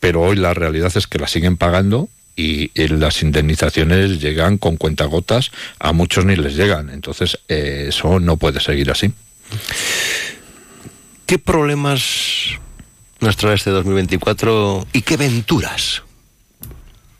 pero 0.00 0.22
hoy 0.22 0.36
la 0.36 0.54
realidad 0.54 0.92
es 0.96 1.06
que 1.06 1.18
la 1.18 1.28
siguen 1.28 1.56
pagando 1.56 2.08
y, 2.36 2.70
las 2.88 3.22
indemnizaciones 3.22 4.20
llegan 4.20 4.58
con 4.58 4.76
cuentagotas, 4.76 5.50
a 5.78 5.92
muchos 5.92 6.24
ni 6.24 6.36
les 6.36 6.56
llegan, 6.56 6.90
entonces 6.90 7.38
eh, 7.48 7.86
eso 7.88 8.18
no 8.20 8.36
puede 8.36 8.60
seguir 8.60 8.90
así. 8.90 9.12
¿Qué 11.26 11.38
problemas 11.38 12.58
nos 13.20 13.36
trae 13.36 13.54
este 13.54 13.70
2024 13.70 14.86
y 14.92 15.02
qué 15.02 15.16
venturas? 15.16 16.02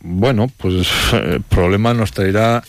Bueno, 0.00 0.50
pues 0.58 0.88
el 1.12 1.42
problema 1.42 1.94
nos 1.94 2.12
traerá 2.12 2.62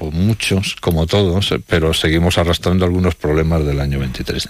muchos, 0.00 0.76
como 0.80 1.06
todos, 1.06 1.54
pero 1.66 1.94
seguimos 1.94 2.38
arrastrando 2.38 2.84
algunos 2.84 3.14
problemas 3.14 3.64
del 3.64 3.80
año 3.80 3.98
23. 3.98 4.48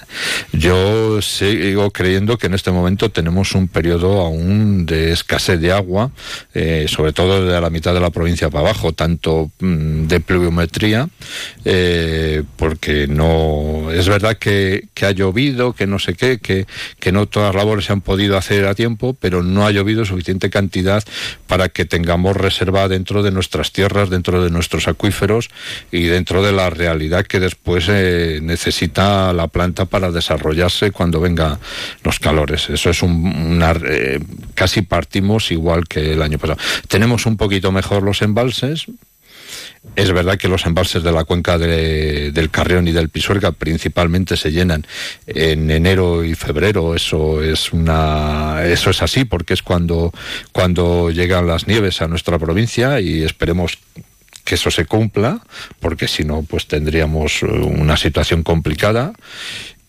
Yo 0.52 1.20
sigo 1.22 1.90
creyendo 1.90 2.38
que 2.38 2.46
en 2.46 2.54
este 2.54 2.70
momento 2.70 3.10
tenemos 3.10 3.54
un 3.54 3.68
periodo 3.68 4.20
aún 4.20 4.86
de 4.86 5.12
escasez 5.12 5.60
de 5.60 5.72
agua, 5.72 6.10
eh, 6.54 6.86
sobre 6.88 7.12
todo 7.12 7.46
de 7.46 7.60
la 7.60 7.70
mitad 7.70 7.94
de 7.94 8.00
la 8.00 8.10
provincia 8.10 8.50
para 8.50 8.68
abajo, 8.68 8.92
tanto 8.92 9.50
mm, 9.60 10.06
de 10.06 10.20
pluviometría, 10.20 11.08
eh, 11.64 12.42
porque 12.56 13.06
no 13.06 13.90
es 13.92 14.08
verdad 14.08 14.36
que, 14.38 14.88
que, 14.94 15.06
ha 15.06 15.10
llovido, 15.12 15.72
que 15.72 15.86
no 15.86 15.98
sé 15.98 16.14
qué, 16.14 16.38
que, 16.38 16.66
que 16.98 17.12
no 17.12 17.26
todas 17.26 17.54
las 17.54 17.62
labores 17.62 17.86
se 17.86 17.92
han 17.92 18.00
podido 18.00 18.36
hacer 18.36 18.66
a 18.66 18.74
tiempo, 18.74 19.16
pero 19.18 19.42
no 19.42 19.66
ha 19.66 19.70
llovido 19.70 20.04
suficiente 20.04 20.50
cantidad 20.50 21.02
para 21.46 21.68
que 21.68 21.84
tengamos 21.84 22.36
reserva 22.36 22.88
dentro 22.88 23.22
de 23.22 23.30
nuestras 23.30 23.72
tierras, 23.72 24.10
dentro 24.10 24.42
de 24.42 24.50
nuestros 24.50 24.88
acuíferos 24.88 25.37
y 25.90 26.04
dentro 26.04 26.42
de 26.42 26.52
la 26.52 26.70
realidad 26.70 27.26
que 27.26 27.40
después 27.40 27.86
eh, 27.88 28.40
necesita 28.42 29.32
la 29.32 29.48
planta 29.48 29.84
para 29.84 30.10
desarrollarse 30.10 30.90
cuando 30.90 31.20
vengan 31.20 31.58
los 32.04 32.18
calores. 32.18 32.70
Eso 32.70 32.90
es 32.90 33.02
un, 33.02 33.26
una, 33.26 33.72
eh, 33.84 34.20
casi 34.54 34.82
partimos 34.82 35.50
igual 35.50 35.86
que 35.86 36.12
el 36.12 36.22
año 36.22 36.38
pasado. 36.38 36.58
Tenemos 36.88 37.26
un 37.26 37.36
poquito 37.36 37.72
mejor 37.72 38.02
los 38.02 38.22
embalses, 38.22 38.86
es 39.96 40.12
verdad 40.12 40.38
que 40.38 40.48
los 40.48 40.66
embalses 40.66 41.02
de 41.02 41.12
la 41.12 41.24
cuenca 41.24 41.58
de, 41.58 42.30
del 42.32 42.50
Carrión 42.50 42.86
y 42.88 42.92
del 42.92 43.08
Pisuerga 43.08 43.52
principalmente 43.52 44.36
se 44.36 44.52
llenan 44.52 44.86
en 45.26 45.70
enero 45.70 46.24
y 46.24 46.34
febrero. 46.34 46.94
Eso 46.94 47.42
es 47.42 47.72
una, 47.72 48.64
eso 48.64 48.90
es 48.90 49.02
así 49.02 49.24
porque 49.24 49.54
es 49.54 49.62
cuando 49.62 50.12
cuando 50.52 51.10
llegan 51.10 51.46
las 51.46 51.66
nieves 51.66 52.02
a 52.02 52.08
nuestra 52.08 52.38
provincia 52.38 53.00
y 53.00 53.22
esperemos 53.22 53.78
que 54.48 54.54
eso 54.54 54.70
se 54.70 54.86
cumpla, 54.86 55.42
porque 55.78 56.08
si 56.08 56.24
no, 56.24 56.42
pues 56.42 56.66
tendríamos 56.66 57.42
una 57.42 57.98
situación 57.98 58.42
complicada. 58.42 59.12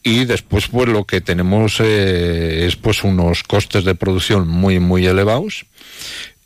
Y 0.04 0.26
después 0.26 0.68
pues 0.68 0.90
lo 0.90 1.06
que 1.06 1.22
tenemos 1.22 1.80
eh, 1.80 2.66
es 2.68 2.76
pues 2.76 3.06
unos 3.06 3.44
costes 3.44 3.86
de 3.86 3.96
producción 3.96 4.50
muy 4.50 4.80
muy 4.80 5.06
elevados 5.06 5.66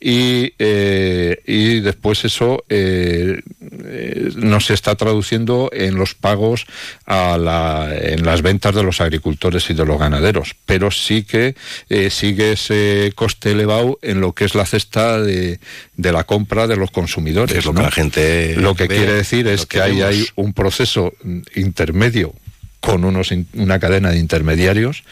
y, 0.00 0.52
eh, 0.58 1.40
y 1.46 1.80
después 1.80 2.24
eso 2.24 2.64
eh, 2.68 3.40
eh, 3.86 4.30
no 4.36 4.60
se 4.60 4.74
está 4.74 4.94
traduciendo 4.96 5.70
en 5.72 5.94
los 5.94 6.14
pagos 6.14 6.66
a 7.06 7.38
la, 7.38 7.90
en 7.90 8.24
las 8.24 8.42
ventas 8.42 8.74
de 8.74 8.82
los 8.82 9.00
agricultores 9.00 9.70
y 9.70 9.74
de 9.74 9.86
los 9.86 9.98
ganaderos, 9.98 10.56
pero 10.66 10.90
sí 10.90 11.22
que 11.22 11.54
eh, 11.88 12.10
sigue 12.10 12.52
ese 12.52 13.12
coste 13.14 13.52
elevado 13.52 13.98
en 14.02 14.20
lo 14.20 14.32
que 14.32 14.44
es 14.44 14.54
la 14.54 14.66
cesta 14.66 15.20
de, 15.20 15.58
de 15.96 16.12
la 16.12 16.24
compra 16.24 16.66
de 16.66 16.76
los 16.76 16.90
consumidores. 16.90 17.56
Es 17.56 17.64
lo 17.64 17.72
¿no? 17.72 17.80
que 17.80 17.84
la 17.84 17.90
gente. 17.90 18.56
Lo 18.56 18.74
que 18.74 18.86
ve, 18.86 18.96
quiere 18.96 19.14
decir 19.14 19.46
es 19.46 19.66
que 19.66 19.80
ahí 19.80 20.02
hay 20.02 20.26
un 20.34 20.52
proceso 20.52 21.14
intermedio 21.54 22.34
con 22.80 23.04
unos, 23.04 23.32
una 23.54 23.78
cadena 23.78 24.10
de 24.10 24.18
intermediarios 24.18 25.04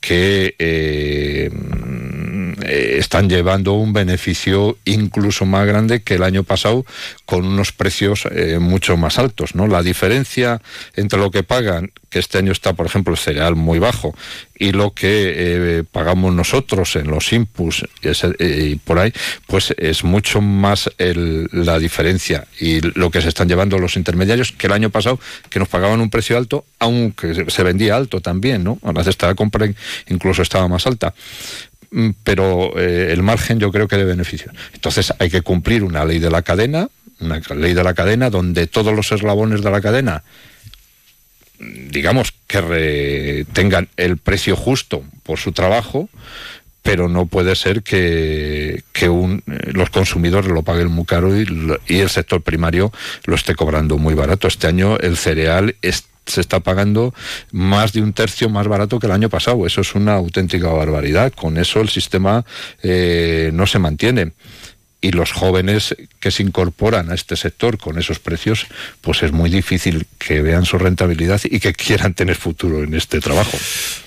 que 0.00 0.54
eh, 0.58 1.50
eh, 2.64 2.96
están 2.98 3.28
llevando 3.28 3.74
un 3.74 3.92
beneficio 3.92 4.78
incluso 4.84 5.46
más 5.46 5.66
grande 5.66 6.02
que 6.02 6.14
el 6.14 6.22
año 6.22 6.42
pasado 6.42 6.84
con 7.24 7.44
unos 7.44 7.72
precios 7.72 8.26
eh, 8.30 8.58
mucho 8.58 8.96
más 8.96 9.18
altos. 9.18 9.54
¿no? 9.54 9.66
La 9.66 9.82
diferencia 9.82 10.60
entre 10.96 11.18
lo 11.18 11.30
que 11.30 11.42
pagan, 11.42 11.92
que 12.08 12.18
este 12.18 12.38
año 12.38 12.52
está, 12.52 12.72
por 12.72 12.86
ejemplo, 12.86 13.12
el 13.12 13.18
cereal 13.18 13.56
muy 13.56 13.78
bajo, 13.78 14.14
y 14.58 14.72
lo 14.72 14.92
que 14.92 15.32
eh, 15.36 15.84
pagamos 15.90 16.34
nosotros 16.34 16.94
en 16.96 17.08
los 17.08 17.32
inputs 17.32 17.84
y, 18.38 18.76
por 18.76 18.98
ahí, 18.98 19.12
pues 19.46 19.74
es 19.78 20.04
mucho 20.04 20.42
más 20.42 20.90
el, 20.98 21.48
la 21.52 21.78
diferencia 21.78 22.46
y 22.58 22.80
lo 22.80 23.10
que 23.10 23.22
se 23.22 23.28
están 23.28 23.48
llevando 23.48 23.78
los 23.78 23.96
intermediarios 23.96 24.52
que 24.52 24.66
el 24.66 24.74
año 24.74 24.90
pasado, 24.90 25.18
que 25.48 25.58
nos 25.58 25.68
pagaban 25.68 26.00
un 26.00 26.10
precio 26.10 26.36
alto, 26.36 26.66
aunque 26.78 27.46
se 27.48 27.62
vendía 27.62 27.96
alto 27.96 28.20
también, 28.20 28.62
¿no? 28.62 28.78
La 28.94 29.02
cesta 29.02 29.28
de 29.28 29.34
compra 29.34 29.66
incluso 30.08 30.42
estaba 30.42 30.68
más 30.68 30.86
alta 30.86 31.14
pero 32.24 32.78
eh, 32.78 33.12
el 33.12 33.22
margen 33.22 33.58
yo 33.58 33.72
creo 33.72 33.88
que 33.88 33.96
de 33.96 34.04
beneficio. 34.04 34.52
Entonces 34.74 35.12
hay 35.18 35.30
que 35.30 35.42
cumplir 35.42 35.82
una 35.84 36.04
ley 36.04 36.18
de 36.18 36.30
la 36.30 36.42
cadena, 36.42 36.88
una 37.20 37.40
ley 37.56 37.74
de 37.74 37.84
la 37.84 37.94
cadena 37.94 38.30
donde 38.30 38.66
todos 38.66 38.94
los 38.94 39.12
eslabones 39.12 39.62
de 39.62 39.70
la 39.70 39.80
cadena 39.80 40.22
digamos 41.60 42.32
que 42.46 42.60
re, 42.60 43.44
tengan 43.52 43.88
el 43.96 44.16
precio 44.16 44.56
justo 44.56 45.04
por 45.22 45.38
su 45.38 45.52
trabajo, 45.52 46.08
pero 46.82 47.08
no 47.08 47.26
puede 47.26 47.54
ser 47.56 47.82
que, 47.82 48.82
que 48.92 49.08
un, 49.08 49.42
los 49.46 49.90
consumidores 49.90 50.50
lo 50.50 50.62
paguen 50.62 50.90
muy 50.90 51.04
caro 51.04 51.38
y, 51.38 51.46
y, 51.86 51.98
el 51.98 52.08
sector 52.08 52.40
primario 52.40 52.90
lo 53.26 53.34
esté 53.34 53.54
cobrando 53.54 53.98
muy 53.98 54.14
barato. 54.14 54.48
Este 54.48 54.66
año 54.66 54.96
el 54.96 55.18
cereal 55.18 55.76
es, 55.82 56.04
se 56.30 56.40
está 56.40 56.60
pagando 56.60 57.14
más 57.52 57.92
de 57.92 58.02
un 58.02 58.12
tercio 58.12 58.48
más 58.48 58.68
barato 58.68 58.98
que 58.98 59.06
el 59.06 59.12
año 59.12 59.28
pasado. 59.28 59.66
Eso 59.66 59.80
es 59.80 59.94
una 59.94 60.14
auténtica 60.14 60.68
barbaridad. 60.68 61.32
Con 61.32 61.58
eso 61.58 61.80
el 61.80 61.88
sistema 61.88 62.44
eh, 62.82 63.50
no 63.52 63.66
se 63.66 63.78
mantiene 63.78 64.32
y 65.00 65.12
los 65.12 65.32
jóvenes 65.32 65.96
que 66.20 66.30
se 66.30 66.42
incorporan 66.42 67.10
a 67.10 67.14
este 67.14 67.36
sector 67.36 67.78
con 67.78 67.98
esos 67.98 68.18
precios, 68.18 68.66
pues 69.00 69.22
es 69.22 69.32
muy 69.32 69.48
difícil 69.50 70.06
que 70.18 70.42
vean 70.42 70.64
su 70.66 70.78
rentabilidad 70.78 71.40
y 71.44 71.60
que 71.60 71.72
quieran 71.72 72.14
tener 72.14 72.36
futuro 72.36 72.82
en 72.82 72.94
este 72.94 73.20
trabajo. 73.20 73.56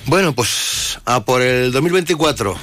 Bueno, 0.06 0.34
pues 0.34 1.00
a 1.06 1.26
por 1.26 1.42
el 1.42 1.72
2024. 1.72 2.56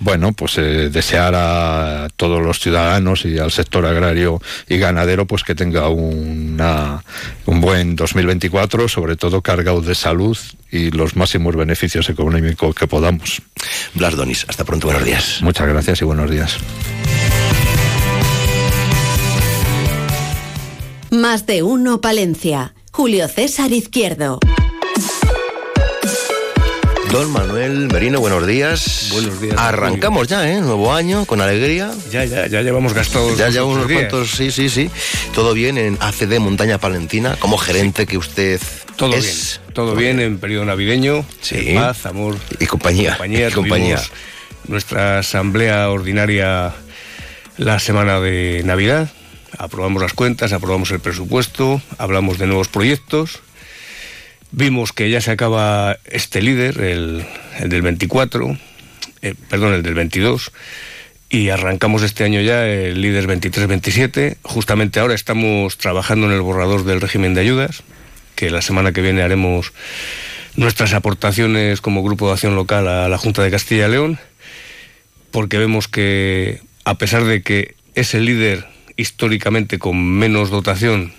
Bueno, 0.00 0.32
pues 0.32 0.58
eh, 0.58 0.90
desear 0.90 1.34
a 1.34 2.08
todos 2.16 2.42
los 2.42 2.60
ciudadanos 2.60 3.24
y 3.24 3.38
al 3.38 3.50
sector 3.52 3.86
agrario 3.86 4.40
y 4.68 4.78
ganadero 4.78 5.26
pues 5.26 5.42
que 5.42 5.54
tenga 5.54 5.88
una, 5.88 7.02
un 7.46 7.60
buen 7.60 7.96
2024, 7.96 8.88
sobre 8.88 9.16
todo 9.16 9.42
cargado 9.42 9.80
de 9.80 9.94
salud 9.94 10.36
y 10.70 10.90
los 10.90 11.16
máximos 11.16 11.56
beneficios 11.56 12.08
económicos 12.10 12.74
que 12.74 12.86
podamos. 12.86 13.42
Blas 13.94 14.16
Donis, 14.16 14.44
hasta 14.48 14.64
pronto, 14.64 14.88
buenos 14.88 15.04
días. 15.04 15.38
Muchas 15.40 15.68
gracias 15.68 16.02
y 16.02 16.04
buenos 16.04 16.30
días. 16.30 16.58
Más 21.10 21.46
de 21.46 21.62
uno 21.62 22.00
Palencia. 22.00 22.74
Julio 22.92 23.28
César 23.28 23.72
Izquierdo. 23.72 24.40
Don 27.10 27.32
Manuel 27.32 27.88
Merino, 27.90 28.20
buenos 28.20 28.46
días. 28.46 29.08
Buenos 29.12 29.40
días. 29.40 29.54
Arrancamos 29.56 30.28
ya, 30.28 30.50
¿eh? 30.50 30.60
Nuevo 30.60 30.92
año, 30.92 31.24
con 31.24 31.40
alegría. 31.40 31.90
Ya, 32.10 32.26
ya, 32.26 32.46
ya 32.46 32.60
llevamos 32.60 32.92
gastados. 32.92 33.38
Ya 33.38 33.48
llevamos 33.48 33.76
unos 33.76 33.90
cuantos, 33.90 34.32
sí, 34.32 34.50
sí, 34.50 34.68
sí. 34.68 34.90
Todo 35.34 35.54
bien 35.54 35.78
en 35.78 35.96
ACD 36.00 36.38
Montaña 36.38 36.76
Palentina, 36.76 37.36
como 37.38 37.56
gerente 37.56 38.02
sí. 38.02 38.08
que 38.08 38.18
usted 38.18 38.60
todo 38.96 39.14
es. 39.14 39.60
bien. 39.62 39.74
Todo 39.74 39.94
bien 39.94 40.20
en 40.20 40.38
periodo 40.38 40.66
navideño. 40.66 41.24
Sí. 41.40 41.72
Paz, 41.74 42.04
amor. 42.04 42.36
Y 42.60 42.66
compañía. 42.66 43.12
compañía. 43.12 43.48
Y 43.48 43.52
compañía. 43.52 44.02
Nuestra 44.66 45.20
asamblea 45.20 45.88
ordinaria 45.88 46.74
la 47.56 47.78
semana 47.78 48.20
de 48.20 48.62
Navidad 48.66 49.08
aprobamos 49.56 50.02
las 50.02 50.12
cuentas, 50.12 50.52
aprobamos 50.52 50.90
el 50.90 51.00
presupuesto, 51.00 51.80
hablamos 51.96 52.38
de 52.38 52.46
nuevos 52.46 52.68
proyectos. 52.68 53.40
Vimos 54.50 54.92
que 54.92 55.10
ya 55.10 55.20
se 55.20 55.30
acaba 55.30 55.98
este 56.06 56.42
líder, 56.42 56.80
el, 56.80 57.24
el 57.60 57.68
del 57.68 57.82
24, 57.82 58.58
eh, 59.22 59.34
perdón, 59.48 59.74
el 59.74 59.82
del 59.82 59.94
22, 59.94 60.52
y 61.30 61.50
arrancamos 61.50 62.02
este 62.02 62.24
año 62.24 62.40
ya 62.40 62.66
el 62.66 63.00
líder 63.00 63.26
23-27. 63.26 64.36
Justamente 64.42 65.00
ahora 65.00 65.14
estamos 65.14 65.76
trabajando 65.76 66.26
en 66.26 66.32
el 66.32 66.40
borrador 66.40 66.84
del 66.84 67.00
régimen 67.00 67.34
de 67.34 67.42
ayudas, 67.42 67.82
que 68.34 68.50
la 68.50 68.62
semana 68.62 68.92
que 68.92 69.02
viene 69.02 69.22
haremos 69.22 69.72
nuestras 70.56 70.92
aportaciones 70.94 71.80
como 71.80 72.02
grupo 72.02 72.26
de 72.26 72.32
acción 72.32 72.56
local 72.56 72.88
a 72.88 73.08
la 73.08 73.18
Junta 73.18 73.42
de 73.42 73.50
Castilla 73.50 73.86
y 73.86 73.90
León, 73.90 74.18
porque 75.30 75.58
vemos 75.58 75.88
que 75.88 76.60
a 76.84 76.96
pesar 76.96 77.24
de 77.24 77.42
que 77.42 77.74
es 77.94 78.14
el 78.14 78.24
líder 78.24 78.66
históricamente 78.98 79.78
con 79.78 80.04
menos 80.04 80.50
dotación, 80.50 81.14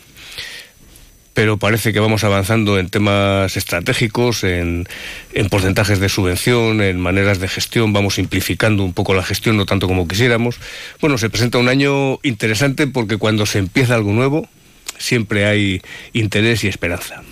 pero 1.34 1.58
parece 1.58 1.94
que 1.94 2.02
vamos 2.02 2.24
avanzando 2.26 2.78
en 2.78 2.90
temas 2.90 3.56
estratégicos, 3.56 4.44
en, 4.44 4.88
en, 5.34 5.50
porcentajes 5.50 6.00
de 6.00 6.10
subvención, 6.10 6.82
en 6.82 7.00
maneras 7.00 7.40
de 7.40 7.48
gestión, 7.48 7.94
vamos 7.94 8.16
simplificando 8.16 8.84
un 8.84 8.94
poco 8.94 9.14
la 9.14 9.24
gestión, 9.24 9.56
no 9.56 9.66
tanto 9.66 9.88
como 9.88 10.08
quisiéramos. 10.08 10.58
Bueno, 11.00 11.18
se 11.18 11.30
presenta 11.30 11.58
un 11.58 11.70
año 11.70 12.20
interesante 12.24 12.88
porque 12.88 13.18
cuando 13.18 13.46
se 13.46 13.60
empieza 13.60 13.96
algo 13.96 14.12
nuevo, 14.12 14.50
siempre 14.98 15.46
hay 15.46 15.82
interés 16.12 16.66
y 16.66 16.68
esperanza. 16.68 17.24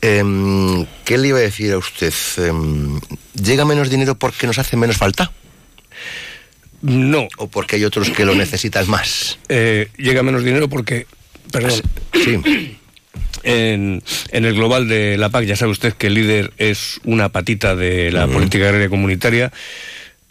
Eh, 0.00 0.22
¿Qué 1.04 1.18
le 1.18 1.28
iba 1.28 1.38
a 1.38 1.42
decir 1.42 1.72
a 1.72 1.78
usted? 1.78 2.14
Eh, 2.38 2.52
¿Llega 3.34 3.64
menos 3.64 3.90
dinero 3.90 4.14
porque 4.14 4.46
nos 4.46 4.58
hace 4.58 4.76
menos 4.76 4.96
falta? 4.96 5.32
No. 6.86 7.28
¿O 7.36 7.48
porque 7.48 7.76
hay 7.76 7.84
otros 7.84 8.10
que 8.10 8.24
lo 8.24 8.34
necesitan 8.44 8.88
más? 8.88 9.38
Eh, 9.48 9.88
llega 9.96 10.22
menos 10.22 10.44
dinero 10.44 10.68
porque. 10.68 11.06
Perdón. 11.50 11.82
Sí. 12.12 12.76
En, 13.42 14.02
en, 14.32 14.44
el 14.44 14.54
global 14.54 14.88
de 14.88 15.16
la 15.16 15.28
PAC, 15.28 15.44
ya 15.44 15.54
sabe 15.54 15.70
usted 15.70 15.92
que 15.92 16.08
el 16.08 16.14
líder 16.14 16.52
es 16.58 17.00
una 17.04 17.28
patita 17.28 17.76
de 17.76 18.10
la 18.10 18.26
uh 18.26 18.28
-huh. 18.28 18.32
política 18.32 18.64
agraria 18.64 18.88
comunitaria. 18.88 19.52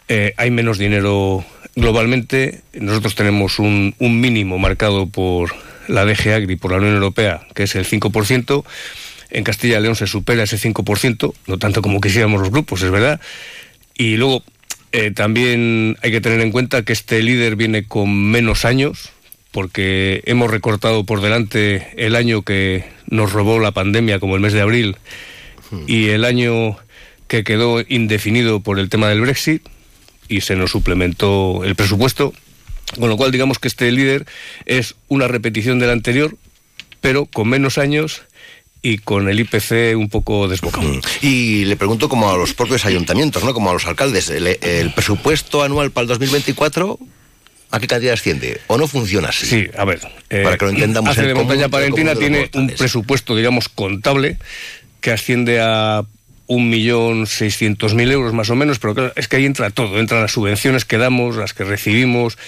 Eh, 0.06 0.34
hay 0.36 0.50
menos 0.50 0.76
dinero 0.76 1.42
globalmente 1.76 2.62
nosotros 2.72 3.14
tenemos 3.14 3.58
un, 3.58 3.94
un 3.98 4.20
mínimo 4.20 4.58
marcado 4.58 5.06
por 5.06 5.54
la 5.88 6.04
DG 6.04 6.32
Agri, 6.32 6.56
por 6.56 6.72
la 6.72 6.78
Unión 6.78 6.94
Europea, 6.94 7.46
que 7.54 7.64
es 7.64 7.76
el 7.76 7.86
5%. 7.86 8.64
En 9.30 9.44
Castilla 9.44 9.78
y 9.78 9.82
León 9.82 9.96
se 9.96 10.06
supera 10.06 10.44
ese 10.44 10.58
5%, 10.58 11.34
no 11.46 11.58
tanto 11.58 11.82
como 11.82 12.00
quisiéramos 12.00 12.40
los 12.40 12.50
grupos, 12.50 12.82
es 12.82 12.90
verdad. 12.90 13.20
Y 13.94 14.16
luego 14.16 14.42
eh, 14.92 15.10
también 15.10 15.96
hay 16.02 16.10
que 16.10 16.20
tener 16.20 16.40
en 16.40 16.52
cuenta 16.52 16.82
que 16.82 16.92
este 16.92 17.22
líder 17.22 17.56
viene 17.56 17.84
con 17.84 18.30
menos 18.30 18.64
años, 18.64 19.10
porque 19.52 20.22
hemos 20.26 20.50
recortado 20.50 21.04
por 21.04 21.20
delante 21.20 21.88
el 21.96 22.14
año 22.16 22.42
que 22.42 22.84
nos 23.06 23.32
robó 23.32 23.58
la 23.58 23.72
pandemia, 23.72 24.18
como 24.18 24.36
el 24.36 24.42
mes 24.42 24.52
de 24.52 24.60
abril, 24.60 24.96
y 25.86 26.08
el 26.08 26.24
año 26.24 26.76
que 27.28 27.42
quedó 27.44 27.82
indefinido 27.88 28.60
por 28.60 28.78
el 28.78 28.88
tema 28.88 29.08
del 29.08 29.20
Brexit, 29.20 29.62
y 30.28 30.40
se 30.40 30.56
nos 30.56 30.70
suplementó 30.70 31.64
el 31.64 31.74
presupuesto. 31.74 32.32
Con 32.98 33.08
lo 33.08 33.16
cual, 33.16 33.32
digamos 33.32 33.58
que 33.58 33.68
este 33.68 33.90
líder 33.90 34.26
es 34.64 34.94
una 35.08 35.26
repetición 35.26 35.78
del 35.78 35.90
anterior, 35.90 36.36
pero 37.00 37.26
con 37.26 37.48
menos 37.48 37.78
años 37.78 38.22
y 38.82 38.98
con 38.98 39.28
el 39.28 39.40
IPC 39.40 39.96
un 39.96 40.08
poco 40.08 40.46
desbocado. 40.48 40.88
Y 41.22 41.64
le 41.64 41.76
pregunto 41.76 42.08
como 42.08 42.30
a 42.30 42.36
los 42.36 42.54
propios 42.54 42.84
ayuntamientos, 42.86 43.42
¿no? 43.44 43.52
Como 43.52 43.70
a 43.70 43.72
los 43.72 43.86
alcaldes, 43.86 44.30
el, 44.30 44.46
el 44.46 44.92
presupuesto 44.94 45.62
anual 45.62 45.90
para 45.90 46.02
el 46.02 46.08
2024 46.08 46.98
¿A 47.72 47.80
qué 47.80 47.88
cantidad 47.88 48.14
asciende? 48.14 48.60
¿O 48.68 48.78
no 48.78 48.86
funciona 48.86 49.30
así? 49.30 49.44
Sí, 49.44 49.66
a 49.76 49.84
ver. 49.84 50.00
eh, 50.30 50.42
Para 50.44 50.56
que 50.56 50.66
lo 50.66 50.70
entendamos 50.70 51.10
Hace 51.10 51.22
de 51.26 51.32
común, 51.32 51.48
Montaña 51.48 51.68
Palentina 51.68 52.14
tiene 52.14 52.48
un 52.54 52.68
presupuesto, 52.68 53.34
digamos, 53.34 53.68
contable 53.68 54.38
que 55.00 55.10
asciende 55.10 55.60
a 55.60 56.04
un 56.46 56.70
millón 56.70 57.26
seiscientos 57.26 57.92
mil 57.94 58.10
euros 58.12 58.32
más 58.32 58.50
o 58.50 58.54
menos, 58.54 58.78
pero 58.78 58.94
claro, 58.94 59.12
es 59.16 59.26
que 59.26 59.36
ahí 59.38 59.46
entra 59.46 59.70
todo, 59.70 59.98
entran 59.98 60.22
las 60.22 60.30
subvenciones 60.30 60.84
que 60.84 60.96
damos, 60.96 61.34
las 61.34 61.54
que 61.54 61.64
recibimos, 61.64 62.38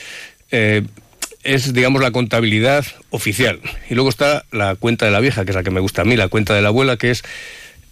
eh, 0.52 0.82
es, 1.54 1.72
digamos, 1.72 2.02
la 2.02 2.10
contabilidad 2.10 2.84
oficial. 3.10 3.60
Y 3.90 3.94
luego 3.94 4.10
está 4.10 4.44
la 4.52 4.74
cuenta 4.76 5.06
de 5.06 5.12
la 5.12 5.20
vieja, 5.20 5.44
que 5.44 5.50
es 5.52 5.56
la 5.56 5.62
que 5.62 5.70
me 5.70 5.80
gusta 5.80 6.02
a 6.02 6.04
mí, 6.04 6.16
la 6.16 6.28
cuenta 6.28 6.54
de 6.54 6.62
la 6.62 6.68
abuela, 6.68 6.96
que 6.96 7.10
es 7.10 7.22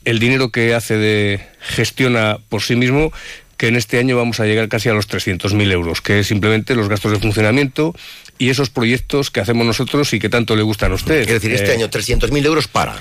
el 0.04 0.18
dinero 0.18 0.50
que 0.50 0.74
hace 0.74 0.96
de 0.96 1.40
gestiona 1.60 2.38
por 2.48 2.62
sí 2.62 2.76
mismo, 2.76 3.12
que 3.56 3.68
en 3.68 3.76
este 3.76 3.98
año 3.98 4.16
vamos 4.16 4.38
a 4.40 4.44
llegar 4.44 4.68
casi 4.68 4.88
a 4.88 4.92
los 4.92 5.08
300.000 5.08 5.72
euros, 5.72 6.00
que 6.02 6.20
es 6.20 6.26
simplemente 6.26 6.74
los 6.74 6.88
gastos 6.88 7.12
de 7.12 7.18
funcionamiento 7.18 7.94
y 8.38 8.50
esos 8.50 8.68
proyectos 8.68 9.30
que 9.30 9.40
hacemos 9.40 9.66
nosotros 9.66 10.12
y 10.12 10.18
que 10.18 10.28
tanto 10.28 10.54
le 10.56 10.62
gustan 10.62 10.92
a 10.92 10.96
usted. 10.96 11.20
Es 11.22 11.26
decir, 11.28 11.52
este 11.52 11.70
Eh, 11.72 11.74
año 11.76 11.88
300.000 11.88 12.44
euros 12.44 12.68
para. 12.68 12.94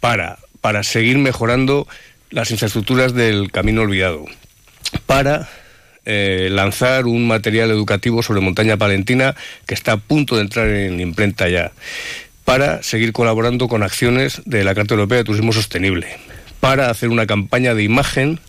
para, 0.00 0.38
para 0.60 0.82
seguir 0.82 1.16
mejorando 1.18 1.88
las 2.30 2.50
infraestructuras 2.50 3.14
del 3.14 3.50
camino 3.50 3.80
olvidado, 3.82 4.26
para 5.06 5.48
eh, 6.04 6.48
lanzar 6.50 7.06
un 7.06 7.26
material 7.26 7.70
educativo 7.70 8.22
sobre 8.22 8.40
montaña 8.40 8.76
palentina 8.76 9.36
que 9.66 9.74
está 9.74 9.92
a 9.92 9.96
punto 9.98 10.36
de 10.36 10.42
entrar 10.42 10.68
en 10.68 11.00
imprenta 11.00 11.48
ya, 11.48 11.72
para 12.44 12.82
seguir 12.82 13.12
colaborando 13.12 13.68
con 13.68 13.82
acciones 13.82 14.42
de 14.44 14.64
la 14.64 14.74
Carta 14.74 14.94
Europea 14.94 15.18
de 15.18 15.24
Turismo 15.24 15.52
Sostenible, 15.52 16.08
para 16.60 16.90
hacer 16.90 17.08
una 17.08 17.26
campaña 17.26 17.74
de 17.74 17.84
imagen 17.84 18.40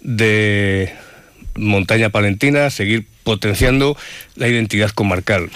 de 0.00 0.94
montaña 1.56 2.10
palentina, 2.10 2.70
seguir 2.70 3.06
potenciando 3.22 3.96
la 4.34 4.48
identidad 4.48 4.90
comarcal, 4.90 5.50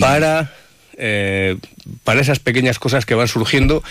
para, 0.00 0.54
eh, 0.96 1.56
para 2.04 2.20
esas 2.20 2.38
pequeñas 2.38 2.78
cosas 2.78 3.04
que 3.04 3.14
van 3.14 3.28
surgiendo 3.28 3.82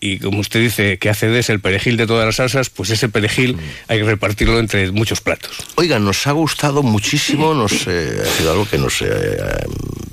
y 0.00 0.18
como 0.18 0.40
usted 0.40 0.60
dice 0.60 0.98
que 0.98 1.08
ACD 1.08 1.36
es 1.36 1.50
el 1.50 1.60
perejil 1.60 1.96
de 1.96 2.06
todas 2.06 2.26
las 2.26 2.36
salsas, 2.36 2.70
pues 2.70 2.90
ese 2.90 3.08
perejil 3.08 3.56
hay 3.88 3.98
que 3.98 4.04
repartirlo 4.04 4.58
entre 4.58 4.90
muchos 4.92 5.20
platos. 5.20 5.56
Oiga, 5.76 5.98
nos 5.98 6.26
ha 6.26 6.32
gustado 6.32 6.82
muchísimo, 6.82 7.54
nos, 7.54 7.86
eh, 7.86 8.22
ha 8.22 8.36
sido 8.36 8.52
algo 8.52 8.68
que 8.68 8.78
nos 8.78 9.00
eh, 9.02 9.38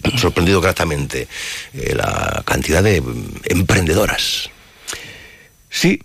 ha 0.04 0.18
sorprendido 0.18 0.62
gratamente, 0.62 1.28
eh, 1.74 1.94
la 1.96 2.44
cantidad 2.46 2.82
de 2.82 3.02
mm, 3.02 3.26
emprendedoras. 3.46 4.50
Sí, 5.70 6.00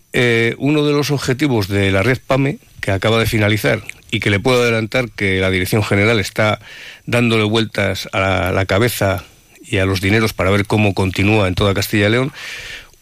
uno 0.56 0.86
de 0.86 0.92
los 0.94 1.10
objetivos 1.10 1.68
de 1.68 1.92
la 1.92 2.02
red 2.02 2.18
PAME, 2.26 2.58
que 2.80 2.90
acaba 2.90 3.18
de 3.18 3.26
finalizar 3.26 3.82
y 4.10 4.20
que 4.20 4.30
le 4.30 4.40
puedo 4.40 4.62
adelantar 4.62 5.10
que 5.10 5.40
la 5.40 5.50
Dirección 5.50 5.84
General 5.84 6.18
está 6.18 6.58
dándole 7.04 7.44
vueltas 7.44 8.08
a 8.12 8.18
la, 8.18 8.52
la 8.52 8.64
cabeza 8.64 9.24
y 9.70 9.78
a 9.78 9.84
los 9.84 10.00
dineros 10.00 10.32
para 10.32 10.50
ver 10.50 10.66
cómo 10.66 10.94
continúa 10.94 11.48
en 11.48 11.54
toda 11.54 11.74
Castilla 11.74 12.08
y 12.08 12.10
León, 12.10 12.32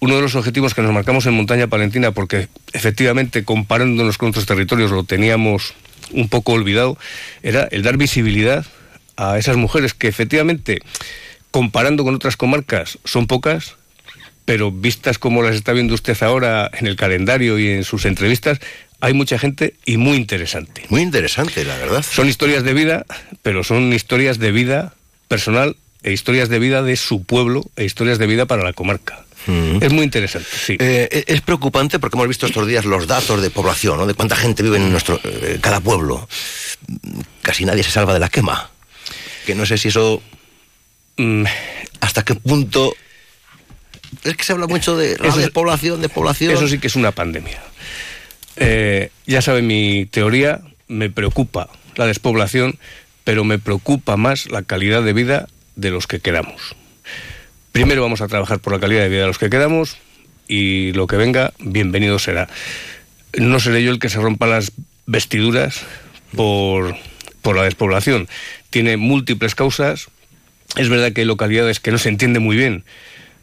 uno 0.01 0.16
de 0.16 0.23
los 0.23 0.35
objetivos 0.35 0.74
que 0.74 0.82
nos 0.82 0.93
marcamos 0.93 1.27
en 1.27 1.35
Montaña 1.35 1.68
Palentina, 1.68 2.12
porque 2.12 2.48
efectivamente 2.73 3.44
comparándonos 3.44 4.18
con 4.18 4.31
otros 4.31 4.47
territorios 4.47 4.90
lo 4.90 5.05
teníamos 5.05 5.74
un 6.12 6.28
poco 6.28 6.52
olvidado, 6.52 6.98
era 7.43 7.68
el 7.70 7.82
dar 7.82 7.97
visibilidad 7.97 8.64
a 9.16 9.39
esas 9.39 9.56
mujeres 9.56 9.94
que 9.94 10.09
efectivamente, 10.09 10.81
comparando 11.51 12.05
con 12.05 12.14
otras 12.14 12.36
comarcas, 12.36 12.98
son 13.05 13.27
pocas, 13.27 13.77
pero 14.44 14.70
vistas 14.70 15.18
como 15.18 15.43
las 15.43 15.56
está 15.56 15.73
viendo 15.73 15.94
usted 15.94 16.16
ahora 16.23 16.70
en 16.73 16.86
el 16.86 16.97
calendario 16.97 17.59
y 17.59 17.68
en 17.68 17.85
sus 17.85 18.05
entrevistas, 18.05 18.60
hay 19.01 19.12
mucha 19.12 19.39
gente 19.39 19.74
y 19.85 19.97
muy 19.97 20.16
interesante. 20.16 20.85
Muy 20.89 21.02
interesante, 21.02 21.64
la 21.64 21.77
verdad. 21.77 22.05
Son 22.09 22.28
historias 22.28 22.62
de 22.64 22.73
vida, 22.73 23.05
pero 23.43 23.64
son 23.64 23.93
historias 23.93 24.39
de 24.39 24.52
vida 24.52 24.94
personal 25.28 25.77
e 26.02 26.12
historias 26.12 26.48
de 26.48 26.59
vida 26.59 26.82
de 26.82 26.97
su 26.97 27.24
pueblo 27.24 27.64
e 27.77 27.85
historias 27.85 28.18
de 28.18 28.27
vida 28.27 28.47
para 28.47 28.62
la 28.62 28.73
comarca. 28.73 29.25
Es 29.47 29.93
muy 29.93 30.05
interesante, 30.05 30.48
sí. 30.51 30.77
Eh, 30.81 31.24
es 31.27 31.40
preocupante 31.40 31.98
porque 31.98 32.16
hemos 32.16 32.28
visto 32.28 32.47
estos 32.47 32.66
días 32.66 32.85
los 32.85 33.06
datos 33.06 33.40
de 33.40 33.51
población, 33.51 33.98
¿no? 33.98 34.06
de 34.06 34.14
cuánta 34.14 34.35
gente 34.36 34.62
vive 34.62 34.77
en 34.78 34.90
nuestro 34.90 35.20
eh, 35.23 35.59
cada 35.60 35.81
pueblo. 35.81 36.28
Casi 37.43 37.64
nadie 37.64 37.82
se 37.82 37.90
salva 37.90 38.12
de 38.12 38.20
la 38.20 38.28
quema. 38.28 38.70
Que 39.47 39.55
no 39.55 39.64
sé 39.66 39.78
si 39.78 39.89
eso. 39.89 40.20
Mm. 41.16 41.44
¿Hasta 42.01 42.24
qué 42.24 42.35
punto.? 42.35 42.94
Es 44.24 44.36
que 44.36 44.44
se 44.44 44.52
habla 44.52 44.66
mucho 44.66 44.97
de 44.97 45.16
la 45.18 45.28
Eso 45.28 45.40
es- 45.40 45.51
población, 45.51 46.01
de 46.01 46.09
población. 46.09 46.52
Eso 46.52 46.66
sí 46.68 46.78
que 46.78 46.86
es 46.89 46.97
una 46.97 47.12
pandemia. 47.12 47.60
Eh, 48.56 49.10
ya 49.27 49.43
sabe 49.43 49.62
mi 49.62 50.06
teoría, 50.06 50.60
me 50.89 51.10
preocupa 51.10 51.68
la 51.97 52.06
despoblación, 52.06 52.78
pero 53.24 53.44
me 53.44 53.59
preocupa 53.59 54.16
más 54.16 54.51
la 54.51 54.62
calidad 54.62 55.02
de 55.02 55.12
vida 55.12 55.47
de 55.77 55.90
los 55.90 56.06
que 56.06 56.20
quedamos. 56.20 56.74
Primero 57.76 58.00
vamos 58.00 58.22
a 58.22 58.26
trabajar 58.26 58.58
por 58.58 58.72
la 58.72 58.80
calidad 58.80 59.02
de 59.02 59.10
vida 59.10 59.20
de 59.20 59.26
los 59.26 59.36
que 59.36 59.50
quedamos 59.50 59.98
y 60.48 60.92
lo 60.92 61.06
que 61.06 61.18
venga, 61.18 61.52
bienvenido 61.58 62.18
será. 62.18 62.48
No 63.36 63.60
seré 63.60 63.84
yo 63.84 63.90
el 63.90 63.98
que 63.98 64.08
se 64.08 64.18
rompa 64.18 64.46
las 64.46 64.72
vestiduras 65.04 65.82
por, 66.34 66.96
por 67.42 67.54
la 67.54 67.64
despoblación. 67.64 68.28
Tiene 68.70 68.96
múltiples 68.96 69.54
causas. 69.54 70.08
Es 70.78 70.88
verdad 70.88 71.12
que 71.12 71.20
hay 71.20 71.26
localidades 71.26 71.78
que 71.78 71.90
no 71.90 71.98
se 71.98 72.08
entiende 72.08 72.38
muy 72.38 72.56
bien 72.56 72.84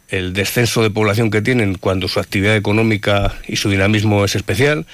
el 0.08 0.32
descenso 0.32 0.82
de 0.82 0.90
población 0.90 1.30
que 1.30 1.40
tienen 1.40 1.76
cuando 1.76 2.08
su 2.08 2.18
actividad 2.18 2.56
económica 2.56 3.36
y 3.46 3.54
su 3.54 3.70
dinamismo 3.70 4.24
es 4.24 4.34
especial. 4.34 4.84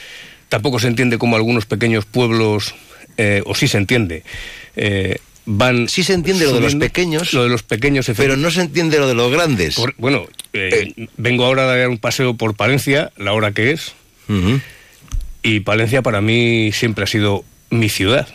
Tampoco 0.51 0.81
se 0.81 0.89
entiende 0.89 1.17
cómo 1.17 1.37
algunos 1.37 1.65
pequeños 1.65 2.05
pueblos, 2.05 2.75
eh, 3.17 3.41
o 3.47 3.55
sí 3.55 3.69
se 3.69 3.79
entiende, 3.79 4.23
eh, 4.77 5.17
van... 5.51 5.89
Sí 5.89 6.05
se 6.05 6.15
entiende 6.15 6.45
lo 6.45 6.53
de 6.53 6.61
los 6.61 6.77
pequeños, 6.77 7.33
Lo 7.33 7.43
de 7.43 7.49
los 7.49 7.63
pequeños, 7.63 8.11
pero 8.17 8.37
no 8.37 8.51
se 8.51 8.63
entiende 8.63 8.99
lo 8.99 9.09
de 9.09 9.15
los 9.15 9.33
grandes. 9.33 9.77
Bueno, 9.99 10.27
eh, 10.53 11.09
vengo 11.17 11.45
ahora 11.45 11.65
a 11.65 11.77
dar 11.77 11.89
un 11.89 11.99
paseo 11.99 12.35
por 12.35 12.55
Palencia, 12.55 13.13
la 13.17 13.33
hora 13.33 13.53
que 13.53 13.73
es, 13.73 13.93
y 15.43 15.61
Palencia 15.61 16.03
para 16.03 16.21
mí 16.21 16.71
siempre 16.73 17.05
ha 17.05 17.07
sido 17.07 17.45
mi 17.71 17.89
ciudad. 17.89 18.29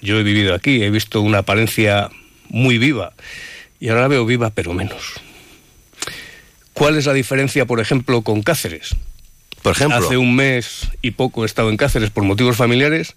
Yo 0.00 0.18
he 0.18 0.24
vivido 0.24 0.54
aquí, 0.54 0.82
he 0.82 0.90
visto 0.90 1.20
una 1.20 1.42
Palencia 1.42 2.10
muy 2.48 2.78
viva, 2.78 3.12
y 3.78 3.88
ahora 3.88 4.02
la 4.02 4.08
veo 4.08 4.26
viva 4.26 4.50
pero 4.50 4.74
menos. 4.74 5.20
¿Cuál 6.72 6.96
es 6.96 7.06
la 7.06 7.12
diferencia, 7.12 7.66
por 7.66 7.80
ejemplo, 7.80 8.22
con 8.22 8.42
Cáceres? 8.42 8.96
Por 9.62 9.72
ejemplo. 9.72 9.98
Hace 9.98 10.16
un 10.16 10.34
mes 10.34 10.88
y 11.02 11.12
poco 11.12 11.44
he 11.44 11.46
estado 11.46 11.70
en 11.70 11.76
Cáceres 11.76 12.10
por 12.10 12.24
motivos 12.24 12.56
familiares 12.56 13.14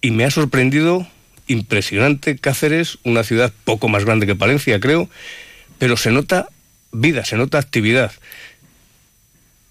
y 0.00 0.12
me 0.12 0.24
ha 0.24 0.30
sorprendido 0.30 1.08
impresionante 1.46 2.36
Cáceres, 2.38 2.98
una 3.04 3.24
ciudad 3.24 3.52
poco 3.64 3.88
más 3.88 4.04
grande 4.04 4.26
que 4.26 4.34
Palencia, 4.34 4.80
creo, 4.80 5.08
pero 5.78 5.96
se 5.96 6.10
nota 6.10 6.48
vida, 6.92 7.24
se 7.24 7.36
nota 7.36 7.58
actividad. 7.58 8.12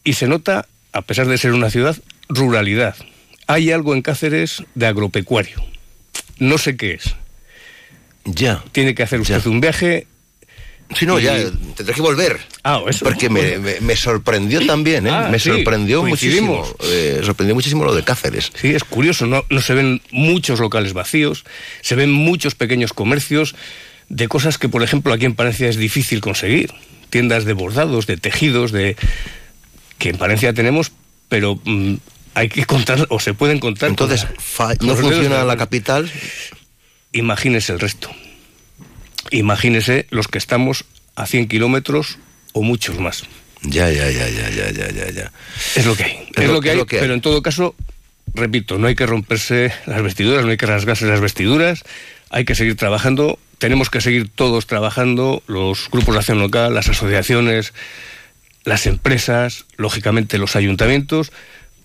Y 0.03 0.13
se 0.13 0.27
nota, 0.27 0.67
a 0.91 1.01
pesar 1.01 1.27
de 1.27 1.37
ser 1.37 1.53
una 1.53 1.69
ciudad, 1.69 1.95
ruralidad. 2.29 2.95
Hay 3.47 3.71
algo 3.71 3.93
en 3.93 4.01
Cáceres 4.01 4.63
de 4.75 4.87
agropecuario. 4.87 5.63
No 6.39 6.57
sé 6.57 6.75
qué 6.75 6.93
es. 6.93 7.15
Ya. 8.25 8.63
Tiene 8.71 8.95
que 8.95 9.03
hacer 9.03 9.19
usted 9.21 9.45
un 9.45 9.61
viaje. 9.61 10.07
Si 10.97 11.05
no, 11.05 11.19
y- 11.19 11.23
ya 11.23 11.35
tendré 11.75 11.93
que 11.95 12.01
volver. 12.01 12.39
Ah, 12.64 12.81
eso. 12.88 13.03
Porque 13.03 13.30
me, 13.30 13.57
me- 13.60 13.81
me 13.81 13.95
sorprendió 13.98 14.65
también, 14.65 15.06
¿eh? 15.07 15.11
Ah, 15.11 15.27
me 15.30 15.38
sorprendió 15.40 16.02
muchísimo. 16.03 16.65
eh, 16.85 17.19
sorprendió 17.23 17.56
muchísimo 17.56 17.84
lo 17.84 17.94
de 17.94 18.03
Cáceres. 18.03 18.52
Sí, 18.60 18.69
es 18.69 18.84
curioso, 18.85 19.26
no, 19.26 19.44
no 19.49 19.60
se 19.61 19.73
ven 19.73 20.02
muchos 20.11 20.60
locales 20.61 20.94
vacíos, 20.94 21.44
se 21.81 21.95
ven 21.95 22.11
muchos 22.11 22.56
pequeños 22.56 22.94
comercios 22.94 23.53
de 24.10 24.27
cosas 24.30 24.57
que, 24.57 24.69
por 24.69 24.81
ejemplo, 24.84 25.11
aquí 25.14 25.26
en 25.26 25.35
Palencia 25.35 25.68
es 25.68 25.76
difícil 25.76 26.22
conseguir. 26.22 26.73
Tiendas 27.10 27.44
de 27.45 27.53
bordados, 27.53 28.07
de 28.07 28.15
tejidos, 28.18 28.72
de 28.72 28.95
que 29.98 30.10
en 30.10 30.18
Palencia 30.18 30.53
tenemos, 30.53 30.91
pero 31.30 31.60
mm, 31.65 31.95
hay 32.34 32.48
que 32.49 32.65
contar, 32.65 33.06
o 33.10 33.19
se 33.19 33.34
pueden 33.34 33.60
contar. 33.60 33.90
Entonces, 33.90 34.26
¿no 34.81 34.95
funciona 34.95 35.44
la 35.44 35.57
capital? 35.57 36.10
Imagínese 37.11 37.73
el 37.73 37.80
resto. 37.80 38.10
Imagínese 39.31 40.07
los 40.10 40.27
que 40.27 40.38
estamos 40.38 40.85
a 41.15 41.26
100 41.26 41.48
kilómetros 41.48 42.18
o 42.53 42.61
muchos 42.61 42.99
más. 42.99 43.23
Ya, 43.63 43.89
ya, 43.89 44.09
ya, 44.09 44.30
ya, 44.30 44.49
ya, 44.49 44.71
ya, 44.71 44.91
ya, 44.91 45.11
ya. 45.11 45.31
Es 45.75 45.85
lo 45.85 45.95
que 45.95 46.03
hay. 46.03 46.27
Es, 46.35 46.49
lo, 46.49 46.61
que, 46.61 46.71
hay, 46.71 46.84
pero 46.85 47.13
en 47.13 47.21
todo 47.21 47.41
caso, 47.41 47.75
repito, 48.34 48.77
no 48.77 48.88
hay 48.88 48.95
que 48.95 49.05
romperse 49.05 49.71
las 49.85 50.01
vestiduras, 50.01 50.43
no 50.43 50.51
hay 50.51 50.57
que 50.57 50.65
rasgarse 50.65 51.05
las 51.05 51.21
vestiduras, 51.21 51.84
hay 52.30 52.45
que 52.45 52.55
seguir 52.55 52.75
trabajando, 52.75 53.39
tenemos 53.59 53.89
que 53.89 54.01
seguir 54.01 54.30
todos 54.30 54.67
trabajando, 54.67 55.43
los 55.47 55.89
grupos 55.89 56.15
de 56.15 56.19
acción 56.19 56.39
local, 56.39 56.73
las 56.73 56.89
asociaciones, 56.89 57.73
las 58.65 58.85
empresas, 58.88 59.65
lógicamente 59.77 60.38
los 60.38 60.55
ayuntamientos, 60.55 61.31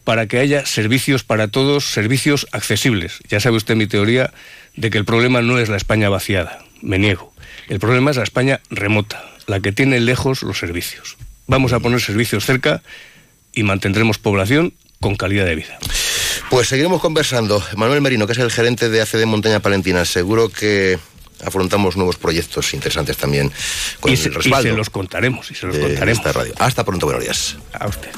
para 0.03 0.27
que 0.27 0.39
haya 0.39 0.65
servicios 0.65 1.23
para 1.23 1.49
todos, 1.49 1.93
servicios 1.93 2.47
accesibles. 2.53 3.19
Ya 3.28 3.40
sabe 3.40 3.57
usted 3.57 3.77
mi 3.77 3.86
teoría 3.86 4.32
de 4.74 4.90
que 4.90 4.99
el 4.99 5.05
problema 5.05 5.43
no 5.43 5.59
es 5.59 5.69
la 5.69 5.77
España 5.77 6.09
vaciada, 6.09 6.65
me 6.82 6.99
niego. 6.99 7.32
El 7.69 7.81
problema 7.81 8.11
es 8.11 8.16
la 8.16 8.23
España 8.23 8.61
remota, 8.70 9.24
la 9.47 9.61
que 9.61 9.73
tiene 9.73 10.01
lejos 10.01 10.43
los 10.43 10.59
servicios. 10.59 11.16
Vamos 11.47 11.73
a 11.73 11.81
poner 11.81 12.01
servicios 12.01 12.45
cerca 12.47 12.82
y 13.53 13.62
mantendremos 13.62 14.19
población 14.19 14.74
con 15.01 15.16
calidad 15.16 15.45
de 15.45 15.55
vida. 15.55 15.78
Pues 16.51 16.69
seguiremos 16.69 17.01
conversando. 17.01 17.62
Manuel 17.77 18.01
Merino, 18.01 18.27
que 18.27 18.32
es 18.32 18.39
el 18.39 18.51
gerente 18.51 18.89
de 18.89 19.03
ACD 19.03 19.24
Montaña 19.27 19.61
Palentina, 19.61 20.05
seguro 20.05 20.49
que 20.49 20.99
afrontamos 21.45 21.97
nuevos 21.97 22.16
proyectos 22.16 22.73
interesantes 22.73 23.16
también 23.16 23.53
con 24.01 24.11
y 24.11 24.16
se, 24.16 24.31
Y 24.31 24.32
se 24.32 24.73
los 24.73 24.90
contaremos, 24.90 25.51
y 25.51 25.55
se 25.55 25.66
los 25.66 25.77
contaremos. 25.77 26.19
Esta 26.19 26.32
radio. 26.32 26.55
Hasta 26.59 26.85
pronto, 26.85 27.07
buenos 27.07 27.23
días. 27.23 27.57
A 27.73 27.86
usted. 27.86 28.11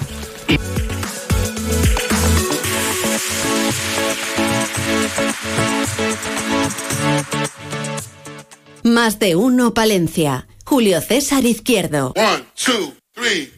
Más 8.83 9.19
de 9.19 9.37
uno, 9.37 9.75
Palencia. 9.75 10.47
Julio 10.65 11.01
César 11.01 11.45
Izquierdo. 11.45 12.13
One, 12.17 12.45
two, 12.55 12.95
three. 13.15 13.51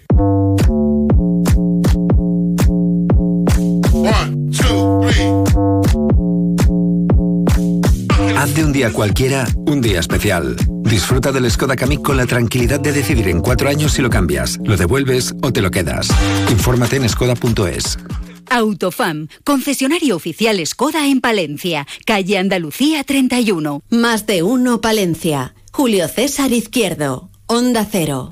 Haz 8.36 8.55
de 8.55 8.65
un 8.65 8.73
día 8.73 8.93
cualquiera 8.93 9.47
un 9.66 9.81
día 9.81 10.01
especial. 10.01 10.57
Disfruta 10.82 11.31
del 11.31 11.51
Skoda 11.51 11.77
Kamiq 11.77 12.03
con 12.03 12.16
la 12.16 12.27
tranquilidad 12.27 12.81
de 12.81 12.93
decidir 12.93 13.28
en 13.28 13.40
cuatro 13.40 13.69
años 13.69 13.93
si 13.93 14.03
lo 14.03 14.11
cambias, 14.11 14.59
lo 14.65 14.77
devuelves 14.77 15.35
o 15.43 15.53
te 15.53 15.61
lo 15.61 15.70
quedas. 15.70 16.09
Infórmate 16.51 16.97
en 16.97 17.09
skoda.es. 17.09 17.99
Autofam, 18.53 19.29
concesionario 19.45 20.15
oficial 20.15 20.61
Skoda 20.66 21.07
en 21.07 21.23
Palencia, 21.23 21.87
calle 22.05 22.37
Andalucía 22.37 23.03
31. 23.03 23.83
Más 23.89 24.27
de 24.27 24.43
uno 24.43 24.83
Palencia. 24.83 25.55
Julio 25.73 26.07
César 26.07 26.53
Izquierdo, 26.53 27.31
Onda 27.47 27.87
Cero. 27.91 28.31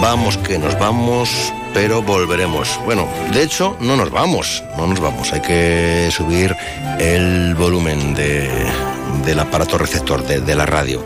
Vamos 0.00 0.36
que 0.38 0.58
nos 0.58 0.78
vamos, 0.78 1.52
pero 1.74 2.02
volveremos. 2.02 2.80
Bueno, 2.84 3.08
de 3.32 3.42
hecho, 3.42 3.76
no 3.80 3.96
nos 3.96 4.12
vamos, 4.12 4.62
no 4.76 4.86
nos 4.86 5.00
vamos. 5.00 5.32
Hay 5.32 5.40
que 5.40 6.08
subir 6.12 6.54
el 7.00 7.56
volumen 7.56 8.14
del 8.14 9.38
aparato 9.40 9.76
receptor 9.76 10.24
de, 10.24 10.54
la 10.54 10.66
radio 10.66 11.02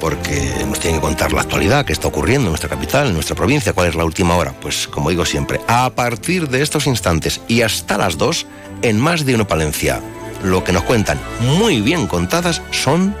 porque 0.00 0.52
nos 0.66 0.80
tienen 0.80 1.00
que 1.00 1.06
contar 1.06 1.32
la 1.32 1.42
actualidad, 1.42 1.84
qué 1.84 1.92
está 1.92 2.08
ocurriendo 2.08 2.46
en 2.46 2.52
nuestra 2.52 2.68
capital, 2.68 3.08
en 3.08 3.14
nuestra 3.14 3.36
provincia, 3.36 3.72
cuál 3.72 3.88
es 3.88 3.94
la 3.94 4.04
última 4.04 4.36
hora. 4.36 4.52
Pues 4.60 4.88
como 4.88 5.10
digo 5.10 5.24
siempre, 5.24 5.60
a 5.68 5.90
partir 5.90 6.48
de 6.48 6.62
estos 6.62 6.86
instantes 6.86 7.40
y 7.46 7.62
hasta 7.62 7.98
las 7.98 8.18
dos, 8.18 8.46
en 8.82 8.98
más 8.98 9.24
de 9.24 9.34
uno 9.34 9.46
Palencia, 9.46 10.00
lo 10.42 10.64
que 10.64 10.72
nos 10.72 10.82
cuentan 10.82 11.20
muy 11.40 11.80
bien 11.80 12.06
contadas 12.06 12.62
son 12.70 13.14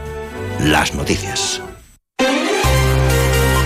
las 0.58 0.94
noticias. 0.94 1.62